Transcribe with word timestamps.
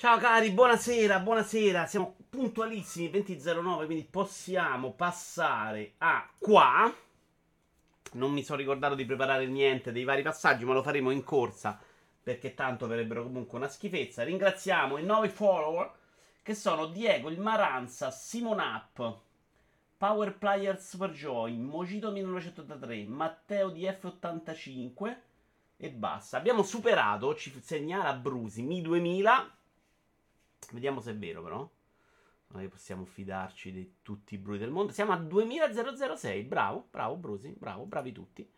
Ciao 0.00 0.16
cari, 0.18 0.52
buonasera, 0.52 1.18
buonasera. 1.18 1.86
Siamo 1.86 2.14
puntualissimi 2.30 3.08
20.09, 3.08 3.84
quindi 3.86 4.04
possiamo 4.08 4.92
passare 4.92 5.94
a 5.98 6.24
qua. 6.38 6.94
Non 8.12 8.30
mi 8.30 8.44
sono 8.44 8.60
ricordato 8.60 8.94
di 8.94 9.04
preparare 9.04 9.48
niente 9.48 9.90
dei 9.90 10.04
vari 10.04 10.22
passaggi, 10.22 10.64
ma 10.64 10.72
lo 10.72 10.84
faremo 10.84 11.10
in 11.10 11.24
corsa 11.24 11.80
perché 12.22 12.54
tanto 12.54 12.86
verrebbero 12.86 13.24
comunque 13.24 13.58
una 13.58 13.66
schifezza. 13.66 14.22
Ringraziamo 14.22 14.98
i 14.98 15.04
nuovi 15.04 15.30
follower 15.30 15.90
che 16.42 16.54
sono 16.54 16.86
Diego, 16.86 17.28
il 17.28 17.40
Maranza, 17.40 18.12
Simon 18.12 18.60
Up, 18.60 19.18
Power 19.96 20.38
Player 20.38 20.80
Superjoy, 20.80 21.56
Mojito 21.56 22.12
1983, 22.12 23.04
Matteo 23.06 23.70
DF85 23.70 25.16
e 25.76 25.90
basta. 25.90 26.36
Abbiamo 26.36 26.62
superato, 26.62 27.34
ci 27.34 27.52
segnala 27.60 28.12
Brusi, 28.12 28.62
Mi 28.62 28.80
2000. 28.80 29.56
Vediamo 30.72 31.00
se 31.00 31.12
è 31.12 31.16
vero 31.16 31.42
però. 31.42 31.70
Che 32.50 32.68
possiamo 32.68 33.04
fidarci 33.04 33.70
di 33.70 33.96
tutti 34.02 34.34
i 34.34 34.38
Brusi 34.38 34.60
del 34.60 34.70
mondo. 34.70 34.92
Siamo 34.92 35.12
a 35.12 35.16
200006. 35.16 36.42
Bravo, 36.44 36.88
bravo 36.90 37.16
Brusi, 37.16 37.54
bravo, 37.56 37.84
bravi 37.84 38.12
tutti. 38.12 38.50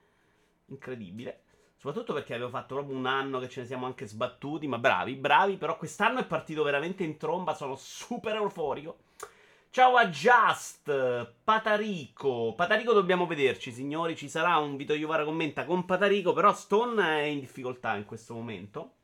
Incredibile. 0.67 1.43
Soprattutto 1.77 2.13
perché 2.13 2.35
avevo 2.35 2.51
fatto 2.51 2.75
proprio 2.75 2.97
un 2.97 3.07
anno 3.07 3.41
che 3.41 3.49
ce 3.49 3.63
ne 3.63 3.67
siamo 3.67 3.87
anche 3.87 4.07
sbattuti. 4.07 4.69
Ma 4.69 4.79
bravi, 4.79 5.17
bravi. 5.17 5.57
Però 5.57 5.77
quest'anno 5.77 6.21
è 6.21 6.27
partito 6.27 6.63
veramente 6.63 7.03
in 7.03 7.17
tromba. 7.17 7.55
Sono 7.55 7.75
super 7.75 8.37
euforico. 8.37 8.99
Ciao 9.71 9.97
a 9.97 10.09
Just, 10.09 11.35
Patarico. 11.43 12.55
Patarico 12.55 12.93
dobbiamo 12.93 13.27
vederci, 13.27 13.73
signori. 13.73 14.17
Ci 14.17 14.29
sarà 14.29 14.59
un 14.59 14.77
Vito 14.77 14.95
Iovara 14.95 15.25
commenta 15.25 15.65
con 15.65 15.85
Patarico. 15.85 16.33
Però 16.33 16.53
Stone 16.53 17.03
è 17.03 17.23
in 17.23 17.41
difficoltà 17.41 17.97
in 17.97 18.05
questo 18.05 18.35
momento. 18.35 18.99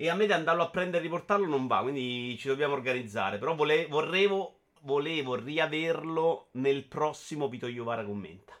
E 0.00 0.08
a 0.08 0.14
me 0.14 0.26
di 0.26 0.32
andarlo 0.32 0.62
a 0.62 0.70
prendere 0.70 0.98
e 0.98 1.06
riportarlo 1.06 1.44
non 1.44 1.66
va. 1.66 1.80
Quindi 1.80 2.36
ci 2.38 2.46
dobbiamo 2.46 2.74
organizzare. 2.74 3.36
Però 3.38 3.56
vole- 3.56 3.86
vorrevo, 3.88 4.60
volevo 4.82 5.34
riaverlo 5.34 6.50
nel 6.52 6.84
prossimo 6.84 7.48
Vito 7.48 7.66
Iovara 7.66 8.04
commenta. 8.04 8.56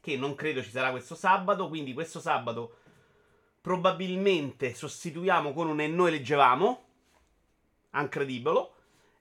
Che 0.00 0.16
non 0.16 0.34
credo 0.34 0.62
ci 0.62 0.70
sarà 0.70 0.92
questo 0.92 1.14
sabato. 1.14 1.68
Quindi 1.68 1.92
questo 1.92 2.20
sabato 2.20 2.76
probabilmente 3.60 4.74
sostituiamo 4.74 5.52
con 5.52 5.68
un 5.68 5.78
E 5.78 5.88
noi 5.88 6.12
leggevamo. 6.12 6.84
Incredibile. 7.96 8.68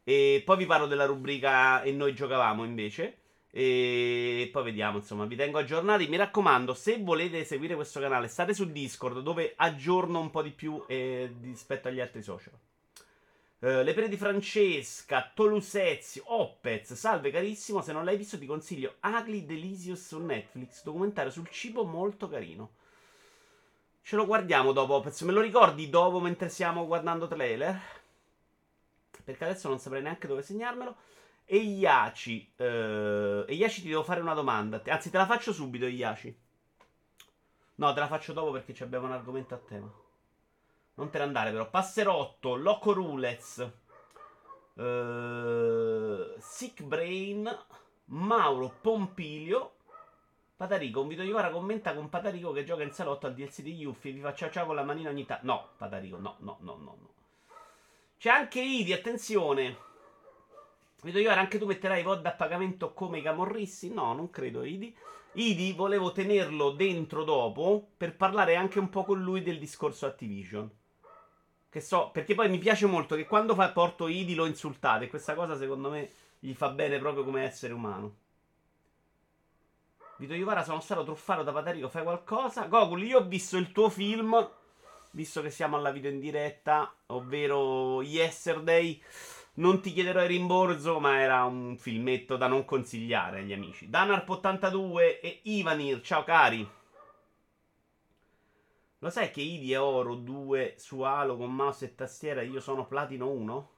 E 0.05 0.41
poi 0.45 0.55
vi 0.55 0.65
parlo 0.65 0.87
della 0.87 1.05
rubrica 1.05 1.81
E 1.81 1.91
noi 1.91 2.15
giocavamo 2.15 2.63
invece. 2.63 3.18
E 3.51 4.49
poi 4.51 4.63
vediamo, 4.63 4.97
insomma, 4.97 5.25
vi 5.25 5.35
tengo 5.35 5.57
aggiornati. 5.57 6.07
Mi 6.07 6.17
raccomando, 6.17 6.73
se 6.73 6.99
volete 6.99 7.43
seguire 7.43 7.75
questo 7.75 7.99
canale, 7.99 8.27
state 8.27 8.53
su 8.53 8.71
Discord 8.71 9.21
dove 9.21 9.53
aggiorno 9.55 10.19
un 10.19 10.29
po' 10.29 10.41
di 10.41 10.51
più 10.51 10.83
eh, 10.87 11.33
rispetto 11.41 11.87
agli 11.87 11.99
altri 11.99 12.21
social. 12.21 12.53
Uh, 13.59 13.83
le 13.83 13.93
pere 13.93 14.07
di 14.07 14.15
Francesca, 14.15 15.31
Tolusezzi, 15.33 16.21
Opez, 16.23 16.93
salve 16.93 17.29
carissimo, 17.29 17.81
se 17.81 17.91
non 17.91 18.05
l'hai 18.05 18.15
visto 18.15 18.37
ti 18.39 18.45
consiglio 18.45 18.95
Ugly 19.03 19.45
Delicious 19.45 20.07
su 20.07 20.19
Netflix, 20.19 20.81
documentario 20.81 21.29
sul 21.29 21.49
cibo 21.49 21.83
molto 21.83 22.29
carino. 22.29 22.71
Ce 24.01 24.15
lo 24.15 24.25
guardiamo 24.25 24.71
dopo, 24.71 24.93
Opez, 24.93 25.21
me 25.23 25.33
lo 25.33 25.41
ricordi 25.41 25.89
dopo 25.89 26.21
mentre 26.21 26.47
stiamo 26.47 26.87
guardando 26.87 27.27
trailer? 27.27 27.77
Perché 29.25 29.43
adesso 29.43 29.67
non 29.67 29.77
saprei 29.77 30.03
neanche 30.03 30.27
dove 30.27 30.41
segnarmelo. 30.41 30.95
E 31.51 31.57
Iaci, 31.57 32.53
eh, 32.57 33.43
Iaci 33.47 33.81
ti 33.81 33.89
devo 33.89 34.03
fare 34.03 34.21
una 34.21 34.35
domanda. 34.35 34.83
Anzi, 34.85 35.09
te 35.09 35.17
la 35.17 35.25
faccio 35.25 35.51
subito, 35.51 35.87
Iaci. 35.87 36.39
No, 37.73 37.91
te 37.91 37.99
la 37.99 38.05
faccio 38.05 38.33
dopo 38.33 38.51
perché 38.51 38.83
abbiamo 38.83 39.07
un 39.07 39.13
argomento 39.13 39.55
a 39.55 39.57
tema. 39.57 39.91
Non 40.93 41.09
te 41.09 41.17
ne 41.17 41.23
andare, 41.23 41.49
però. 41.49 41.67
Passerotto, 41.67 42.53
Loco 42.53 42.93
Rulez, 42.93 43.67
eh, 44.75 46.35
Sick 46.37 46.83
Brain, 46.83 47.57
Mauro 48.05 48.71
Pompilio. 48.79 49.71
Patarico, 50.55 51.01
un 51.01 51.07
video 51.07 51.33
Vara 51.33 51.49
commenta 51.49 51.95
con 51.95 52.09
Patarico 52.09 52.51
che 52.51 52.63
gioca 52.63 52.83
in 52.83 52.91
salotto 52.91 53.25
al 53.25 53.33
DLC 53.33 53.61
di 53.61 53.73
Yuffie. 53.73 54.11
Vi 54.11 54.21
faccio 54.21 54.51
ciao 54.51 54.67
con 54.67 54.75
la 54.75 54.83
manina 54.83 55.09
ogni 55.09 55.25
tanto. 55.25 55.47
No, 55.47 55.69
Patarico, 55.77 56.17
no, 56.19 56.35
no, 56.41 56.57
no, 56.59 56.75
no. 56.75 56.83
no. 56.83 57.13
C'è 58.19 58.29
anche 58.29 58.61
Idi, 58.61 58.93
attenzione. 58.93 59.87
Vedo 61.01 61.19
io, 61.19 61.31
anche 61.31 61.57
tu 61.57 61.65
metterai 61.65 62.03
VOD 62.03 62.25
a 62.25 62.31
pagamento 62.31 62.93
come 62.93 63.19
i 63.19 63.21
camorrissi? 63.21 63.93
No, 63.93 64.13
non 64.13 64.29
credo, 64.29 64.63
Idi. 64.63 64.95
Idi 65.33 65.73
volevo 65.73 66.11
tenerlo 66.11 66.71
dentro 66.71 67.23
dopo 67.23 67.91
per 67.95 68.15
parlare 68.15 68.55
anche 68.55 68.79
un 68.79 68.89
po' 68.89 69.05
con 69.05 69.21
lui 69.21 69.41
del 69.41 69.59
discorso 69.59 70.05
Activision. 70.05 70.69
Che 71.69 71.81
so, 71.81 72.09
perché 72.11 72.35
poi 72.35 72.49
mi 72.49 72.57
piace 72.57 72.85
molto 72.85 73.15
che 73.15 73.25
quando 73.25 73.55
fa, 73.55 73.69
porto 73.71 74.07
Idi 74.07 74.35
lo 74.35 74.45
insultate. 74.45 75.07
Questa 75.07 75.35
cosa 75.35 75.55
secondo 75.55 75.89
me 75.89 76.09
gli 76.39 76.53
fa 76.53 76.69
bene 76.69 76.99
proprio 76.99 77.23
come 77.23 77.43
essere 77.43 77.73
umano. 77.73 78.15
Vito 80.17 80.33
Iovara, 80.33 80.63
sono 80.63 80.81
stato 80.81 81.03
truffato 81.03 81.43
da 81.43 81.53
Patarico, 81.53 81.87
fai 81.87 82.03
qualcosa? 82.03 82.65
Gogul, 82.65 83.03
io 83.03 83.19
ho 83.19 83.23
visto 83.23 83.55
il 83.55 83.71
tuo 83.71 83.89
film 83.89 84.57
visto 85.11 85.41
che 85.41 85.49
siamo 85.49 85.75
alla 85.75 85.91
video 85.91 86.11
in 86.11 86.19
diretta, 86.19 86.93
ovvero 87.07 88.01
Yesterday, 88.01 89.01
non 89.55 89.81
ti 89.81 89.91
chiederò 89.91 90.21
il 90.21 90.27
rimborso, 90.27 90.99
ma 90.99 91.19
era 91.19 91.43
un 91.43 91.77
filmetto 91.77 92.37
da 92.37 92.47
non 92.47 92.65
consigliare 92.65 93.39
agli 93.39 93.53
amici. 93.53 93.89
Danarp82 93.89 95.19
e 95.21 95.39
Ivanir, 95.43 96.01
ciao 96.01 96.23
cari. 96.23 96.69
Lo 99.01 99.09
sai 99.09 99.31
che 99.31 99.41
Idi 99.41 99.71
è 99.71 99.79
oro 99.79 100.15
2 100.15 100.75
su 100.77 101.01
Halo 101.01 101.37
con 101.37 101.55
mouse 101.55 101.85
e 101.85 101.95
tastiera 101.95 102.41
io 102.41 102.59
sono 102.59 102.85
platino 102.85 103.29
1? 103.29 103.69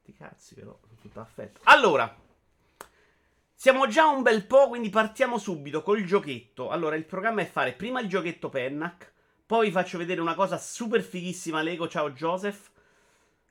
Sti 0.00 0.12
cazzi 0.14 0.54
però, 0.54 0.78
tutto 1.00 1.20
affetto. 1.20 1.60
Allora, 1.64 2.16
siamo 3.54 3.86
già 3.86 4.08
un 4.08 4.22
bel 4.22 4.46
po', 4.46 4.68
quindi 4.68 4.88
partiamo 4.88 5.36
subito 5.36 5.82
col 5.82 6.04
giochetto. 6.04 6.70
Allora, 6.70 6.96
il 6.96 7.04
programma 7.04 7.42
è 7.42 7.46
fare 7.46 7.74
prima 7.74 8.00
il 8.00 8.08
giochetto 8.08 8.48
Pennac, 8.48 9.11
poi 9.52 9.66
vi 9.66 9.72
faccio 9.72 9.98
vedere 9.98 10.22
una 10.22 10.34
cosa 10.34 10.56
super 10.56 11.02
fighissima 11.02 11.60
Lego, 11.60 11.86
ciao 11.86 12.12
Joseph, 12.12 12.70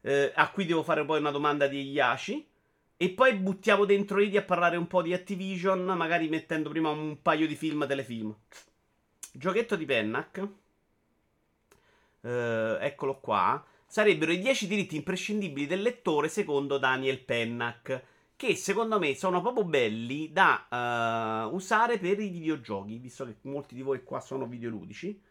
eh, 0.01 0.31
a 0.33 0.49
cui 0.49 0.65
devo 0.65 0.81
fare 0.81 1.05
poi 1.05 1.19
una 1.19 1.29
domanda 1.29 1.67
di 1.67 1.91
Yashi. 1.91 2.43
E 2.97 3.09
poi 3.11 3.35
buttiamo 3.35 3.85
dentro 3.85 4.19
Idi 4.19 4.35
a 4.35 4.41
parlare 4.41 4.77
un 4.77 4.87
po' 4.87 5.03
di 5.03 5.13
Activision, 5.13 5.83
magari 5.83 6.27
mettendo 6.27 6.69
prima 6.69 6.89
un 6.89 7.21
paio 7.21 7.45
di 7.45 7.55
film 7.55 7.85
telefilm. 7.85 8.35
Giochetto 9.31 9.75
di 9.75 9.85
Pennac. 9.85 10.47
Eh, 12.21 12.77
eccolo 12.81 13.19
qua. 13.19 13.63
Sarebbero 13.85 14.31
i 14.31 14.39
10 14.39 14.65
diritti 14.65 14.95
imprescindibili 14.95 15.67
del 15.67 15.83
lettore 15.83 16.29
secondo 16.29 16.79
Daniel 16.79 17.19
Pennac 17.19 18.03
che 18.35 18.55
secondo 18.55 18.97
me 18.97 19.13
sono 19.13 19.39
proprio 19.39 19.65
belli 19.65 20.31
da 20.31 20.65
uh, 21.47 21.53
usare 21.53 21.99
per 21.99 22.19
i 22.19 22.29
videogiochi, 22.29 22.97
visto 22.97 23.23
che 23.23 23.35
molti 23.41 23.75
di 23.75 23.83
voi 23.83 24.03
qua 24.03 24.19
sono 24.19 24.47
videoludici. 24.47 25.29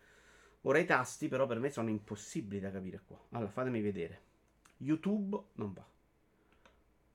Ora 0.62 0.78
i 0.78 0.84
tasti 0.84 1.28
però 1.28 1.46
per 1.46 1.58
me 1.58 1.70
sono 1.70 1.88
impossibili 1.88 2.60
da 2.60 2.70
capire 2.70 3.00
qua. 3.06 3.18
Allora 3.30 3.50
fatemi 3.50 3.80
vedere. 3.80 4.28
YouTube 4.78 5.38
non 5.54 5.72
va. 5.72 5.84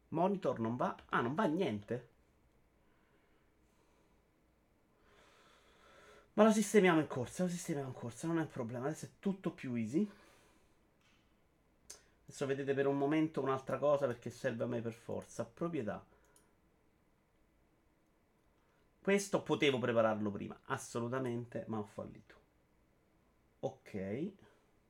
Monitor 0.09 0.59
non 0.59 0.75
va. 0.75 0.95
Ah, 1.09 1.21
non 1.21 1.35
va 1.35 1.45
niente. 1.45 2.13
Ma 6.33 6.43
lo 6.43 6.51
sistemiamo 6.51 6.99
in 6.99 7.07
corsa, 7.07 7.43
lo 7.43 7.49
sistemiamo 7.49 7.89
in 7.89 7.95
corsa, 7.95 8.27
non 8.27 8.39
è 8.39 8.41
un 8.41 8.49
problema. 8.49 8.87
Adesso 8.87 9.05
è 9.05 9.09
tutto 9.19 9.51
più 9.51 9.73
easy. 9.75 10.09
Adesso 12.23 12.45
vedete 12.45 12.73
per 12.73 12.87
un 12.87 12.97
momento 12.97 13.41
un'altra 13.41 13.77
cosa 13.77 14.05
perché 14.07 14.29
serve 14.29 14.63
a 14.63 14.67
me 14.67 14.81
per 14.81 14.93
forza. 14.93 15.45
Proprietà. 15.45 16.03
Questo 18.99 19.43
potevo 19.43 19.77
prepararlo 19.77 20.31
prima, 20.31 20.59
assolutamente, 20.65 21.63
ma 21.67 21.77
ho 21.77 21.83
fallito. 21.83 22.44
Ok, 23.65 24.31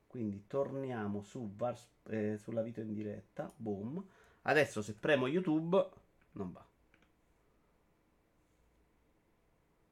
quindi 0.05 0.47
torniamo 0.47 1.21
su 1.21 1.49
Vars, 1.55 1.87
eh, 2.09 2.37
sulla 2.37 2.61
video 2.61 2.83
in 2.83 2.93
diretta. 2.93 3.49
Boom. 3.55 4.03
Adesso 4.41 4.81
se 4.81 4.95
premo 4.95 5.27
YouTube 5.27 5.89
non 6.33 6.51
va. 6.51 6.65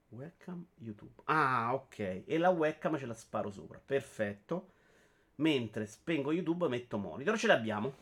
Webcam 0.10 0.66
YouTube. 0.80 1.22
Ah, 1.26 1.74
ok. 1.74 2.24
E 2.26 2.38
la 2.38 2.50
webcam 2.50 2.98
ce 2.98 3.06
la 3.06 3.14
sparo 3.14 3.50
sopra. 3.52 3.80
Perfetto. 3.84 4.72
Mentre 5.36 5.86
spengo 5.86 6.34
YouTube 6.34 6.68
metto 6.68 6.98
monitor. 6.98 7.38
Ce 7.38 7.48
l'abbiamo. 7.48 7.94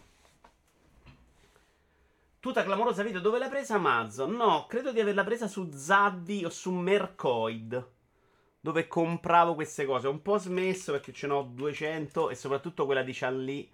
Tutta 2.40 2.64
clamorosa 2.64 3.04
video. 3.04 3.22
Dove 3.22 3.38
l'hai 3.38 3.50
presa 3.50 3.76
Amazon? 3.76 4.32
No, 4.32 4.66
credo 4.66 4.92
di 4.92 5.00
averla 5.00 5.24
presa 5.24 5.48
su 5.48 5.70
Zaddi 5.72 6.44
o 6.44 6.50
su 6.50 6.72
Mercoid. 6.72 8.00
Dove 8.62 8.88
compravo 8.88 9.56
queste 9.56 9.86
cose. 9.86 10.08
Ho 10.08 10.12
un 10.12 10.22
po' 10.22 10.38
smesso 10.38 10.92
perché 10.92 11.12
ce 11.12 11.28
n'ho 11.28 11.42
200 11.42 12.30
e 12.30 12.36
soprattutto 12.36 12.86
quella 12.86 13.02
di 13.02 13.12
Chanli 13.14 13.70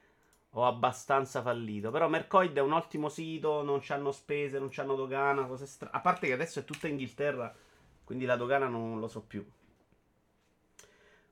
ho 0.52 0.66
abbastanza 0.66 1.42
fallito. 1.42 1.92
Però 1.92 2.08
Mercoid 2.08 2.56
è 2.56 2.62
un 2.62 2.74
ottimo 2.74 3.10
sito, 3.10 3.62
non 3.62 3.80
c'hanno 3.82 4.12
spese, 4.12 4.60
non 4.60 4.70
c'hanno 4.72 4.96
dogana, 4.96 5.46
cose 5.46 5.66
strane. 5.66 5.96
A 5.96 6.00
parte 6.00 6.28
che 6.28 6.34
adesso 6.34 6.60
è 6.60 6.66
tutta 6.66 6.88
Inghilterra, 6.88 7.54
quindi 8.04 8.26
la 8.26 8.36
dogana 8.36 8.68
non 8.68 9.00
lo 9.00 9.08
so 9.08 9.22
più. 9.22 9.46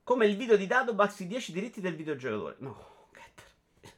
Come 0.04 0.26
il 0.26 0.36
video 0.36 0.56
di 0.56 0.68
Dadobax, 0.68 1.20
i 1.20 1.26
10 1.26 1.52
diritti 1.52 1.80
del 1.80 1.96
videogiocatore. 1.96 2.56
No, 2.58 3.08
Getter. 3.12 3.44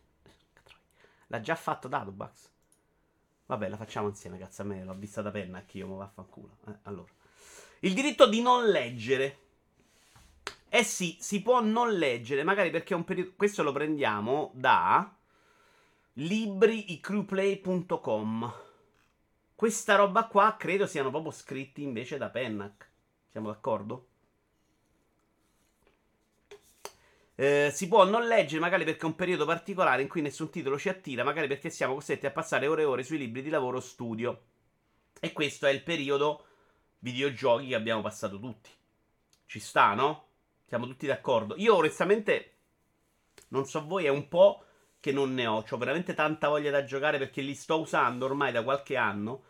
L'ha 1.27 1.41
già 1.41 1.55
fatto 1.55 1.89
Dadobax. 1.89 2.49
Vabbè, 3.45 3.69
la 3.69 3.77
facciamo 3.77 4.09
insieme, 4.09 4.39
cazzo 4.39 4.63
a 4.63 4.65
me. 4.65 4.85
L'ho 4.85 4.95
vista 4.95 5.21
da 5.21 5.31
penna 5.31 5.59
anch'io, 5.59 5.87
ma 5.87 5.97
vaffanculo. 5.97 6.59
Eh, 6.69 6.79
allora. 6.85 7.13
Il 7.81 7.93
diritto 7.93 8.27
di 8.27 8.41
non 8.41 8.65
leggere. 8.65 9.39
Eh 10.71 10.85
sì, 10.85 11.17
si 11.19 11.41
può 11.41 11.63
non 11.63 11.93
leggere, 11.93 12.45
magari 12.45 12.69
perché 12.71 12.93
è 12.93 12.97
un 12.97 13.05
periodo... 13.05 13.33
Questo 13.37 13.63
lo 13.63 13.73
prendiamo 13.73 14.51
da 14.55 15.11
libriicrewplay.com. 16.13 18.55
Questa 19.55 19.97
roba 19.97 20.27
qua 20.27 20.57
credo 20.59 20.87
siano 20.87 21.09
proprio 21.11 21.33
scritti 21.33 21.83
invece 21.83 22.19
da 22.19 22.29
Pennac. 22.29 22.87
Siamo 23.31 23.49
d'accordo? 23.49 24.07
Eh, 27.35 27.71
si 27.73 27.89
può 27.89 28.05
non 28.05 28.27
leggere 28.27 28.61
magari 28.61 28.85
perché 28.85 29.03
è 29.03 29.07
un 29.07 29.15
periodo 29.15 29.47
particolare 29.47 30.03
in 30.03 30.09
cui 30.09 30.23
nessun 30.23 30.51
titolo 30.51 30.79
ci 30.79 30.89
attira, 30.89 31.23
magari 31.25 31.47
perché 31.47 31.71
siamo 31.71 31.95
costretti 31.95 32.27
a 32.27 32.31
passare 32.31 32.67
ore 32.67 32.83
e 32.83 32.85
ore 32.85 33.05
sui 33.05 33.17
libri 33.17 33.43
di 33.43 33.49
lavoro 33.49 33.79
o 33.79 33.81
studio. 33.81 34.43
E 35.21 35.33
questo 35.33 35.67
è 35.67 35.71
il 35.71 35.83
periodo 35.83 36.45
videogiochi 36.99 37.69
che 37.69 37.75
abbiamo 37.75 38.03
passato 38.03 38.39
tutti. 38.39 38.69
Ci 39.47 39.61
sta, 39.61 39.95
no? 39.95 40.28
Siamo 40.69 40.87
tutti 40.87 41.07
d'accordo. 41.07 41.55
Io 41.57 41.75
onestamente, 41.75 42.53
non 43.49 43.67
so 43.67 43.85
voi, 43.85 44.05
è 44.05 44.09
un 44.09 44.29
po' 44.29 44.63
che 45.01 45.11
non 45.11 45.35
ne 45.35 45.47
ho. 45.47 45.65
Ho 45.69 45.77
veramente 45.77 46.15
tanta 46.15 46.49
voglia 46.49 46.71
da 46.71 46.85
giocare 46.85 47.19
perché 47.19 47.41
li 47.41 47.55
sto 47.55 47.81
usando 47.81 48.27
ormai 48.27 48.53
da 48.53 48.63
qualche 48.63 48.97
anno. 48.97 49.45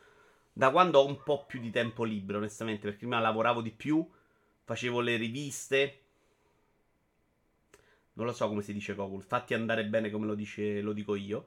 Da 0.53 0.71
quando 0.71 1.01
ho 1.01 1.07
un 1.07 1.23
po' 1.23 1.45
più 1.47 1.61
di 1.61 1.71
tempo 1.71 2.05
libero, 2.05 2.39
onestamente. 2.39 2.83
Perché 2.83 2.99
prima 2.99 3.21
lavoravo 3.21 3.61
di 3.61 3.73
più, 3.73 4.09
facevo 4.65 5.01
le 5.01 5.17
riviste 5.17 6.01
non 8.19 8.27
lo 8.27 8.33
so 8.33 8.49
come 8.49 8.63
si 8.63 8.73
dice 8.73 8.95
Gogol. 8.95 9.23
Fatti 9.23 9.55
andare 9.55 9.87
bene 9.87 10.11
come 10.11 10.27
lo, 10.27 10.35
dice, 10.35 10.81
lo 10.81 10.93
dico 10.93 11.15
io. 11.15 11.47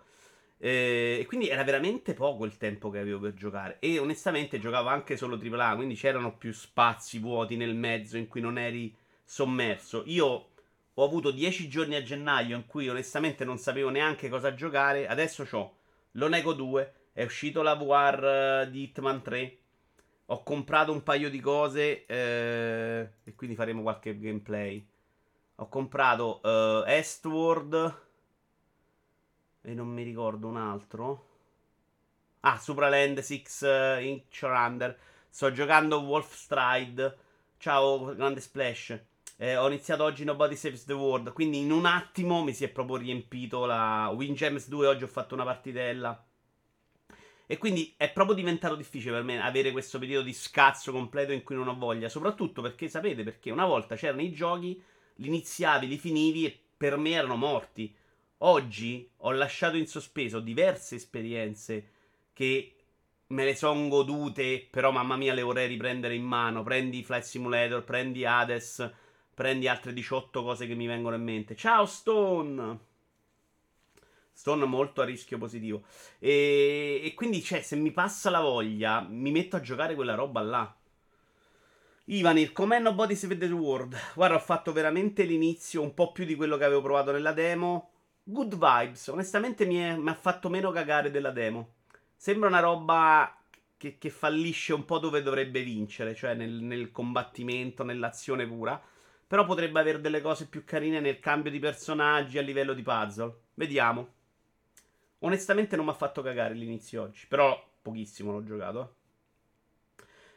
Eh, 0.57 1.17
e 1.19 1.25
quindi 1.25 1.49
era 1.49 1.63
veramente 1.63 2.13
poco 2.13 2.45
il 2.45 2.55
tempo 2.57 2.89
che 2.89 2.99
avevo 2.99 3.19
per 3.19 3.33
giocare. 3.33 3.77
E 3.79 3.99
onestamente 3.99 4.57
giocavo 4.57 4.87
anche 4.87 5.17
solo 5.17 5.37
AAA, 5.37 5.75
quindi 5.75 5.95
c'erano 5.95 6.37
più 6.37 6.53
spazi 6.53 7.19
vuoti 7.19 7.57
nel 7.57 7.75
mezzo 7.75 8.17
in 8.17 8.27
cui 8.27 8.39
non 8.39 8.57
eri 8.57 8.95
sommerso. 9.31 10.03
Io 10.07 10.49
ho 10.93 11.05
avuto 11.05 11.31
10 11.31 11.69
giorni 11.69 11.95
a 11.95 12.03
gennaio 12.03 12.57
in 12.57 12.65
cui 12.65 12.89
onestamente 12.89 13.45
non 13.45 13.57
sapevo 13.57 13.89
neanche 13.89 14.27
cosa 14.27 14.53
giocare. 14.53 15.07
Adesso 15.07 15.47
ho 15.49 15.77
l'Onego 16.11 16.51
2, 16.51 16.93
è 17.13 17.23
uscito 17.23 17.61
la 17.61 17.75
VR 17.75 18.67
di 18.69 18.83
Hitman 18.83 19.21
3. 19.21 19.57
Ho 20.25 20.43
comprato 20.43 20.91
un 20.91 21.01
paio 21.03 21.29
di 21.29 21.39
cose 21.39 22.05
eh, 22.05 23.09
e 23.23 23.35
quindi 23.35 23.55
faremo 23.55 23.81
qualche 23.81 24.19
gameplay. 24.19 24.85
Ho 25.55 25.69
comprato 25.69 26.41
uh, 26.43 26.83
Estward. 26.85 27.99
E 29.61 29.73
non 29.73 29.87
mi 29.87 30.03
ricordo 30.03 30.47
un 30.47 30.57
altro. 30.57 31.27
Ah, 32.41 32.57
Supraland 32.57 33.19
6 33.19 33.45
uh, 33.61 34.01
Inch 34.01 34.39
Under. 34.41 34.97
Sto 35.29 35.53
giocando 35.53 36.01
Wolf 36.01 36.33
Stride. 36.35 37.17
Ciao, 37.57 38.13
grande 38.13 38.41
splash. 38.41 39.09
Eh, 39.41 39.57
ho 39.57 39.65
iniziato 39.65 40.03
oggi 40.03 40.23
Nobody 40.23 40.55
Saves 40.55 40.83
the 40.83 40.93
World. 40.93 41.33
Quindi 41.33 41.57
in 41.57 41.71
un 41.71 41.87
attimo 41.87 42.43
mi 42.43 42.53
si 42.53 42.63
è 42.63 42.69
proprio 42.69 42.97
riempito 42.97 43.65
la 43.65 44.13
Windjammers 44.13 44.67
2. 44.67 44.85
Oggi 44.85 45.03
ho 45.03 45.07
fatto 45.07 45.33
una 45.33 45.43
partitella. 45.43 46.23
E 47.47 47.57
quindi 47.57 47.91
è 47.97 48.11
proprio 48.11 48.35
diventato 48.35 48.75
difficile 48.75 49.13
per 49.13 49.23
me 49.23 49.41
avere 49.41 49.71
questo 49.71 49.97
periodo 49.97 50.25
di 50.25 50.33
scazzo 50.33 50.91
completo 50.91 51.31
in 51.31 51.41
cui 51.41 51.55
non 51.55 51.69
ho 51.69 51.75
voglia. 51.75 52.07
Soprattutto 52.07 52.61
perché 52.61 52.87
sapete, 52.87 53.23
perché 53.23 53.49
una 53.49 53.65
volta 53.65 53.95
c'erano 53.95 54.21
i 54.21 54.31
giochi 54.31 54.79
li 55.15 55.27
iniziavi, 55.27 55.87
li 55.87 55.97
finivi 55.97 56.45
e 56.45 56.59
per 56.77 56.97
me 56.97 57.09
erano 57.09 57.35
morti. 57.35 57.91
Oggi 58.43 59.09
ho 59.17 59.31
lasciato 59.31 59.75
in 59.75 59.87
sospeso 59.87 60.39
diverse 60.39 60.97
esperienze 60.97 61.89
che 62.31 62.75
me 63.25 63.43
le 63.43 63.55
sono 63.55 63.87
godute, 63.87 64.67
però 64.69 64.91
mamma 64.91 65.17
mia 65.17 65.33
le 65.33 65.41
vorrei 65.41 65.67
riprendere 65.67 66.13
in 66.13 66.25
mano. 66.25 66.61
Prendi 66.61 67.01
Flight 67.01 67.23
Simulator, 67.23 67.83
prendi 67.83 68.23
Hades, 68.23 69.00
prendi 69.41 69.67
altre 69.67 69.91
18 69.91 70.43
cose 70.43 70.67
che 70.67 70.75
mi 70.75 70.85
vengono 70.85 71.15
in 71.15 71.23
mente. 71.23 71.55
Ciao 71.55 71.87
Stone! 71.87 72.77
Stone 74.31 74.65
molto 74.65 75.01
a 75.01 75.05
rischio 75.05 75.39
positivo. 75.39 75.81
E, 76.19 77.01
e 77.03 77.13
quindi, 77.15 77.41
cioè, 77.41 77.63
se 77.63 77.75
mi 77.75 77.89
passa 77.89 78.29
la 78.29 78.39
voglia, 78.39 79.01
mi 79.01 79.31
metto 79.31 79.55
a 79.55 79.61
giocare 79.61 79.95
quella 79.95 80.13
roba 80.13 80.41
là. 80.41 80.75
Ivanir, 82.05 82.51
com'è 82.51 82.77
Nobody 82.77 83.15
Saved 83.15 83.39
the 83.39 83.47
World? 83.47 83.97
Guarda, 84.13 84.35
ho 84.35 84.39
fatto 84.39 84.71
veramente 84.73 85.23
l'inizio, 85.23 85.81
un 85.81 85.95
po' 85.95 86.11
più 86.11 86.25
di 86.25 86.35
quello 86.35 86.55
che 86.55 86.65
avevo 86.65 86.83
provato 86.83 87.11
nella 87.11 87.33
demo. 87.33 87.89
Good 88.21 88.53
vibes, 88.53 89.07
onestamente 89.07 89.65
mi, 89.65 89.77
è, 89.77 89.95
mi 89.95 90.09
ha 90.09 90.13
fatto 90.13 90.49
meno 90.49 90.69
cagare 90.69 91.09
della 91.09 91.31
demo. 91.31 91.77
Sembra 92.15 92.47
una 92.47 92.59
roba 92.59 93.41
che, 93.75 93.97
che 93.97 94.11
fallisce 94.11 94.73
un 94.73 94.85
po' 94.85 94.99
dove 94.99 95.23
dovrebbe 95.23 95.63
vincere, 95.63 96.13
cioè 96.13 96.35
nel, 96.35 96.51
nel 96.51 96.91
combattimento, 96.91 97.83
nell'azione 97.83 98.45
pura. 98.45 98.79
Però 99.31 99.45
potrebbe 99.45 99.79
avere 99.79 100.01
delle 100.01 100.19
cose 100.19 100.45
più 100.45 100.65
carine 100.65 100.99
nel 100.99 101.21
cambio 101.21 101.51
di 101.51 101.59
personaggi 101.59 102.37
a 102.37 102.41
livello 102.41 102.73
di 102.73 102.81
puzzle. 102.81 103.33
Vediamo. 103.53 104.13
Onestamente 105.19 105.77
non 105.77 105.85
mi 105.85 105.91
ha 105.91 105.93
fatto 105.93 106.21
cagare 106.21 106.53
l'inizio 106.53 107.03
oggi, 107.03 107.27
però 107.29 107.57
pochissimo 107.81 108.33
l'ho 108.33 108.43
giocato. 108.43 108.95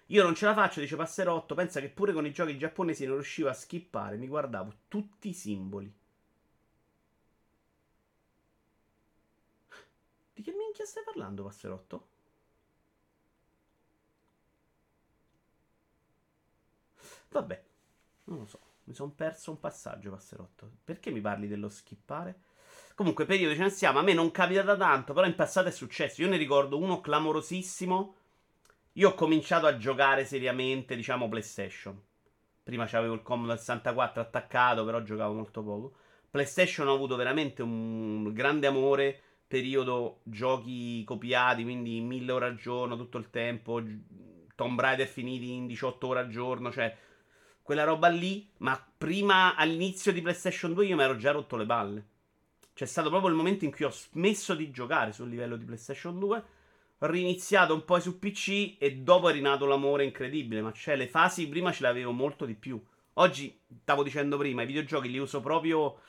Io 0.07 0.23
non 0.23 0.37
ce 0.37 0.47
la 0.47 0.55
faccio, 0.55 0.79
dice 0.79 0.95
Passerotto. 0.95 1.57
Pensa 1.57 1.81
che 1.81 1.89
pure 1.89 2.13
con 2.13 2.25
i 2.25 2.31
giochi 2.31 2.57
giapponesi 2.57 3.05
non 3.05 3.17
riuscivo 3.17 3.49
a 3.49 3.53
skippare. 3.53 4.17
Mi 4.17 4.29
guardavo 4.29 4.73
tutti 4.87 5.31
i 5.31 5.35
simboli. 5.35 5.93
Di 10.35 10.41
che 10.41 10.53
minchia 10.53 10.85
stai 10.85 11.03
parlando, 11.05 11.43
Passerotto? 11.43 12.07
Vabbè, 17.31 17.65
non 18.27 18.39
lo 18.39 18.47
so. 18.47 18.74
Mi 18.85 18.95
sono 18.95 19.13
perso 19.15 19.51
un 19.51 19.61
passaggio, 19.61 20.11
Passerotto. 20.11 20.71
Perché 20.85 21.11
mi 21.11 21.21
parli 21.21 21.49
dello 21.49 21.69
skippare? 21.69 22.41
Comunque, 22.95 23.25
periodo 23.25 23.55
ce 23.55 23.63
ne 23.63 23.71
siamo. 23.71 23.99
A 23.99 24.03
me 24.03 24.13
non 24.13 24.31
capita 24.31 24.63
da 24.63 24.77
tanto, 24.77 25.13
però 25.13 25.27
in 25.27 25.35
passato 25.35 25.69
è 25.69 25.73
successo. 25.73 26.23
Io 26.23 26.29
ne 26.29 26.37
ricordo 26.37 26.79
uno 26.79 27.01
clamorosissimo 27.01 28.15
io 28.97 29.09
ho 29.11 29.15
cominciato 29.15 29.67
a 29.67 29.77
giocare 29.77 30.25
seriamente, 30.25 30.95
diciamo, 30.95 31.29
PlayStation. 31.29 32.01
Prima 32.63 32.87
c'avevo 32.87 33.15
il 33.15 33.23
Commodore 33.23 33.59
64 33.59 34.23
attaccato, 34.23 34.85
però 34.85 35.03
giocavo 35.03 35.35
molto 35.35 35.65
poco. 35.65 35.95
PlayStation 36.31 36.87
ho 36.87 36.95
avuto 36.95 37.17
veramente 37.17 37.63
un 37.63 38.33
grande 38.33 38.69
amore, 38.69 39.21
periodo 39.49 40.21
giochi 40.23 41.03
copiati, 41.03 41.65
quindi 41.65 42.01
1000 42.01 42.33
ore 42.33 42.47
al 42.47 42.57
giorno 42.57 42.97
tutto 42.97 43.19
il 43.19 43.31
tempo, 43.31 43.83
Tomb 44.55 44.81
Raider 44.81 45.09
finiti 45.09 45.53
in 45.53 45.67
18 45.67 46.07
ore 46.07 46.21
al 46.21 46.29
giorno, 46.29 46.71
cioè 46.71 46.97
quella 47.65 47.85
roba 47.85 48.09
lì, 48.09 48.47
ma 48.59 48.79
prima 48.99 49.55
all'inizio 49.55 50.13
di 50.13 50.21
PlayStation 50.21 50.75
2 50.75 50.85
io 50.85 50.97
mi 50.97 51.03
ero 51.03 51.17
già 51.17 51.31
rotto 51.31 51.57
le 51.57 51.65
palle. 51.65 52.07
C'è 52.75 52.85
stato 52.85 53.09
proprio 53.09 53.31
il 53.31 53.37
momento 53.37 53.65
in 53.65 53.71
cui 53.71 53.87
ho 53.87 53.91
smesso 53.91 54.55
di 54.55 54.71
giocare 54.71 55.13
sul 55.13 55.31
livello 55.31 55.57
di 55.57 55.65
PlayStation 55.65 56.19
2 56.19 56.43
riniziato 56.99 57.73
un 57.73 57.87
po' 57.87 57.99
su 58.01 58.19
PC 58.19 58.77
e 58.79 58.97
dopo 58.97 59.31
è 59.31 59.33
rinato 59.33 59.65
l'amore 59.65 60.05
incredibile. 60.05 60.61
Ma 60.61 60.73
cioè, 60.73 60.95
le 60.95 61.09
fasi 61.09 61.49
prima 61.49 61.73
ce 61.73 61.83
le 61.83 61.89
avevo 61.89 62.13
molto 62.13 62.45
di 62.45 62.55
più. 62.55 62.79
Oggi, 63.15 63.59
stavo 63.81 64.03
dicendo 64.03 64.37
prima, 64.37 64.63
i 64.63 64.67
videogiochi 64.67 65.09
li 65.09 65.17
uso 65.17 65.41
proprio 65.41 66.01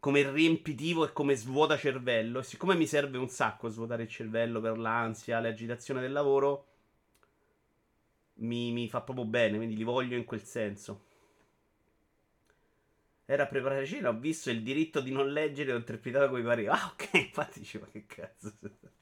come 0.00 0.30
riempitivo 0.30 1.06
e 1.06 1.12
come 1.14 1.36
svuota 1.36 1.78
cervello. 1.78 2.40
E 2.40 2.42
siccome 2.42 2.74
mi 2.74 2.86
serve 2.86 3.16
un 3.16 3.30
sacco 3.30 3.70
svuotare 3.70 4.02
il 4.02 4.10
cervello 4.10 4.60
per 4.60 4.76
l'ansia, 4.76 5.40
l'agitazione 5.40 6.02
del 6.02 6.12
lavoro, 6.12 6.66
mi, 8.38 8.72
mi 8.72 8.88
fa 8.88 9.00
proprio 9.02 9.24
bene. 9.24 9.56
Quindi 9.56 9.76
li 9.76 9.84
voglio 9.84 10.16
in 10.16 10.24
quel 10.24 10.42
senso. 10.44 11.04
Era 13.26 13.44
a 13.44 13.46
preparare 13.46 13.86
cena, 13.86 14.08
ho 14.08 14.18
visto 14.18 14.50
il 14.50 14.60
diritto 14.62 15.00
di 15.00 15.12
non 15.12 15.30
leggere 15.32 15.70
e 15.70 15.74
ho 15.74 15.76
interpretato 15.76 16.30
come 16.30 16.42
pareva. 16.42 16.72
Ah, 16.72 16.86
ok, 16.92 17.10
infatti 17.26 17.60
diceva 17.60 17.86
che 17.86 18.06
cazzo. 18.06 18.52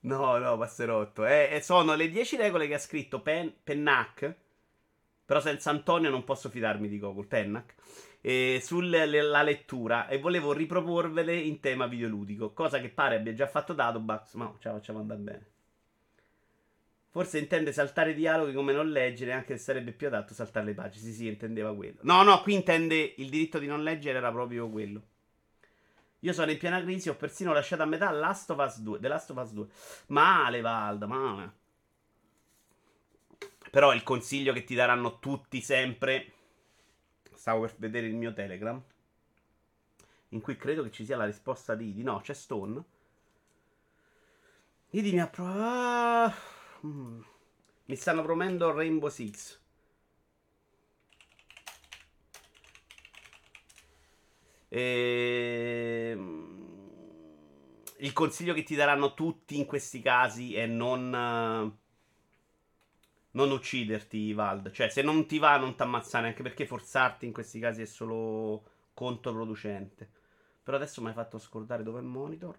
No, 0.00 0.38
no, 0.38 0.56
passerotto. 0.56 1.26
Eh, 1.26 1.48
eh, 1.52 1.60
sono 1.60 1.94
le 1.94 2.08
10 2.08 2.36
regole 2.36 2.66
che 2.68 2.74
ha 2.74 2.78
scritto 2.78 3.20
Pen- 3.22 3.52
Pennac. 3.62 4.34
Però 5.24 5.40
senza 5.40 5.70
Antonio 5.70 6.10
non 6.10 6.24
posso 6.24 6.48
fidarmi 6.48 6.88
di 6.88 6.98
Google. 6.98 7.26
Pennac. 7.26 7.74
Eh, 8.20 8.60
sulla 8.62 9.42
lettura. 9.42 10.06
E 10.08 10.18
volevo 10.18 10.52
riproporvele 10.52 11.36
in 11.36 11.60
tema 11.60 11.86
videoludico. 11.86 12.52
Cosa 12.52 12.80
che 12.80 12.88
pare 12.90 13.16
abbia 13.16 13.34
già 13.34 13.48
fatto 13.48 13.72
Datobax. 13.72 14.34
Ma 14.34 14.44
no, 14.44 14.56
ce 14.60 14.68
la 14.68 14.74
facciamo 14.74 15.00
andare 15.00 15.20
bene. 15.20 15.46
Forse 17.16 17.38
intende 17.38 17.72
saltare 17.72 18.12
dialoghi 18.12 18.52
come 18.52 18.74
non 18.74 18.90
leggere, 18.90 19.32
anche 19.32 19.56
se 19.56 19.64
sarebbe 19.64 19.92
più 19.92 20.08
adatto 20.08 20.34
saltare 20.34 20.66
le 20.66 20.74
pagine. 20.74 21.02
Sì, 21.02 21.12
sì, 21.14 21.26
intendeva 21.26 21.74
quello. 21.74 21.96
No, 22.02 22.22
no, 22.22 22.42
qui 22.42 22.52
intende 22.52 23.14
il 23.16 23.30
diritto 23.30 23.58
di 23.58 23.66
non 23.66 23.82
leggere, 23.82 24.18
era 24.18 24.30
proprio 24.30 24.68
quello. 24.68 25.02
Io 26.18 26.34
sono 26.34 26.50
in 26.50 26.58
piena 26.58 26.78
crisi, 26.82 27.08
ho 27.08 27.16
persino 27.16 27.54
lasciato 27.54 27.80
a 27.80 27.86
metà 27.86 28.10
Last 28.10 28.50
of 28.50 28.58
Us 28.58 28.80
2. 28.80 28.98
The 29.00 29.08
Last 29.08 29.30
of 29.30 29.38
Us 29.38 29.52
2. 29.52 29.66
Male, 30.08 30.60
Valda, 30.60 31.06
male. 31.06 31.52
Però 33.70 33.94
il 33.94 34.02
consiglio 34.02 34.52
che 34.52 34.64
ti 34.64 34.74
daranno 34.74 35.18
tutti 35.18 35.62
sempre 35.62 36.32
Stavo 37.32 37.62
per 37.62 37.76
vedere 37.78 38.08
il 38.08 38.14
mio 38.14 38.34
Telegram. 38.34 38.78
In 40.28 40.42
cui 40.42 40.58
credo 40.58 40.82
che 40.82 40.90
ci 40.90 41.06
sia 41.06 41.16
la 41.16 41.24
risposta 41.24 41.74
di 41.74 41.88
Idi. 41.88 42.02
No, 42.02 42.20
c'è 42.20 42.34
Stone. 42.34 42.84
Idi 44.90 45.12
mi 45.12 45.20
ha 45.20 45.28
provato. 45.28 46.55
Mi 47.86 47.96
stanno 47.96 48.22
promettendo 48.22 48.72
Rainbow 48.72 49.08
Six. 49.08 49.60
E... 54.68 56.10
Ehm, 56.12 56.56
il 57.98 58.12
consiglio 58.12 58.52
che 58.52 58.62
ti 58.62 58.74
daranno 58.74 59.14
tutti 59.14 59.56
in 59.56 59.64
questi 59.64 60.00
casi 60.02 60.54
è 60.54 60.66
non, 60.66 61.08
non 63.30 63.50
ucciderti, 63.50 64.32
Vald. 64.32 64.70
Cioè, 64.70 64.88
se 64.90 65.02
non 65.02 65.26
ti 65.26 65.38
va, 65.38 65.56
non 65.56 65.74
ti 65.74 65.82
ammazzare, 65.82 66.26
anche 66.26 66.42
perché 66.42 66.66
forzarti 66.66 67.26
in 67.26 67.32
questi 67.32 67.58
casi 67.58 67.82
è 67.82 67.86
solo 67.86 68.64
controproducente. 68.92 70.10
Però 70.62 70.76
adesso 70.76 71.00
mi 71.00 71.08
hai 71.08 71.14
fatto 71.14 71.38
scordare 71.38 71.82
dove 71.82 71.98
è 72.00 72.02
il 72.02 72.08
monitor. 72.08 72.58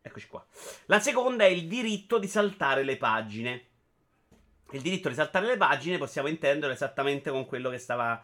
Eccoci 0.00 0.26
qua. 0.28 0.44
La 0.86 1.00
seconda 1.00 1.44
è 1.44 1.48
il 1.48 1.66
diritto 1.66 2.18
di 2.18 2.28
saltare 2.28 2.82
le 2.82 2.96
pagine. 2.96 3.66
Il 4.70 4.82
diritto 4.82 5.08
di 5.08 5.14
saltare 5.14 5.46
le 5.46 5.56
pagine 5.56 5.98
possiamo 5.98 6.28
intendere 6.28 6.74
esattamente 6.74 7.30
con 7.30 7.46
quello 7.46 7.70
che 7.70 7.78
stava 7.78 8.22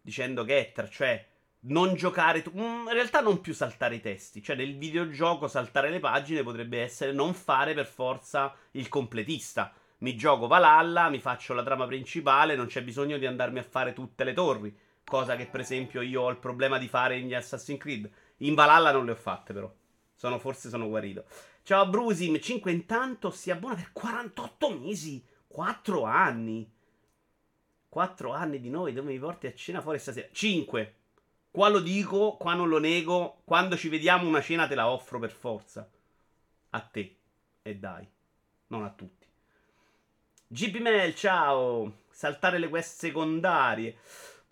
dicendo 0.00 0.44
Getter, 0.44 0.88
cioè 0.88 1.26
non 1.64 1.94
giocare. 1.94 2.42
Tu- 2.42 2.52
mm, 2.54 2.86
in 2.86 2.92
realtà, 2.92 3.20
non 3.20 3.40
più 3.40 3.54
saltare 3.54 3.96
i 3.96 4.00
testi. 4.00 4.42
Cioè, 4.42 4.56
nel 4.56 4.76
videogioco 4.76 5.48
saltare 5.48 5.90
le 5.90 6.00
pagine 6.00 6.42
potrebbe 6.42 6.80
essere 6.80 7.12
non 7.12 7.34
fare 7.34 7.74
per 7.74 7.86
forza 7.86 8.54
il 8.72 8.88
completista. 8.88 9.72
Mi 9.98 10.16
gioco 10.16 10.46
Valhalla, 10.48 11.08
mi 11.08 11.20
faccio 11.20 11.54
la 11.54 11.62
trama 11.62 11.86
principale, 11.86 12.56
non 12.56 12.66
c'è 12.66 12.82
bisogno 12.82 13.18
di 13.18 13.26
andarmi 13.26 13.60
a 13.60 13.62
fare 13.62 13.92
tutte 13.92 14.24
le 14.24 14.32
torri. 14.32 14.76
Cosa 15.04 15.36
che, 15.36 15.46
per 15.46 15.60
esempio, 15.60 16.00
io 16.00 16.22
ho 16.22 16.30
il 16.30 16.38
problema 16.38 16.78
di 16.78 16.88
fare 16.88 17.18
in 17.18 17.34
Assassin's 17.34 17.78
Creed. 17.78 18.10
In 18.38 18.54
Valhalla 18.54 18.92
non 18.92 19.04
le 19.04 19.12
ho 19.12 19.16
fatte, 19.16 19.52
però. 19.52 19.72
Sono, 20.22 20.38
forse 20.38 20.68
sono 20.68 20.86
guarito. 20.86 21.24
Ciao 21.64 21.88
Brusim, 21.88 22.38
5 22.38 22.70
intanto 22.70 23.32
si 23.32 23.50
abbona 23.50 23.74
per 23.74 23.90
48 23.90 24.78
mesi. 24.78 25.20
4 25.48 26.04
anni. 26.04 26.72
4 27.88 28.32
anni 28.32 28.60
di 28.60 28.70
noi, 28.70 28.92
dove 28.92 29.10
mi 29.10 29.18
porti 29.18 29.48
a 29.48 29.52
cena 29.52 29.80
fuori 29.80 29.98
stasera? 29.98 30.28
5. 30.30 30.94
Qua 31.50 31.68
lo 31.68 31.80
dico, 31.80 32.36
qua 32.36 32.54
non 32.54 32.68
lo 32.68 32.78
nego. 32.78 33.40
Quando 33.42 33.76
ci 33.76 33.88
vediamo 33.88 34.28
una 34.28 34.40
cena 34.40 34.68
te 34.68 34.76
la 34.76 34.88
offro 34.88 35.18
per 35.18 35.32
forza. 35.32 35.90
A 36.70 36.80
te. 36.80 37.16
E 37.60 37.74
dai. 37.74 38.08
Non 38.68 38.84
a 38.84 38.90
tutti. 38.90 39.26
GP 40.46 40.76
Mel, 40.76 41.16
ciao. 41.16 42.02
Saltare 42.08 42.58
le 42.58 42.68
quest 42.68 42.96
secondarie. 42.96 43.96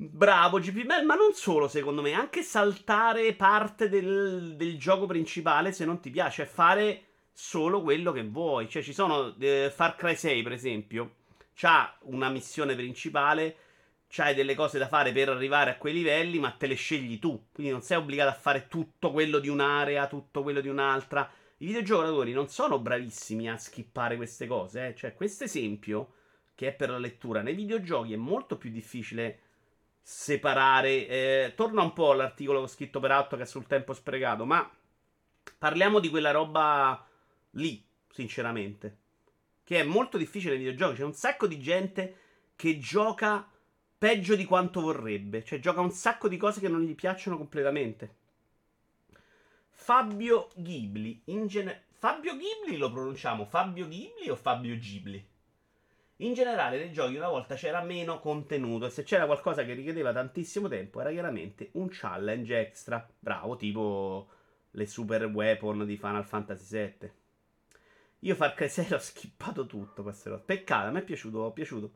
Bravo 0.02 0.60
GP 0.60 0.86
Mel, 0.86 1.04
ma 1.04 1.14
non 1.14 1.34
solo 1.34 1.68
secondo 1.68 2.00
me. 2.00 2.14
Anche 2.14 2.42
saltare 2.42 3.34
parte 3.34 3.90
del, 3.90 4.54
del 4.56 4.78
gioco 4.78 5.04
principale 5.04 5.72
se 5.72 5.84
non 5.84 6.00
ti 6.00 6.08
piace. 6.08 6.46
Fare 6.46 7.02
solo 7.34 7.82
quello 7.82 8.10
che 8.10 8.24
vuoi. 8.24 8.66
Cioè 8.66 8.82
ci 8.82 8.94
sono... 8.94 9.36
Eh, 9.38 9.70
Far 9.70 9.96
Cry 9.96 10.16
6 10.16 10.42
per 10.42 10.52
esempio. 10.52 11.16
C'ha 11.52 11.94
una 12.04 12.30
missione 12.30 12.74
principale 12.74 13.56
c'hai 14.08 14.34
delle 14.34 14.56
cose 14.56 14.78
da 14.78 14.88
fare 14.88 15.12
per 15.12 15.28
arrivare 15.28 15.70
a 15.70 15.76
quei 15.76 15.92
livelli, 15.92 16.38
ma 16.38 16.50
te 16.50 16.66
le 16.66 16.74
scegli 16.76 17.18
tu. 17.18 17.48
Quindi 17.52 17.70
non 17.70 17.82
sei 17.82 17.98
obbligato 17.98 18.30
a 18.30 18.40
fare 18.40 18.68
tutto 18.68 19.12
quello 19.12 19.38
di 19.38 19.48
un'area, 19.48 20.06
tutto 20.06 20.42
quello 20.42 20.62
di 20.62 20.68
un'altra. 20.68 21.30
I 21.58 21.66
videogiocatori 21.66 22.32
non 22.32 22.48
sono 22.48 22.78
bravissimi 22.78 23.50
a 23.50 23.58
skippare 23.58 24.16
queste 24.16 24.46
cose. 24.46 24.88
Eh? 24.88 24.94
Cioè, 24.94 25.14
questo 25.14 25.44
esempio, 25.44 26.14
che 26.54 26.68
è 26.68 26.72
per 26.72 26.88
la 26.88 26.98
lettura, 26.98 27.42
nei 27.42 27.54
videogiochi 27.54 28.14
è 28.14 28.16
molto 28.16 28.56
più 28.56 28.70
difficile 28.70 29.40
separare. 30.02 31.06
Eh, 31.06 31.52
torna 31.54 31.82
un 31.82 31.92
po' 31.92 32.12
all'articolo 32.12 32.66
scritto 32.66 33.00
per 33.00 33.10
altro 33.12 33.36
che 33.36 33.44
è 33.44 33.46
sul 33.46 33.66
tempo 33.66 33.92
sprecato, 33.92 34.44
ma 34.44 34.68
parliamo 35.58 35.98
di 35.98 36.08
quella 36.08 36.30
roba 36.30 37.06
lì, 37.52 37.84
sinceramente. 38.10 38.96
Che 39.64 39.78
è 39.78 39.84
molto 39.84 40.18
difficile 40.18 40.56
nei 40.56 40.64
videogiochi. 40.64 40.96
C'è 40.96 41.04
un 41.04 41.14
sacco 41.14 41.46
di 41.46 41.60
gente 41.60 42.16
che 42.56 42.78
gioca 42.78 43.48
peggio 43.96 44.34
di 44.34 44.44
quanto 44.44 44.80
vorrebbe. 44.80 45.44
Cioè, 45.44 45.60
gioca 45.60 45.80
un 45.80 45.92
sacco 45.92 46.28
di 46.28 46.36
cose 46.36 46.60
che 46.60 46.68
non 46.68 46.82
gli 46.82 46.94
piacciono 46.94 47.36
completamente. 47.36 48.16
Fabio 49.70 50.48
Ghibli. 50.54 51.22
In 51.26 51.46
gene- 51.46 51.84
Fabio 51.92 52.36
Ghibli 52.36 52.76
lo 52.76 52.90
pronunciamo 52.90 53.44
Fabio 53.44 53.86
Ghibli 53.86 54.28
o 54.28 54.36
Fabio 54.36 54.76
Ghibli? 54.76 55.29
In 56.22 56.34
generale, 56.34 56.76
nei 56.76 56.92
giochi 56.92 57.16
una 57.16 57.30
volta 57.30 57.54
c'era 57.54 57.82
meno 57.82 58.18
contenuto 58.20 58.84
e 58.84 58.90
se 58.90 59.04
c'era 59.04 59.24
qualcosa 59.24 59.64
che 59.64 59.72
richiedeva 59.72 60.12
tantissimo 60.12 60.68
tempo 60.68 61.00
era 61.00 61.10
chiaramente 61.10 61.70
un 61.72 61.88
challenge 61.90 62.58
extra. 62.58 63.08
Bravo, 63.18 63.56
tipo 63.56 64.28
le 64.72 64.86
super 64.86 65.24
weapon 65.24 65.86
di 65.86 65.96
Final 65.96 66.26
Fantasy 66.26 66.76
VII. 66.76 67.12
Io 68.20 68.34
Far 68.34 68.52
Cry 68.52 68.68
6 68.68 68.92
ho 68.92 68.98
skippato 68.98 69.64
tutto. 69.64 70.02
Peccato, 70.44 70.88
a 70.88 70.90
me 70.90 70.98
è 70.98 71.04
piaciuto, 71.04 71.48
è 71.48 71.52
piaciuto. 71.52 71.90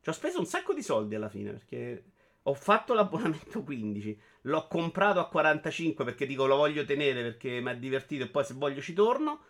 Ci 0.00 0.08
ho 0.08 0.12
speso 0.12 0.38
un 0.38 0.46
sacco 0.46 0.72
di 0.72 0.82
soldi 0.82 1.16
alla 1.16 1.28
fine 1.28 1.50
perché 1.50 2.04
ho 2.42 2.54
fatto 2.54 2.94
l'abbonamento 2.94 3.64
15. 3.64 4.20
L'ho 4.42 4.68
comprato 4.68 5.18
a 5.18 5.28
45 5.28 6.04
perché 6.04 6.26
dico 6.26 6.46
lo 6.46 6.54
voglio 6.54 6.84
tenere 6.84 7.22
perché 7.22 7.60
mi 7.60 7.70
ha 7.70 7.74
divertito 7.74 8.22
e 8.22 8.28
poi 8.28 8.44
se 8.44 8.54
voglio 8.54 8.80
ci 8.80 8.92
torno. 8.92 9.40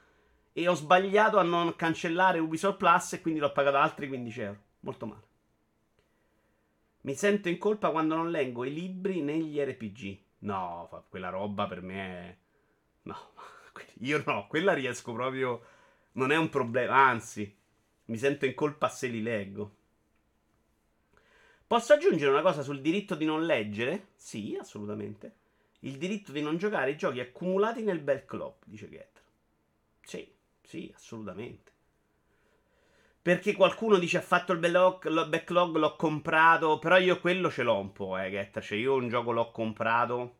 E 0.52 0.68
ho 0.68 0.74
sbagliato 0.74 1.38
a 1.38 1.42
non 1.42 1.74
cancellare 1.76 2.38
Ubisoft 2.38 2.76
Plus 2.76 3.14
e 3.14 3.20
quindi 3.20 3.40
l'ho 3.40 3.52
pagato 3.52 3.76
altri 3.78 4.08
15 4.08 4.40
euro. 4.40 4.62
Molto 4.80 5.06
male. 5.06 5.30
Mi 7.02 7.14
sento 7.14 7.48
in 7.48 7.58
colpa 7.58 7.90
quando 7.90 8.14
non 8.14 8.30
leggo 8.30 8.64
i 8.64 8.72
libri 8.72 9.22
negli 9.22 9.58
RPG. 9.58 10.18
No, 10.40 11.04
quella 11.08 11.30
roba 11.30 11.66
per 11.66 11.82
me 11.82 11.96
è... 11.96 12.36
No, 13.02 13.16
io 14.00 14.22
no, 14.26 14.46
quella 14.48 14.72
riesco 14.72 15.12
proprio... 15.12 15.62
Non 16.12 16.30
è 16.30 16.36
un 16.36 16.50
problema, 16.50 16.94
anzi, 16.94 17.56
mi 18.06 18.18
sento 18.18 18.44
in 18.44 18.54
colpa 18.54 18.88
se 18.88 19.06
li 19.06 19.22
leggo. 19.22 19.76
Posso 21.66 21.94
aggiungere 21.94 22.30
una 22.30 22.42
cosa 22.42 22.60
sul 22.60 22.82
diritto 22.82 23.14
di 23.14 23.24
non 23.24 23.46
leggere? 23.46 24.08
Sì, 24.14 24.58
assolutamente. 24.60 25.36
Il 25.80 25.96
diritto 25.96 26.30
di 26.30 26.42
non 26.42 26.58
giocare 26.58 26.90
i 26.90 26.96
giochi 26.96 27.18
accumulati 27.18 27.82
nel 27.82 28.00
backlog, 28.00 28.56
dice 28.64 28.90
Getter. 28.90 29.22
Sì, 30.02 30.30
sì, 30.62 30.90
assolutamente. 30.94 31.70
Perché 33.22 33.54
qualcuno 33.54 33.98
dice 33.98 34.16
ha 34.16 34.22
fatto 34.22 34.52
il 34.52 34.58
backlog, 34.58 35.76
l'ho 35.76 35.94
comprato, 35.94 36.80
però 36.80 36.98
io 36.98 37.20
quello 37.20 37.50
ce 37.50 37.62
l'ho 37.62 37.78
un 37.78 37.92
po', 37.92 38.18
eh, 38.18 38.28
Getter. 38.30 38.64
Cioè 38.64 38.78
io 38.78 38.94
un 38.94 39.08
gioco 39.08 39.30
l'ho 39.30 39.52
comprato, 39.52 40.36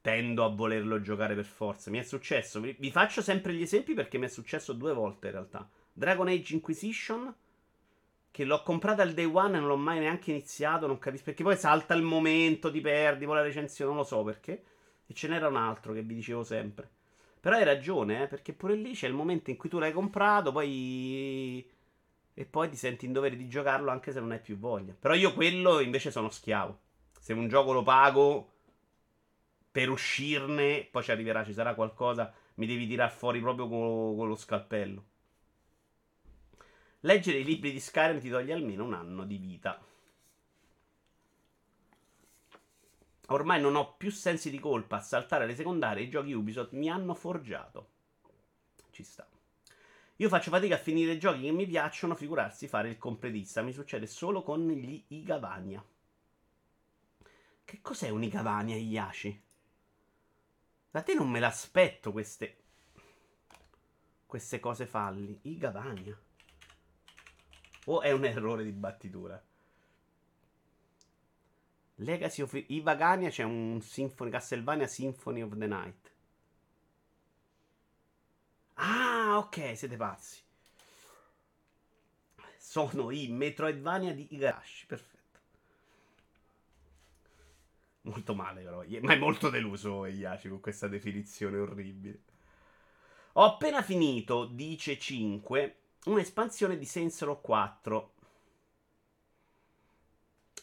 tendo 0.00 0.44
a 0.44 0.50
volerlo 0.50 1.00
giocare 1.00 1.34
per 1.34 1.44
forza. 1.44 1.90
Mi 1.90 1.98
è 1.98 2.02
successo, 2.02 2.60
vi, 2.60 2.90
faccio 2.92 3.22
sempre 3.22 3.54
gli 3.54 3.62
esempi 3.62 3.94
perché 3.94 4.18
mi 4.18 4.26
è 4.26 4.28
successo 4.28 4.72
due 4.72 4.92
volte 4.92 5.26
in 5.26 5.32
realtà. 5.32 5.68
Dragon 5.92 6.28
Age 6.28 6.54
Inquisition 6.54 7.34
che 8.30 8.44
l'ho 8.44 8.62
comprata 8.62 9.02
al 9.02 9.12
day 9.12 9.24
one 9.24 9.56
e 9.56 9.60
non 9.60 9.68
l'ho 9.68 9.76
mai 9.76 9.98
neanche 9.98 10.30
iniziato, 10.30 10.86
non 10.86 10.98
capisco 10.98 11.24
perché 11.24 11.42
poi 11.42 11.56
salta 11.56 11.94
il 11.94 12.02
momento, 12.02 12.70
ti 12.70 12.80
perdi, 12.80 13.24
poi 13.24 13.36
la 13.36 13.42
recensione, 13.42 13.90
non 13.90 14.00
lo 14.00 14.06
so 14.06 14.22
perché. 14.22 14.64
E 15.06 15.14
ce 15.14 15.26
n'era 15.26 15.48
un 15.48 15.56
altro 15.56 15.92
che 15.92 16.02
vi 16.02 16.14
dicevo 16.14 16.44
sempre. 16.44 16.90
Però 17.44 17.56
hai 17.56 17.64
ragione, 17.64 18.22
eh, 18.22 18.26
perché 18.26 18.54
pure 18.54 18.74
lì 18.74 18.94
c'è 18.94 19.06
il 19.06 19.12
momento 19.12 19.50
in 19.50 19.58
cui 19.58 19.68
tu 19.68 19.78
l'hai 19.78 19.92
comprato, 19.92 20.50
poi... 20.50 21.70
E 22.32 22.44
poi 22.46 22.70
ti 22.70 22.76
senti 22.76 23.04
in 23.04 23.12
dovere 23.12 23.36
di 23.36 23.48
giocarlo 23.48 23.90
anche 23.90 24.12
se 24.12 24.20
non 24.20 24.30
hai 24.30 24.40
più 24.40 24.56
voglia. 24.56 24.94
Però 24.98 25.12
io 25.12 25.34
quello 25.34 25.80
invece 25.80 26.10
sono 26.10 26.30
schiavo. 26.30 26.78
Se 27.20 27.34
un 27.34 27.46
gioco 27.46 27.72
lo 27.72 27.82
pago 27.82 28.52
per 29.70 29.90
uscirne, 29.90 30.88
poi 30.90 31.02
ci 31.02 31.10
arriverà, 31.10 31.44
ci 31.44 31.52
sarà 31.52 31.74
qualcosa, 31.74 32.32
mi 32.54 32.64
devi 32.64 32.86
tirar 32.86 33.12
fuori 33.12 33.40
proprio 33.40 33.68
con, 33.68 34.16
con 34.16 34.26
lo 34.26 34.36
scalpello. 34.36 35.04
Leggere 37.00 37.40
i 37.40 37.44
libri 37.44 37.72
di 37.72 37.80
Skyrim 37.80 38.20
ti 38.20 38.30
toglie 38.30 38.54
almeno 38.54 38.84
un 38.84 38.94
anno 38.94 39.24
di 39.24 39.36
vita. 39.36 39.78
Ormai 43.28 43.60
non 43.60 43.74
ho 43.74 43.94
più 43.94 44.10
sensi 44.10 44.50
di 44.50 44.58
colpa 44.58 44.96
a 44.96 45.00
saltare 45.00 45.46
le 45.46 45.54
secondarie. 45.54 46.04
I 46.04 46.10
giochi 46.10 46.32
Ubisoft 46.32 46.72
mi 46.72 46.90
hanno 46.90 47.14
forgiato. 47.14 47.88
Ci 48.90 49.02
sta. 49.02 49.26
Io 50.16 50.28
faccio 50.28 50.50
fatica 50.50 50.74
a 50.74 50.78
finire 50.78 51.18
giochi 51.18 51.42
che 51.42 51.50
mi 51.50 51.66
piacciono, 51.66 52.14
figurarsi 52.14 52.68
fare 52.68 52.88
il 52.90 52.98
completista. 52.98 53.62
Mi 53.62 53.72
succede 53.72 54.06
solo 54.06 54.42
con 54.42 54.68
gli 54.68 55.02
Igavania. 55.08 55.84
Che 57.64 57.80
cos'è 57.80 58.10
un 58.10 58.22
Igavania, 58.22 58.76
Iaci? 58.76 59.42
Da 60.90 61.02
te 61.02 61.14
non 61.14 61.30
me 61.30 61.40
l'aspetto 61.40 62.12
queste. 62.12 62.58
queste 64.26 64.60
cose 64.60 64.86
falli. 64.86 65.38
Igavania. 65.42 66.16
O 67.86 68.00
è 68.02 68.12
un 68.12 68.24
errore 68.24 68.64
di 68.64 68.72
battitura? 68.72 69.42
Legacy 71.96 72.42
of 72.42 72.64
Ivagania 72.68 73.30
c'è 73.30 73.44
un 73.44 73.80
Symphony 73.80 74.30
Castlevania 74.30 74.86
Symphony 74.86 75.42
of 75.42 75.56
the 75.56 75.66
Night. 75.66 76.12
Ah, 78.74 79.38
ok, 79.38 79.76
siete 79.76 79.96
pazzi. 79.96 80.40
Sono 82.58 83.10
i 83.10 83.28
Metroidvania 83.28 84.12
di 84.12 84.26
Igarashi, 84.30 84.86
perfetto. 84.86 85.12
Molto 88.02 88.34
male, 88.34 88.62
però. 88.62 88.82
Ma 89.00 89.12
è 89.12 89.18
molto 89.18 89.48
deluso 89.48 90.04
Iaci 90.06 90.48
con 90.48 90.60
questa 90.60 90.88
definizione 90.88 91.58
orribile. 91.58 92.20
Ho 93.34 93.44
appena 93.44 93.82
finito, 93.82 94.46
dice 94.46 94.98
5, 94.98 95.76
un'espansione 96.04 96.76
di 96.76 96.88
Row 97.20 97.40
4. 97.40 98.12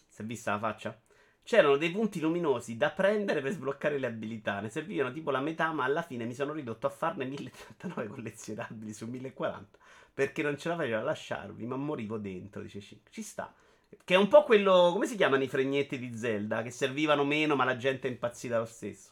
Si 0.07 0.21
è 0.21 0.25
vista 0.25 0.51
la 0.51 0.59
faccia? 0.59 1.01
C'erano 1.43 1.77
dei 1.77 1.91
punti 1.91 2.19
luminosi 2.19 2.77
da 2.77 2.91
prendere 2.91 3.41
per 3.41 3.51
sbloccare 3.51 3.97
le 3.97 4.07
abilità. 4.07 4.59
Ne 4.59 4.69
servivano 4.69 5.11
tipo 5.11 5.31
la 5.31 5.41
metà, 5.41 5.71
ma 5.71 5.83
alla 5.83 6.01
fine 6.01 6.25
mi 6.25 6.33
sono 6.33 6.53
ridotto 6.53 6.87
a 6.87 6.91
farne 6.91 7.25
1039 7.25 8.07
collezionabili 8.07 8.93
su 8.93 9.07
1040. 9.07 9.77
Perché 10.13 10.43
non 10.43 10.57
ce 10.57 10.69
la 10.69 10.75
facevo 10.75 10.99
a 10.99 11.03
lasciarvi, 11.03 11.65
ma 11.65 11.75
morivo 11.75 12.17
dentro, 12.17 12.61
dice 12.61 12.79
5. 12.79 13.11
Ci 13.11 13.21
sta. 13.21 13.53
Che 14.03 14.13
è 14.13 14.17
un 14.17 14.27
po' 14.27 14.43
quello. 14.43 14.91
Come 14.93 15.07
si 15.07 15.15
chiamano 15.15 15.43
i 15.43 15.47
fregnetti 15.47 15.97
di 15.97 16.15
Zelda? 16.15 16.61
Che 16.61 16.71
servivano 16.71 17.25
meno, 17.25 17.55
ma 17.55 17.65
la 17.65 17.75
gente 17.75 18.07
è 18.07 18.11
impazzita 18.11 18.57
lo 18.57 18.65
stesso. 18.65 19.11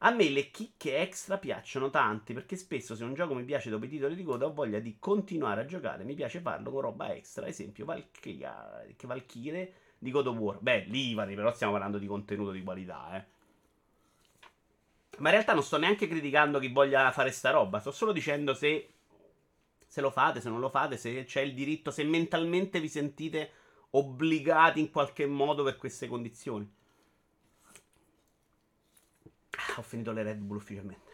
A 0.00 0.10
me 0.10 0.28
le 0.28 0.50
chicche 0.50 0.98
extra 0.98 1.38
piacciono 1.38 1.88
tanti 1.88 2.34
perché 2.34 2.54
spesso 2.56 2.94
se 2.94 3.02
un 3.02 3.14
gioco 3.14 3.32
mi 3.32 3.44
piace 3.44 3.70
dopo 3.70 3.86
i 3.86 3.88
titoli 3.88 4.14
di 4.14 4.24
coda 4.24 4.44
ho 4.44 4.52
voglia 4.52 4.78
di 4.78 4.96
continuare 4.98 5.62
a 5.62 5.64
giocare, 5.64 6.04
mi 6.04 6.14
piace 6.14 6.40
farlo 6.40 6.70
con 6.70 6.82
roba 6.82 7.14
extra, 7.14 7.46
esempio 7.46 7.86
Valkyrie 7.86 9.72
di 9.98 10.10
God 10.10 10.26
of 10.26 10.36
War. 10.36 10.58
Beh, 10.60 10.84
Livari, 10.88 11.34
però 11.34 11.52
stiamo 11.52 11.72
parlando 11.72 11.98
di 11.98 12.06
contenuto 12.06 12.50
di 12.50 12.62
qualità, 12.62 13.16
eh. 13.16 13.34
Ma 15.18 15.28
in 15.28 15.34
realtà 15.34 15.54
non 15.54 15.62
sto 15.62 15.78
neanche 15.78 16.08
criticando 16.08 16.58
chi 16.58 16.68
voglia 16.68 17.10
fare 17.10 17.30
sta 17.30 17.50
roba, 17.50 17.80
sto 17.80 17.90
solo 17.90 18.12
dicendo 18.12 18.52
se, 18.52 18.92
se 19.86 20.00
lo 20.02 20.10
fate, 20.10 20.42
se 20.42 20.50
non 20.50 20.60
lo 20.60 20.68
fate, 20.68 20.98
se 20.98 21.24
c'è 21.24 21.40
il 21.40 21.54
diritto, 21.54 21.90
se 21.90 22.04
mentalmente 22.04 22.80
vi 22.80 22.88
sentite 22.88 23.52
obbligati 23.90 24.78
in 24.78 24.90
qualche 24.90 25.26
modo 25.26 25.62
per 25.64 25.76
queste 25.76 26.06
condizioni. 26.06 26.70
Ah, 29.52 29.74
ho 29.78 29.82
finito 29.82 30.12
le 30.12 30.22
Red 30.22 30.38
Bull 30.38 30.58
ufficialmente. 30.58 31.05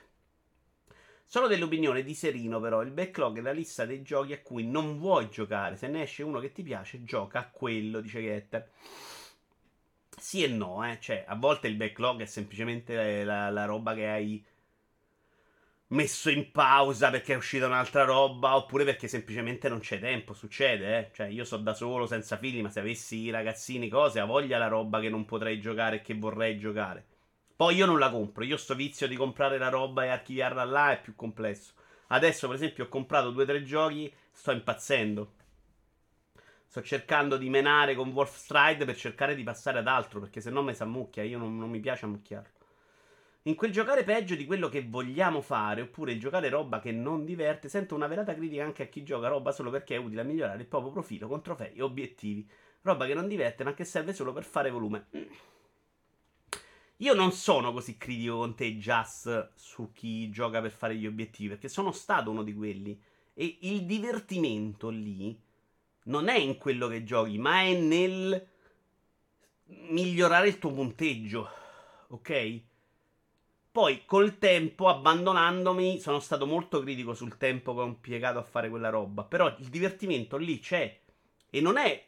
Sono 1.33 1.47
dell'opinione 1.47 2.03
di 2.03 2.13
Serino, 2.13 2.61
però. 2.61 2.83
Il 2.83 2.91
backlog 2.91 3.39
è 3.39 3.41
la 3.41 3.53
lista 3.53 3.87
dei 3.87 4.03
giochi 4.03 4.35
a 4.35 4.43
cui 4.43 4.67
non 4.67 4.99
vuoi 4.99 5.31
giocare. 5.31 5.77
Se 5.77 5.89
ne 5.89 6.03
esce 6.03 6.23
uno 6.23 6.41
che 6.41 6.53
ti 6.53 6.63
piace, 6.63 7.05
gioca 7.05 7.39
a 7.39 7.49
quello, 7.49 8.03
dice 8.03 8.21
Getter. 8.21 8.71
Sì 10.15 10.45
e 10.45 10.49
no, 10.49 10.85
eh. 10.87 10.99
Cioè, 11.01 11.25
a 11.27 11.35
volte 11.35 11.69
il 11.69 11.77
backlog 11.77 12.21
è 12.21 12.27
semplicemente 12.27 13.25
la, 13.25 13.49
la 13.49 13.65
roba 13.65 13.95
che 13.95 14.09
hai 14.09 14.45
messo 15.89 16.29
in 16.29 16.51
pausa 16.51 17.09
perché 17.09 17.33
è 17.33 17.37
uscita 17.37 17.65
un'altra 17.65 18.05
roba 18.05 18.55
oppure 18.57 18.85
perché 18.85 19.09
semplicemente 19.09 19.71
non 19.71 19.81
c'è 19.81 19.99
tempo, 19.99 20.35
succede, 20.35 20.99
eh. 20.99 21.11
Cioè, 21.15 21.29
io 21.29 21.45
so 21.45 21.57
da 21.57 21.73
solo, 21.73 22.07
senza 22.07 22.37
figli, 22.37 22.61
ma 22.61 22.69
se 22.69 22.81
avessi 22.81 23.17
i 23.17 23.31
ragazzini 23.31 23.89
cose, 23.89 24.21
ha 24.21 24.27
voglia 24.27 24.59
la 24.59 24.69
roba 24.69 25.01
che 25.01 25.09
non 25.09 25.25
potrei 25.25 25.59
giocare 25.61 25.97
e 25.97 26.03
che 26.03 26.15
vorrei 26.15 26.59
giocare. 26.59 27.07
Poi 27.55 27.77
io 27.77 27.87
non 27.87 27.99
la 27.99 28.11
compro. 28.11 28.45
Io 28.45 28.57
sto 28.57 28.75
vizio 28.75 29.07
di 29.07 29.17
comprare 29.17 29.59
la 29.59 29.69
roba 29.69 30.05
e 30.05 30.09
archiviarla 30.09 30.65
là 30.65 30.93
è 30.93 31.01
più 31.01 31.15
complesso. 31.15 31.75
Adesso, 32.09 32.47
per 32.47 32.57
esempio, 32.57 32.85
ho 32.85 32.89
comprato 32.89 33.31
due 33.31 33.45
o 33.45 33.47
tre 33.47 33.63
giochi, 33.63 34.13
sto 34.31 34.51
impazzendo. 34.51 35.33
Sto 36.67 36.83
cercando 36.83 37.37
di 37.37 37.51
menare 37.51 37.95
con 37.95 38.11
Wolf 38.11 38.37
Stride 38.37 38.85
per 38.85 38.97
cercare 38.97 39.35
di 39.35 39.43
passare 39.43 39.79
ad 39.79 39.87
altro, 39.87 40.21
perché 40.21 40.41
se 40.41 40.51
no 40.51 40.63
mi 40.63 40.75
si 40.75 40.83
ammucchia. 40.83 41.23
Io 41.23 41.39
non, 41.39 41.57
non 41.59 41.71
mi 41.71 41.81
piace 41.81 42.07
ammucchiarlo. 42.07 42.61
In 43.47 43.57
quel 43.57 43.73
giocare 43.73 44.05
peggio 44.05 44.37
di 44.37 44.47
quello 44.47 44.69
che 44.69 44.87
vogliamo 44.89 45.41
fare, 45.41 45.81
oppure 45.81 46.13
il 46.13 46.21
giocare 46.21 46.49
roba 46.49 46.79
che 46.79 46.93
non 46.93 47.25
diverte, 47.25 47.69
sento 47.69 47.95
una 47.95 48.07
velata 48.07 48.35
critica 48.35 48.63
anche 48.63 48.85
a 48.85 48.87
chi 48.87 49.03
gioca 49.03 49.27
roba 49.27 49.51
solo 49.51 49.71
perché 49.71 49.97
è 49.97 49.99
utile 49.99 50.21
a 50.21 50.25
migliorare 50.25 50.61
il 50.61 50.67
proprio 50.67 50.93
profilo 50.93 51.27
con 51.27 51.43
trofei 51.43 51.75
e 51.75 51.83
obiettivi. 51.83 52.49
Roba 52.83 53.05
che 53.05 53.15
non 53.15 53.27
diverte, 53.27 53.65
ma 53.65 53.75
che 53.75 53.85
serve 53.85 54.13
solo 54.13 54.33
per 54.33 54.45
fare 54.45 54.71
volume. 54.71 55.07
Io 57.03 57.15
non 57.15 57.33
sono 57.33 57.73
così 57.73 57.97
critico 57.97 58.37
con 58.37 58.55
te, 58.55 58.77
Just, 58.77 59.51
su 59.57 59.91
chi 59.93 60.31
gioca 60.31 60.61
per 60.61 60.71
fare 60.71 60.95
gli 60.95 61.07
obiettivi, 61.07 61.49
perché 61.49 61.69
sono 61.69 61.91
stato 61.91 62.31
uno 62.31 62.45
di 62.45 62.55
quelli. 62.55 62.97
E 63.35 63.59
il 63.63 63.87
divertimento 63.87 64.89
lì 64.89 65.37
non 66.05 66.29
è 66.29 66.39
in 66.39 66.57
quello 66.59 66.87
che 66.87 67.03
giochi, 67.03 67.39
ma 67.39 67.63
è 67.63 67.77
nel 67.77 68.47
migliorare 69.65 70.47
il 70.47 70.61
tuo 70.61 70.73
punteggio. 70.73 71.49
Ok? 72.07 72.61
Poi 73.73 74.05
col 74.05 74.39
tempo, 74.39 74.87
abbandonandomi, 74.87 75.99
sono 75.99 76.21
stato 76.21 76.47
molto 76.47 76.79
critico 76.83 77.15
sul 77.15 77.37
tempo 77.37 77.75
che 77.75 77.81
ho 77.81 77.87
impiegato 77.87 78.39
a 78.39 78.45
fare 78.45 78.69
quella 78.69 78.91
roba. 78.91 79.25
Però 79.25 79.49
il 79.59 79.67
divertimento 79.67 80.37
lì 80.37 80.61
c'è. 80.61 81.01
E 81.51 81.61
non 81.61 81.79
è 81.79 82.07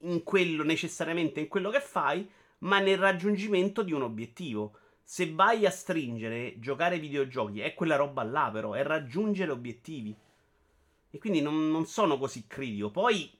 in 0.00 0.22
quello, 0.24 0.62
necessariamente 0.62 1.40
in 1.40 1.48
quello 1.48 1.70
che 1.70 1.80
fai, 1.80 2.28
ma 2.58 2.78
nel 2.78 2.98
raggiungimento 2.98 3.82
di 3.82 3.92
un 3.92 4.02
obiettivo. 4.02 4.78
Se 5.02 5.32
vai 5.32 5.66
a 5.66 5.70
stringere, 5.70 6.58
giocare 6.58 6.96
ai 6.96 7.00
videogiochi, 7.00 7.60
è 7.60 7.74
quella 7.74 7.96
roba 7.96 8.22
là, 8.24 8.50
però, 8.52 8.72
è 8.72 8.82
raggiungere 8.82 9.52
obiettivi. 9.52 10.14
E 11.10 11.18
quindi 11.18 11.40
non, 11.40 11.70
non 11.70 11.86
sono 11.86 12.18
così 12.18 12.46
critico. 12.46 12.90
Poi, 12.90 13.30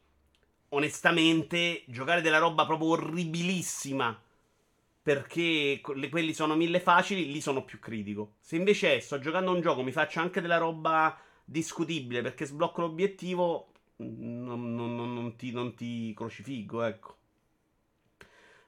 onestamente, 0.71 1.83
giocare 1.87 2.21
della 2.21 2.39
roba 2.39 2.65
proprio 2.67 2.91
orribilissima 2.91 4.21
perché 5.07 5.81
quelli 5.81 6.35
sono 6.35 6.57
mille 6.57 6.81
facili, 6.81 7.31
lì 7.31 7.41
sono 7.41 7.65
più 7.65 7.79
critico. 7.79 8.35
Se 8.41 8.57
invece 8.57 8.99
sto 8.99 9.21
giocando 9.21 9.53
un 9.53 9.61
gioco, 9.61 9.85
mi 9.85 9.93
faccio 9.93 10.19
anche 10.19 10.41
della 10.41 10.57
roba 10.59 11.17
discutibile 11.45 12.23
perché 12.23 12.45
sblocco 12.45 12.81
l'obiettivo, 12.81 13.69
non, 13.99 14.75
non, 14.75 15.15
non, 15.15 15.37
ti, 15.37 15.53
non 15.53 15.77
ti 15.77 16.13
crocifigo, 16.13 16.83
ecco. 16.83 17.16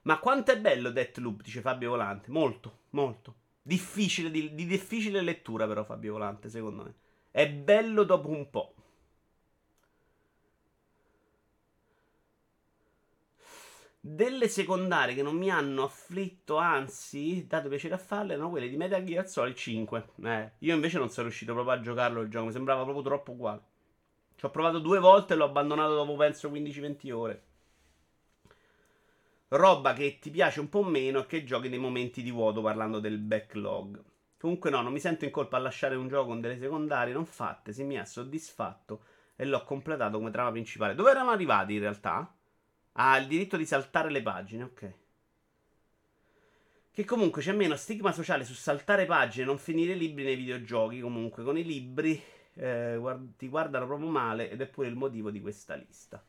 Ma 0.08 0.18
quanto 0.20 0.52
è 0.52 0.58
bello 0.58 0.88
Deathloop, 0.88 1.42
dice 1.42 1.60
Fabio 1.60 1.90
Volante. 1.90 2.30
Molto, 2.30 2.78
molto. 2.90 3.34
Difficile, 3.60 4.30
di, 4.30 4.54
di 4.54 4.64
difficile 4.64 5.20
lettura 5.20 5.66
però 5.66 5.84
Fabio 5.84 6.12
Volante, 6.12 6.48
secondo 6.48 6.82
me. 6.82 6.94
È 7.30 7.46
bello 7.46 8.04
dopo 8.04 8.30
un 8.30 8.48
po'. 8.48 8.74
Delle 14.00 14.48
secondarie 14.48 15.14
che 15.14 15.22
non 15.22 15.36
mi 15.36 15.50
hanno 15.50 15.82
afflitto, 15.82 16.56
anzi, 16.56 17.46
dato 17.46 17.68
piacere 17.68 17.92
a 17.92 17.98
farle, 17.98 18.32
erano 18.32 18.48
quelle 18.48 18.70
di 18.70 18.78
Metal 18.78 19.04
Gear 19.04 19.28
Solid 19.28 19.54
5. 19.54 20.08
Eh, 20.24 20.52
io 20.60 20.74
invece 20.74 20.96
non 20.96 21.10
sono 21.10 21.26
riuscito 21.26 21.52
proprio 21.52 21.74
a 21.74 21.80
giocarlo 21.80 22.22
il 22.22 22.30
gioco, 22.30 22.46
mi 22.46 22.52
sembrava 22.52 22.82
proprio 22.82 23.04
troppo 23.04 23.32
uguale. 23.32 23.60
Ci 24.36 24.46
ho 24.46 24.50
provato 24.50 24.78
due 24.78 25.00
volte 25.00 25.34
e 25.34 25.36
l'ho 25.36 25.44
abbandonato 25.44 25.94
dopo 25.94 26.16
penso 26.16 26.48
15-20 26.48 27.12
ore 27.12 27.47
roba 29.48 29.92
che 29.92 30.18
ti 30.20 30.30
piace 30.30 30.60
un 30.60 30.68
po' 30.68 30.82
meno 30.82 31.20
e 31.20 31.26
che 31.26 31.44
giochi 31.44 31.68
nei 31.68 31.78
momenti 31.78 32.22
di 32.22 32.30
vuoto 32.30 32.60
parlando 32.60 33.00
del 33.00 33.18
backlog. 33.18 34.02
Comunque 34.38 34.70
no, 34.70 34.82
non 34.82 34.92
mi 34.92 35.00
sento 35.00 35.24
in 35.24 35.30
colpa 35.30 35.56
a 35.56 35.60
lasciare 35.60 35.96
un 35.96 36.08
gioco 36.08 36.28
con 36.28 36.40
delle 36.40 36.58
secondarie 36.58 37.12
non 37.12 37.24
fatte, 37.24 37.72
se 37.72 37.82
mi 37.82 37.98
ha 37.98 38.04
soddisfatto 38.04 39.02
e 39.34 39.44
l'ho 39.44 39.64
completato 39.64 40.18
come 40.18 40.30
trama 40.30 40.50
principale. 40.50 40.94
Dove 40.94 41.10
eravamo 41.10 41.32
arrivati 41.32 41.74
in 41.74 41.80
realtà? 41.80 42.32
Ah, 42.92 43.16
il 43.16 43.26
diritto 43.26 43.56
di 43.56 43.64
saltare 43.64 44.10
le 44.10 44.22
pagine, 44.22 44.62
ok. 44.64 44.94
Che 46.90 47.04
comunque 47.04 47.42
c'è 47.42 47.52
meno 47.52 47.76
stigma 47.76 48.10
sociale 48.10 48.44
su 48.44 48.54
saltare 48.54 49.06
pagine 49.06 49.44
e 49.44 49.46
non 49.46 49.58
finire 49.58 49.94
libri 49.94 50.24
nei 50.24 50.34
videogiochi. 50.34 51.00
Comunque, 51.00 51.44
con 51.44 51.56
i 51.56 51.64
libri 51.64 52.20
eh, 52.54 52.96
guard- 52.98 53.36
ti 53.36 53.48
guardano 53.48 53.86
proprio 53.86 54.08
male 54.08 54.50
ed 54.50 54.60
è 54.60 54.66
pure 54.66 54.88
il 54.88 54.96
motivo 54.96 55.30
di 55.30 55.40
questa 55.40 55.74
lista. 55.74 56.24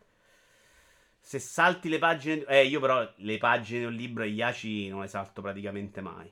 Se 1.30 1.38
salti 1.38 1.90
le 1.90 2.00
pagine. 2.00 2.44
Eh, 2.46 2.66
io 2.66 2.80
però 2.80 3.08
le 3.18 3.38
pagine 3.38 3.82
di 3.82 3.86
un 3.86 3.94
libro 3.94 4.24
e 4.24 4.32
gli 4.32 4.42
ACI 4.42 4.88
non 4.88 5.02
le 5.02 5.08
salto 5.08 5.44
praticamente 5.44 6.02
mai. 6.02 6.28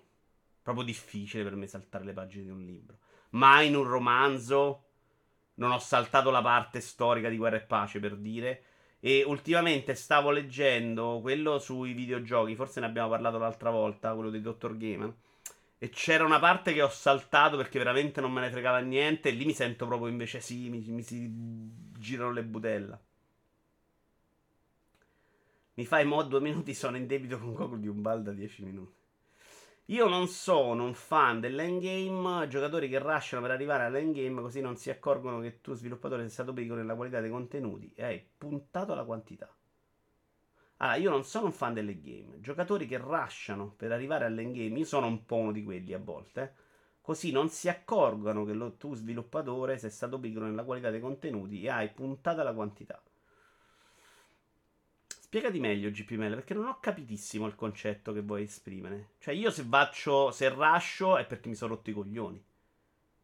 Proprio 0.60 0.84
difficile 0.84 1.44
per 1.44 1.54
me 1.54 1.68
saltare 1.68 2.04
le 2.04 2.14
pagine 2.14 2.46
di 2.46 2.50
un 2.50 2.66
libro. 2.66 2.98
Mai 3.30 3.68
in 3.68 3.76
un 3.76 3.84
romanzo. 3.84 4.86
Non 5.58 5.70
ho 5.70 5.78
saltato 5.78 6.32
la 6.32 6.42
parte 6.42 6.82
storica 6.82 7.30
di 7.30 7.38
Guerra 7.38 7.58
e 7.58 7.62
Pace 7.62 8.00
per 8.00 8.16
dire. 8.16 8.64
E 9.00 9.24
ultimamente 9.24 9.94
stavo 9.94 10.32
leggendo 10.32 11.20
quello 11.22 11.60
sui 11.60 11.94
videogiochi. 11.94 12.56
Forse 12.56 12.80
ne 12.80 12.88
abbiamo 12.88 13.10
parlato 13.10 13.38
l'altra 13.38 13.70
volta, 13.70 14.16
quello 14.16 14.32
di 14.32 14.42
Dr. 14.42 14.76
Gamer. 14.78 15.14
E 15.78 15.90
c'era 15.90 16.26
una 16.26 16.40
parte 16.40 16.74
che 16.74 16.82
ho 16.82 16.90
saltato 16.90 17.56
perché 17.56 17.78
veramente 17.78 18.20
non 18.20 18.32
me 18.32 18.42
ne 18.42 18.50
fregava 18.50 18.80
niente. 18.80 19.30
E 19.30 19.34
lì 19.34 19.46
mi 19.46 19.54
sento 19.54 19.86
proprio 19.86 20.10
invece 20.10 20.40
sì, 20.40 20.70
mi, 20.70 20.84
mi 20.88 21.04
si 21.04 21.30
girano 22.00 22.32
le 22.32 22.44
budella. 22.44 23.00
Mi 25.78 25.86
fai 25.86 26.06
mod 26.06 26.28
due 26.28 26.40
minuti, 26.40 26.74
sono 26.74 26.98
in 26.98 27.06
debito 27.06 27.38
con 27.38 27.54
Goku 27.54 27.78
di 27.78 27.88
un 27.88 28.02
bal 28.02 28.24
da 28.24 28.32
10 28.32 28.64
minuti. 28.64 28.96
Io 29.86 30.08
non 30.08 30.28
sono 30.28 30.84
un 30.86 30.96
fan 30.96 31.40
dell'endgame, 31.40 32.48
giocatori 32.48 32.90
che 32.90 32.98
rushano 32.98 33.44
per 33.44 33.52
arrivare 33.52 33.84
all'endgame 33.84 34.42
così 34.42 34.60
non 34.60 34.76
si 34.76 34.90
accorgono 34.90 35.40
che 35.40 35.62
tu 35.62 35.76
sviluppatore 35.76 36.24
sei 36.24 36.32
stato 36.32 36.52
piccolo 36.52 36.80
nella 36.80 36.96
qualità 36.96 37.22
dei 37.22 37.30
contenuti 37.30 37.94
e 37.94 38.04
hai 38.04 38.28
puntato 38.40 38.96
la 38.96 39.04
quantità. 39.04 39.56
Allora, 40.78 40.98
io 40.98 41.12
non 41.12 41.24
sono 41.24 41.46
un 41.46 41.52
fan 41.52 41.76
delle 41.76 42.02
game. 42.02 42.40
Giocatori 42.40 42.88
che 42.88 42.98
rushano 42.98 43.76
per 43.78 43.92
arrivare 43.92 44.26
all'endgame, 44.26 44.80
io 44.80 44.86
sono 44.86 45.06
un 45.06 45.26
po' 45.26 45.36
uno 45.36 45.52
di 45.52 45.64
quelli 45.64 45.94
a 45.94 46.00
volte, 46.00 46.42
eh? 46.42 46.52
così 47.02 47.32
non 47.32 47.50
si 47.50 47.70
accorgono 47.70 48.46
che 48.46 48.54
lo, 48.54 48.78
tu 48.78 48.96
sviluppatore 48.96 49.78
sei 49.78 49.92
stato 49.92 50.20
piccolo 50.20 50.48
nella 50.48 50.64
qualità 50.64 50.90
dei 50.90 51.02
contenuti 51.02 51.62
e 51.62 51.70
hai 51.70 51.90
puntato 51.90 52.42
la 52.42 52.54
quantità. 52.54 53.00
Spiegati 55.28 55.60
meglio, 55.60 55.92
GPML, 55.92 56.36
perché 56.36 56.54
non 56.54 56.68
ho 56.68 56.80
capitissimo 56.80 57.48
il 57.48 57.56
concetto 57.56 58.14
che 58.14 58.22
vuoi 58.22 58.44
esprimere. 58.44 59.10
Cioè, 59.20 59.34
io 59.34 59.52
se 59.52 59.62
faccio, 59.64 60.32
se 60.32 60.48
rascio 60.48 61.18
è 61.18 61.26
perché 61.26 61.50
mi 61.50 61.56
sono 61.56 61.74
rotto 61.76 61.90
i 61.90 61.94
coglioni. 61.94 62.42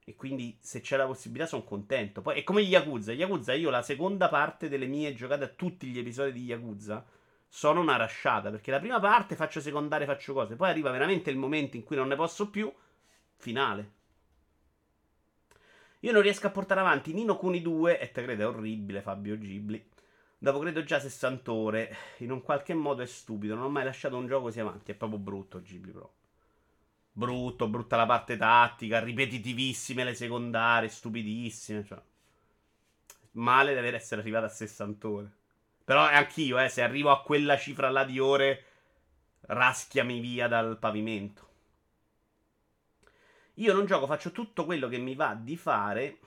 E 0.03 0.15
quindi 0.17 0.57
se 0.59 0.81
c'è 0.81 0.97
la 0.97 1.05
possibilità 1.05 1.47
sono 1.47 1.63
contento. 1.63 2.21
Poi 2.21 2.39
è 2.39 2.43
come 2.43 2.59
Yakuza. 2.59 3.13
Yakuza, 3.13 3.53
io 3.53 3.69
la 3.69 3.81
seconda 3.81 4.27
parte 4.27 4.67
delle 4.67 4.85
mie 4.85 5.13
giocate 5.13 5.45
a 5.45 5.47
tutti 5.47 5.87
gli 5.87 5.97
episodi 5.97 6.33
di 6.33 6.43
Yakuza 6.43 7.05
sono 7.47 7.79
una 7.79 7.95
rasciata. 7.95 8.49
Perché 8.49 8.69
la 8.69 8.79
prima 8.79 8.99
parte 8.99 9.37
faccio 9.37 9.61
secondarie, 9.61 10.05
faccio 10.05 10.33
cose. 10.33 10.57
Poi 10.57 10.69
arriva 10.69 10.91
veramente 10.91 11.29
il 11.29 11.37
momento 11.37 11.77
in 11.77 11.83
cui 11.83 11.95
non 11.95 12.09
ne 12.09 12.17
posso 12.17 12.49
più. 12.49 12.69
Finale. 13.37 13.91
Io 16.01 16.11
non 16.11 16.21
riesco 16.21 16.47
a 16.47 16.51
portare 16.51 16.81
avanti 16.81 17.13
Nino 17.13 17.37
Kuni 17.37 17.61
2. 17.61 17.97
E 17.97 18.11
te 18.11 18.23
crede, 18.23 18.43
è 18.43 18.47
orribile, 18.47 19.01
Fabio 19.01 19.37
Ghibli. 19.37 19.91
Dopo 20.43 20.60
credo 20.60 20.84
già 20.84 20.99
60 20.99 21.53
ore. 21.53 21.95
In 22.17 22.29
un 22.29 22.41
qualche 22.41 22.73
modo 22.73 23.01
è 23.01 23.06
stupido. 23.06 23.56
Non 23.56 23.63
ho 23.63 23.69
mai 23.69 23.86
lasciato 23.86 24.17
un 24.17 24.27
gioco 24.27 24.43
così 24.43 24.60
avanti. 24.60 24.91
È 24.91 24.93
proprio 24.93 25.17
brutto 25.17 25.62
Ghibli 25.62 25.91
Pro. 25.91 26.13
Brutto, 27.13 27.69
brutta 27.69 27.95
la 27.95 28.06
parte 28.06 28.36
tattica. 28.36 28.99
Ripetitivissime 28.99 30.03
le 30.03 30.13
secondarie. 30.13 30.89
Stupidissime. 30.89 31.86
Cioè. 31.86 32.01
Male 33.32 33.73
deve 33.73 33.93
essere 33.93 34.19
arrivato 34.19 34.47
a 34.47 34.49
60 34.49 35.08
ore. 35.08 35.32
Però 35.86 36.01
anch'io, 36.01 36.60
eh. 36.60 36.67
Se 36.67 36.82
arrivo 36.82 37.12
a 37.12 37.21
quella 37.21 37.58
cifra 37.58 37.89
là 37.89 38.03
di 38.03 38.19
ore. 38.19 38.65
Raschiami 39.43 40.19
via 40.19 40.49
dal 40.49 40.77
pavimento. 40.77 41.47
Io 43.53 43.71
non 43.71 43.86
gioco, 43.86 44.08
faccio 44.08 44.34
tutto 44.34 44.65
quello 44.65 44.89
che 44.89 44.97
mi 44.97 45.15
va 45.15 45.36
di 45.36 45.56
fare 45.56 46.17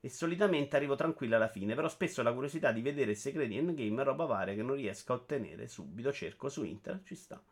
e 0.00 0.08
solitamente 0.08 0.76
arrivo 0.76 0.94
tranquillo 0.94 1.36
alla 1.36 1.48
fine, 1.48 1.74
però 1.74 1.88
spesso 1.88 2.22
la 2.22 2.32
curiosità 2.32 2.70
di 2.70 2.82
vedere 2.82 3.14
segreti 3.14 3.56
endgame 3.56 4.02
è 4.02 4.04
roba 4.04 4.26
varia 4.26 4.54
che 4.54 4.62
non 4.62 4.76
riesco 4.76 5.12
a 5.12 5.16
ottenere 5.16 5.66
subito, 5.66 6.12
cerco 6.12 6.48
su 6.48 6.64
internet, 6.64 7.04
ci 7.04 7.14
sta. 7.16 7.42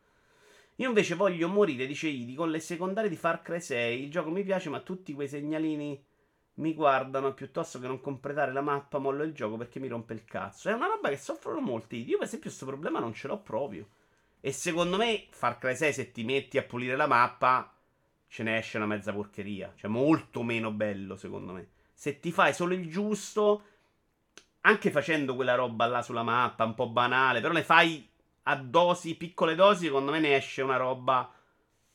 Io 0.75 0.87
invece 0.87 1.15
voglio 1.15 1.47
morire, 1.49 1.87
dice 1.87 2.07
Idi, 2.07 2.35
con 2.35 2.51
le 2.51 2.59
secondarie 2.59 3.09
di 3.09 3.15
Far 3.15 3.41
Cry 3.41 3.59
6, 3.59 4.03
il 4.03 4.11
gioco 4.11 4.29
mi 4.29 4.43
piace 4.43 4.69
ma 4.69 4.79
tutti 4.79 5.13
quei 5.13 5.27
segnalini 5.27 6.01
mi 6.55 6.73
guardano 6.73 7.33
piuttosto 7.33 7.79
che 7.79 7.87
non 7.87 7.99
completare 7.99 8.51
la 8.53 8.61
mappa, 8.61 8.97
mollo 8.97 9.23
il 9.23 9.33
gioco 9.33 9.57
perché 9.57 9.79
mi 9.79 9.87
rompe 9.87 10.13
il 10.13 10.23
cazzo. 10.23 10.69
È 10.69 10.73
una 10.73 10.87
roba 10.87 11.09
che 11.09 11.17
soffrono 11.17 11.59
molti. 11.59 12.07
Io, 12.07 12.17
per 12.17 12.27
esempio, 12.27 12.49
questo 12.49 12.65
problema 12.65 12.99
non 12.99 13.13
ce 13.13 13.27
l'ho 13.27 13.39
proprio. 13.39 13.87
E 14.39 14.51
secondo 14.51 14.97
me, 14.97 15.27
Far 15.29 15.57
Cry 15.57 15.75
6, 15.75 15.93
se 15.93 16.11
ti 16.11 16.23
metti 16.23 16.57
a 16.57 16.63
pulire 16.63 16.95
la 16.95 17.07
mappa, 17.07 17.75
ce 18.27 18.43
ne 18.43 18.57
esce 18.57 18.77
una 18.77 18.85
mezza 18.85 19.13
porcheria. 19.13 19.73
Cioè, 19.75 19.89
molto 19.89 20.43
meno 20.43 20.71
bello, 20.71 21.15
secondo 21.15 21.53
me 21.53 21.69
se 21.99 22.19
ti 22.19 22.31
fai 22.31 22.53
solo 22.53 22.75
il 22.75 22.87
giusto, 22.91 23.63
anche 24.61 24.91
facendo 24.91 25.33
quella 25.33 25.55
roba 25.55 25.87
là 25.87 26.03
sulla 26.03 26.21
mappa, 26.21 26.63
un 26.63 26.75
po' 26.75 26.89
banale, 26.89 27.41
però 27.41 27.53
ne 27.53 27.63
fai 27.63 28.07
a 28.43 28.55
dosi, 28.55 29.15
piccole 29.15 29.55
dosi, 29.55 29.85
secondo 29.85 30.11
me 30.11 30.19
ne 30.19 30.35
esce 30.35 30.61
una 30.61 30.77
roba 30.77 31.33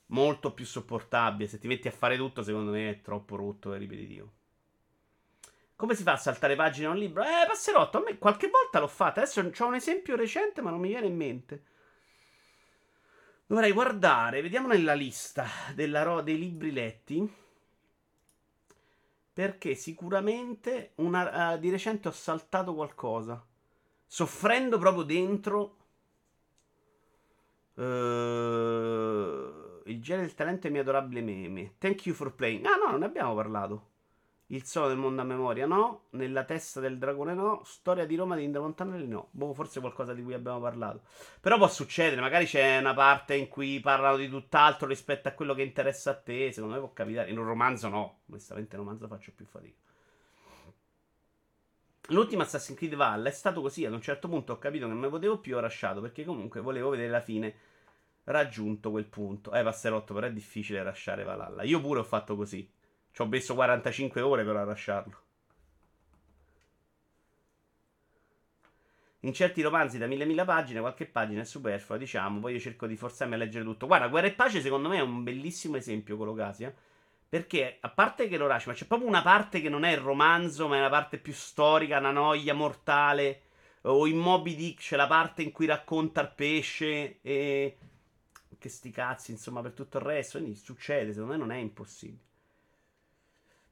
molto 0.07 0.53
più 0.55 0.67
sopportabile. 0.67 1.49
Se 1.49 1.61
ti 1.61 1.69
metti 1.69 1.87
a 1.87 1.93
fare 1.93 2.17
tutto, 2.17 2.43
secondo 2.43 2.73
me 2.73 2.91
è 2.91 3.01
troppo 3.01 3.37
rotto 3.37 3.75
e 3.75 3.79
ripetitivo. 3.79 4.33
Come 5.77 5.95
si 5.95 6.03
fa 6.03 6.13
a 6.13 6.17
saltare 6.17 6.57
pagine 6.57 6.89
a 6.89 6.91
un 6.91 6.99
libro? 6.99 7.23
Eh, 7.23 7.47
passerotto, 7.47 7.99
a 7.99 8.03
me 8.03 8.19
qualche 8.19 8.49
volta 8.49 8.81
l'ho 8.81 8.89
fatta. 8.89 9.21
Adesso 9.21 9.53
ho 9.57 9.67
un 9.67 9.75
esempio 9.77 10.17
recente, 10.17 10.63
ma 10.63 10.71
non 10.71 10.81
mi 10.81 10.89
viene 10.89 11.07
in 11.07 11.17
mente. 11.17 11.63
Dovrei 13.47 13.71
guardare, 13.71 14.43
vediamo 14.43 14.67
nella 14.67 14.95
lista 14.95 15.47
ro- 15.77 16.23
dei 16.23 16.39
libri 16.39 16.73
letti. 16.73 17.42
Perché 19.33 19.75
sicuramente 19.75 20.93
una, 20.97 21.55
uh, 21.55 21.59
di 21.59 21.71
recente 21.71 22.09
ho 22.09 22.13
saltato 22.13 22.75
qualcosa. 22.75 23.45
Soffrendo 24.07 24.79
proprio 24.79 25.05
dentro. 25.05 25.77
Uh, 27.75 29.81
il 29.87 30.01
genere 30.03 30.27
del 30.27 30.35
talento 30.35 30.67
è 30.67 30.71
mio 30.71 30.83
adorabile 30.83 31.23
meme. 31.23 31.75
Thank 31.79 32.07
you 32.07 32.15
for 32.15 32.35
playing. 32.35 32.67
Ah, 32.67 32.77
no, 32.77 32.91
non 32.91 33.01
ne 33.01 33.07
abbiamo 33.07 33.35
parlato. 33.35 33.92
Il 34.53 34.65
solo 34.65 34.89
del 34.89 34.99
mondo 34.99 35.23
a 35.23 35.25
memoria, 35.25 35.65
no. 35.65 36.09
Nella 36.11 36.45
testa 36.45 36.79
del 36.79 36.99
dragone, 36.99 37.33
no. 37.33 37.63
Storia 37.65 38.05
di 38.05 38.17
Roma 38.17 38.37
di 38.37 38.45
Indra 38.45 38.61
Montanelli, 38.61 39.09
no. 39.09 39.29
Boh, 39.31 39.55
forse 39.55 39.81
qualcosa 39.81 40.13
di 40.13 40.23
cui 40.23 40.35
abbiamo 40.35 40.61
parlato. 40.61 41.05
Però 41.41 41.57
può 41.57 41.69
succedere, 41.69 42.21
magari 42.21 42.45
c'è 42.45 42.77
una 42.77 42.93
parte 42.93 43.35
in 43.35 43.49
cui 43.49 43.81
parlano 43.81 44.19
di 44.19 44.29
tutt'altro 44.29 44.87
rispetto 44.87 45.29
a 45.29 45.33
quello 45.33 45.55
che 45.55 45.63
interessa 45.63 46.11
a 46.11 46.15
te. 46.17 46.53
Secondo 46.53 46.75
me 46.75 46.81
può 46.81 46.93
capitare. 46.93 47.31
In 47.31 47.39
un 47.39 47.47
romanzo, 47.47 47.89
no. 47.89 48.19
Onestamente, 48.29 48.75
in 48.75 48.81
un 48.83 48.87
romanzo 48.89 49.09
faccio 49.09 49.33
più 49.35 49.47
fatica. 49.47 49.75
L'ultimo 52.09 52.43
Assassin's 52.43 52.79
Creed 52.79 52.95
Valhalla 52.95 53.31
è 53.31 53.33
stato 53.33 53.63
così. 53.63 53.87
Ad 53.87 53.95
un 53.95 54.03
certo 54.03 54.29
punto 54.29 54.53
ho 54.53 54.59
capito 54.59 54.85
che 54.85 54.93
non 54.93 55.01
me 55.01 55.09
potevo 55.09 55.39
più, 55.39 55.57
ho 55.57 55.61
lasciato. 55.61 56.03
Perché 56.03 56.27
comunque 56.27 56.61
volevo 56.61 56.91
vedere 56.91 57.09
la 57.09 57.23
fine 57.23 57.55
raggiunto 58.25 58.91
quel 58.91 59.07
punto. 59.07 59.51
Eh, 59.55 59.63
passerotto, 59.63 60.13
però 60.13 60.27
è 60.27 60.33
difficile 60.33 60.83
lasciare 60.83 61.25
Valhalla. 61.25 61.63
Io 61.63 61.81
pure 61.81 62.01
ho 62.01 62.05
fatto 62.05 62.37
così. 62.37 62.81
Ci 63.13 63.21
ho 63.21 63.27
messo 63.27 63.55
45 63.55 64.21
ore 64.23 64.43
per 64.43 64.55
lasciarlo. 64.55 65.21
In 69.25 69.35
certi 69.35 69.63
romanzi 69.63 69.99
da 69.99 70.07
mille 70.07 70.25
mila 70.25 70.45
pagine, 70.45 70.81
qualche 70.81 71.07
pagina 71.07 71.43
è 71.43 71.45
superflua, 71.45 71.99
diciamo. 71.99 72.41
Poi 72.41 72.55
io 72.55 72.59
cerco 72.59 72.87
di 72.87 72.97
forzarmi 72.97 73.35
a 73.35 73.37
leggere 73.37 73.65
tutto. 73.65 73.87
Guarda, 73.87 74.09
Guerra 74.09 74.27
e 74.27 74.33
Pace 74.33 74.61
secondo 74.61 74.89
me 74.89 74.97
è 74.97 75.03
un 75.03 75.23
bellissimo 75.23 75.77
esempio 75.77 76.17
quello 76.17 76.35
eh? 76.59 76.75
Perché, 77.29 77.79
a 77.81 77.89
parte 77.91 78.29
che 78.29 78.37
lo 78.37 78.47
lascio, 78.47 78.71
ma 78.71 78.75
c'è 78.75 78.87
proprio 78.87 79.09
una 79.09 79.23
parte 79.23 79.61
che 79.61 79.69
non 79.69 79.85
è 79.85 79.93
il 79.93 79.99
romanzo, 79.99 80.67
ma 80.69 80.77
è 80.77 80.79
una 80.81 80.89
parte 80.89 81.19
più 81.19 81.33
storica, 81.33 81.99
una 81.99 82.11
noia 82.11 82.55
mortale. 82.55 83.43
O 83.83 84.07
in 84.07 84.19
Moby 84.19 84.55
Dick 84.55 84.81
c'è 84.81 84.97
la 84.97 85.07
parte 85.07 85.43
in 85.43 85.53
cui 85.53 85.67
racconta 85.67 86.21
il 86.23 86.33
pesce 86.35 87.21
e... 87.21 87.79
Che 88.59 88.69
sti 88.69 88.91
cazzi, 88.91 89.31
insomma, 89.33 89.61
per 89.61 89.73
tutto 89.73 89.99
il 89.99 90.05
resto. 90.05 90.39
Quindi 90.39 90.57
succede, 90.57 91.13
secondo 91.13 91.33
me 91.33 91.39
non 91.39 91.53
è 91.53 91.57
impossibile. 91.59 92.31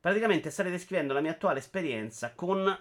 Praticamente 0.01 0.49
state 0.49 0.71
descrivendo 0.71 1.13
la 1.13 1.21
mia 1.21 1.33
attuale 1.33 1.59
esperienza 1.59 2.33
con 2.35 2.75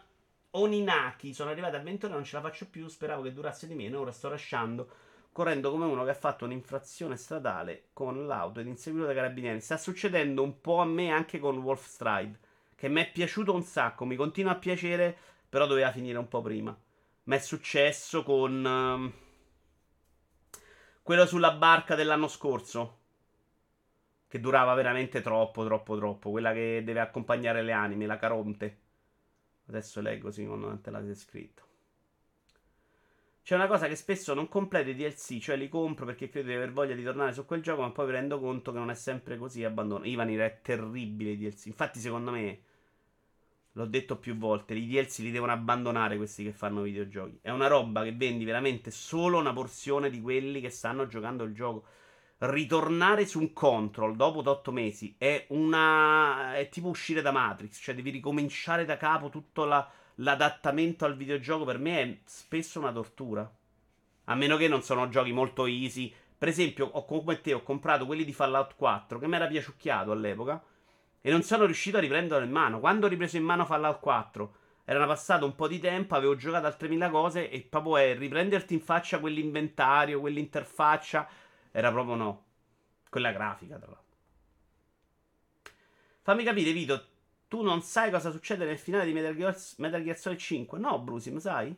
Oninaki. 0.51 1.33
Sono 1.33 1.49
arrivato 1.49 1.75
a 1.75 1.79
20 1.79 2.05
ore, 2.05 2.13
non 2.13 2.23
ce 2.23 2.37
la 2.37 2.41
faccio 2.41 2.69
più. 2.69 2.87
Speravo 2.87 3.23
che 3.23 3.33
durasse 3.33 3.67
di 3.67 3.75
meno. 3.75 3.99
Ora 3.99 4.13
sto 4.13 4.29
lasciando. 4.29 4.89
Correndo 5.33 5.69
come 5.69 5.85
uno 5.85 6.05
che 6.05 6.11
ha 6.11 6.15
fatto 6.15 6.45
un'infrazione 6.45 7.17
stradale 7.17 7.89
con 7.91 8.25
l'auto 8.25 8.61
ed 8.61 8.67
inseguito 8.67 9.05
dai 9.05 9.15
carabinieri. 9.15 9.59
Sta 9.59 9.75
succedendo 9.75 10.43
un 10.43 10.61
po' 10.61 10.77
a 10.77 10.85
me 10.85 11.11
anche 11.11 11.39
con 11.39 11.57
Wolf 11.57 11.85
Stride. 11.85 12.39
Che 12.73 12.87
mi 12.87 13.01
è 13.01 13.11
piaciuto 13.11 13.53
un 13.53 13.63
sacco. 13.63 14.05
Mi 14.05 14.15
continua 14.15 14.53
a 14.53 14.57
piacere. 14.57 15.17
Però 15.49 15.65
doveva 15.65 15.91
finire 15.91 16.17
un 16.17 16.29
po' 16.29 16.41
prima. 16.41 16.73
Ma 17.23 17.35
è 17.35 17.39
successo 17.39 18.23
con. 18.23 18.63
Uh, 18.63 19.27
quello 21.03 21.25
sulla 21.25 21.51
barca 21.51 21.95
dell'anno 21.95 22.29
scorso. 22.29 22.98
Che 24.29 24.39
durava 24.39 24.75
veramente 24.75 25.21
troppo, 25.21 25.65
troppo, 25.65 25.97
troppo. 25.97 26.29
Quella 26.29 26.53
che 26.53 26.83
deve 26.85 26.99
accompagnare 26.99 27.63
le 27.63 27.71
anime, 27.71 28.05
la 28.05 28.17
Caronte. 28.17 28.77
Adesso 29.69 30.01
leggo, 30.01 30.29
Simon, 30.29 30.59
non 30.59 30.81
te 30.81 30.91
l'avete 30.91 31.15
scritto. 31.15 31.63
C'è 33.41 33.55
una 33.55 33.65
cosa 33.65 33.87
che 33.87 33.95
spesso 33.95 34.35
non 34.35 34.47
completo 34.47 34.91
i 34.91 34.95
DLC, 34.95 35.39
cioè 35.39 35.55
li 35.55 35.67
compro 35.67 36.05
perché 36.05 36.29
credo 36.29 36.49
di 36.49 36.53
aver 36.53 36.71
voglia 36.71 36.93
di 36.93 37.03
tornare 37.03 37.33
su 37.33 37.43
quel 37.45 37.63
gioco, 37.63 37.81
ma 37.81 37.89
poi 37.89 38.05
mi 38.05 38.11
rendo 38.11 38.39
conto 38.39 38.71
che 38.71 38.77
non 38.77 38.91
è 38.91 38.93
sempre 38.93 39.37
così 39.39 39.63
e 39.63 39.65
abbandono. 39.65 40.05
Ivanir 40.05 40.41
è 40.41 40.59
terribile 40.61 41.31
i 41.31 41.37
DLC. 41.37 41.65
Infatti, 41.65 41.99
secondo 41.99 42.29
me, 42.29 42.59
l'ho 43.71 43.85
detto 43.85 44.17
più 44.17 44.37
volte, 44.37 44.75
i 44.75 44.85
DLC 44.85 45.19
li 45.19 45.31
devono 45.31 45.53
abbandonare 45.53 46.17
questi 46.17 46.43
che 46.43 46.51
fanno 46.51 46.83
videogiochi. 46.83 47.39
È 47.41 47.49
una 47.49 47.65
roba 47.65 48.03
che 48.03 48.13
vendi 48.13 48.45
veramente 48.45 48.91
solo 48.91 49.39
una 49.39 49.53
porzione 49.53 50.11
di 50.11 50.21
quelli 50.21 50.61
che 50.61 50.69
stanno 50.69 51.07
giocando 51.07 51.43
il 51.43 51.53
gioco 51.55 51.85
ritornare 52.39 53.25
su 53.25 53.39
un 53.39 53.51
control 53.51 54.15
dopo 54.15 54.47
8 54.49 54.71
mesi 54.71 55.15
è 55.17 55.45
una. 55.49 56.55
è 56.55 56.69
tipo 56.69 56.87
uscire 56.87 57.21
da 57.21 57.31
Matrix, 57.31 57.81
cioè 57.81 57.95
devi 57.95 58.11
ricominciare 58.11 58.85
da 58.85 58.97
capo 58.97 59.29
tutto 59.29 59.65
la, 59.65 59.87
l'adattamento 60.15 61.05
al 61.05 61.17
videogioco. 61.17 61.65
Per 61.65 61.79
me 61.79 62.01
è 62.01 62.17
spesso 62.25 62.79
una 62.79 62.91
tortura. 62.91 63.51
A 64.25 64.35
meno 64.35 64.57
che 64.57 64.67
non 64.67 64.83
sono 64.83 65.09
giochi 65.09 65.31
molto 65.31 65.65
easy. 65.65 66.13
Per 66.37 66.47
esempio, 66.47 66.85
ho, 66.85 67.03
come 67.03 67.41
te 67.41 67.53
ho 67.53 67.63
comprato 67.63 68.05
quelli 68.05 68.23
di 68.23 68.31
Fallout 68.31 68.75
4 68.75 69.19
che 69.19 69.27
mi 69.27 69.35
era 69.35 69.47
piaciucchiato 69.47 70.11
all'epoca. 70.11 70.63
E 71.21 71.31
non 71.31 71.43
sono 71.43 71.65
riuscito 71.65 71.97
a 71.97 71.99
riprenderlo 71.99 72.45
in 72.45 72.51
mano. 72.51 72.79
Quando 72.79 73.07
ho 73.07 73.09
ripreso 73.09 73.35
in 73.35 73.43
mano 73.43 73.65
Fallout 73.65 73.99
4, 73.99 74.53
era 74.85 75.05
passato 75.05 75.45
un 75.45 75.55
po' 75.55 75.67
di 75.67 75.79
tempo, 75.79 76.15
avevo 76.15 76.35
giocato 76.37 76.67
altre 76.67 76.87
mille 76.87 77.09
cose. 77.09 77.49
E 77.49 77.59
proprio 77.61 77.97
è 77.97 78.15
riprenderti 78.15 78.75
in 78.75 78.81
faccia 78.81 79.19
quell'inventario, 79.19 80.21
quell'interfaccia 80.21 81.27
era 81.71 81.91
proprio 81.91 82.15
no. 82.15 82.45
Quella 83.09 83.31
grafica, 83.31 83.77
tra 83.77 83.87
l'altro. 83.87 84.17
Fammi 86.21 86.43
capire, 86.43 86.71
Vito. 86.71 87.05
Tu 87.47 87.61
non 87.61 87.81
sai 87.81 88.11
cosa 88.11 88.31
succede 88.31 88.65
nel 88.65 88.77
finale 88.77 89.05
di 89.05 89.13
Metal 89.13 89.35
Gear, 89.35 89.57
Metal 89.77 90.03
Gear 90.03 90.17
Solid 90.17 90.37
5? 90.37 90.77
No, 90.77 90.99
Brusim, 90.99 91.39
sai? 91.39 91.75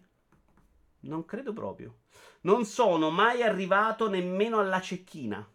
Non 1.02 1.26
credo 1.26 1.54
proprio. 1.54 2.00
Non 2.42 2.66
sono 2.66 3.10
mai 3.10 3.42
arrivato 3.42 4.10
nemmeno 4.10 4.60
alla 4.60 4.82
cecchina. 4.82 5.48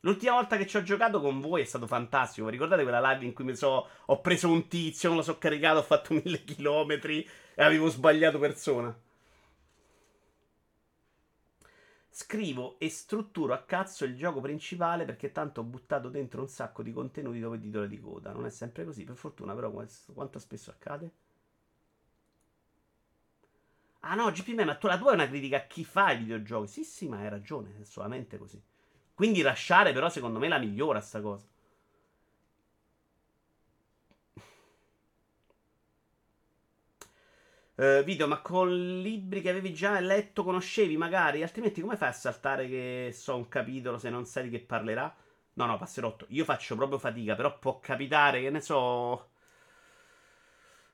L'ultima 0.00 0.34
volta 0.34 0.56
che 0.56 0.66
ci 0.66 0.76
ho 0.76 0.82
giocato 0.82 1.20
con 1.20 1.40
voi 1.40 1.62
è 1.62 1.64
stato 1.64 1.86
fantastico. 1.86 2.48
Ricordate 2.48 2.82
quella 2.82 3.12
live 3.12 3.24
in 3.24 3.32
cui 3.32 3.54
so, 3.56 3.88
ho 4.04 4.20
preso 4.20 4.50
un 4.50 4.68
tizio, 4.68 5.10
me 5.10 5.16
lo 5.16 5.22
so 5.22 5.38
caricato, 5.38 5.78
ho 5.78 5.82
fatto 5.82 6.14
mille 6.14 6.44
chilometri 6.44 7.28
e 7.54 7.62
avevo 7.62 7.88
sbagliato 7.88 8.38
persona? 8.38 8.96
Scrivo 12.18 12.78
e 12.78 12.88
strutturo 12.88 13.52
a 13.52 13.58
cazzo 13.64 14.06
il 14.06 14.16
gioco 14.16 14.40
principale 14.40 15.04
perché 15.04 15.32
tanto 15.32 15.60
ho 15.60 15.64
buttato 15.64 16.08
dentro 16.08 16.40
un 16.40 16.48
sacco 16.48 16.82
di 16.82 16.90
contenuti 16.90 17.40
dove 17.40 17.58
titoli 17.58 17.88
di 17.88 18.00
coda. 18.00 18.32
Non 18.32 18.46
è 18.46 18.50
sempre 18.50 18.86
così, 18.86 19.04
per 19.04 19.16
fortuna, 19.16 19.54
però 19.54 19.70
quanto 19.70 20.38
spesso 20.38 20.70
accade? 20.70 21.10
Ah 24.00 24.14
no, 24.14 24.30
GP 24.30 24.54
Man, 24.54 24.66
ma 24.66 24.76
tu, 24.76 24.86
la 24.86 24.96
tua 24.96 25.10
è 25.10 25.14
una 25.14 25.28
critica 25.28 25.58
a 25.58 25.66
chi 25.66 25.84
fa 25.84 26.12
i 26.12 26.16
videogiochi. 26.16 26.68
Sì, 26.68 26.84
sì, 26.84 27.06
ma 27.06 27.18
hai 27.18 27.28
ragione, 27.28 27.76
è 27.80 27.84
solamente 27.84 28.38
così. 28.38 28.58
Quindi 29.12 29.42
lasciare 29.42 29.92
però 29.92 30.08
secondo 30.08 30.38
me 30.38 30.48
la 30.48 30.58
migliora 30.58 31.00
sta 31.00 31.20
cosa. 31.20 31.46
Uh, 37.78 38.02
video, 38.04 38.26
ma 38.26 38.40
con 38.40 38.70
libri 39.02 39.42
che 39.42 39.50
avevi 39.50 39.74
già 39.74 40.00
letto, 40.00 40.42
conoscevi 40.42 40.96
magari? 40.96 41.42
Altrimenti 41.42 41.82
come 41.82 41.98
fai 41.98 42.08
a 42.08 42.12
saltare 42.12 42.66
che 42.68 43.10
so 43.12 43.36
un 43.36 43.48
capitolo 43.48 43.98
se 43.98 44.08
non 44.08 44.24
sai 44.24 44.44
di 44.44 44.50
che 44.50 44.60
parlerà? 44.60 45.14
No, 45.54 45.66
no, 45.66 45.76
passerotto. 45.76 46.24
Io 46.30 46.44
faccio 46.44 46.74
proprio 46.74 46.98
fatica, 46.98 47.34
però 47.34 47.58
può 47.58 47.78
capitare, 47.80 48.40
che 48.40 48.48
ne 48.48 48.60
so... 48.62 49.28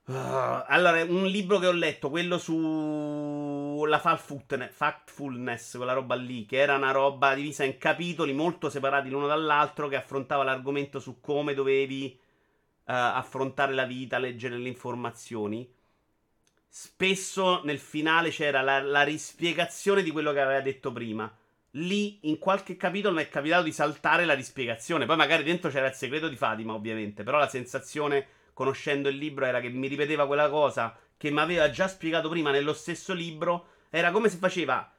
Uh, 0.07 0.65
allora, 0.67 1.05
un 1.05 1.27
libro 1.27 1.61
che 1.61 1.69
ho 1.69 1.73
letto, 1.73 2.11
quello 2.11 2.37
sulla 2.39 3.99
factfulness, 3.99 5.77
quella 5.77 5.93
roba 5.93 6.17
lì, 6.17 6.47
che 6.47 6.57
era 6.57 6.75
una 6.75 6.91
roba 6.91 7.35
divisa 7.35 7.63
in 7.63 7.79
capitoli 7.79 8.33
molto 8.33 8.69
separati 8.69 9.09
l'uno 9.09 9.29
dall'altro, 9.29 9.87
che 9.87 9.95
affrontava 9.95 10.43
l'argomento 10.43 10.99
su 10.99 11.21
come 11.21 11.55
dovevi 11.55 12.19
uh, 12.19 12.83
affrontare 12.87 13.73
la 13.73 13.85
vita, 13.85 14.19
leggere 14.19 14.59
le 14.59 14.69
informazioni 14.69 15.81
spesso 16.75 17.61
nel 17.65 17.79
finale 17.79 18.31
c'era 18.31 18.63
la, 18.63 18.81
la, 18.81 19.03
rispiegazione 19.03 20.03
di 20.03 20.11
quello 20.11 20.33
che 20.33 20.41
aveva 20.41 20.63
detto 20.63 20.91
prima. 20.91 21.31
Lì, 21.73 22.21
in 22.23 22.39
qualche 22.39 22.79
capitolo, 22.79 23.15
mi 23.15 23.23
è 23.23 23.29
capitato 23.29 23.65
di 23.65 23.73
saltare 23.73 24.25
la 24.25 24.33
rispiegazione. 24.33 25.05
Poi 25.05 25.17
magari 25.17 25.43
dentro 25.43 25.71
c'era 25.71 25.89
il 25.89 25.93
segreto 25.93 26.29
di 26.29 26.37
Fatima, 26.37 26.73
ovviamente. 26.73 27.25
Però 27.25 27.37
la 27.37 27.49
sensazione, 27.49 28.27
conoscendo 28.55 29.11
il 29.11 29.17
libro, 29.17 29.45
era 29.45 29.61
che 29.61 29.69
mi 29.69 29.87
ripeteva 29.87 30.27
quella 30.27 30.49
cosa 30.49 30.97
che 31.19 31.31
mi 31.31 31.41
aveva 31.41 31.69
già 31.69 31.89
spiegato 31.89 32.31
prima 32.31 32.51
nello 32.51 32.73
stesso 32.73 33.13
libro. 33.13 33.67
Era 33.91 34.11
come 34.11 34.31
se 34.31 34.39
faceva. 34.39 34.91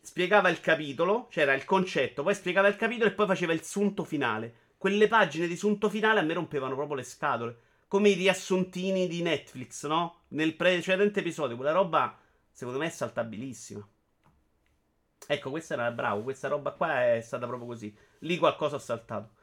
Spiegava 0.00 0.48
il 0.50 0.60
capitolo, 0.60 1.26
c'era 1.30 1.52
il 1.52 1.64
concetto, 1.64 2.22
poi 2.22 2.34
spiegava 2.36 2.68
il 2.68 2.76
capitolo 2.76 3.10
e 3.10 3.14
poi 3.14 3.26
faceva 3.26 3.52
il 3.52 3.64
sunto 3.64 4.04
finale. 4.04 4.54
Quelle 4.78 5.08
pagine 5.08 5.48
di 5.48 5.56
sunto 5.56 5.88
finale 5.88 6.20
a 6.20 6.22
me 6.22 6.34
rompevano 6.34 6.76
proprio 6.76 6.96
le 6.96 7.02
scatole 7.02 7.58
come 7.88 8.10
i 8.10 8.14
riassuntini 8.14 9.08
di 9.08 9.22
Netflix, 9.22 9.86
no? 9.86 10.17
Nel 10.28 10.54
precedente 10.56 11.20
episodio, 11.20 11.56
quella 11.56 11.72
roba 11.72 12.18
secondo 12.50 12.78
me 12.78 12.86
è 12.86 12.90
saltabilissima. 12.90 13.88
Ecco, 15.26 15.50
questa 15.50 15.74
era 15.74 15.90
bravo, 15.90 16.22
questa 16.22 16.48
roba 16.48 16.72
qua 16.72 17.14
è 17.14 17.20
stata 17.20 17.46
proprio 17.46 17.68
così. 17.68 17.96
Lì 18.20 18.36
qualcosa 18.36 18.76
ho 18.76 18.80
saltato. 18.80 19.36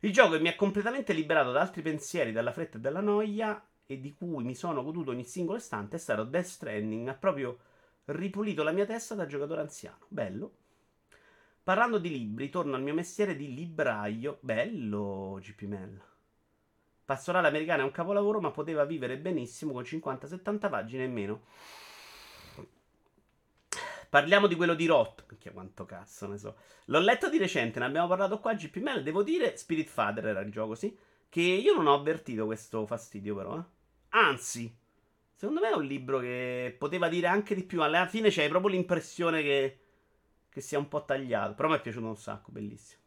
Il 0.00 0.12
gioco 0.12 0.38
mi 0.38 0.48
ha 0.48 0.54
completamente 0.56 1.12
liberato 1.12 1.50
da 1.50 1.60
altri 1.60 1.82
pensieri, 1.82 2.32
dalla 2.32 2.52
fretta 2.52 2.78
e 2.78 2.80
dalla 2.80 3.00
noia 3.00 3.64
e 3.86 4.00
di 4.00 4.14
cui 4.14 4.44
mi 4.44 4.54
sono 4.54 4.82
goduto 4.82 5.10
ogni 5.12 5.24
singolo 5.24 5.58
istante 5.58 5.96
è 5.96 5.98
stato 5.98 6.24
Death 6.24 6.44
Stranding. 6.44 7.08
Ha 7.08 7.14
proprio 7.14 7.58
ripulito 8.06 8.62
la 8.62 8.72
mia 8.72 8.86
testa 8.86 9.14
da 9.14 9.26
giocatore 9.26 9.62
anziano. 9.62 10.06
Bello. 10.08 10.52
Parlando 11.62 11.98
di 11.98 12.10
libri, 12.10 12.48
torno 12.48 12.76
al 12.76 12.82
mio 12.82 12.94
mestiere 12.94 13.34
di 13.34 13.54
libraio. 13.54 14.38
Bello, 14.40 15.38
GP 15.40 15.62
Mel. 15.62 16.02
Pastorale 17.08 17.48
americana 17.48 17.80
è 17.80 17.84
un 17.86 17.90
capolavoro, 17.90 18.38
ma 18.38 18.50
poteva 18.50 18.84
vivere 18.84 19.16
benissimo 19.16 19.72
con 19.72 19.80
50-70 19.80 20.68
pagine 20.68 21.04
in 21.04 21.12
meno. 21.14 21.40
Parliamo 24.10 24.46
di 24.46 24.54
quello 24.54 24.74
di 24.74 24.84
Roth. 24.84 25.24
Perché 25.24 25.50
quanto 25.50 25.86
cazzo 25.86 26.26
ne 26.26 26.36
so. 26.36 26.56
L'ho 26.84 26.98
letto 26.98 27.30
di 27.30 27.38
recente, 27.38 27.78
ne 27.78 27.86
abbiamo 27.86 28.08
parlato 28.08 28.38
qua 28.40 28.50
a 28.50 28.54
GP 28.54 28.76
Mail. 28.80 29.02
Devo 29.02 29.22
dire, 29.22 29.56
Spirit 29.56 29.88
Father 29.88 30.26
era 30.26 30.40
il 30.40 30.50
gioco, 30.50 30.74
sì. 30.74 30.94
Che 31.30 31.40
io 31.40 31.74
non 31.74 31.86
ho 31.86 31.94
avvertito 31.94 32.44
questo 32.44 32.84
fastidio, 32.84 33.34
però. 33.34 33.56
Eh. 33.56 33.64
Anzi, 34.10 34.70
secondo 35.34 35.62
me 35.62 35.70
è 35.70 35.76
un 35.76 35.84
libro 35.84 36.18
che 36.18 36.76
poteva 36.78 37.08
dire 37.08 37.28
anche 37.28 37.54
di 37.54 37.64
più. 37.64 37.80
Alla 37.82 38.06
fine 38.06 38.28
c'hai 38.30 38.50
proprio 38.50 38.72
l'impressione 38.72 39.40
che, 39.40 39.78
che 40.50 40.60
sia 40.60 40.76
un 40.76 40.88
po' 40.88 41.06
tagliato. 41.06 41.54
Però 41.54 41.70
mi 41.70 41.76
è 41.76 41.80
piaciuto 41.80 42.06
un 42.06 42.18
sacco, 42.18 42.50
bellissimo. 42.52 43.00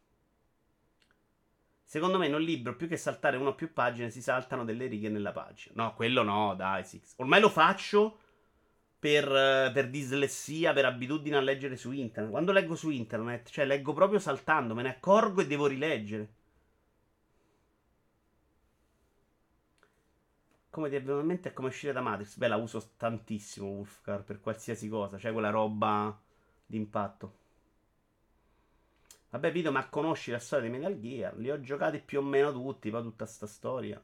Secondo 1.92 2.16
me 2.16 2.26
in 2.26 2.32
un 2.32 2.40
libro, 2.40 2.74
più 2.74 2.88
che 2.88 2.96
saltare 2.96 3.36
una 3.36 3.50
o 3.50 3.54
più 3.54 3.74
pagine, 3.74 4.08
si 4.08 4.22
saltano 4.22 4.64
delle 4.64 4.86
righe 4.86 5.10
nella 5.10 5.30
pagina. 5.30 5.74
No, 5.76 5.92
quello 5.92 6.22
no, 6.22 6.54
dai, 6.54 6.86
Six. 6.86 7.16
Ormai 7.18 7.38
lo 7.38 7.50
faccio 7.50 8.18
per, 8.98 9.26
per, 9.74 9.90
dislessia, 9.90 10.72
per 10.72 10.86
abitudine 10.86 11.36
a 11.36 11.42
leggere 11.42 11.76
su 11.76 11.90
internet. 11.90 12.30
Quando 12.30 12.50
leggo 12.50 12.76
su 12.76 12.88
internet, 12.88 13.50
cioè 13.50 13.66
leggo 13.66 13.92
proprio 13.92 14.18
saltando, 14.18 14.74
me 14.74 14.80
ne 14.80 14.88
accorgo 14.88 15.42
e 15.42 15.46
devo 15.46 15.66
rileggere. 15.66 16.32
Come 20.70 20.88
ti 20.88 20.94
è 20.94 21.02
venuto 21.02 21.20
in 21.20 21.26
mente 21.26 21.50
è 21.50 21.52
come 21.52 21.68
uscire 21.68 21.92
da 21.92 22.00
Matrix. 22.00 22.38
Beh, 22.38 22.48
la 22.48 22.56
uso 22.56 22.92
tantissimo, 22.96 23.66
Wolfcar, 23.66 24.24
per 24.24 24.40
qualsiasi 24.40 24.88
cosa. 24.88 25.18
Cioè 25.18 25.30
quella 25.30 25.50
roba 25.50 26.18
d'impatto. 26.64 27.40
Vabbè, 29.32 29.50
Vito, 29.50 29.72
ma 29.72 29.88
conosci 29.88 30.30
la 30.30 30.38
storia 30.38 30.68
di 30.70 30.76
Metal 30.76 31.00
Gear? 31.00 31.36
Li 31.38 31.50
ho 31.50 31.58
giocati 31.58 31.98
più 31.98 32.20
o 32.20 32.22
meno 32.22 32.52
tutti, 32.52 32.88
poi 32.90 33.02
tutta 33.02 33.26
sta 33.26 33.46
storia. 33.46 34.00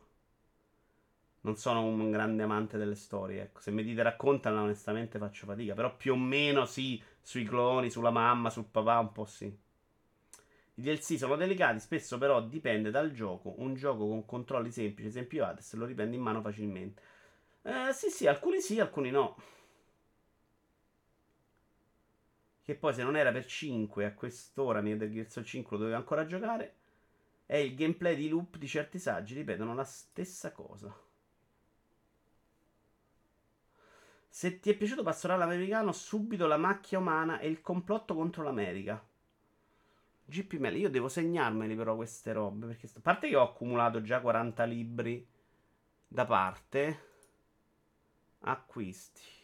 Non 1.40 1.56
sono 1.56 1.84
un 1.84 2.10
grande 2.10 2.42
amante 2.44 2.78
delle 2.78 2.94
storie, 2.94 3.42
ecco. 3.42 3.60
Se 3.60 3.70
mi 3.70 3.82
dite 3.82 4.02
raccontano, 4.02 4.62
onestamente 4.62 5.18
faccio 5.18 5.46
fatica. 5.46 5.74
Però 5.74 5.94
più 5.96 6.12
o 6.12 6.16
meno 6.16 6.64
sì, 6.66 7.02
sui 7.20 7.44
cloni, 7.44 7.90
sulla 7.90 8.10
mamma, 8.10 8.50
sul 8.50 8.66
papà, 8.70 8.98
un 8.98 9.12
po' 9.12 9.24
sì. 9.24 9.46
I 10.74 10.82
DLC 10.82 11.16
sono 11.18 11.36
delicati, 11.36 11.80
spesso 11.80 12.18
però 12.18 12.40
dipende 12.42 12.90
dal 12.90 13.10
gioco. 13.12 13.54
Un 13.58 13.74
gioco 13.74 14.06
con 14.06 14.24
controlli 14.24 14.70
semplici, 14.70 15.08
esempio 15.08 15.44
Hades, 15.44 15.74
lo 15.74 15.84
riprende 15.86 16.16
in 16.16 16.22
mano 16.22 16.40
facilmente. 16.40 17.02
Eh, 17.62 17.92
sì, 17.92 18.10
sì, 18.10 18.26
alcuni 18.26 18.60
sì, 18.60 18.78
alcuni 18.80 19.10
no. 19.10 19.36
Che 22.68 22.74
poi 22.74 22.92
se 22.92 23.02
non 23.02 23.16
era 23.16 23.32
per 23.32 23.46
5 23.46 24.04
a 24.04 24.12
quest'ora 24.12 24.82
Metal 24.82 25.08
Gear 25.08 25.30
Solid 25.30 25.48
5 25.48 25.70
lo 25.70 25.78
doveva 25.78 25.96
ancora 25.96 26.26
giocare. 26.26 26.74
E 27.46 27.64
il 27.64 27.74
gameplay 27.74 28.14
di 28.14 28.28
loop 28.28 28.58
di 28.58 28.68
certi 28.68 28.98
saggi 28.98 29.32
ripetono 29.32 29.74
la 29.74 29.84
stessa 29.84 30.52
cosa. 30.52 30.94
Se 34.28 34.60
ti 34.60 34.68
è 34.68 34.76
piaciuto 34.76 35.02
Pastorale 35.02 35.44
Americano, 35.44 35.92
subito 35.92 36.46
la 36.46 36.58
macchia 36.58 36.98
umana 36.98 37.38
e 37.38 37.48
il 37.48 37.62
complotto 37.62 38.14
contro 38.14 38.42
l'America. 38.42 39.02
GP 40.26 40.58
Mail, 40.58 40.76
io 40.76 40.90
devo 40.90 41.08
segnarmeli 41.08 41.74
però 41.74 41.96
queste 41.96 42.34
robe. 42.34 42.66
Perché 42.66 42.86
a 42.94 43.00
parte 43.00 43.30
che 43.30 43.36
ho 43.36 43.44
accumulato 43.44 44.02
già 44.02 44.20
40 44.20 44.64
libri 44.64 45.26
da 46.06 46.26
parte. 46.26 47.00
Acquisti. 48.40 49.37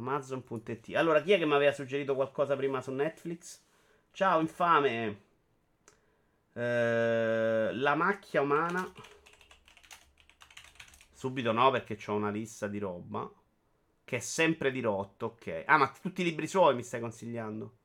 Amazon.it. 0.00 0.94
Allora, 0.96 1.22
chi 1.22 1.32
è 1.32 1.38
che 1.38 1.46
mi 1.46 1.54
aveva 1.54 1.72
suggerito 1.72 2.14
qualcosa 2.14 2.56
prima 2.56 2.80
su 2.80 2.90
Netflix? 2.90 3.60
Ciao, 4.12 4.40
infame. 4.40 5.20
Eh, 6.52 7.70
la 7.72 7.94
macchia 7.94 8.40
umana. 8.40 8.90
Subito 11.12 11.52
no, 11.52 11.70
perché 11.70 11.98
ho 12.06 12.14
una 12.14 12.30
lista 12.30 12.66
di 12.66 12.78
roba. 12.78 13.30
Che 14.04 14.16
è 14.16 14.20
sempre 14.20 14.72
di 14.72 14.80
rotto, 14.80 15.26
ok. 15.26 15.64
Ah, 15.66 15.76
ma 15.76 15.92
tutti 16.00 16.22
i 16.22 16.24
libri 16.24 16.46
suoi 16.48 16.74
mi 16.74 16.82
stai 16.82 17.00
consigliando? 17.00 17.76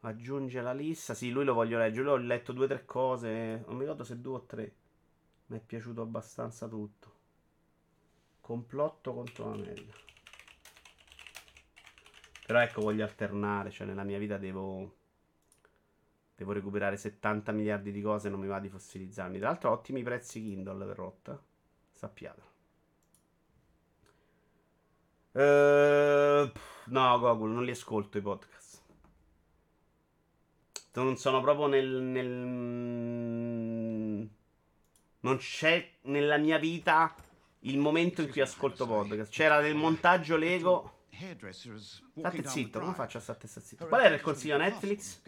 Aggiunge 0.00 0.60
la 0.60 0.72
lista. 0.72 1.14
Sì, 1.14 1.30
lui 1.30 1.44
lo 1.44 1.54
voglio 1.54 1.78
leggere. 1.78 2.04
Lui 2.04 2.12
ho 2.12 2.16
letto 2.16 2.52
due 2.52 2.66
o 2.66 2.68
tre 2.68 2.84
cose. 2.84 3.64
Non 3.66 3.74
mi 3.74 3.80
ricordo 3.80 4.04
se 4.04 4.20
due 4.20 4.36
o 4.36 4.42
tre. 4.44 4.74
Mi 5.46 5.58
è 5.58 5.60
piaciuto 5.60 6.02
abbastanza 6.02 6.68
tutto. 6.68 7.11
Complotto 8.52 9.14
contro 9.14 9.48
l'America. 9.48 9.96
Però 12.44 12.60
ecco, 12.60 12.82
voglio 12.82 13.02
alternare. 13.02 13.70
Cioè, 13.70 13.86
nella 13.86 14.04
mia 14.04 14.18
vita 14.18 14.36
devo. 14.36 14.96
Devo 16.34 16.52
recuperare 16.52 16.98
70 16.98 17.50
miliardi 17.52 17.90
di 17.90 18.02
cose. 18.02 18.28
Non 18.28 18.40
mi 18.40 18.48
va 18.48 18.60
di 18.60 18.68
fossilizzarmi. 18.68 19.38
Tra 19.38 19.48
l'altro, 19.48 19.70
ottimi 19.70 20.02
prezzi 20.02 20.42
Kindle 20.42 20.84
per 20.84 20.96
rotta. 20.96 21.42
Sappiatelo. 21.92 22.46
Uh, 25.32 26.52
no, 26.90 27.18
Google, 27.20 27.54
non 27.54 27.64
li 27.64 27.70
ascolto 27.70 28.18
i 28.18 28.20
podcast. 28.20 28.82
Non 30.92 31.16
sono 31.16 31.40
proprio 31.40 31.68
nel, 31.68 31.88
nel. 31.88 32.26
Non 35.20 35.36
c'è 35.38 35.90
nella 36.02 36.36
mia 36.36 36.58
vita 36.58 37.21
il 37.62 37.78
momento 37.78 38.22
in 38.22 38.30
cui 38.30 38.40
ascolto 38.40 38.86
podcast. 38.86 39.30
C'era 39.32 39.60
del 39.60 39.74
montaggio 39.74 40.36
Lego. 40.36 41.00
State 42.16 42.48
zitto, 42.48 42.80
come 42.80 42.94
faccio 42.94 43.18
a 43.18 43.20
stare 43.20 43.46
zitto? 43.46 43.86
Qual 43.86 44.00
era 44.00 44.14
il 44.14 44.20
consiglio 44.20 44.56
Netflix? 44.56 45.20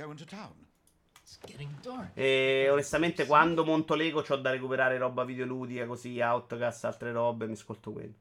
E 2.14 2.68
onestamente 2.70 3.26
quando 3.26 3.64
monto 3.64 3.94
Lego 3.94 4.24
ho 4.26 4.36
da 4.36 4.50
recuperare 4.50 4.98
roba 4.98 5.24
videoludica 5.24 5.86
così, 5.86 6.20
Outcast, 6.20 6.84
altre 6.84 7.12
robe, 7.12 7.46
mi 7.46 7.52
ascolto 7.52 7.92
quello. 7.92 8.14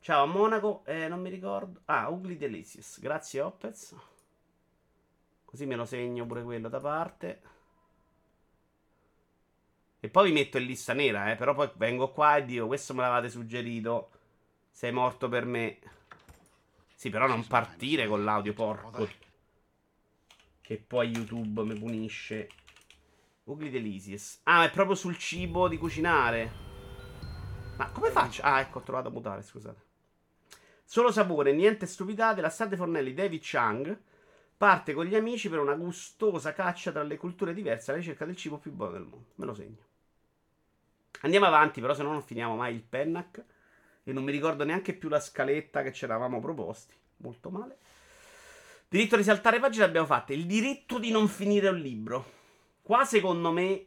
Ciao 0.00 0.24
a 0.24 0.26
Monaco, 0.26 0.82
eh, 0.84 1.06
non 1.08 1.20
mi 1.20 1.30
ricordo. 1.30 1.80
Ah, 1.84 2.08
Ugly 2.08 2.36
Delicious. 2.36 2.98
Grazie 3.00 3.40
Opez. 3.40 3.94
Così 5.44 5.64
me 5.66 5.76
lo 5.76 5.84
segno 5.84 6.26
pure 6.26 6.42
quello 6.42 6.68
da 6.68 6.80
parte. 6.80 7.40
E 10.04 10.08
poi 10.08 10.26
vi 10.26 10.32
metto 10.32 10.58
in 10.58 10.64
lista 10.64 10.94
nera, 10.94 11.30
eh. 11.30 11.36
Però 11.36 11.54
poi 11.54 11.70
vengo 11.76 12.10
qua 12.10 12.36
e 12.36 12.44
dico, 12.44 12.66
questo 12.66 12.92
me 12.92 13.02
l'avete 13.02 13.30
suggerito. 13.30 14.10
Sei 14.68 14.90
morto 14.90 15.28
per 15.28 15.44
me. 15.44 15.78
Sì, 16.96 17.08
però 17.08 17.28
non 17.28 17.46
partire 17.46 18.08
con 18.08 18.24
l'audio, 18.24 18.52
porco. 18.52 19.08
Che 20.60 20.84
poi 20.84 21.08
YouTube 21.10 21.62
mi 21.62 21.78
punisce. 21.78 22.48
Ugly 23.44 23.70
Delicious. 23.70 24.40
Ah, 24.42 24.64
è 24.64 24.72
proprio 24.72 24.96
sul 24.96 25.16
cibo 25.16 25.68
di 25.68 25.78
cucinare. 25.78 26.50
Ma 27.76 27.88
come 27.92 28.10
faccio? 28.10 28.42
Ah, 28.42 28.58
ecco, 28.58 28.78
ho 28.78 28.82
trovato 28.82 29.06
a 29.06 29.12
mutare, 29.12 29.42
scusate. 29.42 29.80
Solo 30.82 31.12
sapore, 31.12 31.52
niente 31.52 31.86
stupidate. 31.86 32.40
La 32.40 32.50
State 32.50 32.74
Fornelli 32.74 33.14
David 33.14 33.40
Chang 33.40 34.00
parte 34.56 34.94
con 34.94 35.04
gli 35.04 35.14
amici 35.14 35.48
per 35.48 35.60
una 35.60 35.74
gustosa 35.74 36.52
caccia 36.52 36.90
tra 36.90 37.04
le 37.04 37.16
culture 37.16 37.54
diverse 37.54 37.92
alla 37.92 38.00
ricerca 38.00 38.24
del 38.24 38.34
cibo 38.34 38.58
più 38.58 38.72
buono 38.72 38.92
del 38.94 39.02
mondo. 39.02 39.26
Me 39.36 39.46
lo 39.46 39.54
segno. 39.54 39.90
Andiamo 41.22 41.46
avanti, 41.46 41.80
però 41.80 41.94
se 41.94 42.02
no 42.02 42.12
non 42.12 42.22
finiamo 42.22 42.56
mai 42.56 42.74
il 42.74 42.82
Pennac. 42.82 43.44
E 44.04 44.12
non 44.12 44.24
mi 44.24 44.32
ricordo 44.32 44.64
neanche 44.64 44.94
più 44.94 45.08
la 45.08 45.20
scaletta 45.20 45.82
che 45.82 45.92
ci 45.92 46.04
eravamo 46.04 46.40
proposti. 46.40 46.94
Molto 47.18 47.50
male. 47.50 47.78
Diritto 48.88 49.16
di 49.16 49.22
saltare 49.22 49.60
pagina 49.60 49.84
abbiamo 49.84 50.06
fatto. 50.06 50.32
Il 50.32 50.46
diritto 50.46 50.98
di 50.98 51.10
non 51.10 51.28
finire 51.28 51.68
un 51.68 51.78
libro. 51.78 52.30
Qua 52.82 53.04
secondo 53.04 53.52
me 53.52 53.86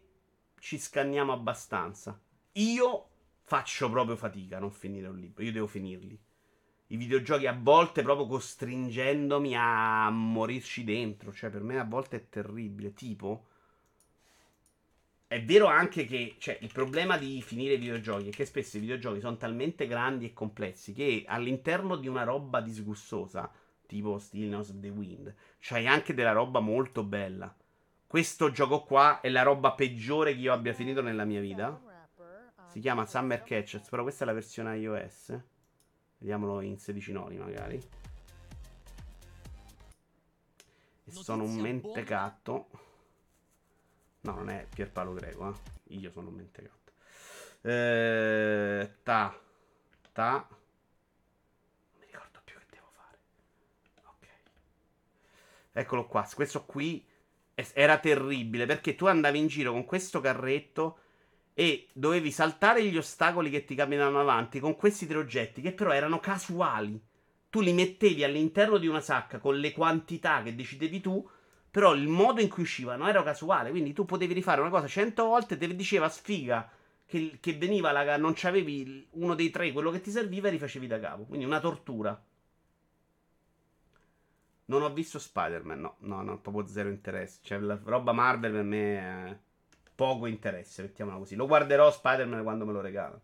ci 0.59 0.79
scanniamo 0.79 1.33
abbastanza. 1.33 2.19
Io 2.53 3.09
faccio 3.43 3.89
proprio 3.89 4.15
fatica 4.15 4.57
a 4.57 4.61
non 4.61 4.71
finire 4.71 5.07
un 5.07 5.17
libro. 5.17 5.43
Io 5.43 5.51
devo 5.51 5.67
finirli. 5.67 6.17
I 6.87 6.97
videogiochi 6.97 7.45
a 7.45 7.57
volte 7.59 8.01
proprio 8.01 8.27
costringendomi 8.27 9.55
a 9.57 10.09
morirci 10.09 10.83
dentro. 10.85 11.33
Cioè, 11.33 11.49
per 11.49 11.61
me 11.61 11.77
a 11.77 11.83
volte 11.83 12.15
è 12.15 12.29
terribile. 12.29 12.93
Tipo, 12.93 13.47
è 15.27 15.43
vero 15.43 15.65
anche 15.65 16.05
che 16.05 16.35
cioè, 16.37 16.57
il 16.61 16.71
problema 16.71 17.17
di 17.17 17.41
finire 17.41 17.73
i 17.73 17.77
videogiochi 17.77 18.29
è 18.29 18.31
che 18.31 18.45
spesso 18.45 18.77
i 18.77 18.79
videogiochi 18.79 19.19
sono 19.19 19.37
talmente 19.37 19.87
grandi 19.87 20.25
e 20.25 20.33
complessi 20.33 20.93
che 20.93 21.23
all'interno 21.27 21.95
di 21.95 22.07
una 22.07 22.23
roba 22.23 22.61
disgustosa, 22.61 23.51
tipo 23.87 24.19
Stillness 24.19 24.69
of 24.69 24.79
the 24.79 24.89
Wind, 24.89 25.33
c'hai 25.59 25.87
anche 25.87 26.13
della 26.13 26.31
roba 26.31 26.59
molto 26.59 27.03
bella. 27.03 27.53
Questo 28.05 28.51
gioco 28.51 28.83
qua 28.83 29.19
è 29.19 29.29
la 29.29 29.41
roba 29.41 29.73
peggiore 29.73 30.33
che 30.33 30.39
io 30.39 30.53
abbia 30.53 30.73
finito 30.73 31.01
nella 31.01 31.25
mia 31.25 31.41
vita. 31.41 31.81
Si 32.67 32.79
chiama 32.79 33.05
Summer 33.05 33.41
Catchers, 33.41 33.89
però 33.89 34.03
questa 34.03 34.23
è 34.23 34.27
la 34.27 34.33
versione 34.33 34.77
iOS. 34.77 35.37
Vediamolo 36.19 36.61
in 36.61 36.77
16 36.77 37.11
noni 37.11 37.37
magari. 37.37 37.81
E 41.03 41.11
sono 41.11 41.43
un 41.43 41.55
mentecatto. 41.55 42.67
No, 44.25 44.33
non 44.33 44.49
è 44.49 44.65
Pierpaolo 44.73 45.13
Greco, 45.13 45.49
eh. 45.49 45.95
Io 45.97 46.09
sono 46.09 46.29
un 46.29 46.33
mentecatto. 46.33 46.93
Eh, 47.61 48.95
ta. 49.03 49.39
Ta. 50.11 50.47
Non 50.49 51.99
mi 51.99 52.05
ricordo 52.07 52.41
più 52.43 52.57
che 52.57 52.65
devo 52.71 52.87
fare. 52.91 53.19
Ok. 54.05 54.27
Eccolo 55.73 56.07
qua. 56.07 56.27
Questo 56.33 56.65
qui 56.65 57.05
era 57.73 57.99
terribile 57.99 58.65
perché 58.65 58.95
tu 58.95 59.05
andavi 59.05 59.37
in 59.37 59.47
giro 59.47 59.71
con 59.71 59.85
questo 59.85 60.19
carretto 60.21 61.01
e 61.53 61.87
dovevi 61.93 62.31
saltare 62.31 62.83
gli 62.83 62.97
ostacoli 62.97 63.51
che 63.51 63.63
ti 63.63 63.75
camminavano 63.75 64.19
avanti 64.19 64.59
con 64.59 64.75
questi 64.75 65.05
tre 65.05 65.19
oggetti 65.19 65.61
che 65.61 65.71
però 65.71 65.91
erano 65.91 66.19
casuali. 66.19 66.99
Tu 67.51 67.61
li 67.61 67.73
mettevi 67.73 68.23
all'interno 68.23 68.77
di 68.79 68.87
una 68.87 69.01
sacca 69.01 69.37
con 69.37 69.55
le 69.55 69.71
quantità 69.71 70.41
che 70.41 70.55
decidevi 70.55 70.99
tu, 70.99 71.29
però 71.75 71.93
il 71.93 72.07
modo 72.07 72.39
in 72.39 72.47
cui 72.47 72.63
uscivano 72.63 73.05
era 73.05 73.21
casuale, 73.21 73.69
quindi 73.69 73.91
tu 73.91 74.05
potevi 74.05 74.33
rifare 74.33 74.61
una 74.61 74.69
cosa 74.69 74.87
cento 74.87 75.25
volte 75.25 75.55
e 75.55 75.57
ti 75.57 75.75
diceva 75.75 76.07
sfiga 76.07 76.71
che, 77.05 77.37
che 77.41 77.57
veniva 77.57 77.91
la 77.91 78.15
non 78.15 78.31
c'avevi 78.33 79.09
uno 79.15 79.35
dei 79.35 79.49
tre 79.49 79.73
quello 79.73 79.91
che 79.91 79.99
ti 79.99 80.09
serviva 80.09 80.47
e 80.47 80.51
rifacevi 80.51 80.87
da 80.87 81.01
capo, 81.01 81.23
quindi 81.23 81.43
una 81.43 81.59
tortura. 81.59 82.17
Non 84.67 84.83
ho 84.83 84.93
visto 84.93 85.19
Spider-Man, 85.19 85.81
no, 85.81 85.95
no, 85.99 86.21
no, 86.21 86.39
proprio 86.39 86.65
zero 86.65 86.87
interesse. 86.87 87.39
Cioè, 87.41 87.59
la 87.59 87.77
roba 87.83 88.13
Marvel 88.13 88.53
per 88.53 88.63
me 88.63 88.97
è 88.97 89.37
poco 89.93 90.27
interesse, 90.27 90.81
mettiamola 90.81 91.17
così. 91.17 91.35
Lo 91.35 91.45
guarderò 91.45 91.91
Spider-Man 91.91 92.43
quando 92.43 92.65
me 92.65 92.71
lo 92.71 92.79
regala. 92.79 93.19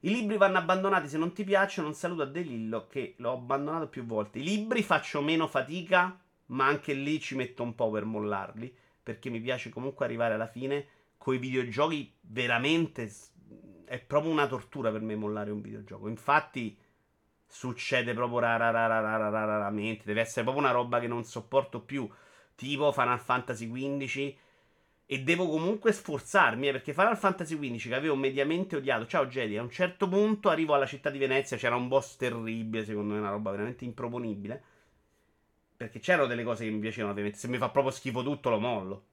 I 0.00 0.10
libri 0.10 0.36
vanno 0.36 0.58
abbandonati 0.58 1.08
se 1.08 1.16
non 1.16 1.32
ti 1.32 1.42
piacciono. 1.44 1.88
Un 1.88 1.94
saluto 1.94 2.20
a 2.20 2.26
De 2.26 2.42
Lillo 2.42 2.86
che 2.86 3.14
l'ho 3.16 3.32
abbandonato 3.32 3.88
più 3.88 4.04
volte. 4.04 4.40
I 4.40 4.44
libri 4.44 4.82
faccio 4.82 5.22
meno 5.22 5.46
fatica, 5.46 6.20
ma 6.50 6.66
anche 6.66 6.92
lì 6.92 7.20
ci 7.20 7.34
metto 7.34 7.62
un 7.62 7.74
po' 7.74 7.90
per 7.90 8.04
mollarli. 8.04 8.74
Perché 9.02 9.30
mi 9.30 9.40
piace 9.40 9.70
comunque 9.70 10.04
arrivare 10.04 10.34
alla 10.34 10.46
fine. 10.46 10.86
Con 11.16 11.34
i 11.34 11.38
videogiochi 11.38 12.14
veramente 12.20 13.10
è 13.84 13.98
proprio 13.98 14.30
una 14.30 14.46
tortura 14.46 14.90
per 14.90 15.00
me 15.00 15.16
mollare 15.16 15.50
un 15.50 15.60
videogioco. 15.60 16.08
Infatti 16.08 16.76
succede 17.46 18.14
proprio 18.14 18.38
raramente. 18.38 20.04
Deve 20.04 20.20
essere 20.20 20.42
proprio 20.42 20.64
una 20.64 20.72
roba 20.72 21.00
che 21.00 21.08
non 21.08 21.24
sopporto 21.24 21.80
più. 21.80 22.08
Tipo 22.54 22.92
Final 22.92 23.18
Fantasy 23.18 23.70
XV. 23.70 24.34
E 25.06 25.22
devo 25.22 25.48
comunque 25.48 25.92
sforzarmi. 25.92 26.68
Eh, 26.68 26.72
perché 26.72 26.92
Final 26.92 27.16
Fantasy 27.16 27.58
XV 27.58 27.88
che 27.88 27.94
avevo 27.94 28.16
mediamente 28.16 28.76
odiato. 28.76 29.06
Ciao 29.06 29.26
Jedi. 29.26 29.56
A 29.56 29.62
un 29.62 29.70
certo 29.70 30.08
punto 30.08 30.48
arrivo 30.50 30.74
alla 30.74 30.86
città 30.86 31.10
di 31.10 31.18
Venezia. 31.18 31.56
C'era 31.56 31.74
un 31.74 31.88
boss 31.88 32.16
terribile. 32.16 32.84
Secondo 32.84 33.14
me, 33.14 33.20
una 33.20 33.30
roba 33.30 33.50
veramente 33.50 33.84
improponibile. 33.84 34.62
Perché 35.80 35.98
c'erano 35.98 36.26
delle 36.26 36.44
cose 36.44 36.64
che 36.64 36.70
mi 36.70 36.78
piacevano. 36.78 37.12
Ovviamente. 37.12 37.38
Se 37.38 37.48
mi 37.48 37.56
fa 37.56 37.70
proprio 37.70 37.90
schifo 37.90 38.22
tutto, 38.22 38.50
lo 38.50 38.60
mollo. 38.60 39.04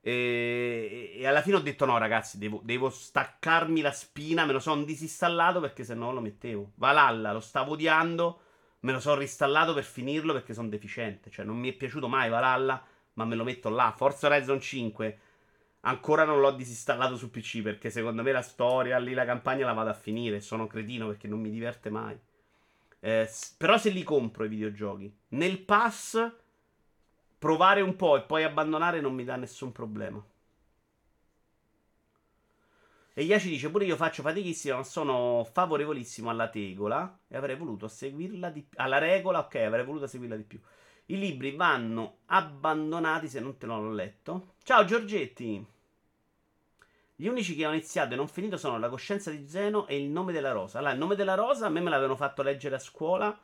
E, 0.00 1.12
e, 1.14 1.24
alla 1.24 1.40
fine 1.40 1.54
ho 1.54 1.60
detto: 1.60 1.84
no, 1.84 1.96
ragazzi, 1.98 2.36
devo, 2.36 2.60
devo 2.64 2.90
staccarmi 2.90 3.80
la 3.80 3.92
spina. 3.92 4.44
Me 4.44 4.52
lo 4.52 4.58
sono 4.58 4.82
disinstallato 4.82 5.60
perché 5.60 5.84
se 5.84 5.94
no 5.94 6.12
lo 6.12 6.20
mettevo. 6.20 6.72
Valhalla 6.74 7.32
lo 7.32 7.38
stavo 7.38 7.74
odiando. 7.74 8.40
Me 8.80 8.90
lo 8.90 8.98
sono 8.98 9.20
ristallato 9.20 9.72
per 9.72 9.84
finirlo 9.84 10.32
perché 10.32 10.52
sono 10.52 10.66
deficiente. 10.66 11.30
Cioè, 11.30 11.44
non 11.44 11.56
mi 11.56 11.70
è 11.70 11.72
piaciuto 11.72 12.08
mai 12.08 12.28
Valhalla, 12.28 12.84
ma 13.12 13.24
me 13.24 13.36
lo 13.36 13.44
metto 13.44 13.68
là. 13.68 13.94
Forza 13.96 14.26
Horizon 14.26 14.60
5. 14.60 15.18
Ancora 15.82 16.24
non 16.24 16.40
l'ho 16.40 16.50
disinstallato 16.50 17.14
su 17.14 17.30
PC 17.30 17.62
perché 17.62 17.90
secondo 17.90 18.24
me 18.24 18.32
la 18.32 18.42
storia 18.42 18.98
lì, 18.98 19.14
la 19.14 19.24
campagna 19.24 19.64
la 19.64 19.74
vado 19.74 19.90
a 19.90 19.94
finire. 19.94 20.40
Sono 20.40 20.66
cretino 20.66 21.06
perché 21.06 21.28
non 21.28 21.38
mi 21.38 21.50
diverte 21.50 21.88
mai. 21.88 22.18
Eh, 23.00 23.30
però 23.56 23.78
se 23.78 23.90
li 23.90 24.02
compro 24.02 24.44
i 24.44 24.48
videogiochi 24.48 25.16
nel 25.28 25.60
pass 25.60 26.32
provare 27.38 27.80
un 27.80 27.94
po' 27.94 28.16
e 28.16 28.22
poi 28.22 28.42
abbandonare 28.42 29.00
non 29.00 29.14
mi 29.14 29.24
dà 29.24 29.36
nessun 29.36 29.70
problema. 29.70 30.22
E 33.14 33.24
Iaci 33.24 33.48
dice: 33.48 33.68
Pure 33.68 33.84
io 33.84 33.96
faccio 33.96 34.22
fatichissima, 34.22 34.76
ma 34.76 34.84
sono 34.84 35.44
favorevolissimo 35.50 36.30
alla 36.30 36.48
tegola. 36.48 37.18
E 37.26 37.36
avrei 37.36 37.56
voluto 37.56 37.88
seguirla 37.88 38.48
di 38.50 38.62
più. 38.62 38.78
Alla 38.80 38.98
regola, 38.98 39.40
ok, 39.40 39.56
avrei 39.56 39.84
voluto 39.84 40.06
seguirla 40.06 40.36
di 40.36 40.44
più. 40.44 40.60
I 41.06 41.18
libri 41.18 41.56
vanno 41.56 42.18
abbandonati 42.26 43.28
se 43.28 43.40
non 43.40 43.56
te 43.56 43.66
l'ho 43.66 43.90
letto. 43.90 44.54
Ciao 44.62 44.84
Giorgetti. 44.84 45.77
Gli 47.20 47.26
unici 47.26 47.56
che 47.56 47.66
ho 47.66 47.72
iniziato 47.72 48.14
e 48.14 48.16
non 48.16 48.28
finito 48.28 48.56
sono 48.56 48.78
La 48.78 48.88
coscienza 48.88 49.32
di 49.32 49.48
Zeno 49.48 49.88
e 49.88 50.00
Il 50.00 50.08
nome 50.08 50.32
della 50.32 50.52
rosa. 50.52 50.78
Allora, 50.78 50.92
il 50.92 51.00
nome 51.00 51.16
della 51.16 51.34
rosa 51.34 51.66
a 51.66 51.68
me 51.68 51.80
me 51.80 51.90
l'avevano 51.90 52.14
fatto 52.14 52.44
leggere 52.44 52.76
a 52.76 52.78
scuola 52.78 53.36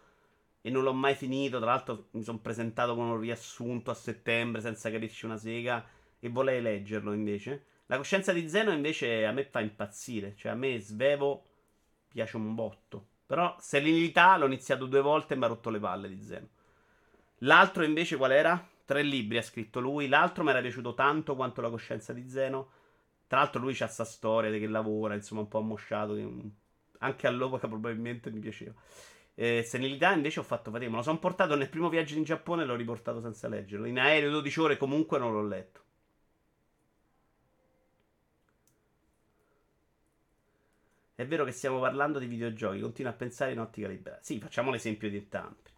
e 0.60 0.70
non 0.70 0.84
l'ho 0.84 0.92
mai 0.92 1.16
finito. 1.16 1.58
Tra 1.58 1.72
l'altro 1.72 2.06
mi 2.12 2.22
sono 2.22 2.38
presentato 2.38 2.94
con 2.94 3.06
un 3.06 3.18
riassunto 3.18 3.90
a 3.90 3.94
settembre 3.94 4.60
senza 4.60 4.92
capirci 4.92 5.24
una 5.24 5.36
sega 5.36 5.84
e 6.20 6.28
volei 6.28 6.62
leggerlo 6.62 7.12
invece. 7.12 7.64
La 7.86 7.96
coscienza 7.96 8.32
di 8.32 8.48
Zeno 8.48 8.70
invece 8.70 9.26
a 9.26 9.32
me 9.32 9.42
fa 9.42 9.58
impazzire, 9.58 10.36
cioè 10.36 10.52
a 10.52 10.54
me 10.54 10.78
Svevo 10.78 11.44
piace 12.06 12.36
un 12.36 12.54
botto. 12.54 13.04
Però 13.26 13.56
Serenità 13.58 14.36
l'ho 14.36 14.46
iniziato 14.46 14.86
due 14.86 15.00
volte 15.00 15.34
e 15.34 15.36
mi 15.36 15.46
ha 15.46 15.48
rotto 15.48 15.70
le 15.70 15.80
palle 15.80 16.08
di 16.08 16.22
Zeno. 16.22 16.46
L'altro 17.38 17.82
invece 17.82 18.16
qual 18.16 18.30
era? 18.30 18.68
Tre 18.84 19.02
libri 19.02 19.38
ha 19.38 19.42
scritto 19.42 19.80
lui. 19.80 20.06
L'altro 20.06 20.44
mi 20.44 20.50
era 20.50 20.60
piaciuto 20.60 20.94
tanto 20.94 21.34
quanto 21.34 21.60
la 21.60 21.70
coscienza 21.70 22.12
di 22.12 22.28
Zeno. 22.28 22.82
Tra 23.34 23.42
l'altro 23.42 23.62
lui 23.62 23.74
c'ha 23.74 23.88
sta 23.88 24.04
storia 24.04 24.48
che 24.48 24.68
lavora, 24.68 25.14
insomma 25.14 25.40
un 25.40 25.48
po' 25.48 25.58
ammosciato. 25.58 26.16
Anche 26.98 27.26
all'epoca 27.26 27.66
probabilmente 27.66 28.30
mi 28.30 28.38
piaceva. 28.38 28.72
Eh, 29.34 29.64
senilità 29.64 30.12
invece 30.12 30.38
ho 30.38 30.44
fatto 30.44 30.70
fatica. 30.70 30.88
Me 30.88 30.98
lo 30.98 31.02
sono 31.02 31.18
portato 31.18 31.56
nel 31.56 31.68
primo 31.68 31.88
viaggio 31.88 32.14
in 32.14 32.22
Giappone 32.22 32.62
e 32.62 32.64
l'ho 32.64 32.76
riportato 32.76 33.20
senza 33.20 33.48
leggerlo. 33.48 33.86
In 33.86 33.98
aereo 33.98 34.30
12 34.30 34.60
ore 34.60 34.76
comunque 34.76 35.18
non 35.18 35.32
l'ho 35.32 35.44
letto. 35.44 35.80
È 41.16 41.26
vero 41.26 41.44
che 41.44 41.50
stiamo 41.50 41.80
parlando 41.80 42.20
di 42.20 42.26
videogiochi, 42.26 42.78
continuo 42.78 43.10
a 43.10 43.16
pensare 43.16 43.50
in 43.50 43.58
ottica 43.58 43.88
libera. 43.88 44.16
Sì, 44.22 44.38
facciamo 44.38 44.70
l'esempio 44.70 45.10
di 45.10 45.16
entrambi. 45.16 45.70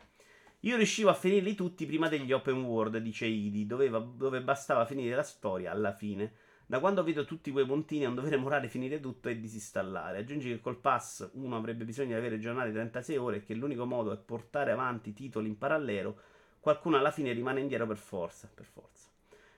Io 0.61 0.77
riuscivo 0.77 1.09
a 1.09 1.15
finirli 1.15 1.55
tutti 1.55 1.87
prima 1.87 2.09
degli 2.09 2.33
open 2.33 2.65
world, 2.65 2.99
dice 2.99 3.25
Idi, 3.25 3.65
dove 3.67 4.43
bastava 4.43 4.85
finire 4.85 5.17
la 5.17 5.23
storia 5.23 5.71
alla 5.71 5.95
fine. 5.95 6.45
Da 6.69 6.81
quando 6.81 7.05
vedo 7.05 7.25
tutti 7.25 7.53
quei 7.53 7.65
puntini 7.65 8.05
a 8.05 8.09
un 8.09 8.17
dovere 8.17 8.37
morale 8.37 8.69
finire 8.69 8.99
tutto 8.99 9.29
e 9.29 9.39
disinstallare. 9.39 10.19
Aggiungi 10.19 10.49
che 10.49 10.61
col 10.61 10.79
pass 10.79 11.31
uno 11.35 11.57
avrebbe 11.57 11.85
bisogno 11.85 12.09
di 12.09 12.15
avere 12.15 12.41
giornate 12.41 12.69
di 12.69 12.75
36 12.75 13.17
ore 13.17 13.37
e 13.37 13.45
che 13.45 13.55
l'unico 13.55 13.85
modo 13.87 14.13
è 14.13 14.17
portare 14.17 14.73
avanti 14.73 15.13
titoli 15.13 15.47
in 15.47 15.59
parallelo. 15.59 16.19
Qualcuno 16.59 16.97
alla 16.97 17.13
fine 17.13 17.33
rimane 17.33 17.61
indietro 17.61 17.87
per 17.87 17.99
forza. 17.99 18.51
Per 18.53 18.65
forza. 18.65 19.09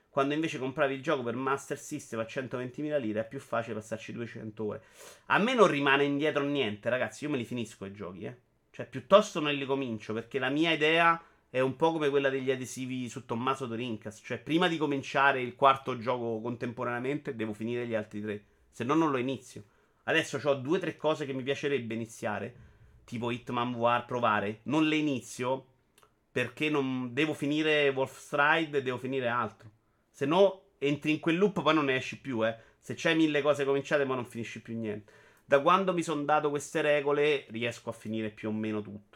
Quando 0.07 0.35
invece 0.35 0.59
compravi 0.59 0.93
il 0.93 1.01
gioco 1.01 1.23
per 1.23 1.35
Master 1.35 1.79
System 1.79 2.19
a 2.19 2.23
120.000 2.23 2.99
lire 2.99 3.21
è 3.21 3.27
più 3.27 3.39
facile 3.39 3.73
passarci 3.75 4.11
200 4.11 4.63
ore. 4.63 4.83
A 5.27 5.39
me 5.39 5.55
non 5.55 5.67
rimane 5.67 6.03
indietro 6.03 6.43
niente, 6.43 6.89
ragazzi. 6.89 7.23
Io 7.23 7.31
me 7.31 7.37
li 7.37 7.45
finisco 7.45 7.85
i 7.85 7.91
giochi, 7.91 8.25
eh. 8.25 8.37
Cioè, 8.69 8.87
piuttosto 8.87 9.39
non 9.39 9.51
li 9.53 9.65
comincio 9.65 10.13
perché 10.13 10.37
la 10.37 10.49
mia 10.49 10.71
idea 10.71 11.19
è 11.51 11.59
un 11.59 11.75
po' 11.75 11.91
come 11.91 12.09
quella 12.09 12.29
degli 12.29 12.51
adesivi 12.51 13.09
su 13.09 13.25
Tommaso 13.25 13.65
Dorincas. 13.65 14.21
Cioè, 14.23 14.39
prima 14.39 14.67
di 14.67 14.77
cominciare 14.77 15.41
il 15.41 15.55
quarto 15.55 15.97
gioco 15.97 16.39
contemporaneamente, 16.41 17.35
devo 17.35 17.53
finire 17.53 17.87
gli 17.87 17.95
altri 17.95 18.21
tre. 18.21 18.43
Se 18.71 18.83
no, 18.83 18.93
non 18.93 19.09
lo 19.09 19.17
inizio. 19.17 19.63
Adesso 20.03 20.39
ho 20.43 20.53
due 20.55 20.77
o 20.77 20.79
tre 20.79 20.95
cose 20.95 21.25
che 21.25 21.33
mi 21.33 21.43
piacerebbe 21.43 21.93
iniziare. 21.93 22.55
Tipo 23.03 23.31
Hitman 23.31 23.73
War, 23.73 24.05
provare. 24.05 24.59
Non 24.63 24.87
le 24.87 24.97
inizio 24.97 25.65
perché 26.31 26.69
non 26.69 27.13
devo 27.13 27.33
finire 27.33 27.89
Wolfstride 27.89 28.77
e 28.77 28.81
devo 28.83 28.97
finire 28.97 29.27
altro. 29.27 29.71
Se 30.11 30.25
no, 30.25 30.65
entri 30.77 31.11
in 31.11 31.19
quel 31.19 31.37
loop, 31.37 31.63
poi 31.63 31.73
non 31.73 31.85
ne 31.85 31.95
esci 31.95 32.19
più, 32.19 32.45
eh. 32.45 32.55
Se 32.79 32.93
c'hai 32.95 33.15
mille 33.15 33.41
cose 33.41 33.65
cominciate, 33.65 34.05
ma 34.05 34.15
non 34.15 34.25
finisci 34.25 34.61
più 34.61 34.77
niente. 34.77 35.11
Da 35.45 35.61
quando 35.61 35.93
mi 35.93 36.03
sono 36.03 36.23
dato 36.23 36.51
queste 36.51 36.81
regole, 36.81 37.47
riesco 37.49 37.89
a 37.89 37.93
finire 37.93 38.29
più 38.29 38.49
o 38.49 38.51
meno 38.51 38.81
tutto. 38.81 39.08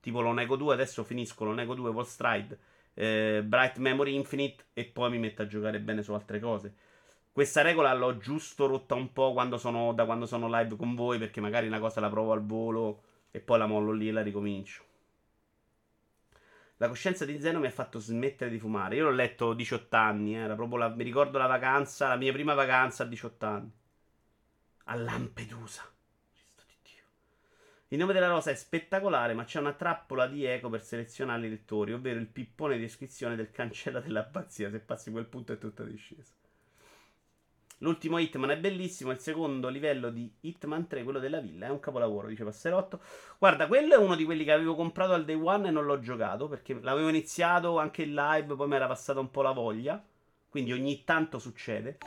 Tipo 0.00 0.20
lo 0.20 0.32
nego 0.32 0.56
2, 0.56 0.74
adesso 0.74 1.04
finisco 1.04 1.44
lo 1.44 1.52
nego 1.52 1.74
2 1.74 1.90
Wall 1.90 2.04
Stride, 2.04 2.58
eh, 2.94 3.42
Bright 3.44 3.76
Memory 3.76 4.14
Infinite 4.14 4.64
e 4.72 4.84
poi 4.86 5.10
mi 5.10 5.18
metto 5.18 5.42
a 5.42 5.46
giocare 5.46 5.78
bene 5.80 6.02
su 6.02 6.12
altre 6.12 6.40
cose. 6.40 6.74
Questa 7.32 7.62
regola 7.62 7.92
l'ho 7.94 8.16
giusto 8.16 8.66
rotta 8.66 8.94
un 8.94 9.12
po' 9.12 9.32
quando 9.32 9.56
sono, 9.56 9.92
da 9.92 10.04
quando 10.04 10.26
sono 10.26 10.48
live 10.48 10.76
con 10.76 10.94
voi, 10.94 11.18
perché 11.18 11.40
magari 11.40 11.66
una 11.66 11.78
cosa 11.78 12.00
la 12.00 12.08
provo 12.10 12.32
al 12.32 12.44
volo 12.44 13.02
e 13.30 13.40
poi 13.40 13.58
la 13.58 13.66
mollo 13.66 13.92
lì 13.92 14.08
e 14.08 14.12
la 14.12 14.22
ricomincio. 14.22 14.84
La 16.78 16.88
coscienza 16.88 17.26
di 17.26 17.38
Zeno 17.38 17.58
mi 17.60 17.66
ha 17.66 17.70
fatto 17.70 17.98
smettere 17.98 18.50
di 18.50 18.58
fumare. 18.58 18.96
Io 18.96 19.04
l'ho 19.04 19.10
letto 19.10 19.52
18 19.52 19.96
anni, 19.96 20.34
eh, 20.34 20.38
era 20.40 20.54
proprio 20.54 20.78
la, 20.78 20.88
mi 20.88 21.04
ricordo 21.04 21.36
la 21.36 21.46
vacanza, 21.46 22.08
la 22.08 22.16
mia 22.16 22.32
prima 22.32 22.54
vacanza 22.54 23.02
a 23.02 23.06
18 23.06 23.46
anni. 23.46 23.70
A 24.84 24.94
Lampedusa. 24.96 25.84
Il 27.92 27.98
nome 27.98 28.12
della 28.12 28.28
rosa 28.28 28.52
è 28.52 28.54
spettacolare, 28.54 29.34
ma 29.34 29.42
c'è 29.42 29.58
una 29.58 29.72
trappola 29.72 30.28
di 30.28 30.44
eco 30.44 30.68
per 30.68 30.80
selezionare 30.80 31.48
i 31.48 31.50
lettori, 31.50 31.92
ovvero 31.92 32.20
il 32.20 32.28
pippone 32.28 32.76
di 32.76 32.82
descrizione 32.82 33.34
del 33.34 33.50
cancella 33.50 33.98
dell'abbazia. 33.98 34.70
Se 34.70 34.78
passi 34.78 35.10
quel 35.10 35.24
punto 35.24 35.52
è 35.52 35.58
tutta 35.58 35.82
discesa. 35.82 36.32
L'ultimo 37.78 38.18
Hitman 38.18 38.50
è 38.50 38.58
bellissimo. 38.58 39.10
Il 39.10 39.18
secondo 39.18 39.68
livello 39.68 40.10
di 40.10 40.32
Hitman 40.38 40.86
3, 40.86 41.02
quello 41.02 41.18
della 41.18 41.40
villa, 41.40 41.66
è 41.66 41.70
un 41.70 41.80
capolavoro, 41.80 42.28
dice 42.28 42.44
Passerotto. 42.44 43.00
Guarda, 43.38 43.66
quello 43.66 43.94
è 43.94 43.98
uno 43.98 44.14
di 44.14 44.24
quelli 44.24 44.44
che 44.44 44.52
avevo 44.52 44.76
comprato 44.76 45.12
al 45.12 45.24
day 45.24 45.34
one 45.34 45.66
e 45.66 45.70
non 45.72 45.84
l'ho 45.84 45.98
giocato 45.98 46.46
perché 46.46 46.78
l'avevo 46.80 47.08
iniziato 47.08 47.80
anche 47.80 48.02
in 48.02 48.14
live, 48.14 48.54
poi 48.54 48.68
mi 48.68 48.76
era 48.76 48.86
passata 48.86 49.18
un 49.18 49.32
po' 49.32 49.42
la 49.42 49.50
voglia. 49.50 50.00
Quindi 50.48 50.72
ogni 50.72 51.02
tanto 51.02 51.40
succede. 51.40 51.98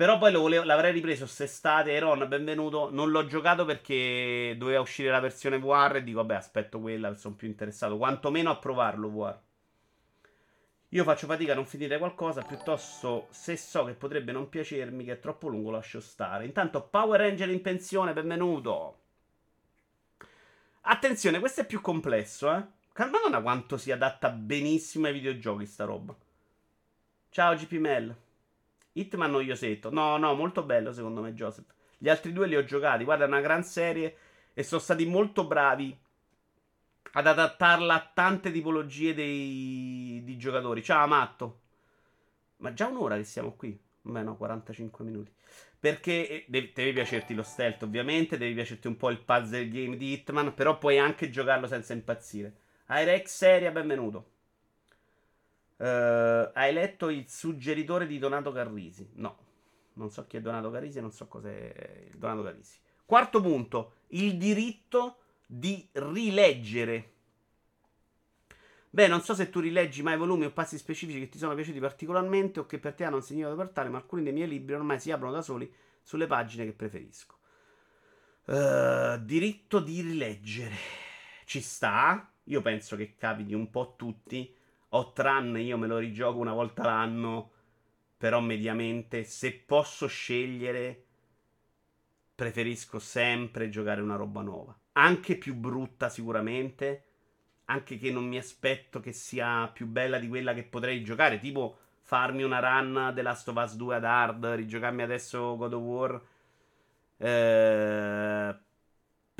Però 0.00 0.16
poi 0.16 0.32
volevo, 0.32 0.64
l'avrei 0.64 0.92
ripreso 0.92 1.24
quest'estate. 1.24 1.98
Ron, 1.98 2.26
benvenuto. 2.26 2.88
Non 2.90 3.10
l'ho 3.10 3.26
giocato 3.26 3.66
perché 3.66 4.54
doveva 4.56 4.80
uscire 4.80 5.10
la 5.10 5.20
versione 5.20 5.58
VR. 5.58 5.96
E 5.96 6.02
dico, 6.02 6.20
vabbè, 6.20 6.36
aspetto 6.36 6.80
quella. 6.80 7.12
Sono 7.12 7.34
più 7.34 7.48
interessato. 7.48 7.98
Quantomeno 7.98 8.48
a 8.48 8.56
provarlo 8.56 9.10
VR. 9.10 9.38
Io 10.88 11.04
faccio 11.04 11.26
fatica 11.26 11.52
a 11.52 11.54
non 11.54 11.66
finire 11.66 11.98
qualcosa. 11.98 12.40
Piuttosto, 12.40 13.26
se 13.28 13.58
so 13.58 13.84
che 13.84 13.92
potrebbe 13.92 14.32
non 14.32 14.48
piacermi, 14.48 15.04
che 15.04 15.12
è 15.12 15.20
troppo 15.20 15.48
lungo, 15.48 15.70
lascio 15.70 16.00
stare. 16.00 16.46
Intanto, 16.46 16.80
Power 16.80 17.20
Ranger 17.20 17.50
in 17.50 17.60
pensione, 17.60 18.14
benvenuto. 18.14 19.00
Attenzione, 20.80 21.40
questo 21.40 21.60
è 21.60 21.66
più 21.66 21.82
complesso, 21.82 22.50
eh. 22.50 22.64
Madonna 23.04 23.42
quanto 23.42 23.76
si 23.76 23.92
adatta 23.92 24.30
benissimo 24.30 25.08
ai 25.08 25.12
videogiochi 25.12 25.66
sta 25.66 25.84
roba. 25.84 26.16
Ciao 27.28 27.54
GP 27.54 27.72
Hitman 28.92 29.30
noiosetto. 29.30 29.90
No, 29.90 30.16
no, 30.16 30.34
molto 30.34 30.62
bello 30.62 30.92
secondo 30.92 31.20
me, 31.20 31.32
Joseph. 31.32 31.72
Gli 31.98 32.08
altri 32.08 32.32
due 32.32 32.46
li 32.46 32.56
ho 32.56 32.64
giocati. 32.64 33.04
Guarda, 33.04 33.24
è 33.24 33.28
una 33.28 33.40
gran 33.40 33.62
serie 33.62 34.16
e 34.54 34.62
sono 34.62 34.80
stati 34.80 35.06
molto 35.06 35.46
bravi 35.46 35.96
ad 37.12 37.26
adattarla 37.26 37.94
a 37.94 38.10
tante 38.14 38.50
tipologie 38.52 39.14
dei, 39.14 40.22
di 40.24 40.36
giocatori. 40.36 40.82
Ciao, 40.82 41.06
Matto. 41.06 41.60
Ma 42.58 42.72
già 42.72 42.86
un'ora 42.86 43.16
che 43.16 43.24
siamo 43.24 43.52
qui. 43.52 43.78
Beh, 44.02 44.22
no, 44.22 44.36
45 44.36 45.04
minuti. 45.04 45.32
Perché 45.78 46.28
eh, 46.28 46.44
devi, 46.48 46.72
devi 46.74 46.92
piacerti 46.92 47.34
lo 47.34 47.42
stealth, 47.42 47.82
ovviamente. 47.82 48.38
Devi 48.38 48.54
piacerti 48.54 48.86
un 48.86 48.96
po' 48.96 49.10
il 49.10 49.18
puzzle 49.18 49.68
game 49.68 49.96
di 49.96 50.12
Hitman. 50.12 50.54
Però 50.54 50.78
puoi 50.78 50.98
anche 50.98 51.30
giocarlo 51.30 51.66
senza 51.66 51.92
impazzire. 51.92 52.54
Irex 52.88 53.26
Seria, 53.26 53.70
benvenuto. 53.70 54.29
Uh, 55.80 56.50
hai 56.52 56.74
letto 56.74 57.08
il 57.08 57.26
suggeritore 57.26 58.06
di 58.06 58.18
Donato 58.18 58.52
Carrisi? 58.52 59.08
No, 59.14 59.38
non 59.94 60.10
so 60.10 60.26
chi 60.26 60.36
è 60.36 60.40
Donato 60.42 60.70
Carrisi 60.70 61.00
non 61.00 61.10
so 61.10 61.26
cos'è 61.26 62.10
Donato 62.14 62.42
Carrisi. 62.42 62.78
Quarto 63.06 63.40
punto, 63.40 63.94
il 64.08 64.36
diritto 64.36 65.20
di 65.46 65.88
rileggere. 65.92 67.12
Beh, 68.90 69.06
non 69.06 69.22
so 69.22 69.34
se 69.34 69.48
tu 69.48 69.60
rileggi 69.60 70.02
mai 70.02 70.18
volumi 70.18 70.44
o 70.44 70.50
passi 70.50 70.76
specifici 70.76 71.18
che 71.18 71.30
ti 71.30 71.38
sono 71.38 71.54
piaciuti 71.54 71.80
particolarmente 71.80 72.60
o 72.60 72.66
che 72.66 72.78
per 72.78 72.92
te 72.92 73.04
hanno 73.04 73.16
un 73.16 73.22
significato 73.22 73.56
portale, 73.56 73.88
ma 73.88 73.96
alcuni 73.96 74.22
dei 74.22 74.34
miei 74.34 74.48
libri 74.48 74.74
ormai 74.74 75.00
si 75.00 75.10
aprono 75.10 75.32
da 75.32 75.40
soli 75.40 75.72
sulle 76.02 76.26
pagine 76.26 76.66
che 76.66 76.74
preferisco. 76.74 77.38
Uh, 78.44 79.16
diritto 79.24 79.80
di 79.80 80.02
rileggere. 80.02 80.76
Ci 81.46 81.62
sta? 81.62 82.30
Io 82.44 82.60
penso 82.60 82.96
che 82.96 83.14
capiti 83.14 83.54
un 83.54 83.70
po' 83.70 83.94
tutti 83.96 84.58
Outrun 84.90 85.58
io 85.58 85.76
me 85.76 85.86
lo 85.86 85.98
rigioco 85.98 86.38
una 86.38 86.52
volta 86.52 86.84
l'anno, 86.84 87.50
però 88.16 88.40
mediamente 88.40 89.24
se 89.24 89.52
posso 89.52 90.06
scegliere 90.06 91.04
preferisco 92.34 92.98
sempre 92.98 93.68
giocare 93.68 94.00
una 94.00 94.16
roba 94.16 94.40
nuova. 94.40 94.74
Anche 94.92 95.36
più 95.36 95.54
brutta 95.54 96.08
sicuramente, 96.08 97.04
anche 97.66 97.98
che 97.98 98.10
non 98.10 98.26
mi 98.26 98.38
aspetto 98.38 98.98
che 98.98 99.12
sia 99.12 99.68
più 99.68 99.86
bella 99.86 100.18
di 100.18 100.26
quella 100.26 100.54
che 100.54 100.64
potrei 100.64 101.02
giocare, 101.04 101.38
tipo 101.38 101.78
farmi 102.00 102.42
una 102.42 102.58
run 102.58 103.12
The 103.14 103.22
Last 103.22 103.48
of 103.48 103.56
Us 103.62 103.76
2 103.76 103.94
ad 103.94 104.04
hard, 104.04 104.44
rigiocarmi 104.44 105.02
adesso 105.02 105.56
God 105.56 105.72
of 105.74 105.82
War. 105.82 106.22
Eh, 107.18 108.58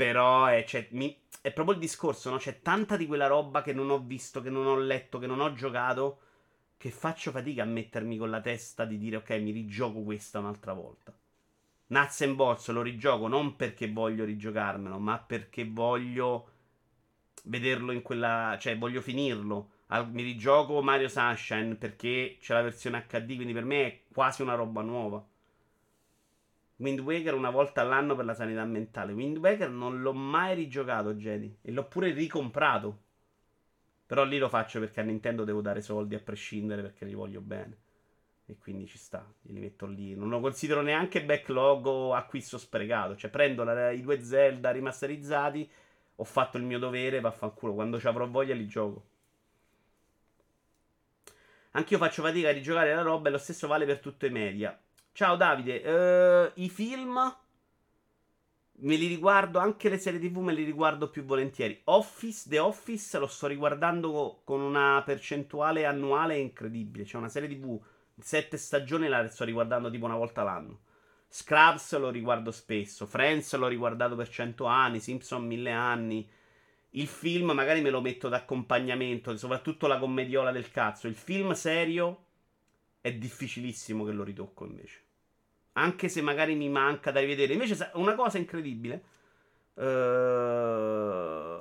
però 0.01 0.47
è, 0.47 0.65
cioè, 0.65 0.89
mi, 0.93 1.15
è 1.43 1.53
proprio 1.53 1.75
il 1.75 1.81
discorso, 1.83 2.31
no? 2.31 2.39
C'è 2.39 2.63
tanta 2.63 2.97
di 2.97 3.07
quella 3.07 3.27
roba 3.27 3.61
che 3.61 3.75
non 3.75 3.91
ho 3.91 3.99
visto, 3.99 4.41
che 4.41 4.49
non 4.49 4.67
ho 4.67 4.79
letto, 4.79 5.19
che 5.19 5.27
non 5.27 5.41
ho 5.41 5.53
giocato, 5.53 6.21
che 6.79 6.91
faccio 6.91 7.31
fatica 7.31 7.65
a 7.65 7.67
mettermi 7.67 8.17
con 8.17 8.31
la 8.31 8.41
testa 8.41 8.87
di 8.87 8.97
dire 8.97 9.17
ok, 9.17 9.29
mi 9.33 9.51
rigioco 9.51 10.01
questa 10.01 10.39
un'altra 10.39 10.73
volta. 10.73 11.15
Nuts 11.89 12.23
and 12.23 12.35
Bolts 12.35 12.69
lo 12.71 12.81
rigioco 12.81 13.29
non 13.29 13.57
perché 13.57 13.93
voglio 13.93 14.25
rigiocarmelo, 14.25 14.99
ma 14.99 15.19
perché 15.19 15.67
voglio 15.69 16.49
vederlo 17.45 17.93
in 17.93 18.01
quella... 18.01 18.57
cioè 18.59 18.79
voglio 18.79 19.03
finirlo. 19.03 19.71
mi 20.13 20.23
rigioco 20.23 20.81
Mario 20.81 21.09
Sunshine 21.09 21.75
perché 21.75 22.39
c'è 22.41 22.55
la 22.55 22.63
versione 22.63 23.05
HD, 23.07 23.35
quindi 23.35 23.53
per 23.53 23.67
me 23.67 23.85
è 23.85 24.01
quasi 24.11 24.41
una 24.41 24.55
roba 24.55 24.81
nuova. 24.81 25.23
Wind 26.81 27.01
Waker 27.01 27.35
una 27.35 27.51
volta 27.51 27.83
all'anno 27.83 28.17
per 28.17 28.25
la 28.25 28.35
sanità 28.35 28.65
mentale. 28.65 29.13
Wind 29.13 29.37
Waker 29.37 29.71
non 29.71 30.01
l'ho 30.01 30.15
mai 30.15 30.55
rigiocato, 30.55 31.15
Jedi. 31.15 31.59
E 31.61 31.73
l'ho 31.73 31.85
pure 31.85 32.11
ricomprato. 32.11 33.03
Però 34.07 34.25
lì 34.25 34.39
lo 34.39 34.49
faccio 34.49 34.81
perché 34.81 35.01
a 35.01 35.05
Nintendo 35.05 35.45
devo 35.45 35.61
dare 35.61 35.83
soldi 35.83 36.15
a 36.15 36.21
prescindere 36.21 36.83
perché 36.83 37.05
li 37.05 37.15
voglio 37.15 37.41
bene. 37.43 37.77
E 38.47 38.57
quindi 38.59 38.87
ci 38.87 38.97
sta, 38.97 39.25
li 39.43 39.61
metto 39.61 39.87
lì. 39.87 40.15
Non 40.15 40.31
lo 40.31 40.41
considero 40.41 40.81
neanche 40.81 41.23
backlog 41.23 41.87
o 41.87 42.15
acquisto 42.15 42.57
sprecato. 42.57 43.15
Cioè 43.15 43.31
prendo 43.31 43.63
la, 43.63 43.91
i 43.91 44.01
due 44.01 44.23
Zelda 44.23 44.71
rimasterizzati, 44.71 45.71
ho 46.17 46.25
fatto 46.25 46.57
il 46.57 46.65
mio 46.65 46.79
dovere, 46.79 47.21
vaffanculo. 47.21 47.75
Quando 47.75 48.01
ci 48.01 48.07
avrò 48.07 48.27
voglia 48.27 48.55
li 48.55 48.67
gioco. 48.67 49.05
Anch'io 51.73 51.99
faccio 51.99 52.23
fatica 52.23 52.49
a 52.49 52.53
rigiocare 52.53 52.95
la 52.95 53.03
roba 53.03 53.29
e 53.29 53.33
lo 53.33 53.39
stesso 53.39 53.69
vale 53.69 53.85
per 53.85 54.01
tutti 54.01 54.27
i 54.27 54.31
media. 54.31 54.77
Ciao 55.21 55.37
Davide, 55.37 55.83
uh, 55.85 56.51
i 56.63 56.71
film 56.71 57.37
me 58.73 58.97
li 58.97 59.07
riguardo, 59.07 59.59
anche 59.59 59.91
le 59.91 59.99
serie 59.99 60.19
tv 60.19 60.39
me 60.39 60.55
li 60.55 60.65
riguardo 60.65 61.11
più 61.11 61.25
volentieri. 61.25 61.79
Office, 61.85 62.49
The 62.49 62.59
Office 62.59 63.19
lo 63.19 63.27
sto 63.27 63.47
riguardando 63.47 64.41
con 64.45 64.63
una 64.63 65.03
percentuale 65.05 65.85
annuale 65.85 66.39
incredibile. 66.39 67.05
C'è 67.05 67.19
una 67.19 67.29
serie 67.29 67.51
tv, 67.51 67.79
sette 68.19 68.57
stagioni 68.57 69.09
la 69.09 69.29
sto 69.29 69.45
riguardando 69.45 69.91
tipo 69.91 70.07
una 70.07 70.17
volta 70.17 70.43
l'anno. 70.43 70.81
Scrubs 71.29 71.99
lo 71.99 72.09
riguardo 72.09 72.51
spesso, 72.51 73.05
Friends 73.05 73.55
l'ho 73.57 73.69
riguardato 73.69 74.17
per 74.17 74.31
cento 74.31 74.65
anni, 74.65 75.01
Simpson 75.01 75.47
mille 75.47 75.73
anni. 75.73 76.27
Il 76.93 77.09
film 77.09 77.51
magari 77.51 77.83
me 77.83 77.91
lo 77.91 78.01
metto 78.01 78.31
d'accompagnamento, 78.31 79.37
soprattutto 79.37 79.87
la 79.87 79.99
commediola 79.99 80.51
del 80.51 80.71
cazzo. 80.71 81.09
Il 81.09 81.15
film 81.15 81.53
serio 81.53 82.25
è 83.03 83.13
difficilissimo 83.13 84.07
che 84.07 84.13
lo 84.13 84.25
ritocco 84.25 84.65
invece. 84.65 85.09
Anche 85.73 86.09
se 86.09 86.21
magari 86.21 86.55
mi 86.55 86.69
manca 86.69 87.11
da 87.11 87.21
rivedere. 87.21 87.53
Invece, 87.53 87.91
una 87.95 88.15
cosa 88.15 88.39
incredibile. 88.39 89.03
Uh, 89.75 89.83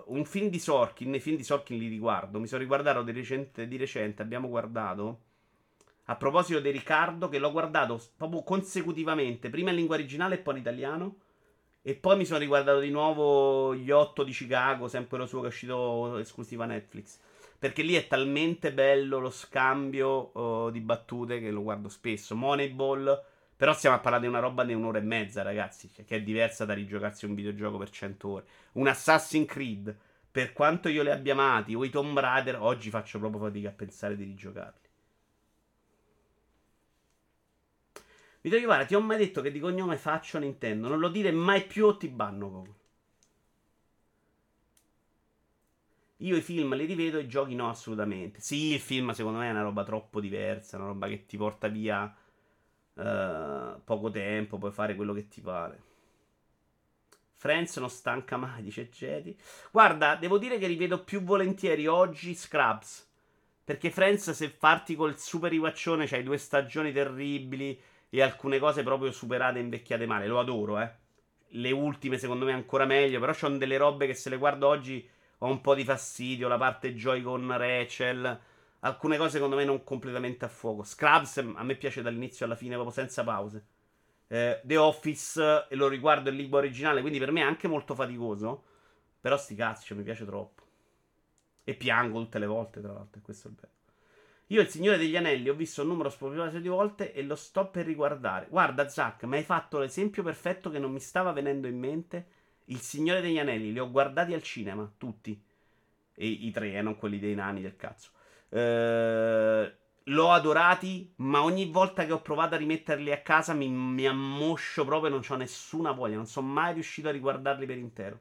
un 0.08 0.26
film 0.26 0.50
di 0.50 0.60
Sorkin. 0.60 1.14
I 1.14 1.20
film 1.20 1.38
di 1.38 1.44
Sorkin 1.44 1.78
li 1.78 1.88
riguardo. 1.88 2.40
Mi 2.40 2.48
sono 2.48 2.62
riguardato 2.62 3.04
di 3.04 3.12
recente. 3.12 3.68
Di 3.68 3.78
recente 3.78 4.22
abbiamo 4.22 4.48
guardato. 4.50 5.20
A 6.06 6.16
proposito 6.16 6.60
di 6.60 6.72
Riccardo, 6.72 7.30
che 7.30 7.38
l'ho 7.38 7.52
guardato 7.52 8.02
proprio 8.18 8.42
consecutivamente. 8.44 9.50
Prima 9.50 9.70
in 9.70 9.76
lingua 9.76 9.96
originale 9.96 10.36
e 10.36 10.40
poi 10.40 10.56
in 10.56 10.62
italiano. 10.62 11.16
E 11.82 11.96
poi 11.96 12.18
mi 12.18 12.26
sono 12.26 12.40
riguardato 12.40 12.80
di 12.80 12.90
nuovo 12.90 13.76
Gli 13.76 13.92
8 13.92 14.24
di 14.24 14.32
Chicago. 14.32 14.88
Sempre 14.88 15.20
lo 15.20 15.28
suo 15.28 15.42
che 15.42 15.46
è 15.46 15.50
uscito 15.50 16.18
esclusiva 16.18 16.66
Netflix. 16.66 17.20
Perché 17.60 17.84
lì 17.84 17.94
è 17.94 18.08
talmente 18.08 18.74
bello 18.74 19.20
lo 19.20 19.30
scambio 19.30 20.38
uh, 20.38 20.72
di 20.72 20.80
battute 20.80 21.40
che 21.40 21.52
lo 21.52 21.62
guardo 21.62 21.90
spesso. 21.90 22.36
Moneyball. 22.36 23.24
Però 23.60 23.74
stiamo 23.74 23.98
a 23.98 24.00
parlare 24.00 24.24
di 24.24 24.30
una 24.30 24.40
roba 24.40 24.64
di 24.64 24.74
un'ora 24.74 25.00
e 25.00 25.02
mezza, 25.02 25.42
ragazzi. 25.42 25.90
Che 25.90 26.06
è 26.08 26.22
diversa 26.22 26.64
da 26.64 26.74
rigiocarsi 26.74 27.26
un 27.26 27.36
videogioco 27.36 27.78
per 27.78 27.90
100 27.90 28.28
ore. 28.30 28.46
Un 28.76 28.88
Assassin's 28.88 29.50
Creed. 29.50 29.94
Per 30.32 30.54
quanto 30.54 30.88
io 30.88 31.04
li 31.04 31.12
abbia 31.12 31.34
amati, 31.34 31.76
o 31.76 31.84
i 31.84 31.90
Tomb 31.90 32.18
Raider, 32.18 32.56
oggi 32.58 32.90
faccio 32.90 33.20
proprio 33.20 33.42
fatica 33.42 33.68
a 33.68 33.74
pensare 33.74 34.16
di 34.16 34.24
rigiocarli. 34.24 34.88
Vito 38.40 38.56
Iovara, 38.56 38.86
ti 38.86 38.96
ho 38.96 39.02
mai 39.02 39.18
detto 39.18 39.42
che 39.42 39.52
di 39.52 39.60
cognome 39.60 39.98
faccio 39.98 40.40
Nintendo? 40.40 40.88
Non 40.88 41.00
lo 41.00 41.10
dire 41.10 41.30
mai 41.34 41.66
più 41.66 41.88
o 41.88 41.98
ti 41.98 42.08
banno 42.08 42.50
proprio. 42.50 42.76
Io 46.18 46.38
i 46.38 46.42
film 46.42 46.76
li 46.76 46.86
rivedo 46.86 47.20
i 47.20 47.28
giochi 47.28 47.56
no, 47.56 47.70
assolutamente. 47.70 48.40
Sì, 48.40 48.74
il 48.74 48.80
film 48.80 49.12
secondo 49.12 49.40
me 49.40 49.48
è 49.48 49.52
una 49.52 49.64
roba 49.64 49.84
troppo 49.84 50.22
diversa, 50.22 50.78
una 50.78 50.86
roba 50.86 51.10
che 51.10 51.26
ti 51.26 51.36
porta 51.36 51.68
via 51.68 52.16
uh, 53.00 53.82
poco 53.84 54.10
tempo, 54.12 54.58
puoi 54.58 54.72
fare 54.72 54.96
quello 54.96 55.14
che 55.14 55.28
ti 55.28 55.42
pare. 55.42 55.88
Friends 57.40 57.78
non 57.78 57.90
stanca 57.90 58.36
mai, 58.36 58.62
dice 58.62 58.90
Jedi. 58.90 59.38
Guarda, 59.72 60.16
devo 60.16 60.38
dire 60.38 60.58
che 60.58 60.68
rivedo 60.68 61.04
più 61.06 61.24
volentieri 61.24 61.88
oggi 61.88 62.36
Scrubs. 62.36 63.08
Perché 63.64 63.92
Friends, 63.92 64.32
se 64.32 64.50
parti 64.50 64.94
col 64.96 65.18
super 65.18 65.50
riguaccione, 65.50 66.06
c'hai 66.06 66.24
due 66.24 66.38
stagioni 66.38 66.92
terribili 66.92 67.80
e 68.10 68.22
alcune 68.22 68.60
cose 68.60 68.84
proprio 68.84 69.12
superate 69.12 69.60
e 69.60 69.62
invecchiate 69.62 70.06
male. 70.06 70.28
Lo 70.28 70.40
adoro, 70.40 70.80
eh. 70.80 70.92
Le 71.52 71.72
ultime, 71.72 72.18
secondo 72.18 72.44
me, 72.44 72.52
ancora 72.52 72.84
meglio. 72.84 73.22
Però 73.22 73.32
c'ho 73.32 73.48
delle 73.58 73.78
robe 73.78 74.06
che 74.06 74.16
se 74.16 74.30
le 74.30 74.38
guardo 74.38 74.68
oggi 74.68 75.08
ho 75.38 75.48
un 75.48 75.62
po' 75.62 75.76
di 75.76 75.86
fastidio. 75.86 76.50
La 76.50 76.58
parte 76.58 76.94
Joy 76.94 77.22
con 77.22 77.56
Rachel. 77.56 78.40
Alcune 78.82 79.18
cose 79.18 79.32
secondo 79.32 79.56
me 79.56 79.66
non 79.66 79.84
completamente 79.84 80.46
a 80.46 80.48
fuoco. 80.48 80.84
Scrubs 80.84 81.38
a 81.38 81.64
me 81.64 81.76
piace 81.76 82.02
dall'inizio 82.02 82.46
alla 82.46 82.56
fine, 82.56 82.76
proprio 82.76 82.94
senza 82.94 83.24
pause. 83.24 83.66
Eh, 84.28 84.62
The 84.64 84.78
Office, 84.78 85.68
e 85.70 85.76
lo 85.76 85.88
riguardo 85.88 86.30
in 86.30 86.36
lingua 86.36 86.60
originale, 86.60 87.02
quindi 87.02 87.20
per 87.20 87.32
me 87.32 87.42
è 87.42 87.44
anche 87.44 87.68
molto 87.68 87.96
faticoso. 87.96 88.64
Però 89.20 89.36
sti 89.38 89.56
cazzi, 89.56 89.86
cioè, 89.88 89.98
mi 89.98 90.04
piace 90.04 90.26
troppo. 90.26 90.64
E 91.64 91.74
piango 91.76 92.22
tutte 92.22 92.40
le 92.40 92.46
volte, 92.46 92.82
tra 92.82 92.94
l'altro, 92.94 93.22
questo 93.22 93.50
è 93.50 93.52
bello. 93.52 93.74
Io, 94.48 94.62
il 94.62 94.70
Signore 94.70 94.98
degli 94.98 95.16
Anelli, 95.16 95.50
ho 95.50 95.54
visto 95.54 95.82
un 95.82 95.90
numero 95.90 96.10
spropositato 96.10 96.60
di 96.60 96.68
volte 96.68 97.14
e 97.14 97.22
lo 97.22 97.36
sto 97.36 97.68
per 97.68 97.86
riguardare. 97.86 98.48
Guarda, 98.50 98.88
Zack, 98.88 99.26
mi 99.26 99.36
hai 99.36 99.44
fatto 99.44 99.78
l'esempio 99.78 100.24
perfetto 100.24 100.72
che 100.72 100.80
non 100.80 100.92
mi 100.92 101.00
stava 101.00 101.32
venendo 101.32 101.68
in 101.68 101.78
mente 101.78 102.28
il 102.66 102.80
Signore 102.80 103.22
degli 103.22 103.38
Anelli, 103.38 103.72
li 103.72 103.80
ho 103.80 103.92
guardati 103.92 104.34
al 104.34 104.42
cinema, 104.42 104.92
tutti. 104.98 105.40
E, 106.16 106.26
I 106.28 106.50
tre, 106.52 106.74
eh, 106.74 106.82
non 106.82 106.98
quelli 106.98 107.20
dei 107.20 107.36
nani 107.36 107.62
del 107.62 107.76
cazzo. 107.76 108.10
Eh, 108.50 109.78
l'ho 110.04 110.32
adorati, 110.32 111.14
ma 111.18 111.44
ogni 111.44 111.66
volta 111.70 112.06
che 112.06 112.12
ho 112.12 112.22
provato 112.22 112.56
a 112.56 112.58
rimetterli 112.58 113.12
a 113.12 113.22
casa 113.22 113.54
mi, 113.54 113.70
mi 113.70 114.08
ammoscio 114.08 114.86
proprio 114.86 115.12
non 115.12 115.22
ho 115.28 115.36
nessuna 115.36 115.92
voglia. 115.92 116.16
Non 116.16 116.28
sono 116.28 116.48
mai 116.48 116.74
riuscito 116.74 117.08
a 117.08 117.12
riguardarli 117.12 117.66
per 117.66 117.78
intero. 117.78 118.20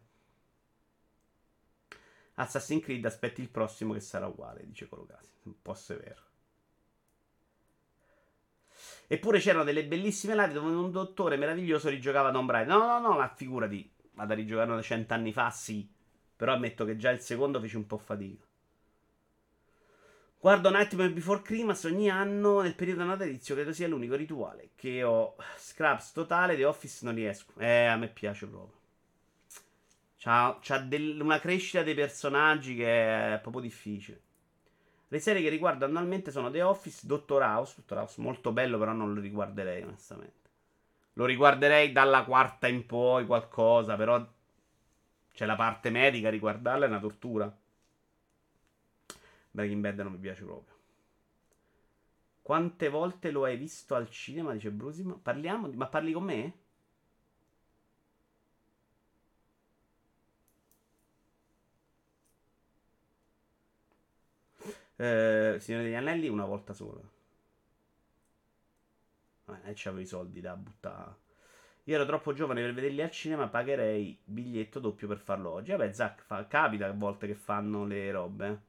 Assassin's 2.35 2.85
Creed, 2.85 3.05
aspetti 3.05 3.41
il 3.41 3.51
prossimo 3.51 3.95
che 3.95 4.01
sarà 4.01 4.27
uguale, 4.27 4.65
dice 4.65 4.87
Colocasi. 4.89 5.31
Un 5.45 5.61
po' 5.61 5.75
severo. 5.75 6.23
Eppure 9.09 9.41
c'erano 9.41 9.65
delle 9.65 9.87
bellissime 9.87 10.35
live 10.35 10.53
dove 10.53 10.71
un 10.71 10.91
dottore 10.93 11.37
meraviglioso 11.37 11.89
rigiocava 11.89 12.31
Tomb 12.31 12.51
Raider. 12.51 12.77
No, 12.77 12.87
no, 12.87 13.01
no, 13.01 13.17
ma 13.17 13.29
figurati 13.29 13.91
vado 14.13 14.33
a 14.33 14.37
rigiocarlo 14.37 14.83
cent'anni 14.83 15.33
fa, 15.33 15.51
sì. 15.51 15.89
Però 16.37 16.53
ammetto 16.53 16.85
che 16.85 16.97
già 16.97 17.11
il 17.11 17.21
secondo 17.21 17.59
fece 17.61 17.77
un 17.77 17.87
po' 17.87 17.99
fatica. 17.99 18.48
Guardo 20.41 20.71
Nightmare 20.71 21.11
Before 21.11 21.43
Christmas 21.43 21.83
ogni 21.83 22.09
anno 22.09 22.61
nel 22.61 22.77
periodo 22.77 23.03
natalizio, 23.03 23.57
credo 23.57 23.73
sia 23.73 23.89
l'unico 23.89 24.15
rituale 24.15 24.71
che 24.77 25.03
ho. 25.03 25.35
Scraps 25.57 26.13
totale, 26.13 26.55
The 26.55 26.65
Office 26.65 27.05
non 27.05 27.17
riesco. 27.17 27.59
Eh, 27.59 27.87
a 27.87 27.97
me 27.97 28.07
piace 28.07 28.47
proprio. 28.47 28.79
C'ha, 30.17 30.57
c'ha 30.63 30.79
del, 30.79 31.21
una 31.21 31.41
crescita 31.41 31.83
dei 31.83 31.95
personaggi 31.95 32.77
che 32.77 33.35
è 33.35 33.39
proprio 33.41 33.63
difficile. 33.63 34.21
Le 35.09 35.19
serie 35.19 35.43
che 35.43 35.49
riguardo 35.49 35.85
annualmente 35.85 36.31
sono 36.31 36.53
The 36.53 36.63
Office, 36.63 37.05
Doctor 37.05 37.43
House. 37.43 37.75
Doctor 37.75 37.99
House 37.99 38.21
molto 38.21 38.53
bello, 38.53 38.79
però 38.79 38.93
non 38.93 39.15
lo 39.15 39.21
riguarderei 39.21 39.83
onestamente. 39.83 40.51
Lo 41.15 41.25
riguarderei 41.25 41.91
dalla 41.91 42.23
quarta 42.23 42.69
in 42.69 42.87
poi 42.87 43.27
qualcosa, 43.27 43.97
però 43.97 44.25
c'è 45.33 45.47
la 45.47 45.57
parte 45.57 45.91
medica, 45.91 46.31
riguardarla 46.31 46.85
è 46.85 46.89
una 46.89 47.01
tortura. 47.01 47.53
Breaking 49.59 49.83
Bad 49.83 49.99
non 49.99 50.13
mi 50.13 50.19
piace 50.19 50.45
proprio. 50.45 50.77
Quante 52.43 52.89
volte 52.89 53.31
lo 53.31 53.45
hai 53.45 53.57
visto 53.57 53.95
al 53.95 54.09
cinema? 54.11 54.53
Dice 54.53 54.71
Brusima. 54.71 55.15
Parliamo 55.15 55.69
di... 55.69 55.77
Ma 55.77 55.87
parli 55.87 56.13
con 56.13 56.25
me? 56.25 56.53
Eh, 64.97 65.57
Signore 65.61 65.85
degli 65.85 65.95
Anelli 65.95 66.29
una 66.29 66.45
volta 66.45 66.73
sola. 66.75 67.01
Eh, 69.65 69.73
c'avevo 69.75 70.01
i 70.01 70.07
soldi 70.07 70.41
da 70.41 70.55
buttare. 70.57 71.17
Io 71.85 71.95
ero 71.97 72.07
troppo 72.07 72.33
giovane 72.35 72.63
per 72.63 72.75
vederli 72.75 73.03
al 73.03 73.11
cinema, 73.11 73.49
pagherei 73.49 74.19
biglietto 74.25 74.79
doppio 74.81 75.09
per 75.09 75.19
farlo 75.19 75.51
oggi. 75.53 75.71
Vabbè, 75.73 75.93
Zack, 75.93 76.23
fa, 76.23 76.47
capita 76.47 76.87
a 76.87 76.93
volte 76.93 77.27
che 77.27 77.35
fanno 77.35 77.85
le 77.87 78.11
robe. 78.13 78.63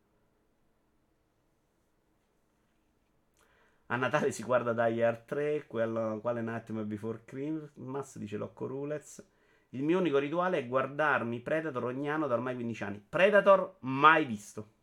A 3.92 3.96
Natale 3.96 4.32
si 4.32 4.44
guarda 4.44 4.72
Die 4.72 5.04
Hard 5.04 5.26
3, 5.26 5.66
quello, 5.66 6.20
quale 6.22 6.42
Nightmare 6.42 6.86
Before 6.86 7.22
Christmas, 7.26 8.20
dice 8.20 8.38
Locco 8.38 8.68
Rulez. 8.68 9.26
Il 9.70 9.82
mio 9.82 9.98
unico 9.98 10.20
rituale 10.20 10.60
è 10.60 10.68
guardarmi 10.68 11.40
Predator 11.40 11.86
ogni 11.86 12.08
anno 12.08 12.28
da 12.28 12.36
ormai 12.36 12.54
15 12.54 12.84
anni. 12.84 13.04
Predator 13.10 13.78
mai 13.80 14.26
visto. 14.26 14.74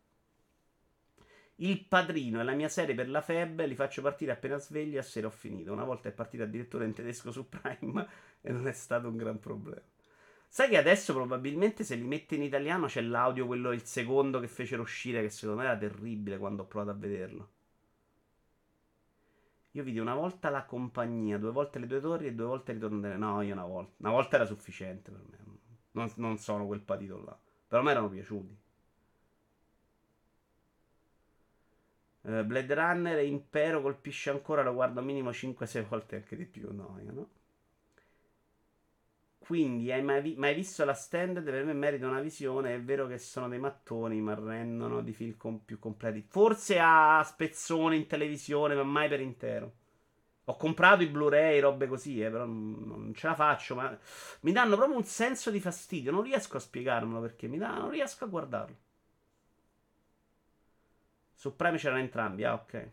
Il 1.56 1.84
Padrino 1.86 2.40
è 2.40 2.42
la 2.42 2.54
mia 2.54 2.68
serie 2.68 2.96
per 2.96 3.08
la 3.08 3.20
febbre, 3.20 3.68
li 3.68 3.76
faccio 3.76 4.02
partire 4.02 4.32
appena 4.32 4.58
sveglio 4.58 4.96
e 4.96 4.98
a 4.98 5.02
sera 5.02 5.28
ho 5.28 5.30
finito. 5.30 5.72
Una 5.72 5.84
volta 5.84 6.08
è 6.08 6.12
partita 6.12 6.42
addirittura 6.42 6.84
in 6.84 6.92
tedesco 6.92 7.30
su 7.30 7.48
Prime 7.48 8.08
e 8.42 8.50
non 8.50 8.66
è 8.66 8.72
stato 8.72 9.06
un 9.06 9.16
gran 9.16 9.38
problema. 9.38 9.82
Sai 10.48 10.68
che 10.68 10.78
adesso 10.78 11.12
probabilmente 11.14 11.84
se 11.84 11.94
li 11.94 12.02
mette 12.02 12.34
in 12.34 12.42
italiano 12.42 12.86
c'è 12.86 13.02
l'audio, 13.02 13.46
quello 13.46 13.70
il 13.70 13.84
secondo 13.84 14.40
che 14.40 14.48
fecero 14.48 14.82
uscire, 14.82 15.22
che 15.22 15.30
secondo 15.30 15.62
me 15.62 15.68
era 15.68 15.78
terribile 15.78 16.38
quando 16.38 16.64
ho 16.64 16.66
provato 16.66 16.90
a 16.90 16.98
vederlo. 16.98 17.50
Io 19.76 19.82
vidi 19.82 19.98
una 19.98 20.14
volta 20.14 20.48
la 20.48 20.64
compagnia, 20.64 21.36
due 21.36 21.50
volte 21.50 21.78
le 21.78 21.86
due 21.86 22.00
torri 22.00 22.28
e 22.28 22.34
due 22.34 22.46
volte 22.46 22.72
ritorno 22.72 22.98
delle... 22.98 23.18
No, 23.18 23.42
io 23.42 23.52
una 23.52 23.66
volta. 23.66 23.92
Una 23.98 24.10
volta 24.10 24.36
era 24.36 24.46
sufficiente 24.46 25.10
per 25.10 25.20
me. 25.28 25.36
Non, 25.90 26.10
non 26.16 26.38
sono 26.38 26.66
quel 26.66 26.80
patito 26.80 27.22
là. 27.22 27.38
Però 27.68 27.82
me 27.82 27.90
erano 27.90 28.08
piaciuti. 28.08 28.56
Uh, 32.22 32.42
Blade 32.44 32.74
Runner 32.74 33.18
e 33.18 33.26
Impero 33.26 33.82
colpisce 33.82 34.30
ancora, 34.30 34.62
lo 34.62 34.72
guardo 34.72 35.02
minimo 35.02 35.28
5-6 35.28 35.86
volte 35.86 36.16
anche 36.16 36.36
di 36.36 36.46
più. 36.46 36.72
No, 36.72 36.98
io 37.04 37.12
no. 37.12 37.28
Quindi, 39.46 39.92
hai 39.92 40.02
mai, 40.02 40.20
vi- 40.22 40.34
mai 40.36 40.54
visto 40.54 40.84
la 40.84 40.92
standard? 40.92 41.44
Per 41.48 41.64
me 41.64 41.72
merita 41.72 42.06
una 42.08 42.20
visione. 42.20 42.74
È 42.74 42.80
vero 42.82 43.06
che 43.06 43.18
sono 43.18 43.48
dei 43.48 43.58
mattoni, 43.60 44.20
ma 44.20 44.34
rendono 44.34 45.00
di 45.02 45.12
film 45.12 45.36
com- 45.36 45.58
più 45.64 45.78
completi. 45.78 46.24
Forse 46.28 46.78
a 46.80 47.22
spezzone 47.24 47.96
in 47.96 48.06
televisione, 48.08 48.74
ma 48.74 48.82
mai 48.82 49.08
per 49.08 49.20
intero. 49.20 49.72
Ho 50.46 50.56
comprato 50.56 51.02
i 51.02 51.08
Blu-ray, 51.08 51.60
robe 51.60 51.86
così, 51.88 52.20
eh, 52.22 52.30
però 52.30 52.44
non 52.46 53.12
ce 53.14 53.26
la 53.28 53.34
faccio. 53.34 53.74
Ma 53.76 53.96
mi 54.42 54.52
danno 54.52 54.76
proprio 54.76 54.96
un 54.96 55.04
senso 55.04 55.50
di 55.50 55.60
fastidio. 55.60 56.10
Non 56.12 56.22
riesco 56.22 56.56
a 56.56 56.60
spiegarmelo 56.60 57.20
perché 57.20 57.46
mi 57.48 57.58
dà, 57.58 57.76
non 57.78 57.90
riesco 57.90 58.24
a 58.24 58.28
guardarlo. 58.28 58.76
Su 61.34 61.54
c'erano 61.56 62.00
entrambi. 62.00 62.42
Ah, 62.44 62.54
ok. 62.54 62.90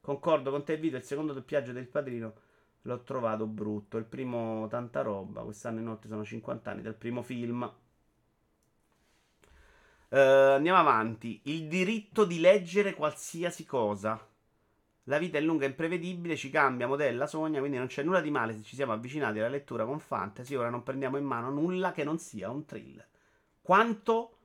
Concordo 0.00 0.50
con 0.50 0.64
te, 0.64 0.76
Vito. 0.76 0.96
Il 0.96 1.02
secondo 1.02 1.32
doppiaggio 1.32 1.72
del 1.72 1.86
padrino 1.88 2.34
l'ho 2.84 3.02
trovato 3.02 3.46
brutto. 3.46 3.96
Il 3.96 4.04
primo, 4.04 4.66
tanta 4.68 5.02
roba. 5.02 5.42
Quest'anno 5.42 5.80
inoltre 5.80 6.08
sono 6.08 6.24
50 6.24 6.70
anni 6.70 6.82
del 6.82 6.94
primo 6.94 7.22
film. 7.22 7.62
Uh, 10.08 10.16
andiamo 10.16 10.78
avanti. 10.78 11.40
Il 11.44 11.68
diritto 11.68 12.24
di 12.24 12.40
leggere 12.40 12.94
qualsiasi 12.94 13.64
cosa. 13.64 14.28
La 15.08 15.18
vita 15.18 15.36
è 15.36 15.40
lunga 15.42 15.66
e 15.66 15.68
imprevedibile, 15.68 16.34
ci 16.34 16.48
cambia, 16.48 16.86
modella, 16.86 17.26
sogna, 17.26 17.58
quindi 17.58 17.76
non 17.76 17.88
c'è 17.88 18.02
nulla 18.02 18.22
di 18.22 18.30
male 18.30 18.54
se 18.54 18.62
ci 18.62 18.74
siamo 18.74 18.92
avvicinati 18.92 19.38
alla 19.38 19.48
lettura 19.48 19.84
con 19.84 19.98
fantasy. 19.98 20.54
Ora 20.54 20.70
non 20.70 20.82
prendiamo 20.82 21.18
in 21.18 21.24
mano 21.24 21.50
nulla 21.50 21.92
che 21.92 22.04
non 22.04 22.18
sia 22.18 22.48
un 22.48 22.64
thriller. 22.64 23.06
Quanto 23.60 24.38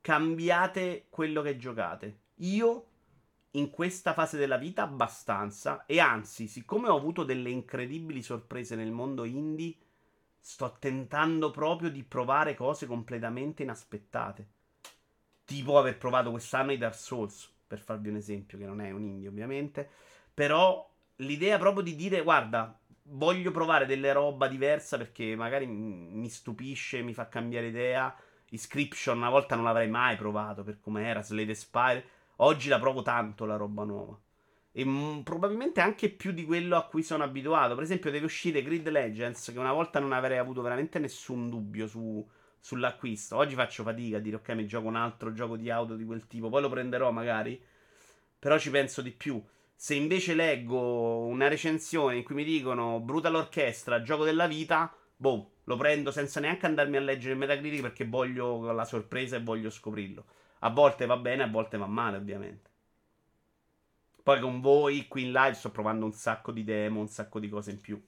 cambiate 0.00 1.06
quello 1.10 1.42
che 1.42 1.56
giocate? 1.56 2.18
Io 2.36 2.86
in 3.52 3.70
questa 3.70 4.14
fase 4.14 4.38
della 4.38 4.56
vita 4.56 4.82
abbastanza 4.82 5.84
e 5.86 6.00
anzi, 6.00 6.46
siccome 6.46 6.88
ho 6.88 6.96
avuto 6.96 7.24
delle 7.24 7.50
incredibili 7.50 8.22
sorprese 8.22 8.76
nel 8.76 8.90
mondo 8.90 9.24
indie, 9.24 9.74
sto 10.38 10.76
tentando 10.78 11.50
proprio 11.50 11.90
di 11.90 12.02
provare 12.02 12.54
cose 12.54 12.86
completamente 12.86 13.62
inaspettate. 13.62 14.48
Tipo 15.44 15.78
aver 15.78 15.98
provato 15.98 16.30
quest'anno 16.30 16.72
i 16.72 16.78
Dark 16.78 16.94
Souls 16.94 17.50
per 17.66 17.78
farvi 17.80 18.08
un 18.08 18.16
esempio, 18.16 18.58
che 18.58 18.66
non 18.66 18.80
è 18.80 18.90
un 18.90 19.02
indie 19.04 19.28
ovviamente, 19.28 19.88
però 20.32 20.88
l'idea 21.16 21.58
proprio 21.58 21.82
di 21.82 21.94
dire, 21.94 22.22
guarda, 22.22 22.78
voglio 23.04 23.50
provare 23.50 23.86
delle 23.86 24.12
roba 24.12 24.48
diversa 24.48 24.96
perché 24.96 25.34
magari 25.36 25.66
mi 25.66 26.28
stupisce, 26.28 27.02
mi 27.02 27.14
fa 27.14 27.28
cambiare 27.28 27.68
idea. 27.68 28.14
Inscription 28.50 29.16
una 29.16 29.30
volta 29.30 29.54
non 29.54 29.64
l'avrei 29.64 29.88
mai 29.88 30.16
provato 30.16 30.62
per 30.62 30.80
come 30.80 31.06
era, 31.06 31.22
Slade 31.22 31.54
Spire. 31.54 32.04
Oggi 32.44 32.68
la 32.68 32.80
provo 32.80 33.02
tanto 33.02 33.44
la 33.44 33.54
roba 33.54 33.84
nuova. 33.84 34.18
E 34.72 34.84
m- 34.84 35.22
probabilmente 35.22 35.80
anche 35.80 36.10
più 36.10 36.32
di 36.32 36.44
quello 36.44 36.76
a 36.76 36.86
cui 36.86 37.04
sono 37.04 37.22
abituato. 37.22 37.74
Per 37.74 37.84
esempio, 37.84 38.10
deve 38.10 38.24
uscire 38.24 38.62
Grid 38.62 38.88
Legends, 38.88 39.52
che 39.52 39.58
una 39.60 39.72
volta 39.72 40.00
non 40.00 40.12
avrei 40.12 40.38
avuto 40.38 40.60
veramente 40.60 40.98
nessun 40.98 41.48
dubbio 41.48 41.86
su, 41.86 42.26
sull'acquisto. 42.58 43.36
Oggi 43.36 43.54
faccio 43.54 43.84
fatica 43.84 44.16
a 44.16 44.20
dire 44.20 44.36
ok, 44.36 44.48
mi 44.50 44.66
gioco 44.66 44.88
un 44.88 44.96
altro 44.96 45.32
gioco 45.32 45.56
di 45.56 45.70
auto 45.70 45.94
di 45.94 46.04
quel 46.04 46.26
tipo, 46.26 46.48
poi 46.48 46.62
lo 46.62 46.68
prenderò 46.68 47.12
magari, 47.12 47.62
però 48.38 48.58
ci 48.58 48.70
penso 48.70 49.02
di 49.02 49.12
più. 49.12 49.40
Se 49.74 49.94
invece 49.94 50.34
leggo 50.34 51.18
una 51.26 51.46
recensione 51.46 52.16
in 52.16 52.24
cui 52.24 52.34
mi 52.34 52.44
dicono 52.44 52.98
Brutal 52.98 53.36
Orchestra, 53.36 54.02
gioco 54.02 54.24
della 54.24 54.48
vita, 54.48 54.92
boh, 55.16 55.50
lo 55.64 55.76
prendo 55.76 56.10
senza 56.10 56.40
neanche 56.40 56.66
andarmi 56.66 56.96
a 56.96 57.00
leggere 57.00 57.34
il 57.34 57.38
Metacritic 57.38 57.82
perché 57.82 58.04
voglio 58.04 58.72
la 58.72 58.84
sorpresa 58.84 59.36
e 59.36 59.42
voglio 59.42 59.70
scoprirlo. 59.70 60.24
A 60.64 60.70
volte 60.70 61.06
va 61.06 61.16
bene, 61.16 61.42
a 61.42 61.48
volte 61.48 61.76
va 61.76 61.86
male, 61.86 62.16
ovviamente. 62.16 62.70
Poi 64.22 64.38
con 64.40 64.60
voi 64.60 65.08
qui 65.08 65.24
in 65.24 65.32
live 65.32 65.54
sto 65.54 65.70
provando 65.70 66.04
un 66.04 66.12
sacco 66.12 66.52
di 66.52 66.62
demo, 66.62 67.00
un 67.00 67.08
sacco 67.08 67.40
di 67.40 67.48
cose 67.48 67.72
in 67.72 67.80
più. 67.80 68.00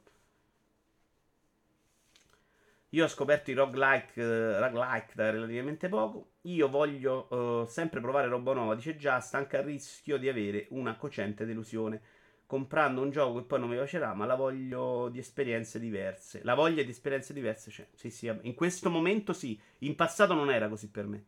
Io 2.90 3.04
ho 3.04 3.08
scoperto 3.08 3.50
i 3.50 3.54
roguelike, 3.54 4.22
uh, 4.22 4.60
roguelike 4.60 5.12
da 5.16 5.30
relativamente 5.30 5.88
poco. 5.88 6.28
Io 6.42 6.68
voglio 6.68 7.26
uh, 7.34 7.66
sempre 7.66 8.00
provare 8.00 8.28
roba 8.28 8.52
nuova, 8.54 8.76
dice 8.76 8.96
Just, 8.96 9.34
anche 9.34 9.56
a 9.56 9.62
rischio 9.62 10.16
di 10.16 10.28
avere 10.28 10.68
una 10.70 10.94
cocente 10.94 11.44
delusione. 11.44 12.00
Comprando 12.46 13.00
un 13.00 13.10
gioco 13.10 13.40
che 13.40 13.46
poi 13.46 13.58
non 13.58 13.68
mi 13.68 13.74
piacerà, 13.74 14.14
ma 14.14 14.26
la 14.26 14.36
voglio 14.36 15.08
di 15.08 15.18
esperienze 15.18 15.80
diverse. 15.80 16.44
La 16.44 16.54
voglia 16.54 16.84
di 16.84 16.90
esperienze 16.90 17.32
diverse 17.32 17.70
c'è. 17.70 17.88
Sì, 17.94 18.10
sì, 18.10 18.32
in 18.42 18.54
questo 18.54 18.90
momento 18.90 19.32
sì. 19.32 19.58
In 19.78 19.96
passato 19.96 20.34
non 20.34 20.52
era 20.52 20.68
così 20.68 20.88
per 20.88 21.06
me. 21.06 21.24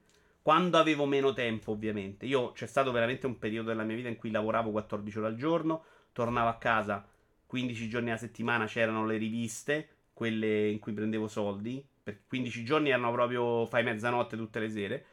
Quando 0.47 0.79
avevo 0.79 1.07
meno 1.07 1.33
tempo, 1.33 1.73
ovviamente. 1.73 2.25
Io 2.25 2.53
c'è 2.53 2.67
stato 2.67 2.93
veramente 2.93 3.27
un 3.27 3.37
periodo 3.37 3.71
della 3.71 3.83
mia 3.83 3.97
vita 3.97 4.07
in 4.07 4.15
cui 4.15 4.31
lavoravo 4.31 4.71
14 4.71 5.19
ore 5.19 5.27
al 5.27 5.35
giorno, 5.35 5.83
tornavo 6.13 6.49
a 6.49 6.55
casa 6.55 7.05
15 7.47 7.89
giorni 7.89 8.11
alla 8.11 8.19
settimana, 8.19 8.67
c'erano 8.67 9.05
le 9.07 9.17
riviste 9.17 9.89
quelle 10.13 10.69
in 10.69 10.79
cui 10.79 10.93
prendevo 10.93 11.27
soldi. 11.27 11.85
Per 12.01 12.21
15 12.29 12.63
giorni 12.63 12.91
erano 12.91 13.11
proprio 13.11 13.67
fai 13.67 13.83
mezzanotte 13.83 14.37
tutte 14.37 14.61
le 14.61 14.71
sere. 14.71 15.05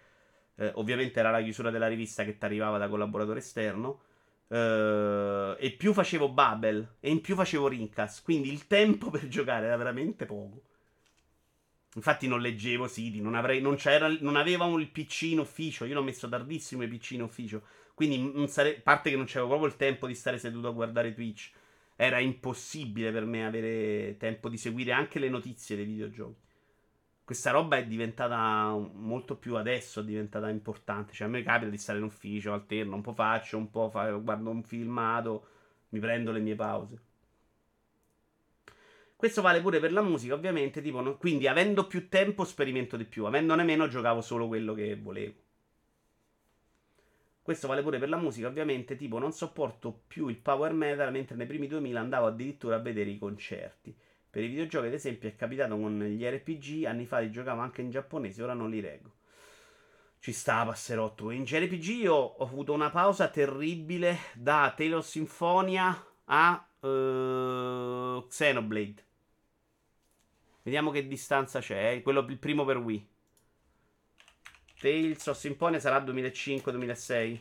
Eh, 0.53 0.71
ovviamente 0.75 1.19
era 1.19 1.31
la 1.31 1.41
chiusura 1.41 1.71
della 1.71 1.88
rivista 1.88 2.23
che 2.23 2.38
ti 2.38 2.45
arrivava 2.45 2.77
da 2.77 2.88
collaboratore 2.88 3.39
esterno. 3.39 4.01
Eh, 4.47 5.55
e 5.57 5.71
più 5.71 5.93
facevo 5.93 6.29
Babel 6.29 6.97
e 6.99 7.09
in 7.09 7.21
più 7.21 7.34
facevo 7.34 7.67
Rincas. 7.69 8.21
Quindi 8.21 8.51
il 8.51 8.67
tempo 8.67 9.09
per 9.09 9.27
giocare 9.27 9.65
era 9.65 9.77
veramente 9.77 10.27
poco. 10.27 10.61
Infatti 11.96 12.28
non 12.28 12.41
leggevo 12.41 12.88
siti, 12.88 13.22
non, 13.22 13.36
avrei, 13.36 13.62
non, 13.62 13.78
non 14.22 14.36
avevamo 14.36 14.78
il 14.80 14.89
PC 14.89 15.24
in 15.24 15.39
ufficio. 15.39 15.86
Io 15.86 15.94
l'ho 15.94 16.04
messo 16.04 16.28
tardissimo 16.28 16.84
i 16.84 16.88
PC 16.88 17.12
in 17.12 17.22
ufficio. 17.22 17.62
Quindi, 17.94 18.48
sare- 18.48 18.80
parte 18.82 19.12
che 19.12 19.16
non 19.16 19.26
c'avevo 19.26 19.48
proprio 19.48 19.70
il 19.70 19.76
tempo 19.78 20.08
di 20.08 20.16
stare 20.16 20.39
seduto 20.39 20.68
a 20.68 20.72
guardare 20.72 21.14
Twitch 21.14 21.52
era 21.96 22.20
impossibile 22.20 23.12
per 23.12 23.26
me 23.26 23.46
avere 23.46 24.18
tempo 24.18 24.50
di 24.50 24.58
seguire 24.58 24.91
anche 24.91 25.20
le 25.20 25.30
notizie 25.30 25.76
dei 25.76 25.86
videogiochi. 25.86 26.41
Questa 27.24 27.52
roba 27.52 27.78
è 27.78 27.86
diventata 27.86 28.76
molto 28.76 29.38
più 29.38 29.56
adesso, 29.56 30.02
è 30.02 30.04
diventata 30.04 30.50
importante. 30.50 31.14
Cioè, 31.14 31.28
a 31.28 31.30
me 31.30 31.44
capita 31.44 31.70
di 31.70 31.78
stare 31.78 32.00
in 32.00 32.06
ufficio, 32.06 32.54
alterno, 32.54 32.96
un 32.96 33.02
po' 33.02 33.14
faccio, 33.14 33.58
un 33.58 33.70
po' 33.70 33.89
fa, 33.89 34.12
guardo 34.12 34.50
un 34.50 34.64
filmato, 34.64 35.48
mi 35.89 36.00
prendo 36.00 36.32
le 36.32 36.39
mie 36.39 36.56
pause. 36.56 37.02
Questo 39.24 39.41
vale 39.41 39.61
pure 39.61 39.80
per 39.80 39.93
la 39.93 40.01
musica, 40.01 40.34
ovviamente. 40.34 40.82
Tipo, 40.82 40.99
no? 40.99 41.15
Quindi, 41.15 41.47
avendo 41.47 41.88
più 41.88 42.09
tempo, 42.09 42.43
sperimento 42.43 42.97
di 42.97 43.05
più. 43.05 43.24
Avendone 43.24 43.63
meno, 43.63 43.88
giocavo 43.88 44.19
solo 44.19 44.49
quello 44.49 44.74
che 44.74 44.97
volevo. 44.97 45.34
Questo 47.41 47.69
vale 47.69 47.82
pure 47.82 47.99
per 47.99 48.09
la 48.09 48.17
musica, 48.17 48.47
ovviamente, 48.47 48.97
tipo 48.97 49.19
non 49.19 49.32
sopporto 49.32 50.01
più 50.07 50.28
il 50.28 50.36
power 50.36 50.74
metal, 50.74 51.09
mentre 51.13 51.38
nei 51.38 51.45
primi 51.45 51.67
2000 51.67 52.01
andavo 52.01 52.26
addirittura 52.26 52.76
a 52.76 52.80
vedere 52.80 53.11
i 53.11 53.17
concerti. 53.17 53.95
Per 54.30 54.43
i 54.43 54.47
videogiochi, 54.47 54.88
ad 54.88 54.93
esempio, 54.93 55.30
è 55.30 55.38
capitato 55.38 55.78
con 55.78 56.03
gli 56.03 56.26
RPG, 56.26 56.84
anni 56.84 57.05
fa 57.05 57.19
li 57.19 57.32
giocavo 57.32 57.61
anche 57.61 57.80
in 57.80 57.91
giapponese, 57.91 58.43
ora 58.43 58.53
non 58.53 58.69
li 58.69 58.82
reggo. 58.82 59.13
Ci 60.19 60.34
sta, 60.34 60.65
passerotto. 60.65 61.30
In 61.30 61.45
JRPG 61.45 61.88
io 62.01 62.13
ho 62.13 62.43
avuto 62.43 62.74
una 62.74 62.89
pausa 62.89 63.30
terribile 63.30 64.17
da 64.34 64.74
Taylor 64.76 65.01
Symphonia 65.01 65.97
a 66.26 66.67
uh, 66.82 68.28
Xenoblade. 68.28 69.11
Vediamo 70.64 70.91
che 70.91 71.07
distanza 71.07 71.59
c'è. 71.59 71.93
Eh? 71.93 72.01
Quello 72.01 72.22
il 72.22 72.39
primo 72.39 72.66
per 72.66 72.78
Wii. 72.78 73.09
Tales 74.80 75.28
of 75.28 75.38
Symphonia 75.38 75.80
sarà 75.80 75.99
2005-2006. 75.99 77.39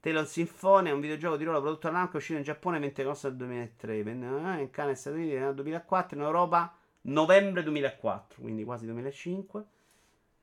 Tales 0.00 0.22
of 0.22 0.28
Symphonia 0.28 0.90
è 0.90 0.94
un 0.94 1.00
videogioco 1.00 1.36
di 1.36 1.44
ruolo 1.44 1.60
prodotto 1.60 1.88
da 1.88 1.96
Namco 1.96 2.16
uscito 2.16 2.38
in 2.38 2.44
Giappone 2.44 2.78
mentre 2.78 3.04
costa 3.04 3.28
nel 3.28 3.36
2003. 3.36 3.98
In 3.98 4.68
Canada 4.70 4.92
e 4.92 4.94
Stati 4.94 5.16
Uniti 5.16 5.34
nel 5.34 5.54
2004, 5.54 6.16
in 6.16 6.22
Europa 6.24 6.76
novembre 7.02 7.62
2004, 7.62 8.40
quindi 8.40 8.64
quasi 8.64 8.84
2005. 8.86 9.64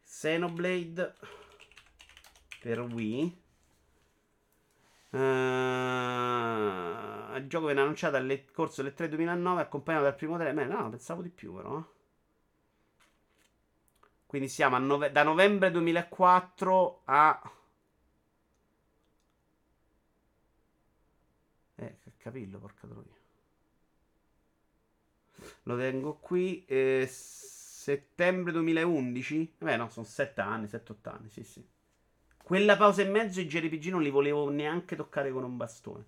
Xenoblade 0.03 1.15
per 2.61 2.79
Wii. 2.81 3.47
Uh, 5.11 5.17
il 7.37 7.45
gioco 7.47 7.65
viene 7.65 7.81
annunciato 7.81 8.15
al 8.17 8.45
corso 8.51 8.81
del 8.83 8.93
3 8.93 9.09
2009 9.09 9.61
accompagnato 9.61 10.03
dal 10.05 10.15
primo 10.15 10.37
trailer. 10.37 10.67
No, 10.67 10.89
pensavo 10.89 11.21
di 11.21 11.29
più 11.29 11.53
però. 11.55 11.77
Eh. 11.79 11.83
Quindi 14.25 14.47
siamo 14.47 14.77
nove- 14.77 15.11
da 15.11 15.23
novembre 15.23 15.71
2004 15.71 17.01
a... 17.03 17.41
Eh, 21.77 21.97
che 22.03 22.11
capillo, 22.17 22.59
porca 22.59 22.85
troia. 22.87 23.17
Lo 25.63 25.77
tengo 25.77 26.15
qui. 26.19 26.65
Eh, 26.65 27.07
settembre 27.09 28.51
2011? 28.51 29.55
Beh, 29.57 29.77
no, 29.77 29.89
sono 29.89 30.05
7 30.05 30.41
anni, 30.41 30.67
7-8 30.67 31.09
anni, 31.09 31.29
sì, 31.29 31.43
sì. 31.43 31.65
Quella 32.49 32.77
pausa 32.77 33.03
e 33.03 33.05
mezzo 33.05 33.39
i 33.41 33.45
JRPG 33.45 33.89
non 33.91 34.01
li 34.01 34.09
volevo 34.09 34.49
neanche 34.49 34.95
toccare 34.95 35.29
con 35.29 35.43
un 35.43 35.55
bastone. 35.55 36.03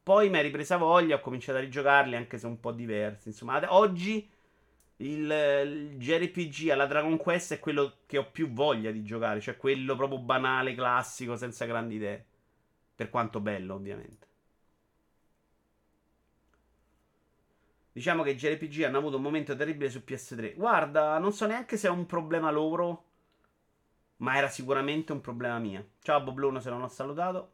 Poi 0.00 0.30
mi 0.30 0.38
è 0.38 0.42
ripresa 0.42 0.76
voglia, 0.76 1.16
ho 1.16 1.20
cominciato 1.20 1.58
a 1.58 1.60
rigiocarli, 1.60 2.14
anche 2.14 2.38
se 2.38 2.46
un 2.46 2.60
po' 2.60 2.70
diversi. 2.70 3.26
Insomma, 3.30 3.54
ad- 3.54 3.66
oggi 3.68 4.30
il, 4.98 5.30
il 5.64 5.96
JRPG 5.98 6.68
alla 6.70 6.86
Dragon 6.86 7.16
Quest 7.16 7.54
è 7.54 7.58
quello 7.58 7.96
che 8.06 8.18
ho 8.18 8.30
più 8.30 8.52
voglia 8.52 8.92
di 8.92 9.02
giocare, 9.02 9.40
cioè 9.40 9.56
quello 9.56 9.96
proprio 9.96 10.20
banale, 10.20 10.74
classico, 10.76 11.34
senza 11.34 11.64
grandi 11.64 11.96
idee. 11.96 12.24
Per 12.94 13.10
quanto 13.10 13.40
bello, 13.40 13.74
ovviamente. 13.74 14.26
Diciamo 17.92 18.22
che 18.22 18.30
i 18.30 18.36
JRPG 18.36 18.82
hanno 18.82 18.98
avuto 18.98 19.16
un 19.16 19.22
momento 19.22 19.54
terribile 19.54 19.90
su 19.90 20.02
PS3. 20.04 20.54
Guarda, 20.54 21.18
non 21.18 21.32
so 21.32 21.46
neanche 21.46 21.76
se 21.76 21.88
è 21.88 21.90
un 21.90 22.06
problema 22.06 22.50
loro, 22.50 23.11
ma 24.22 24.36
era 24.36 24.48
sicuramente 24.48 25.12
un 25.12 25.20
problema 25.20 25.58
mio. 25.58 25.90
Ciao 26.00 26.22
Bobluno, 26.22 26.60
se 26.60 26.70
non 26.70 26.82
ho 26.82 26.88
salutato. 26.88 27.50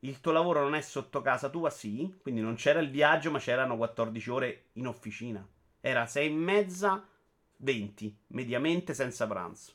Il 0.00 0.20
tuo 0.20 0.32
lavoro 0.32 0.62
non 0.62 0.74
è 0.74 0.80
sotto 0.80 1.20
casa 1.20 1.48
tua? 1.48 1.70
Sì, 1.70 2.18
quindi 2.22 2.40
non 2.40 2.54
c'era 2.54 2.80
il 2.80 2.90
viaggio, 2.90 3.30
ma 3.30 3.38
c'erano 3.38 3.76
14 3.76 4.30
ore 4.30 4.64
in 4.74 4.86
officina. 4.86 5.46
Era 5.80 6.06
6 6.06 6.26
e 6.26 6.30
mezza, 6.30 7.04
20, 7.58 8.16
mediamente 8.28 8.94
senza 8.94 9.26
pranzo. 9.26 9.72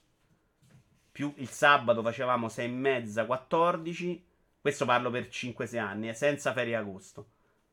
Più 1.12 1.34
il 1.38 1.50
sabato 1.50 2.02
facevamo 2.02 2.48
6 2.48 2.66
e 2.66 2.70
mezza, 2.70 3.26
14. 3.26 4.26
Questo 4.62 4.86
parlo 4.86 5.10
per 5.10 5.28
5-6 5.28 5.78
anni, 5.78 6.10
eh, 6.10 6.14
senza 6.14 6.54
ferie 6.54 6.76
agosto. 6.76 7.26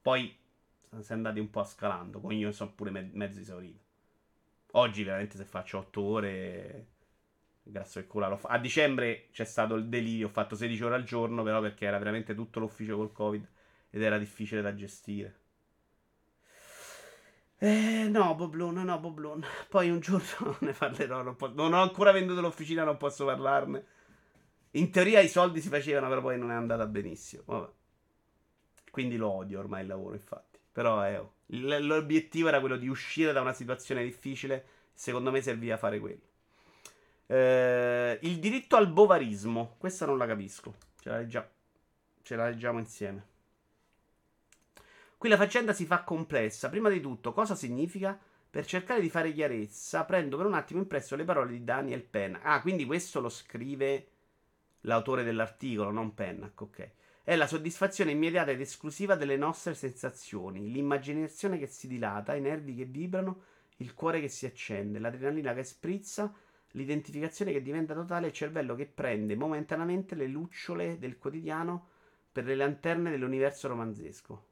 Poi 0.02 0.36
si 1.00 1.10
è 1.10 1.14
andati 1.14 1.38
un 1.38 1.50
po' 1.50 1.64
scalando, 1.64 2.20
con 2.20 2.32
io 2.32 2.50
sono 2.52 2.72
pure 2.72 2.90
me- 2.90 3.10
mezzo 3.12 3.40
esaurito. 3.40 3.82
Oggi 4.72 5.04
veramente 5.04 5.36
se 5.36 5.44
faccio 5.44 5.78
8 5.78 6.02
ore 6.02 6.93
grazie 7.64 8.02
al 8.02 8.06
culo. 8.06 8.38
A 8.42 8.58
dicembre 8.58 9.28
c'è 9.32 9.44
stato 9.44 9.74
il 9.74 9.88
delirio, 9.88 10.28
ho 10.28 10.30
fatto 10.30 10.54
16 10.54 10.84
ore 10.84 10.94
al 10.94 11.04
giorno, 11.04 11.42
però 11.42 11.60
perché 11.60 11.86
era 11.86 11.98
veramente 11.98 12.34
tutto 12.34 12.60
l'ufficio 12.60 12.96
col 12.96 13.12
Covid 13.12 13.48
ed 13.90 14.02
era 14.02 14.18
difficile 14.18 14.62
da 14.62 14.74
gestire. 14.74 15.40
Eh, 17.58 18.08
no, 18.10 18.34
Boblon, 18.34 18.74
no, 18.84 18.98
Boblon. 18.98 19.42
Poi 19.68 19.90
un 19.90 20.00
giorno 20.00 20.56
ne 20.60 20.72
parlerò. 20.72 21.22
Non, 21.22 21.36
po- 21.36 21.52
non 21.52 21.72
ho 21.72 21.80
ancora 21.82 22.12
venduto 22.12 22.40
l'officina, 22.40 22.84
non 22.84 22.96
posso 22.96 23.24
parlarne. 23.24 23.86
In 24.72 24.90
teoria 24.90 25.20
i 25.20 25.28
soldi 25.28 25.60
si 25.60 25.68
facevano, 25.68 26.08
però 26.08 26.20
poi 26.20 26.38
non 26.38 26.50
è 26.50 26.54
andata 26.54 26.86
benissimo. 26.86 27.42
Vabbè. 27.46 27.70
Quindi 28.90 29.16
lo 29.16 29.30
odio 29.30 29.58
ormai 29.58 29.82
il 29.82 29.88
lavoro, 29.88 30.14
infatti. 30.14 30.58
Però 30.72 31.04
eh, 31.06 31.16
oh, 31.18 31.34
l'obiettivo 31.46 32.48
era 32.48 32.60
quello 32.60 32.76
di 32.76 32.88
uscire 32.88 33.32
da 33.32 33.40
una 33.40 33.52
situazione 33.52 34.02
difficile. 34.04 34.66
Secondo 34.92 35.30
me 35.30 35.40
serviva 35.40 35.76
fare 35.76 35.98
quello. 35.98 36.32
Eh, 37.26 38.18
il 38.22 38.38
diritto 38.38 38.76
al 38.76 38.90
bovarismo. 38.90 39.76
Questa 39.78 40.06
non 40.06 40.18
la 40.18 40.26
capisco. 40.26 40.74
Ce 41.00 41.08
la 41.08 41.18
leggiamo, 41.18 41.46
ce 42.22 42.36
la 42.36 42.48
leggiamo 42.48 42.78
insieme. 42.78 43.26
Qui 45.16 45.28
la 45.28 45.36
faccenda 45.36 45.72
si 45.72 45.86
fa 45.86 46.02
complessa. 46.02 46.68
Prima 46.68 46.88
di 46.88 47.00
tutto, 47.00 47.32
cosa 47.32 47.54
significa? 47.54 48.18
Per 48.50 48.66
cercare 48.66 49.00
di 49.00 49.10
fare 49.10 49.32
chiarezza, 49.32 50.04
prendo 50.04 50.36
per 50.36 50.46
un 50.46 50.54
attimo 50.54 50.80
impresso 50.80 51.16
le 51.16 51.24
parole 51.24 51.50
di 51.50 51.64
Daniel 51.64 52.02
Penn. 52.02 52.36
Ah, 52.42 52.60
quindi 52.60 52.84
questo 52.84 53.20
lo 53.20 53.28
scrive 53.28 54.08
l'autore 54.82 55.24
dell'articolo, 55.24 55.90
non 55.90 56.14
Pennac, 56.14 56.60
ok. 56.60 56.90
È 57.24 57.34
la 57.36 57.46
soddisfazione 57.46 58.10
immediata 58.10 58.50
ed 58.50 58.60
esclusiva 58.60 59.16
delle 59.16 59.36
nostre 59.36 59.74
sensazioni, 59.74 60.70
l'immaginazione 60.70 61.58
che 61.58 61.66
si 61.66 61.88
dilata, 61.88 62.34
i 62.34 62.40
nervi 62.40 62.74
che 62.74 62.84
vibrano, 62.84 63.42
il 63.78 63.94
cuore 63.94 64.20
che 64.20 64.28
si 64.28 64.44
accende, 64.46 64.98
l'adrenalina 64.98 65.54
che 65.54 65.64
sprizza, 65.64 66.32
l'identificazione 66.74 67.52
che 67.52 67.62
diventa 67.62 67.94
totale, 67.94 68.28
il 68.28 68.32
cervello 68.32 68.74
che 68.74 68.86
prende 68.86 69.36
momentaneamente 69.36 70.14
le 70.14 70.26
lucciole 70.26 70.98
del 70.98 71.18
quotidiano 71.18 71.88
per 72.32 72.44
le 72.44 72.54
lanterne 72.54 73.10
dell'universo 73.10 73.68
romanzesco. 73.68 74.46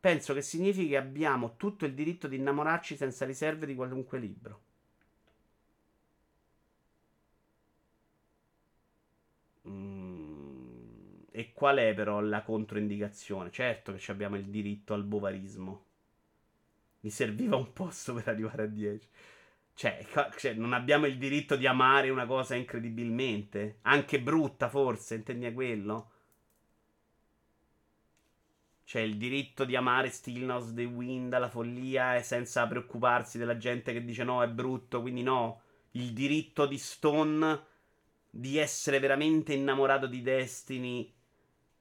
Penso 0.00 0.32
che 0.32 0.42
significhi 0.42 0.88
che 0.88 0.96
abbiamo 0.96 1.56
tutto 1.56 1.84
il 1.84 1.94
diritto 1.94 2.26
di 2.26 2.36
innamorarci 2.36 2.96
senza 2.96 3.26
riserve 3.26 3.66
di 3.66 3.74
qualunque 3.74 4.18
libro. 4.18 4.60
Mm. 9.68 11.20
E 11.30 11.52
qual 11.52 11.76
è 11.78 11.94
però 11.94 12.20
la 12.20 12.42
controindicazione? 12.42 13.50
Certo 13.50 13.92
che 13.92 14.10
abbiamo 14.10 14.36
il 14.36 14.46
diritto 14.46 14.94
al 14.94 15.04
bovarismo. 15.04 15.84
Mi 17.00 17.10
serviva 17.10 17.56
un 17.56 17.72
posto 17.72 18.14
per 18.14 18.28
arrivare 18.28 18.64
a 18.64 18.66
10. 18.66 19.08
Cioè, 19.80 20.06
cioè, 20.36 20.52
non 20.52 20.74
abbiamo 20.74 21.06
il 21.06 21.16
diritto 21.16 21.56
di 21.56 21.66
amare 21.66 22.10
una 22.10 22.26
cosa 22.26 22.54
incredibilmente. 22.54 23.78
Anche 23.84 24.20
brutta, 24.20 24.68
forse, 24.68 25.14
intendi 25.14 25.50
quello? 25.54 26.10
C'è 28.84 29.00
il 29.00 29.16
diritto 29.16 29.64
di 29.64 29.76
amare 29.76 30.10
Stillness 30.10 30.74
the 30.74 30.84
Wind 30.84 31.32
alla 31.32 31.48
follia 31.48 32.14
e 32.14 32.22
senza 32.22 32.66
preoccuparsi 32.66 33.38
della 33.38 33.56
gente 33.56 33.94
che 33.94 34.04
dice 34.04 34.22
no, 34.22 34.42
è 34.42 34.48
brutto, 34.48 35.00
quindi 35.00 35.22
no. 35.22 35.62
Il 35.92 36.12
diritto 36.12 36.66
di 36.66 36.76
Stone 36.76 37.64
di 38.28 38.58
essere 38.58 38.98
veramente 38.98 39.54
innamorato 39.54 40.06
di 40.06 40.20
Destiny 40.20 41.10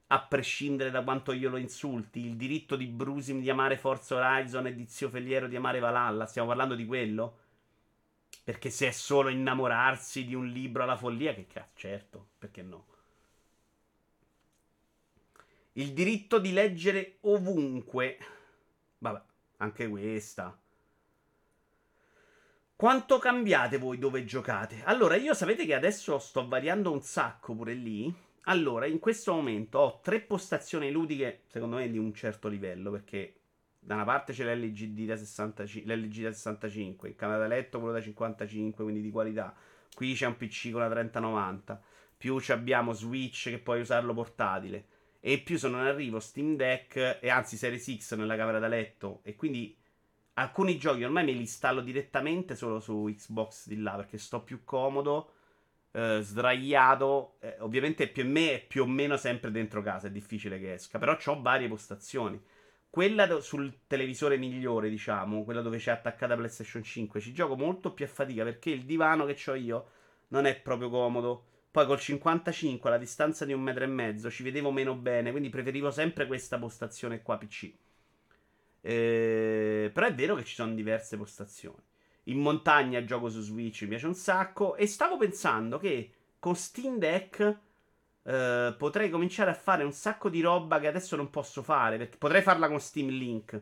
a 0.08 0.22
prescindere 0.22 0.90
da 0.90 1.04
quanto 1.04 1.34
io 1.34 1.50
lo 1.50 1.58
insulti. 1.58 2.26
Il 2.26 2.38
diritto 2.38 2.78
di 2.78 2.86
Brusim 2.86 3.42
di 3.42 3.50
amare 3.50 3.76
Forza 3.76 4.16
Horizon 4.16 4.68
e 4.68 4.74
di 4.74 4.86
Zio 4.88 5.10
Feliero 5.10 5.50
di 5.50 5.58
amare 5.58 5.80
Valhalla. 5.80 6.26
Stiamo 6.28 6.48
parlando 6.48 6.76
di 6.76 6.86
quello? 6.86 7.48
Perché 8.50 8.72
se 8.72 8.88
è 8.88 8.92
solo 8.92 9.30
innamorarsi 9.30 10.26
di 10.26 10.34
un 10.34 10.48
libro 10.48 10.82
alla 10.82 10.98
follia, 10.98 11.36
che 11.36 11.46
cazzo, 11.46 11.70
certo, 11.76 12.30
perché 12.40 12.64
no? 12.64 12.88
Il 15.74 15.94
diritto 15.94 16.40
di 16.40 16.52
leggere 16.52 17.18
ovunque. 17.22 18.18
Vabbè, 18.98 19.22
anche 19.58 19.88
questa. 19.88 20.60
Quanto 22.76 23.20
cambiate 23.20 23.78
voi 23.78 24.00
dove 24.00 24.26
giocate? 24.26 24.82
Allora, 24.84 25.16
io 25.16 25.36
sapete 25.36 25.68
che 25.68 25.76
adesso 25.76 26.18
sto 26.18 26.48
variando 26.48 26.92
un 26.92 27.04
sacco 27.04 27.54
pure 27.54 27.76
lì. 27.76 28.12
Allora, 28.46 28.88
in 28.88 28.98
questo 28.98 29.32
momento 29.32 29.78
ho 29.78 30.00
tre 30.02 30.22
postazioni 30.22 30.90
ludiche, 30.90 31.44
secondo 31.46 31.76
me, 31.76 31.88
di 31.92 32.00
un 32.00 32.12
certo 32.16 32.48
livello, 32.48 32.90
perché 32.90 33.39
da 33.80 33.96
una 33.96 34.04
parte 34.04 34.34
c'è 34.34 34.44
l'LG 34.56 35.06
da, 35.06 35.16
65, 35.16 35.96
l'LG 35.96 36.24
da 36.24 36.32
65, 36.32 37.10
il 37.10 37.16
canale 37.16 37.40
da 37.40 37.48
letto 37.48 37.80
quello 37.80 37.94
da 37.94 38.02
55, 38.02 38.84
quindi 38.84 39.02
di 39.02 39.10
qualità. 39.10 39.56
Qui 39.96 40.14
c'è 40.14 40.28
un 40.28 40.38
PC 40.38 40.72
con 40.72 40.82
la 40.82 40.90
3090, 40.90 41.82
più 42.18 42.42
abbiamo 42.50 42.94
Switch 42.94 43.50
che 43.50 43.60
puoi 43.60 43.80
usarlo 43.80 44.14
portatile. 44.14 44.86
E 45.22 45.40
più 45.40 45.58
sono 45.58 45.80
in 45.80 45.88
arrivo 45.88 46.20
Steam 46.20 46.56
Deck 46.56 47.20
e 47.22 47.30
anzi 47.30 47.58
Series 47.58 47.98
X 47.98 48.16
nella 48.16 48.36
camera 48.36 48.60
da 48.60 48.68
letto. 48.68 49.22
E 49.24 49.36
quindi 49.36 49.76
alcuni 50.34 50.78
giochi 50.78 51.04
ormai 51.04 51.26
me 51.26 51.32
li 51.32 51.40
installo 51.40 51.82
direttamente 51.82 52.56
solo 52.56 52.80
su 52.80 53.12
Xbox 53.14 53.68
di 53.68 53.82
là 53.82 53.96
perché 53.96 54.18
sto 54.18 54.42
più 54.42 54.64
comodo 54.64 55.34
eh, 55.92 56.20
sdraiato 56.22 57.38
eh, 57.42 57.58
ovviamente 57.60 58.08
per 58.08 58.24
me 58.24 58.54
è 58.54 58.66
più 58.66 58.84
o 58.84 58.86
meno 58.86 59.18
sempre 59.18 59.52
dentro 59.52 59.82
casa 59.82 60.08
è 60.08 60.12
difficile 60.12 60.60
che 60.60 60.74
esca. 60.74 61.00
Però 61.00 61.18
ho 61.26 61.42
varie 61.42 61.68
postazioni 61.68 62.42
quella 62.90 63.26
do- 63.26 63.42
sul 63.42 63.82
televisore 63.88 64.38
migliore 64.38 64.90
diciamo 64.90 65.44
quella 65.44 65.62
dove 65.62 65.78
c'è 65.78 65.92
attaccata 65.92 66.36
PlayStation 66.36 66.84
5 66.84 67.20
ci 67.20 67.34
gioco 67.34 67.56
molto 67.56 67.94
più 67.94 68.06
a 68.06 68.08
fatica 68.08 68.44
perché 68.44 68.72
il 68.72 68.86
divano 68.86 69.26
che 69.26 69.38
ho 69.50 69.56
io 69.56 69.90
non 70.30 70.46
è 70.46 70.60
proprio 70.60 70.90
comodo 70.90 71.46
poi 71.72 71.86
col 71.86 72.00
55 72.00 72.90
alla 72.90 72.98
distanza 72.98 73.46
di 73.46 73.54
un 73.54 73.62
metro 73.62 73.84
e 73.84 73.88
mezzo 73.88 74.32
ci 74.32 74.42
vedevo 74.42 74.72
meno 74.72 74.96
bene, 74.96 75.30
quindi 75.30 75.50
preferivo 75.50 75.92
sempre 75.92 76.26
questa 76.26 76.58
postazione 76.58 77.22
qua 77.22 77.38
PC. 77.38 77.72
Eh, 78.82 79.92
però 79.94 80.08
è 80.08 80.14
vero 80.16 80.36
che 80.36 80.44
ci 80.44 80.56
sono 80.56 80.74
diverse 80.74 81.16
postazioni. 81.16 81.82
In 82.24 82.40
montagna 82.40 83.04
gioco 83.04 83.30
su 83.30 83.42
Switch, 83.42 83.84
mi 83.84 83.90
piace 83.90 84.08
un 84.08 84.16
sacco. 84.16 84.76
E 84.76 84.88
stavo 84.88 85.18
pensando 85.18 85.78
che 85.78 86.14
con 86.40 86.56
Steam 86.56 86.98
Deck 86.98 87.58
eh, 88.24 88.76
potrei 88.78 89.10
cominciare 89.10 89.52
a 89.52 89.56
fare 89.56 89.84
un 89.84 89.92
sacco 89.92 90.30
di 90.30 90.42
roba 90.42 90.80
che 90.80 90.88
adesso 90.88 91.16
non 91.16 91.30
posso 91.30 91.62
fare. 91.64 91.98
Perché 91.98 92.18
potrei 92.18 92.42
farla 92.42 92.68
con 92.68 92.80
Steam 92.80 93.10
Link. 93.10 93.62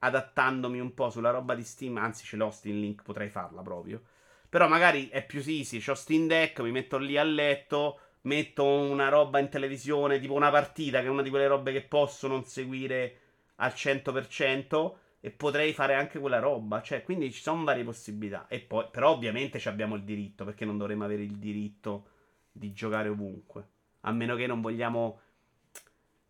Adattandomi 0.00 0.80
un 0.80 0.94
po' 0.94 1.10
sulla 1.10 1.30
roba 1.30 1.54
di 1.54 1.62
Steam. 1.62 1.96
Anzi, 1.96 2.24
ce 2.24 2.36
l'ho 2.36 2.50
Steam 2.50 2.78
Link, 2.80 3.02
potrei 3.02 3.28
farla 3.28 3.62
proprio. 3.62 4.02
Però 4.48 4.68
magari 4.68 5.08
è 5.08 5.24
più 5.24 5.42
easy. 5.46 5.82
Ho 5.88 5.94
Steam 5.94 6.26
Deck, 6.26 6.60
mi 6.60 6.70
metto 6.72 6.98
lì 6.98 7.16
a 7.16 7.22
letto, 7.22 7.98
metto 8.22 8.64
una 8.64 9.08
roba 9.08 9.38
in 9.38 9.48
televisione, 9.48 10.18
tipo 10.20 10.34
una 10.34 10.50
partita, 10.50 11.00
che 11.00 11.06
è 11.06 11.10
una 11.10 11.22
di 11.22 11.30
quelle 11.30 11.46
robe 11.46 11.72
che 11.72 11.82
posso 11.82 12.28
non 12.28 12.44
seguire 12.44 13.18
al 13.56 13.72
100%. 13.72 14.96
E 15.24 15.30
potrei 15.30 15.72
fare 15.72 15.94
anche 15.94 16.18
quella 16.18 16.40
roba. 16.40 16.82
Cioè, 16.82 17.04
quindi 17.04 17.32
ci 17.32 17.42
sono 17.42 17.62
varie 17.62 17.84
possibilità. 17.84 18.46
E 18.48 18.58
poi, 18.60 18.86
però, 18.90 19.10
ovviamente 19.12 19.60
abbiamo 19.68 19.94
il 19.94 20.02
diritto. 20.02 20.44
Perché 20.44 20.64
non 20.64 20.78
dovremmo 20.78 21.04
avere 21.04 21.22
il 21.22 21.36
diritto 21.36 22.06
di 22.52 22.72
giocare 22.72 23.08
ovunque. 23.08 23.68
A 24.00 24.12
meno 24.12 24.36
che 24.36 24.46
non 24.46 24.60
vogliamo 24.60 25.20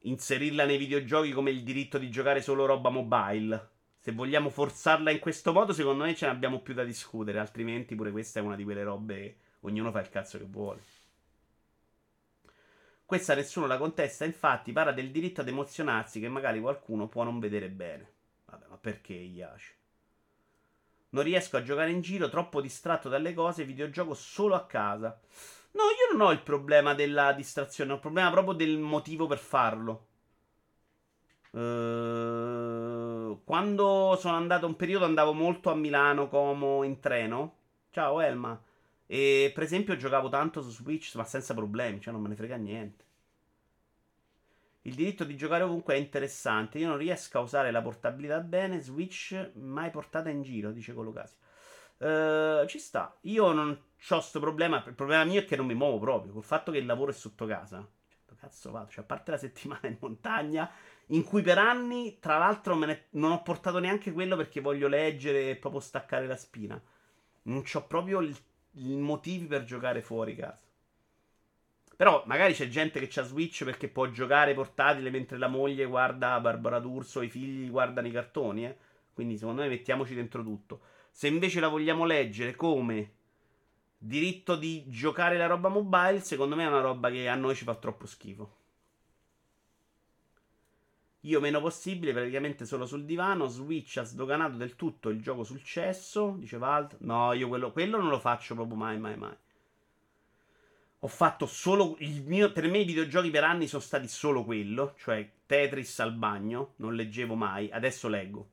inserirla 0.05 0.65
nei 0.65 0.79
videogiochi 0.79 1.33
come 1.33 1.51
il 1.51 1.63
diritto 1.63 1.99
di 1.99 2.11
giocare 2.11 2.41
solo 2.41 2.65
roba 2.65 2.89
mobile. 2.91 3.71
Se 3.99 4.13
vogliamo 4.13 4.49
forzarla 4.49 5.11
in 5.11 5.19
questo 5.19 5.53
modo, 5.53 5.73
secondo 5.73 6.05
me 6.05 6.15
ce 6.15 6.27
ne 6.27 6.33
abbiamo 6.33 6.61
più 6.61 6.75
da 6.75 6.85
discutere. 6.85 7.39
Altrimenti, 7.39 7.95
pure 7.95 8.11
questa 8.11 8.41
è 8.41 8.43
una 8.43 8.57
di 8.57 8.65
quelle 8.65 8.83
robe 8.83 9.37
ognuno 9.61 9.91
fa 9.91 10.01
il 10.01 10.09
cazzo 10.09 10.39
che 10.39 10.47
vuole. 10.49 10.83
Questa 13.05 13.35
nessuno 13.35 13.67
la 13.67 13.77
contesta, 13.77 14.25
infatti, 14.25 14.73
parla 14.73 14.93
del 14.93 15.11
diritto 15.11 15.43
ad 15.43 15.49
emozionarsi 15.49 16.19
che 16.19 16.29
magari 16.29 16.61
qualcuno 16.61 17.09
può 17.09 17.25
non 17.25 17.39
vedere 17.39 17.69
bene. 17.69 18.11
Vabbè, 18.47 18.67
ma 18.69 18.77
perché 18.77 19.13
Iaci? 19.13 19.73
Non 21.11 21.23
riesco 21.23 21.59
a 21.59 21.63
giocare 21.63 21.91
in 21.91 22.01
giro, 22.01 22.31
troppo 22.31 22.63
distratto 22.63 23.11
dalle 23.11 23.35
cose, 23.35 23.65
videogioco 23.65 24.15
solo 24.15 24.55
a 24.55 24.65
casa. 24.65 25.21
No, 25.73 25.83
io 25.85 26.17
non 26.17 26.27
ho 26.27 26.33
il 26.33 26.43
problema 26.43 26.95
della 26.95 27.33
distrazione, 27.33 27.93
ho 27.93 27.95
il 27.95 28.01
problema 28.01 28.31
proprio 28.31 28.55
del 28.55 28.79
motivo 28.79 29.27
per 29.27 29.39
farlo. 29.39 30.07
Uh, 31.53 33.43
quando 33.45 34.17
sono 34.19 34.37
andato 34.37 34.67
un 34.67 34.77
periodo 34.77 35.05
andavo 35.05 35.35
molto 35.35 35.71
a 35.71 35.75
Milano 35.75 36.29
Como 36.29 36.83
in 36.83 37.01
treno. 37.01 37.57
Ciao 37.91 38.21
Elma. 38.21 38.61
E 39.07 39.51
per 39.55 39.63
esempio 39.63 39.97
giocavo 39.97 40.29
tanto 40.29 40.63
su 40.63 40.71
Switch, 40.71 41.15
ma 41.17 41.25
senza 41.25 41.55
problemi, 41.55 42.01
cioè 42.01 42.13
non 42.13 42.23
me 42.23 42.29
ne 42.29 42.37
frega 42.37 42.57
niente. 42.57 43.05
Il 44.83 44.95
diritto 44.95 45.25
di 45.25 45.37
giocare 45.37 45.63
ovunque 45.63 45.95
è 45.95 45.99
interessante. 45.99 46.79
Io 46.79 46.89
non 46.89 46.97
riesco 46.97 47.39
a 47.39 47.43
usare 47.43 47.71
la 47.71 47.83
portabilità 47.83 48.41
bene. 48.41 48.81
Switch 48.81 49.53
mai 49.55 49.91
portata 49.91 50.29
in 50.29 50.43
giro, 50.43 50.73
dice 50.73 50.93
Colocasi. 50.93 51.37
Uh, 51.99 52.67
ci 52.67 52.79
sta. 52.79 53.17
Io 53.23 53.53
non 53.53 53.71
ho 53.71 54.17
questo 54.17 54.41
problema. 54.41 54.83
Il 54.87 54.95
problema 54.95 55.25
mio 55.25 55.41
è 55.41 55.45
che 55.45 55.57
non 55.57 55.67
mi 55.67 55.75
muovo 55.75 55.99
proprio. 55.99 56.33
Col 56.33 56.43
fatto 56.43 56.73
che 56.73 56.79
il 56.79 56.87
lavoro 56.87 57.11
è 57.11 57.15
sotto 57.15 57.47
casa. 57.47 57.87
Cazzo 58.43 58.73
vado? 58.73 58.91
Cioè, 58.91 59.05
a 59.05 59.07
parte 59.07 59.31
la 59.31 59.37
settimana 59.37 59.87
in 59.87 59.99
montagna 60.01 60.69
in 61.09 61.23
cui 61.23 61.43
per 61.43 61.59
anni, 61.59 62.19
tra 62.19 62.39
l'altro, 62.39 62.77
ne, 62.77 63.05
non 63.11 63.31
ho 63.31 63.43
portato 63.43 63.79
neanche 63.79 64.13
quello 64.13 64.35
perché 64.35 64.61
voglio 64.61 64.89
leggere 64.89 65.51
e 65.51 65.57
proprio 65.57 65.81
staccare 65.81 66.27
la 66.27 66.37
spina. 66.37 66.81
Non 67.43 67.63
ho 67.73 67.87
proprio 67.87 68.21
il 68.21 68.37
motivi 68.73 69.47
per 69.47 69.65
giocare 69.65 70.03
fuori 70.03 70.35
casa. 70.35 70.59
Però 71.97 72.25
magari 72.27 72.53
c'è 72.55 72.67
gente 72.67 72.99
che 72.99 73.21
ha 73.21 73.23
Switch 73.23 73.63
perché 73.65 73.89
può 73.89 74.11
giocare 74.11 74.55
portatile 74.55 75.11
mentre 75.11 75.39
la 75.39 75.47
moglie 75.47 75.85
guarda 75.85 76.41
Barbara 76.41 76.81
D'Urso, 76.81 77.23
i 77.23 77.29
figli 77.29 77.71
guardano 77.71 78.09
i 78.09 78.11
cartoni, 78.11 78.65
eh? 78.67 78.77
Quindi 79.13 79.37
secondo 79.37 79.63
me 79.63 79.69
mettiamoci 79.69 80.15
dentro 80.15 80.43
tutto. 80.43 80.81
Se 81.15 81.29
invece 81.29 81.61
la 81.61 81.69
vogliamo 81.69 82.05
leggere 82.05 82.57
come 82.57 83.13
diritto 83.97 84.57
di 84.57 84.85
giocare 84.89 85.37
la 85.37 85.47
roba 85.47 85.69
mobile, 85.69 86.21
secondo 86.21 86.57
me 86.57 86.65
è 86.65 86.69
una 86.69 86.81
roba 86.81 87.11
che 87.11 87.29
a 87.29 87.37
noi 87.37 87.55
ci 87.55 87.63
fa 87.63 87.77
troppo 87.77 88.07
schifo. 88.07 88.57
Io 91.25 91.39
meno 91.39 91.61
possibile, 91.61 92.13
praticamente 92.13 92.67
solo 92.67 92.85
sul 92.85 93.05
divano. 93.05 93.47
Switch 93.47 93.99
ha 93.99 94.03
sdoganato 94.03 94.57
del 94.57 94.75
tutto 94.75 95.09
il 95.09 95.23
gioco 95.23 95.45
sul 95.45 95.63
cesso. 95.63 96.35
Dice 96.37 96.59
Valt. 96.59 96.97
No, 97.01 97.33
io 97.33 97.47
quello, 97.47 97.71
quello 97.71 97.97
non 97.97 98.09
lo 98.09 98.19
faccio 98.19 98.55
proprio 98.55 98.77
mai, 98.77 98.99
mai, 98.99 99.17
mai. 99.17 99.37
Ho 100.99 101.07
fatto 101.07 101.47
solo. 101.47 101.97
Mio, 102.25 102.51
per 102.51 102.69
me 102.69 102.79
i 102.79 102.85
videogiochi 102.85 103.31
per 103.31 103.45
anni 103.45 103.69
sono 103.69 103.83
stati 103.83 104.09
solo 104.09 104.43
quello. 104.43 104.95
Cioè 104.99 105.31
Tetris 105.47 106.01
al 106.01 106.13
bagno. 106.13 106.73
Non 106.77 106.97
leggevo 106.97 107.37
mai. 107.37 107.71
Adesso 107.71 108.09
leggo. 108.09 108.51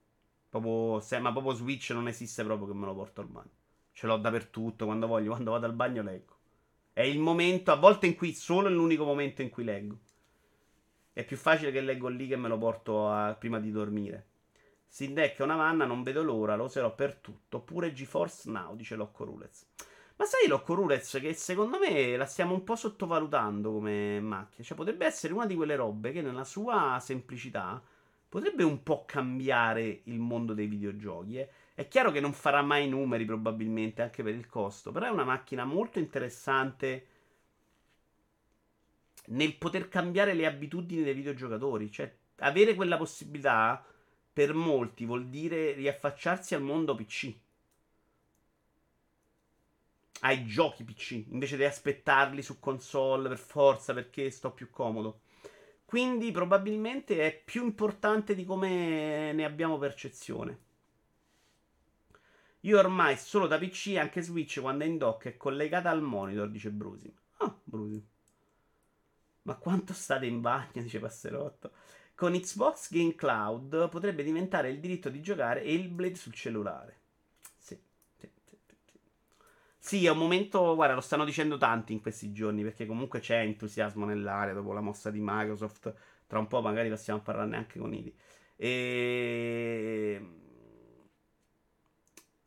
Proprio, 0.50 1.00
se, 1.00 1.20
ma 1.20 1.32
proprio 1.32 1.54
Switch 1.54 1.92
non 1.92 2.08
esiste 2.08 2.44
proprio 2.44 2.68
che 2.68 2.74
me 2.74 2.86
lo 2.86 2.96
porto 2.96 3.22
al 3.22 3.28
bagno. 3.28 3.52
Ce 3.92 4.08
l'ho 4.08 4.18
dappertutto. 4.18 4.86
Quando 4.86 5.08
voglio, 5.08 5.30
quando 5.30 5.52
vado 5.52 5.66
al 5.66 5.74
bagno 5.74 6.02
leggo. 6.02 6.38
È 6.92 7.02
il 7.02 7.20
momento, 7.20 7.72
a 7.72 7.76
volte 7.76 8.08
in 8.08 8.16
cui 8.16 8.34
solo 8.34 8.68
è 8.68 8.72
l'unico 8.72 9.06
momento 9.06 9.42
in 9.42 9.50
cui 9.50 9.64
leggo. 9.64 9.98
È 11.14 11.24
più 11.24 11.38
facile 11.38 11.72
che 11.72 11.82
leggo 11.82 12.08
lì 12.08 12.28
che 12.28 12.36
me 12.36 12.48
lo 12.48 12.58
porto 12.58 13.10
a, 13.10 13.34
prima 13.36 13.60
di 13.60 13.72
dormire. 13.72 14.28
Sindek 14.88 15.38
è 15.38 15.44
una 15.44 15.56
manna, 15.56 15.86
non 15.86 16.02
vedo 16.02 16.24
l'ora, 16.24 16.56
lo 16.56 16.66
userò 16.66 16.94
per 16.96 17.16
tutto. 17.16 17.58
Oppure 17.58 17.94
GeForce 17.94 18.50
Now, 18.50 18.76
dice 18.76 18.96
Locco 18.96 19.24
Rulez. 19.24 19.68
Ma 20.16 20.26
sai 20.26 20.48
Locco 20.48 20.74
Rulez 20.74 21.18
che 21.22 21.34
secondo 21.34 21.78
me 21.80 22.18
la 22.18 22.26
stiamo 22.26 22.54
un 22.54 22.64
po' 22.64 22.76
sottovalutando 22.76 23.72
come 23.72 24.20
macchina. 24.20 24.66
Cioè 24.66 24.76
potrebbe 24.76 25.06
essere 25.06 25.34
una 25.34 25.46
di 25.46 25.56
quelle 25.56 25.76
robe 25.78 26.12
che 26.12 26.22
nella 26.22 26.44
sua 26.44 26.98
semplicità 27.00 27.82
potrebbe 28.30 28.64
un 28.64 28.84
po' 28.84 29.06
cambiare 29.06 30.02
il 30.04 30.20
mondo 30.20 30.54
dei 30.54 30.68
videogiochi. 30.68 31.40
Eh. 31.40 31.50
È 31.74 31.88
chiaro 31.88 32.12
che 32.12 32.20
non 32.20 32.34
farà 32.34 32.62
mai 32.62 32.88
numeri 32.88 33.26
probabilmente 33.26 34.02
anche 34.04 34.24
per 34.24 34.36
il 34.36 34.48
costo, 34.48 34.92
però 34.92 35.08
è 35.08 35.10
una 35.10 35.24
macchina 35.24 35.66
molto 35.66 36.00
interessante 36.00 37.08
nel 39.28 39.56
poter 39.56 39.90
cambiare 39.90 40.34
le 40.34 40.46
abitudini 40.46 41.04
dei 41.04 41.14
videogiocatori. 41.14 41.92
Cioè, 41.92 42.14
avere 42.38 42.76
quella 42.76 42.98
possibilità 42.98 43.84
per 44.32 44.54
molti 44.54 45.06
vuol 45.06 45.28
dire 45.28 45.74
riaffacciarsi 45.74 46.54
al 46.56 46.62
mondo 46.62 46.96
PC. 46.96 47.34
Ai 50.22 50.46
giochi 50.46 50.84
PC, 50.84 51.26
invece 51.30 51.56
di 51.56 51.64
aspettarli 51.64 52.42
su 52.42 52.60
console 52.60 53.30
per 53.30 53.38
forza 53.38 53.94
perché 53.94 54.30
sto 54.30 54.52
più 54.52 54.70
comodo. 54.70 55.22
Quindi 55.90 56.30
probabilmente 56.30 57.26
è 57.26 57.36
più 57.36 57.64
importante 57.64 58.36
di 58.36 58.46
come 58.46 59.34
ne 59.34 59.44
abbiamo 59.44 59.80
percezione. 59.80 60.60
Io 62.60 62.78
ormai 62.78 63.18
solo 63.18 63.48
da 63.48 63.58
PC, 63.58 63.96
anche 63.98 64.22
Switch 64.22 64.62
quando 64.62 64.84
è 64.84 64.88
in 64.88 65.00
dock 65.00 65.26
è 65.26 65.36
collegata 65.36 65.90
al 65.90 66.04
monitor, 66.04 66.48
dice 66.48 66.70
Brusim. 66.70 67.12
Ah, 67.38 67.52
Brusim. 67.64 68.06
Ma 69.42 69.56
quanto 69.56 69.94
state 69.94 70.28
in 70.28 70.42
bagno, 70.42 70.84
dice 70.84 71.00
Passerotto. 71.00 71.72
Con 72.14 72.34
Xbox 72.34 72.92
Game 72.92 73.16
Cloud 73.16 73.90
potrebbe 73.90 74.22
diventare 74.22 74.70
il 74.70 74.80
diritto 74.80 75.10
di 75.10 75.22
giocare 75.22 75.64
Hellblade 75.64 76.14
sul 76.14 76.34
cellulare. 76.34 76.99
Sì, 79.90 80.06
è 80.06 80.12
un 80.12 80.20
momento, 80.20 80.76
guarda, 80.76 80.94
lo 80.94 81.02
stanno 81.02 81.26
dicendo 81.26 81.58
tanti 81.58 81.94
in 81.94 82.00
questi 82.02 82.32
giorni, 82.32 82.62
perché 82.62 82.86
comunque 82.86 83.20
c'è 83.22 83.40
entusiasmo 83.40 84.06
nell'area 84.06 84.54
dopo 84.54 84.72
la 84.72 84.82
mossa 84.82 85.10
di 85.10 85.18
Microsoft. 85.20 85.92
Tra 86.28 86.38
un 86.38 86.46
po' 86.46 86.62
magari 86.62 86.90
possiamo 86.90 87.22
parlarne 87.22 87.58
anche 87.58 87.80
con 87.80 87.92
Idi. 87.92 88.16
E... 88.56 90.22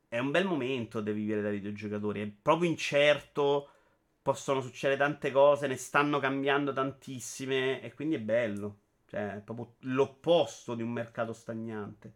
È 0.06 0.18
un 0.20 0.30
bel 0.30 0.46
momento 0.46 1.00
da 1.00 1.10
vivere 1.10 1.42
da 1.42 1.50
videogiocatori, 1.50 2.20
è 2.22 2.26
proprio 2.28 2.70
incerto 2.70 3.68
possono 4.22 4.60
succedere 4.60 4.96
tante 5.00 5.32
cose, 5.32 5.66
ne 5.66 5.76
stanno 5.76 6.20
cambiando 6.20 6.72
tantissime 6.72 7.82
e 7.82 7.92
quindi 7.92 8.14
è 8.14 8.20
bello. 8.20 8.78
Cioè, 9.06 9.38
è 9.38 9.40
proprio 9.40 9.74
l'opposto 9.80 10.76
di 10.76 10.82
un 10.82 10.90
mercato 10.90 11.32
stagnante. 11.32 12.12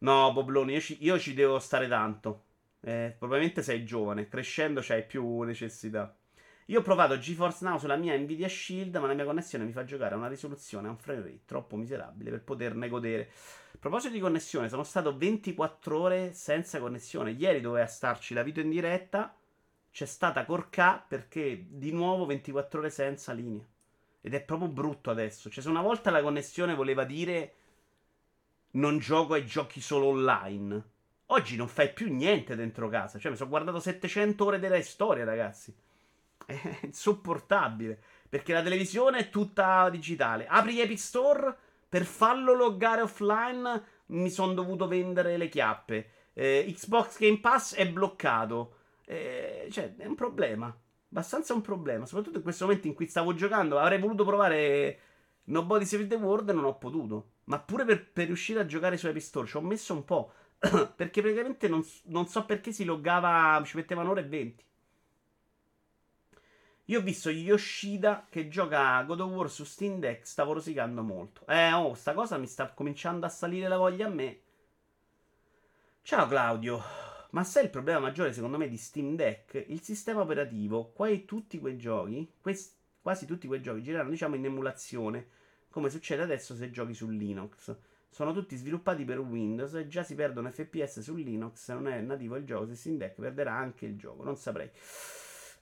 No, 0.00 0.32
Bobloni, 0.34 0.74
io 0.74 0.80
ci, 0.80 0.98
io 1.00 1.18
ci 1.18 1.32
devo 1.32 1.58
stare 1.58 1.88
tanto. 1.88 2.42
Eh, 2.84 3.14
probabilmente 3.16 3.62
sei 3.62 3.84
giovane, 3.84 4.28
crescendo 4.28 4.80
c'hai 4.82 5.06
più 5.06 5.40
necessità. 5.42 6.14
Io 6.66 6.80
ho 6.80 6.82
provato 6.82 7.18
GeForce 7.18 7.64
Now 7.64 7.78
sulla 7.78 7.96
mia 7.96 8.16
Nvidia 8.16 8.48
Shield, 8.48 8.96
ma 8.96 9.06
la 9.06 9.14
mia 9.14 9.24
connessione 9.24 9.64
mi 9.64 9.72
fa 9.72 9.84
giocare 9.84 10.14
a 10.14 10.18
una 10.18 10.28
risoluzione, 10.28 10.88
a 10.88 10.90
un 10.90 10.98
frame 10.98 11.22
rate 11.22 11.40
troppo 11.44 11.76
miserabile 11.76 12.30
per 12.30 12.42
poterne 12.42 12.88
godere. 12.88 13.30
A 13.74 13.78
proposito 13.78 14.12
di 14.12 14.20
connessione, 14.20 14.68
sono 14.68 14.84
stato 14.84 15.16
24 15.16 15.98
ore 15.98 16.32
senza 16.32 16.78
connessione. 16.78 17.32
Ieri 17.32 17.60
doveva 17.60 17.86
starci 17.86 18.34
la 18.34 18.42
video 18.42 18.62
in 18.62 18.70
diretta 18.70 19.34
c'è 19.92 20.06
stata 20.06 20.46
Corcà 20.46 21.04
perché 21.06 21.66
di 21.68 21.92
nuovo 21.92 22.24
24 22.24 22.80
ore 22.80 22.90
senza 22.90 23.32
linea. 23.32 23.64
Ed 24.22 24.32
è 24.32 24.42
proprio 24.42 24.68
brutto 24.68 25.10
adesso. 25.10 25.50
Cioè, 25.50 25.62
se 25.62 25.68
una 25.68 25.82
volta 25.82 26.10
la 26.10 26.22
connessione 26.22 26.74
voleva 26.74 27.04
dire 27.04 27.54
non 28.72 28.98
gioco 28.98 29.34
ai 29.34 29.44
giochi 29.44 29.82
solo 29.82 30.06
online, 30.06 30.82
oggi 31.32 31.56
non 31.56 31.68
fai 31.68 31.92
più 31.92 32.12
niente 32.12 32.54
dentro 32.54 32.88
casa. 32.88 33.18
Cioè, 33.18 33.30
mi 33.30 33.36
sono 33.36 33.50
guardato 33.50 33.80
700 33.80 34.44
ore 34.44 34.58
della 34.58 34.80
storia, 34.82 35.24
ragazzi. 35.24 35.74
È 36.44 36.78
insopportabile. 36.82 38.00
Perché 38.28 38.52
la 38.52 38.62
televisione 38.62 39.18
è 39.18 39.30
tutta 39.30 39.88
digitale. 39.90 40.46
Apri 40.46 40.80
Epic 40.80 40.98
Store, 40.98 41.54
per 41.88 42.04
farlo 42.04 42.54
loggare 42.54 43.02
offline 43.02 43.84
mi 44.06 44.30
sono 44.30 44.52
dovuto 44.52 44.86
vendere 44.86 45.36
le 45.36 45.48
chiappe. 45.48 46.10
Eh, 46.34 46.70
Xbox 46.74 47.18
Game 47.18 47.40
Pass 47.40 47.74
è 47.74 47.88
bloccato. 47.88 48.76
Eh, 49.04 49.68
cioè, 49.70 49.94
è 49.96 50.06
un 50.06 50.14
problema. 50.14 50.74
Abbastanza 51.10 51.54
un 51.54 51.60
problema. 51.60 52.06
Soprattutto 52.06 52.38
in 52.38 52.42
questo 52.42 52.66
momento 52.66 52.86
in 52.86 52.94
cui 52.94 53.06
stavo 53.06 53.34
giocando. 53.34 53.78
Avrei 53.78 53.98
voluto 53.98 54.24
provare 54.24 54.98
Nobody 55.44 55.84
Save 55.84 56.06
the 56.06 56.14
World 56.14 56.48
e 56.48 56.52
non 56.52 56.64
ho 56.64 56.78
potuto. 56.78 57.30
Ma 57.44 57.58
pure 57.58 57.84
per, 57.84 58.10
per 58.10 58.26
riuscire 58.26 58.60
a 58.60 58.66
giocare 58.66 58.96
su 58.96 59.08
Epic 59.08 59.22
Store 59.22 59.46
ci 59.46 59.56
ho 59.56 59.60
messo 59.60 59.92
un 59.92 60.04
po'. 60.04 60.32
perché 60.94 61.20
praticamente 61.20 61.66
non, 61.66 61.84
non, 62.04 62.28
so 62.28 62.44
perché 62.44 62.72
si 62.72 62.84
loggava. 62.84 63.60
Ci 63.64 63.76
metteva 63.76 64.02
un'ora 64.02 64.20
e 64.20 64.24
venti. 64.24 64.64
Io 66.86 66.98
ho 66.98 67.02
visto 67.02 67.30
Yoshida 67.30 68.26
che 68.28 68.48
gioca 68.48 69.02
God 69.02 69.20
of 69.20 69.30
War 69.32 69.50
su 69.50 69.64
Steam 69.64 69.98
Deck. 69.98 70.26
Stavo 70.26 70.52
rosicando 70.52 71.02
molto. 71.02 71.44
Eh, 71.46 71.72
oh, 71.72 71.94
sta 71.94 72.12
cosa 72.14 72.38
mi 72.38 72.46
sta 72.46 72.70
cominciando 72.72 73.26
a 73.26 73.28
salire 73.28 73.66
la 73.68 73.76
voglia 73.76 74.06
a 74.06 74.10
me. 74.10 74.40
Ciao 76.02 76.26
Claudio. 76.28 76.80
Ma 77.30 77.44
sai 77.44 77.64
il 77.64 77.70
problema 77.70 77.98
maggiore 77.98 78.32
secondo 78.32 78.58
me 78.58 78.68
di 78.68 78.76
Steam 78.76 79.16
Deck? 79.16 79.64
Il 79.68 79.80
sistema 79.80 80.20
operativo, 80.20 80.92
quasi 80.92 81.24
tutti 81.24 81.58
quei 81.58 81.78
giochi, 81.78 82.30
questi, 82.40 82.74
quasi 83.00 83.24
tutti 83.24 83.46
quei 83.46 83.62
giochi 83.62 83.82
girano 83.82 84.10
diciamo 84.10 84.34
in 84.34 84.44
emulazione, 84.44 85.28
come 85.70 85.88
succede 85.88 86.22
adesso 86.22 86.54
se 86.54 86.70
giochi 86.70 86.92
su 86.92 87.08
Linux. 87.08 87.74
Sono 88.12 88.34
tutti 88.34 88.56
sviluppati 88.56 89.04
per 89.04 89.18
Windows 89.20 89.72
e 89.72 89.88
già 89.88 90.02
si 90.02 90.14
perdono 90.14 90.50
FPS 90.50 91.00
su 91.00 91.16
Linux, 91.16 91.64
se 91.64 91.72
non 91.72 91.88
è 91.88 91.98
nativo 92.02 92.36
il 92.36 92.44
gioco, 92.44 92.66
se 92.66 92.74
Steam 92.74 92.98
Deck 92.98 93.18
perderà 93.18 93.54
anche 93.54 93.86
il 93.86 93.96
gioco, 93.96 94.22
non 94.22 94.36
saprei. 94.36 94.70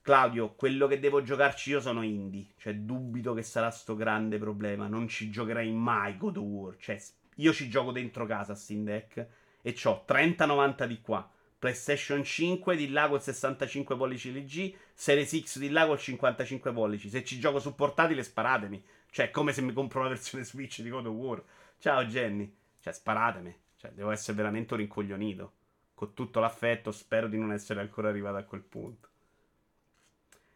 Claudio, 0.03 0.55
quello 0.55 0.89
che 0.89 0.99
devo 0.99 1.23
giocarci 1.23 1.71
io 1.71 1.81
sono 1.81 2.03
indie, 2.03 2.49
cioè 2.57 2.75
dubito 2.75 3.35
che 3.35 3.43
sarà 3.43 3.71
sto 3.71 3.95
grande 3.95 4.37
problema, 4.39 4.89
non 4.89 5.07
ci 5.07 5.31
giocherai 5.31 5.71
mai 5.71 6.17
God 6.17 6.39
of 6.39 6.45
War, 6.45 6.77
cioè 6.77 7.01
io 7.37 7.53
ci 7.53 7.69
gioco 7.69 7.93
dentro 7.93 8.27
casa 8.27 8.57
Steam 8.57 8.83
Deck 8.83 9.27
e 9.63 9.77
ho 9.85 10.05
30-90 10.09 10.85
di 10.87 11.01
qua 11.01 11.31
PlayStation 11.61 12.25
5 12.25 12.75
di 12.75 12.89
là 12.89 13.07
col 13.07 13.23
65 13.23 13.95
pollici 13.95 14.33
LG, 14.33 14.75
Series 14.95 15.43
X 15.43 15.59
di 15.59 15.69
là 15.69 15.87
col 15.87 15.99
55 15.99 16.73
pollici. 16.73 17.11
Se 17.11 17.23
ci 17.23 17.39
gioco 17.39 17.61
su 17.61 17.75
portatile, 17.75 18.23
sparatemi. 18.23 18.83
Cioè, 19.11 19.27
è 19.27 19.31
come 19.31 19.53
se 19.53 19.61
mi 19.61 19.75
compro 19.75 20.03
la 20.03 20.09
versione 20.09 20.43
Switch 20.43 20.81
di 20.81 20.89
God 20.89 21.05
of 21.05 21.15
War. 21.15 21.43
Ciao 21.81 22.05
Jenny. 22.05 22.55
Cioè, 22.79 22.93
sparatemi. 22.93 23.59
Cioè, 23.77 23.93
devo 23.93 24.11
essere 24.11 24.37
veramente 24.37 24.75
un 24.75 24.81
rincoglionito. 24.81 25.53
Con 25.95 26.13
tutto 26.13 26.39
l'affetto, 26.39 26.93
spero 26.93 27.27
di 27.27 27.39
non 27.39 27.53
essere 27.53 27.81
ancora 27.81 28.11
arrivato 28.11 28.37
a 28.37 28.43
quel 28.43 28.61
punto. 28.61 29.09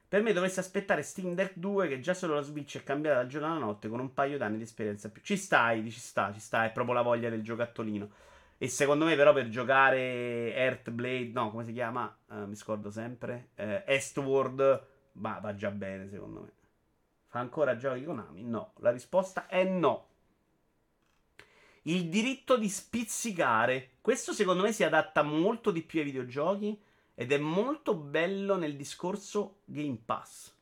Per 0.06 0.22
me 0.22 0.34
dovresti 0.34 0.58
aspettare 0.58 1.02
Steam 1.02 1.34
Deck 1.34 1.54
2 1.56 1.88
che 1.88 2.00
già 2.00 2.12
solo 2.12 2.34
la 2.34 2.42
Switch 2.42 2.76
è 2.76 2.82
cambiata 2.82 3.22
da 3.22 3.26
giorno 3.26 3.46
alla 3.46 3.58
notte 3.58 3.88
con 3.88 4.00
un 4.00 4.12
paio 4.12 4.36
d'anni 4.36 4.58
di 4.58 4.64
esperienza 4.64 5.08
più. 5.08 5.22
Ci 5.22 5.38
stai, 5.38 5.90
ci 5.90 5.98
sta, 5.98 6.30
ci 6.30 6.40
sta, 6.40 6.66
è 6.66 6.72
proprio 6.72 6.94
la 6.94 7.02
voglia 7.02 7.30
del 7.30 7.42
giocattolino. 7.42 8.10
E 8.58 8.68
secondo 8.68 9.06
me, 9.06 9.16
però, 9.16 9.32
per 9.32 9.48
giocare 9.48 10.54
Earthblade, 10.54 11.30
no, 11.32 11.50
come 11.50 11.64
si 11.64 11.72
chiama? 11.72 12.14
Uh, 12.26 12.44
mi 12.44 12.54
scordo 12.54 12.90
sempre. 12.90 13.48
Uh, 13.56 13.82
Eastward, 13.86 14.86
bah, 15.12 15.38
va 15.40 15.54
già 15.54 15.70
bene, 15.70 16.06
secondo 16.06 16.40
me. 16.42 16.52
Fa 17.28 17.38
ancora 17.38 17.76
giochi 17.76 18.04
Konami? 18.04 18.44
No. 18.44 18.74
La 18.80 18.90
risposta 18.90 19.46
è 19.46 19.64
no. 19.64 20.12
Il 21.86 22.08
diritto 22.08 22.56
di 22.56 22.68
spizzicare. 22.68 23.96
Questo 24.00 24.32
secondo 24.32 24.62
me 24.62 24.72
si 24.72 24.84
adatta 24.84 25.22
molto 25.22 25.70
di 25.70 25.82
più 25.82 26.00
ai 26.00 26.06
videogiochi 26.06 26.80
ed 27.14 27.30
è 27.30 27.38
molto 27.38 27.94
bello 27.94 28.56
nel 28.56 28.74
discorso 28.74 29.60
Game 29.66 29.98
Pass. 30.02 30.52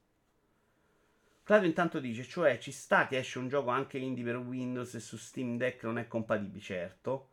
Claudio 1.44 1.68
intanto 1.68 2.00
dice, 2.00 2.24
cioè 2.24 2.58
ci 2.58 2.72
sta 2.72 3.06
che 3.06 3.18
esce 3.18 3.38
un 3.38 3.48
gioco 3.48 3.70
anche 3.70 3.98
indie 3.98 4.24
per 4.24 4.36
Windows 4.36 4.94
e 4.94 5.00
su 5.00 5.16
Steam 5.16 5.56
Deck 5.56 5.84
non 5.84 5.98
è 5.98 6.08
compatibile, 6.08 6.60
certo. 6.60 7.28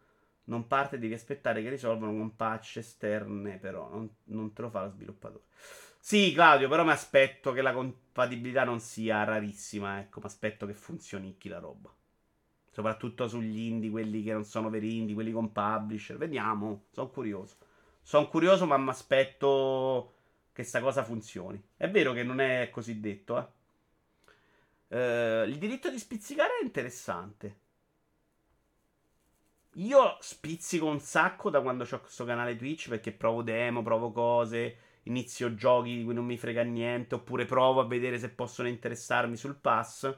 Non 0.45 0.67
parte, 0.67 0.99
devi 0.99 1.13
aspettare 1.13 1.63
che 1.63 1.69
risolvano 1.69 2.11
con 2.11 2.35
patch 2.35 2.77
esterne, 2.77 3.57
però 3.57 3.89
non, 3.89 4.09
non 4.25 4.53
te 4.53 4.61
lo 4.61 4.69
fa 4.69 4.83
lo 4.83 4.91
sviluppatore. 4.91 5.45
Sì, 5.99 6.31
Claudio, 6.33 6.69
però 6.69 6.83
mi 6.83 6.91
aspetto 6.91 7.53
che 7.53 7.61
la 7.61 7.73
compatibilità 7.73 8.63
non 8.63 8.79
sia 8.79 9.23
rarissima, 9.23 9.99
ecco, 9.99 10.19
mi 10.19 10.25
aspetto 10.25 10.65
che 10.65 10.73
funzioni 10.73 11.35
la 11.43 11.59
roba. 11.59 11.93
Soprattutto 12.79 13.27
sugli 13.27 13.59
indie, 13.59 13.89
quelli 13.89 14.23
che 14.23 14.31
non 14.31 14.45
sono 14.45 14.69
veri 14.69 14.95
indie, 14.95 15.13
quelli 15.13 15.33
con 15.33 15.51
publisher. 15.51 16.15
Vediamo, 16.15 16.85
sono 16.91 17.09
curioso. 17.09 17.57
Sono 18.01 18.29
curioso, 18.29 18.65
ma 18.65 18.77
mi 18.77 18.87
aspetto 18.87 20.13
che 20.53 20.63
sta 20.63 20.79
cosa 20.79 21.03
funzioni. 21.03 21.61
È 21.75 21.89
vero 21.89 22.13
che 22.13 22.23
non 22.23 22.39
è 22.39 22.69
così 22.71 23.01
detto, 23.01 23.37
eh. 23.37 23.57
Uh, 24.95 25.45
il 25.45 25.57
diritto 25.57 25.89
di 25.89 25.99
spizzicare 25.99 26.59
è 26.61 26.63
interessante. 26.63 27.59
Io 29.73 30.15
spizzico 30.21 30.85
un 30.85 31.01
sacco 31.01 31.49
da 31.49 31.59
quando 31.59 31.83
ho 31.83 31.99
questo 31.99 32.23
canale 32.23 32.55
Twitch 32.55 32.87
perché 32.87 33.11
provo 33.11 33.43
demo, 33.43 33.83
provo 33.83 34.13
cose, 34.13 34.77
inizio 35.03 35.53
giochi 35.53 35.97
di 35.97 36.03
cui 36.05 36.13
non 36.13 36.23
mi 36.23 36.37
frega 36.37 36.63
niente, 36.63 37.15
oppure 37.15 37.43
provo 37.43 37.81
a 37.81 37.87
vedere 37.87 38.17
se 38.17 38.29
possono 38.29 38.69
interessarmi 38.69 39.35
sul 39.35 39.57
pass. 39.57 40.17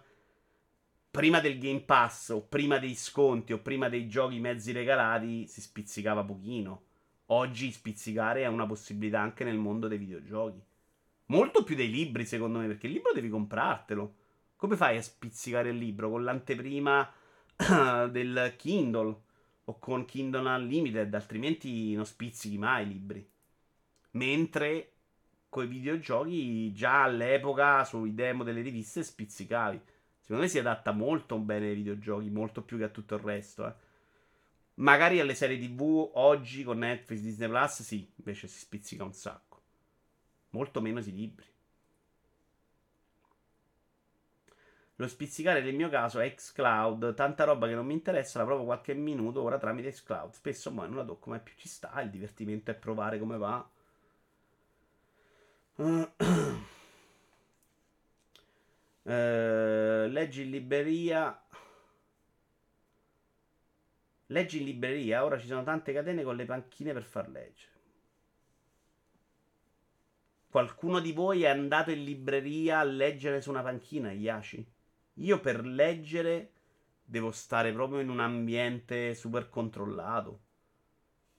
Prima 1.11 1.41
del 1.41 1.57
Game 1.57 1.81
Pass, 1.81 2.29
o 2.29 2.41
prima 2.41 2.77
dei 2.77 2.95
sconti, 2.95 3.51
o 3.51 3.59
prima 3.59 3.89
dei 3.89 4.07
giochi 4.07 4.39
mezzi 4.39 4.71
regalati, 4.71 5.45
si 5.45 5.59
spizzicava 5.59 6.23
pochino. 6.23 6.83
Oggi 7.27 7.69
spizzicare 7.69 8.43
è 8.43 8.47
una 8.47 8.65
possibilità 8.65 9.19
anche 9.19 9.43
nel 9.43 9.57
mondo 9.57 9.89
dei 9.89 9.97
videogiochi. 9.97 10.63
Molto 11.25 11.65
più 11.65 11.75
dei 11.75 11.91
libri, 11.91 12.25
secondo 12.25 12.59
me, 12.59 12.67
perché 12.67 12.87
il 12.87 12.93
libro 12.93 13.11
devi 13.11 13.27
comprartelo. 13.27 14.15
Come 14.55 14.77
fai 14.77 14.95
a 14.95 15.01
spizzicare 15.01 15.71
il 15.71 15.77
libro? 15.77 16.09
Con 16.09 16.23
l'anteprima 16.23 17.11
del 18.09 18.53
Kindle 18.57 19.15
o 19.65 19.79
con 19.79 20.05
Kindle 20.05 20.49
Unlimited, 20.49 21.13
altrimenti 21.13 21.93
non 21.93 22.05
spizzichi 22.05 22.57
mai 22.57 22.85
i 22.85 22.87
libri. 22.87 23.29
Mentre 24.11 24.93
con 25.49 25.65
i 25.65 25.67
videogiochi 25.67 26.71
già 26.71 27.03
all'epoca 27.03 27.83
sui 27.83 28.13
demo 28.13 28.43
delle 28.43 28.61
riviste 28.61 29.03
spizzicavi. 29.03 29.81
Secondo 30.31 30.47
me 30.49 30.57
si 30.57 30.59
adatta 30.59 30.93
molto 30.93 31.37
bene 31.39 31.67
ai 31.67 31.75
videogiochi, 31.75 32.29
molto 32.29 32.61
più 32.61 32.77
che 32.77 32.85
a 32.85 32.87
tutto 32.87 33.15
il 33.15 33.21
resto. 33.21 33.67
Eh. 33.67 33.73
Magari 34.75 35.19
alle 35.19 35.35
serie 35.35 35.59
TV 35.59 36.09
oggi 36.13 36.63
con 36.63 36.77
Netflix, 36.77 37.19
Disney 37.19 37.49
Plus, 37.49 37.81
sì, 37.81 38.09
invece 38.15 38.47
si 38.47 38.59
spizzica 38.59 39.03
un 39.03 39.11
sacco. 39.11 39.61
Molto 40.51 40.79
meno 40.79 41.01
si 41.01 41.13
libri. 41.13 41.45
Lo 44.95 45.07
spizzicare 45.09 45.61
nel 45.61 45.75
mio 45.75 45.89
caso 45.89 46.21
è 46.21 46.33
xCloud, 46.33 47.13
tanta 47.13 47.43
roba 47.43 47.67
che 47.67 47.75
non 47.75 47.85
mi 47.85 47.91
interessa, 47.91 48.39
la 48.39 48.45
provo 48.45 48.63
qualche 48.63 48.93
minuto 48.93 49.41
ora 49.41 49.57
tramite 49.57 49.91
xCloud. 49.91 50.31
Spesso 50.31 50.73
poi 50.73 50.87
non 50.87 50.95
la 50.95 51.03
tocco 51.03 51.29
mai 51.29 51.41
più, 51.41 51.55
ci 51.57 51.67
sta, 51.67 51.99
il 51.99 52.09
divertimento 52.09 52.71
è 52.71 52.75
provare 52.75 53.19
come 53.19 53.37
va. 53.37 53.69
Uh, 59.03 60.07
leggi 60.07 60.43
in 60.43 60.49
libreria. 60.51 61.43
Leggi 64.27 64.59
in 64.59 64.65
libreria, 64.65 65.25
ora 65.25 65.39
ci 65.39 65.47
sono 65.47 65.63
tante 65.63 65.91
catene 65.91 66.23
con 66.23 66.35
le 66.35 66.45
panchine 66.45 66.93
per 66.93 67.03
far 67.03 67.29
leggere. 67.29 67.69
Qualcuno 70.49 70.99
di 70.99 71.13
voi 71.13 71.43
è 71.43 71.47
andato 71.47 71.91
in 71.91 72.03
libreria 72.03 72.79
a 72.79 72.83
leggere 72.83 73.41
su 73.41 73.49
una 73.49 73.61
panchina, 73.61 74.11
Yashi? 74.11 74.65
Io 75.15 75.39
per 75.39 75.65
leggere 75.65 76.51
devo 77.03 77.31
stare 77.31 77.71
proprio 77.73 77.99
in 77.99 78.09
un 78.09 78.19
ambiente 78.19 79.13
super 79.13 79.49
controllato. 79.49 80.39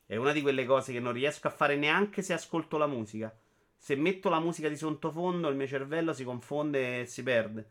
È 0.07 0.17
una 0.17 0.33
di 0.33 0.43
quelle 0.43 0.67
cose 0.67 0.93
che 0.93 1.01
non 1.01 1.13
riesco 1.13 1.47
a 1.47 1.51
fare 1.51 1.77
neanche 1.77 2.21
se 2.23 2.35
ascolto 2.35 2.77
la 2.77 2.87
musica. 2.87 3.35
Se 3.83 3.97
metto 3.97 4.29
la 4.29 4.39
musica 4.39 4.69
di 4.69 4.77
sottofondo, 4.77 5.49
il 5.49 5.57
mio 5.57 5.67
cervello 5.67 6.13
si 6.13 6.23
confonde 6.23 7.01
e 7.01 7.07
si 7.07 7.25
perde. 7.25 7.71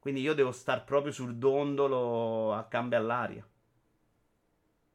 Quindi 0.00 0.20
io 0.20 0.34
devo 0.34 0.50
stare 0.50 0.82
proprio 0.84 1.12
sul 1.12 1.36
dondolo 1.36 2.52
a 2.52 2.64
cambio 2.64 2.98
all'aria. 2.98 3.46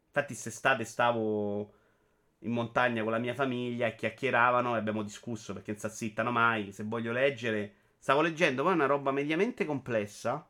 Infatti, 0.07 0.33
quest'estate 0.33 0.83
stavo 0.83 1.73
in 2.39 2.51
montagna 2.51 3.03
con 3.03 3.11
la 3.11 3.17
mia 3.17 3.33
famiglia 3.33 3.87
e 3.87 3.95
chiacchieravano 3.95 4.75
e 4.75 4.79
abbiamo 4.79 5.03
discusso 5.03 5.53
perché 5.53 5.71
non 5.71 5.79
si 5.79 5.95
zittano 5.95 6.31
mai. 6.31 6.73
Se 6.73 6.83
voglio 6.83 7.13
leggere 7.13 7.85
Stavo 7.99 8.21
leggendo 8.21 8.63
poi 8.63 8.73
una 8.73 8.85
roba 8.85 9.11
mediamente 9.11 9.65
complessa. 9.65 10.49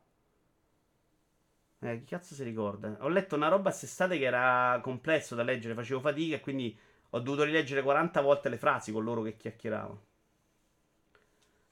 Eh, 1.80 1.98
chi 1.98 2.04
cazzo 2.04 2.34
si 2.34 2.44
ricorda? 2.44 2.98
Ho 3.00 3.08
letto 3.08 3.34
una 3.34 3.48
roba 3.48 3.70
a 3.70 3.72
sestate 3.72 4.18
che 4.18 4.24
era 4.24 4.78
complesso 4.82 5.34
da 5.34 5.42
leggere, 5.42 5.74
facevo 5.74 6.00
fatica 6.00 6.36
e 6.36 6.40
quindi 6.40 6.78
ho 7.10 7.18
dovuto 7.20 7.44
rileggere 7.44 7.82
40 7.82 8.20
volte 8.20 8.48
le 8.48 8.58
frasi 8.58 8.92
con 8.92 9.02
loro 9.02 9.22
che 9.22 9.36
chiacchieravano. 9.36 10.06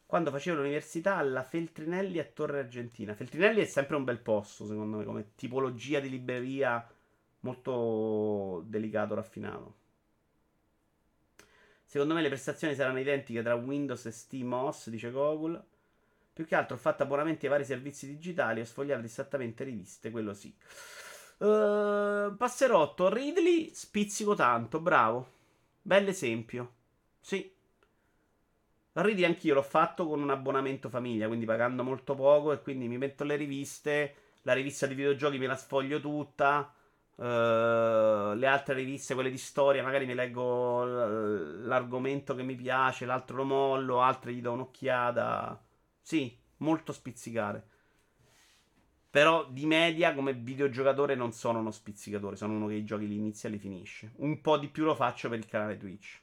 Quando 0.06 0.30
facevo 0.30 0.58
l'università 0.58 1.16
alla 1.16 1.42
Feltrinelli 1.42 2.20
a 2.20 2.24
Torre 2.24 2.60
Argentina. 2.60 3.12
Feltrinelli 3.12 3.60
è 3.60 3.64
sempre 3.64 3.96
un 3.96 4.04
bel 4.04 4.20
posto, 4.20 4.64
secondo 4.64 4.98
me, 4.98 5.04
come 5.04 5.32
tipologia 5.34 5.98
di 5.98 6.08
libreria 6.08 6.88
molto 7.40 8.62
delicato, 8.66 9.14
raffinato. 9.14 9.74
Secondo 11.84 12.14
me 12.14 12.22
le 12.22 12.28
prestazioni 12.28 12.74
saranno 12.74 13.00
identiche 13.00 13.42
tra 13.42 13.54
Windows 13.54 14.06
e 14.06 14.10
SteamOS, 14.12 14.90
dice 14.90 15.10
Google. 15.10 15.60
Più 16.32 16.44
che 16.44 16.54
altro 16.54 16.76
ho 16.76 16.78
fatto 16.78 17.02
abbonamenti 17.02 17.46
ai 17.46 17.50
vari 17.50 17.64
servizi 17.64 18.06
digitali 18.06 18.60
e 18.60 18.62
ho 18.62 18.66
sfogliato 18.66 19.00
distrattamente 19.00 19.64
riviste, 19.64 20.10
quello 20.10 20.34
sì. 20.34 20.54
Uh, 21.38 22.36
passerotto, 22.36 23.12
Ridley, 23.12 23.72
spizzico 23.74 24.34
tanto, 24.34 24.78
bravo. 24.80 25.32
Bell'esempio. 25.82 26.72
Sì. 27.20 27.55
Ridley 29.02 29.24
anch'io 29.24 29.54
l'ho 29.54 29.62
fatto 29.62 30.06
con 30.06 30.22
un 30.22 30.30
abbonamento 30.30 30.88
famiglia, 30.88 31.26
quindi 31.26 31.44
pagando 31.44 31.82
molto 31.82 32.14
poco 32.14 32.52
e 32.52 32.62
quindi 32.62 32.88
mi 32.88 32.96
metto 32.96 33.24
le 33.24 33.36
riviste, 33.36 34.14
la 34.42 34.54
rivista 34.54 34.86
di 34.86 34.94
videogiochi 34.94 35.38
me 35.38 35.46
la 35.46 35.56
sfoglio 35.56 36.00
tutta. 36.00 36.72
Uh, 37.16 38.34
le 38.34 38.46
altre 38.46 38.74
riviste, 38.74 39.14
quelle 39.14 39.30
di 39.30 39.38
storia, 39.38 39.82
magari 39.82 40.04
mi 40.06 40.14
leggo 40.14 40.84
l'argomento 40.84 42.34
che 42.34 42.42
mi 42.42 42.54
piace, 42.54 43.06
l'altro 43.06 43.36
lo 43.36 43.44
mollo, 43.44 44.00
altre 44.00 44.32
gli 44.32 44.40
do 44.40 44.52
un'occhiata. 44.52 45.62
Sì, 46.00 46.34
molto 46.58 46.92
spizzicare. 46.92 47.68
Però 49.10 49.46
di 49.48 49.66
media 49.66 50.14
come 50.14 50.34
videogiocatore 50.34 51.14
non 51.14 51.32
sono 51.32 51.58
uno 51.58 51.70
spizzicatore, 51.70 52.36
sono 52.36 52.54
uno 52.54 52.66
che 52.66 52.74
i 52.74 52.84
giochi 52.84 53.08
li 53.08 53.16
inizia 53.16 53.48
e 53.48 53.52
li 53.52 53.58
finisce. 53.58 54.12
Un 54.16 54.40
po' 54.40 54.58
di 54.58 54.68
più 54.68 54.84
lo 54.84 54.94
faccio 54.94 55.28
per 55.28 55.38
il 55.38 55.46
canale 55.46 55.78
Twitch. 55.78 56.20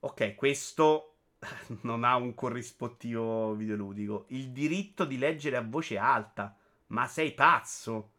Ok, 0.00 0.34
questo 0.36 1.16
non 1.82 2.04
ha 2.04 2.16
un 2.16 2.34
corrispettivo 2.34 3.54
videoludico. 3.54 4.26
Il 4.28 4.50
diritto 4.50 5.04
di 5.04 5.18
leggere 5.18 5.56
a 5.56 5.62
voce 5.62 5.98
alta. 5.98 6.56
Ma 6.88 7.06
sei 7.06 7.32
pazzo? 7.32 8.10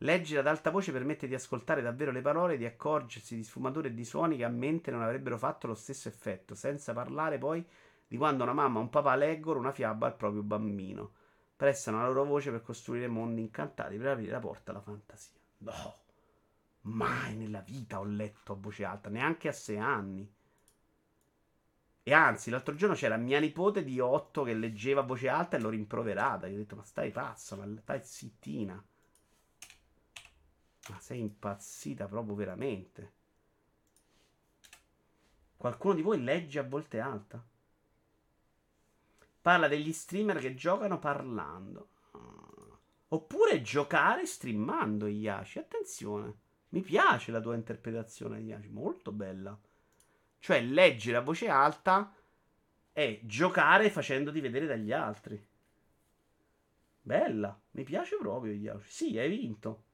Leggere 0.00 0.40
ad 0.40 0.46
alta 0.46 0.70
voce 0.70 0.92
permette 0.92 1.26
di 1.26 1.34
ascoltare 1.34 1.80
davvero 1.80 2.10
le 2.10 2.20
parole 2.20 2.58
di 2.58 2.66
accorgersi 2.66 3.34
di 3.36 3.44
sfumature 3.44 3.88
e 3.88 3.94
di 3.94 4.04
suoni 4.04 4.36
che 4.36 4.44
a 4.44 4.48
mente 4.48 4.90
non 4.90 5.02
avrebbero 5.02 5.38
fatto 5.38 5.66
lo 5.66 5.74
stesso 5.74 6.08
effetto, 6.08 6.54
senza 6.54 6.92
parlare 6.92 7.38
poi 7.38 7.66
di 8.06 8.16
quando 8.18 8.42
una 8.42 8.52
mamma 8.52 8.78
o 8.78 8.82
un 8.82 8.90
papà 8.90 9.14
leggono 9.16 9.58
una 9.58 9.72
fiaba 9.72 10.06
al 10.06 10.16
proprio 10.16 10.42
bambino. 10.42 11.12
Prestano 11.56 12.00
la 12.00 12.08
loro 12.08 12.24
voce 12.24 12.50
per 12.50 12.62
costruire 12.62 13.08
mondi 13.08 13.40
incantati 13.40 13.96
per 13.96 14.08
aprire 14.08 14.32
la 14.32 14.38
porta 14.40 14.72
alla 14.72 14.82
fantasia. 14.82 15.38
No, 15.58 15.94
mai 16.86 17.36
nella 17.36 17.60
vita 17.60 17.98
ho 17.98 18.04
letto 18.04 18.52
a 18.52 18.56
voce 18.56 18.84
alta, 18.84 19.08
neanche 19.08 19.48
a 19.48 19.52
sei 19.52 19.78
anni. 19.78 20.34
E 22.02 22.12
anzi, 22.12 22.50
l'altro 22.50 22.74
giorno 22.76 22.94
c'era 22.94 23.16
mia 23.16 23.40
nipote 23.40 23.82
di 23.82 23.98
otto 23.98 24.44
che 24.44 24.54
leggeva 24.54 25.00
a 25.00 25.04
voce 25.04 25.28
alta 25.28 25.56
e 25.56 25.60
l'ho 25.60 25.70
rimproverata. 25.70 26.46
Gli 26.46 26.54
ho 26.54 26.58
detto, 26.58 26.76
ma 26.76 26.84
stai 26.84 27.10
pazza, 27.10 27.56
ma 27.56 27.66
stai 27.80 28.00
zittina. 28.04 28.84
Ma 30.88 31.00
sei 31.00 31.20
impazzita 31.20 32.06
proprio 32.06 32.36
veramente. 32.36 33.12
Qualcuno 35.56 35.94
di 35.94 36.02
voi 36.02 36.22
legge 36.22 36.60
a 36.60 36.62
volte 36.62 37.00
alta? 37.00 37.44
Parla 39.40 39.66
degli 39.66 39.92
streamer 39.92 40.38
che 40.38 40.54
giocano 40.54 41.00
parlando. 41.00 41.88
Oppure 43.08 43.62
giocare 43.62 44.26
streamando, 44.26 45.06
Iaci. 45.06 45.58
Attenzione. 45.58 46.44
Mi 46.68 46.80
piace 46.80 47.32
la 47.32 47.40
tua 47.40 47.54
interpretazione, 47.54 48.40
Iaci. 48.40 48.68
Molto 48.68 49.12
bella. 49.12 49.58
Cioè, 50.38 50.60
leggere 50.62 51.16
a 51.16 51.22
voce 51.22 51.48
alta 51.48 52.14
e 52.92 53.20
giocare 53.24 53.90
facendoti 53.90 54.40
vedere 54.40 54.66
dagli 54.66 54.92
altri. 54.92 55.44
Bella, 57.02 57.58
mi 57.72 57.84
piace 57.84 58.16
proprio 58.16 58.52
Yoshi. 58.52 58.90
Sì, 58.90 59.18
hai 59.18 59.28
vinto. 59.28 59.84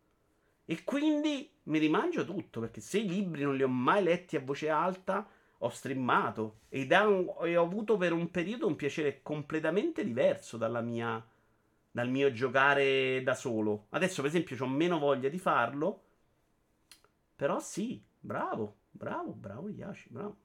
E 0.64 0.82
quindi 0.84 1.50
mi 1.64 1.78
rimangio 1.78 2.24
tutto, 2.24 2.60
perché 2.60 2.80
se 2.80 3.00
i 3.00 3.08
libri 3.08 3.42
non 3.42 3.54
li 3.56 3.62
ho 3.62 3.68
mai 3.68 4.02
letti 4.02 4.36
a 4.36 4.40
voce 4.40 4.70
alta, 4.70 5.28
ho 5.58 5.68
streamato 5.68 6.60
e 6.68 6.86
ho 6.96 7.62
avuto 7.62 7.96
per 7.96 8.12
un 8.12 8.30
periodo 8.30 8.66
un 8.66 8.76
piacere 8.76 9.20
completamente 9.22 10.04
diverso 10.04 10.56
mia, 10.82 11.24
dal 11.90 12.08
mio 12.08 12.32
giocare 12.32 13.22
da 13.22 13.34
solo. 13.34 13.86
Adesso, 13.90 14.22
per 14.22 14.30
esempio, 14.30 14.56
ho 14.64 14.68
meno 14.68 14.98
voglia 14.98 15.28
di 15.28 15.38
farlo, 15.38 16.02
però 17.42 17.58
sì, 17.58 18.00
bravo, 18.20 18.76
bravo, 18.88 19.32
bravo 19.32 19.68
Yashi, 19.68 20.10
bravo. 20.10 20.36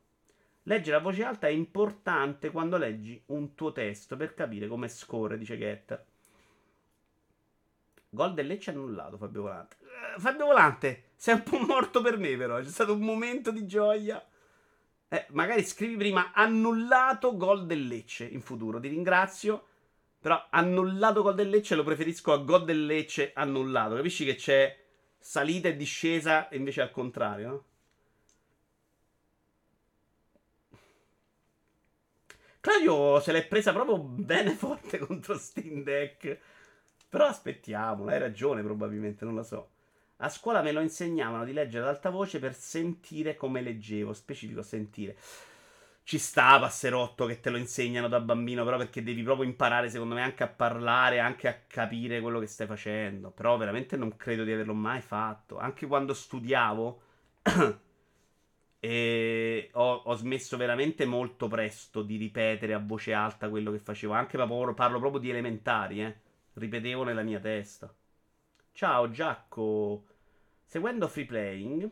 Leggere 0.63 0.97
a 0.97 0.99
voce 0.99 1.23
alta 1.23 1.45
è 1.45 1.51
importante 1.51 2.49
quando 2.49 2.75
leggi 2.75 3.21
un 3.27 3.53
tuo 3.53 3.71
testo 3.71 4.15
per 4.15 4.33
capire 4.33 4.67
come 4.67 4.87
scorre, 4.87 5.37
dice 5.37 5.59
Getter. 5.59 6.03
Gol 8.09 8.33
del 8.33 8.47
Lecce 8.47 8.71
annullato, 8.71 9.15
Fabio 9.17 9.43
Volante. 9.43 9.75
Eh, 9.81 10.19
Fabio 10.19 10.47
Volante, 10.47 11.11
sei 11.15 11.35
un 11.35 11.43
po' 11.43 11.59
morto 11.59 12.01
per 12.01 12.17
me, 12.17 12.35
però. 12.35 12.57
C'è 12.57 12.65
stato 12.65 12.93
un 12.93 13.01
momento 13.01 13.51
di 13.51 13.67
gioia. 13.67 14.27
Eh, 15.07 15.27
magari 15.33 15.63
scrivi 15.63 15.97
prima 15.97 16.31
annullato 16.33 17.37
gol 17.37 17.67
del 17.67 17.85
Lecce 17.85 18.25
in 18.25 18.41
futuro. 18.41 18.79
Ti 18.79 18.87
ringrazio. 18.87 19.67
Però 20.19 20.47
annullato 20.49 21.21
gol 21.21 21.35
del 21.35 21.49
Lecce 21.49 21.75
lo 21.75 21.83
preferisco 21.83 22.33
a 22.33 22.37
gol 22.37 22.65
del 22.65 22.87
Lecce 22.87 23.33
annullato. 23.35 23.93
Capisci 23.93 24.25
che 24.25 24.33
c'è 24.33 24.85
salita 25.27 25.67
e 25.67 25.75
discesa 25.75 26.47
invece 26.51 26.79
al 26.81 26.89
contrario? 26.89 27.65
Claudio 32.59 33.19
se 33.19 33.31
l'è 33.31 33.45
presa 33.47 33.73
proprio 33.73 33.97
bene 33.99 34.51
forte 34.55 34.97
contro 34.99 35.37
Steam 35.37 35.83
Deck. 35.83 36.39
Però 37.09 37.25
aspettiamo, 37.25 38.07
hai 38.07 38.19
ragione 38.19 38.61
probabilmente, 38.63 39.25
non 39.25 39.35
lo 39.35 39.43
so. 39.43 39.69
A 40.17 40.29
scuola 40.29 40.61
me 40.61 40.71
lo 40.71 40.81
insegnavano 40.81 41.45
di 41.45 41.53
leggere 41.53 41.83
ad 41.83 41.89
alta 41.95 42.09
voce 42.09 42.39
per 42.39 42.53
sentire 42.55 43.35
come 43.35 43.61
leggevo, 43.61 44.13
specifico 44.13 44.61
sentire. 44.61 45.15
Ci 46.07 46.19
sta 46.19 46.57
passerotto 46.57 47.25
che 47.25 47.41
te 47.41 47.49
lo 47.49 47.57
insegnano 47.57 48.07
da 48.07 48.21
bambino, 48.21 48.63
però 48.63 48.77
perché 48.77 49.03
devi 49.03 49.23
proprio 49.23 49.45
imparare, 49.45 49.89
secondo 49.89 50.15
me, 50.15 50.21
anche 50.21 50.41
a 50.41 50.47
parlare, 50.47 51.19
anche 51.19 51.49
a 51.49 51.59
capire 51.67 52.21
quello 52.21 52.39
che 52.39 52.47
stai 52.47 52.65
facendo. 52.65 53.29
Però 53.29 53.57
veramente 53.57 53.97
non 53.97 54.15
credo 54.15 54.45
di 54.45 54.53
averlo 54.53 54.73
mai 54.73 55.01
fatto. 55.01 55.57
Anche 55.57 55.85
quando 55.85 56.13
studiavo 56.13 57.01
E 58.79 59.69
ho, 59.73 59.93
ho, 60.05 60.15
smesso 60.15 60.55
veramente 60.55 61.05
molto 61.05 61.49
presto 61.49 62.03
di 62.03 62.15
ripetere 62.15 62.73
a 62.73 62.79
voce 62.79 63.11
alta 63.13 63.49
quello 63.49 63.71
che 63.71 63.79
facevo. 63.79 64.13
Anche 64.13 64.37
parlo, 64.37 64.73
parlo 64.73 64.99
proprio 64.99 65.19
di 65.19 65.29
elementari, 65.29 66.01
eh. 66.05 66.15
Ripetevo 66.53 67.03
nella 67.03 67.23
mia 67.23 67.39
testa. 67.41 67.93
Ciao 68.71 69.11
Giacco. 69.11 70.05
Seguendo 70.63 71.07
free 71.09 71.25
playing, 71.25 71.91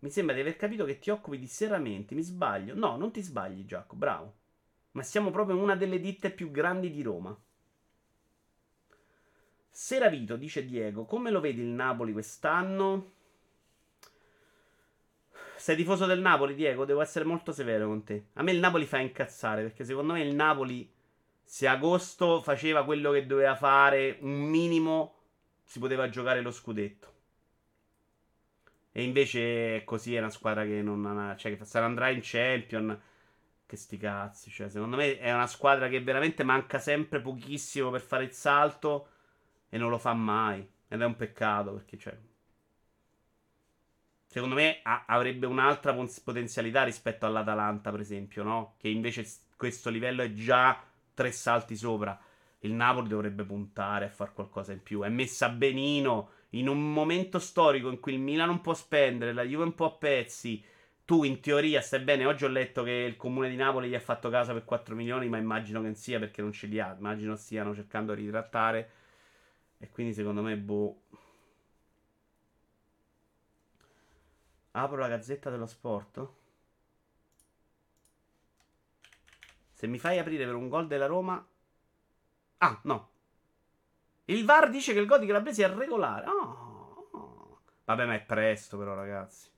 mi 0.00 0.10
sembra 0.10 0.34
di 0.34 0.40
aver 0.40 0.56
capito 0.56 0.84
che 0.84 0.98
ti 0.98 1.10
occupi 1.10 1.38
di 1.38 1.46
serramenti. 1.46 2.14
Mi 2.14 2.22
sbaglio? 2.22 2.74
No, 2.74 2.96
non 2.96 3.10
ti 3.10 3.22
sbagli, 3.22 3.64
Giacco. 3.64 3.96
Bravo. 3.96 4.34
Ma 4.92 5.02
siamo 5.02 5.30
proprio 5.30 5.56
una 5.56 5.76
delle 5.76 6.00
ditte 6.00 6.30
più 6.30 6.50
grandi 6.50 6.90
di 6.90 7.02
Roma. 7.02 7.36
Seravito, 9.70 10.36
dice 10.36 10.64
Diego, 10.64 11.04
come 11.04 11.30
lo 11.30 11.40
vedi 11.40 11.60
il 11.60 11.68
Napoli 11.68 12.12
quest'anno? 12.12 13.18
sei 15.60 15.76
tifoso 15.76 16.06
del 16.06 16.20
Napoli, 16.20 16.54
Diego, 16.54 16.86
devo 16.86 17.02
essere 17.02 17.26
molto 17.26 17.52
severo 17.52 17.86
con 17.86 18.02
te. 18.02 18.28
A 18.34 18.42
me 18.42 18.52
il 18.52 18.58
Napoli 18.58 18.86
fa 18.86 18.98
incazzare, 18.98 19.60
perché 19.60 19.84
secondo 19.84 20.14
me 20.14 20.22
il 20.22 20.34
Napoli, 20.34 20.90
se 21.44 21.68
agosto 21.68 22.40
faceva 22.40 22.82
quello 22.82 23.12
che 23.12 23.26
doveva 23.26 23.54
fare, 23.54 24.16
un 24.20 24.40
minimo, 24.40 25.16
si 25.62 25.78
poteva 25.78 26.08
giocare 26.08 26.40
lo 26.40 26.50
scudetto. 26.50 27.12
E 28.92 29.02
invece 29.02 29.82
così 29.84 30.14
è 30.14 30.18
una 30.18 30.30
squadra 30.30 30.64
che 30.64 30.82
non 30.82 31.04
ha, 31.06 31.36
cioè 31.36 31.56
che 31.56 31.64
se 31.64 31.78
ne 31.78 31.84
andrà 31.84 32.08
in 32.10 32.20
Champion. 32.22 33.00
Che 33.66 33.76
sti 33.76 33.96
cazzi, 33.98 34.50
cioè, 34.50 34.68
secondo 34.68 34.96
me 34.96 35.18
è 35.18 35.32
una 35.32 35.46
squadra 35.46 35.88
che 35.88 36.02
veramente 36.02 36.42
manca 36.42 36.80
sempre 36.80 37.20
pochissimo 37.20 37.90
per 37.90 38.00
fare 38.00 38.24
il 38.24 38.32
salto 38.32 39.08
e 39.68 39.78
non 39.78 39.90
lo 39.90 39.98
fa 39.98 40.12
mai. 40.12 40.68
Ed 40.88 41.00
è 41.00 41.04
un 41.04 41.14
peccato 41.14 41.74
perché, 41.74 41.96
cioè, 41.96 42.18
Secondo 44.32 44.54
me 44.54 44.78
ha, 44.84 45.06
avrebbe 45.08 45.46
un'altra 45.46 45.92
potenzialità 46.22 46.84
rispetto 46.84 47.26
all'Atalanta, 47.26 47.90
per 47.90 47.98
esempio, 47.98 48.44
no? 48.44 48.74
Che 48.78 48.86
invece 48.86 49.26
questo 49.56 49.90
livello 49.90 50.22
è 50.22 50.32
già 50.32 50.80
tre 51.14 51.32
salti 51.32 51.74
sopra. 51.74 52.16
Il 52.60 52.70
Napoli 52.72 53.08
dovrebbe 53.08 53.42
puntare 53.42 54.04
a 54.04 54.08
fare 54.08 54.30
qualcosa 54.32 54.70
in 54.70 54.84
più. 54.84 55.02
È 55.02 55.08
messa 55.08 55.48
benino 55.48 56.30
in 56.50 56.68
un 56.68 56.92
momento 56.92 57.38
storico 57.38 57.90
in 57.90 58.00
cui 58.00 58.14
il 58.14 58.20
Milan 58.20 58.48
non 58.48 58.60
può 58.60 58.74
spendere, 58.74 59.32
la 59.32 59.42
Juve 59.42 59.64
un 59.64 59.74
po' 59.74 59.86
a 59.86 59.92
pezzi. 59.92 60.64
Tu 61.04 61.24
in 61.24 61.40
teoria 61.40 61.80
stai 61.80 62.00
bene. 62.00 62.24
Oggi 62.26 62.44
ho 62.44 62.48
letto 62.48 62.82
che 62.82 62.92
il 62.92 63.16
comune 63.16 63.50
di 63.50 63.56
Napoli 63.56 63.88
gli 63.88 63.94
ha 63.94 64.00
fatto 64.00 64.30
casa 64.30 64.52
per 64.52 64.64
4 64.64 64.94
milioni, 64.94 65.28
ma 65.28 65.38
immagino 65.38 65.80
che 65.80 65.86
non 65.86 65.94
sia 65.96 66.18
perché 66.20 66.40
non 66.40 66.52
ce 66.52 66.66
li 66.66 66.78
ha. 66.78 66.94
Immagino 66.96 67.34
stiano 67.36 67.74
cercando 67.74 68.14
di 68.14 68.24
ritrattare. 68.24 68.90
E 69.78 69.88
quindi 69.90 70.14
secondo 70.14 70.42
me, 70.42 70.56
boh. 70.56 71.02
Apro 74.72 74.98
la 74.98 75.08
gazzetta 75.08 75.50
dello 75.50 75.66
sport. 75.66 76.28
Se 79.72 79.86
mi 79.88 79.98
fai 79.98 80.18
aprire 80.18 80.44
per 80.44 80.54
un 80.54 80.68
gol 80.68 80.86
della 80.86 81.06
Roma. 81.06 81.44
Ah, 82.58 82.80
no. 82.84 83.08
Il 84.30 84.44
VAR 84.44 84.70
dice 84.70 84.92
che 84.92 85.00
il 85.00 85.06
gol 85.06 85.18
di 85.18 85.26
Calabresi 85.26 85.62
è 85.62 85.68
regolare. 85.68 86.26
Oh. 86.28 87.58
Vabbè, 87.84 88.06
ma 88.06 88.14
è 88.14 88.20
presto, 88.20 88.78
però, 88.78 88.94
ragazzi. 88.94 89.50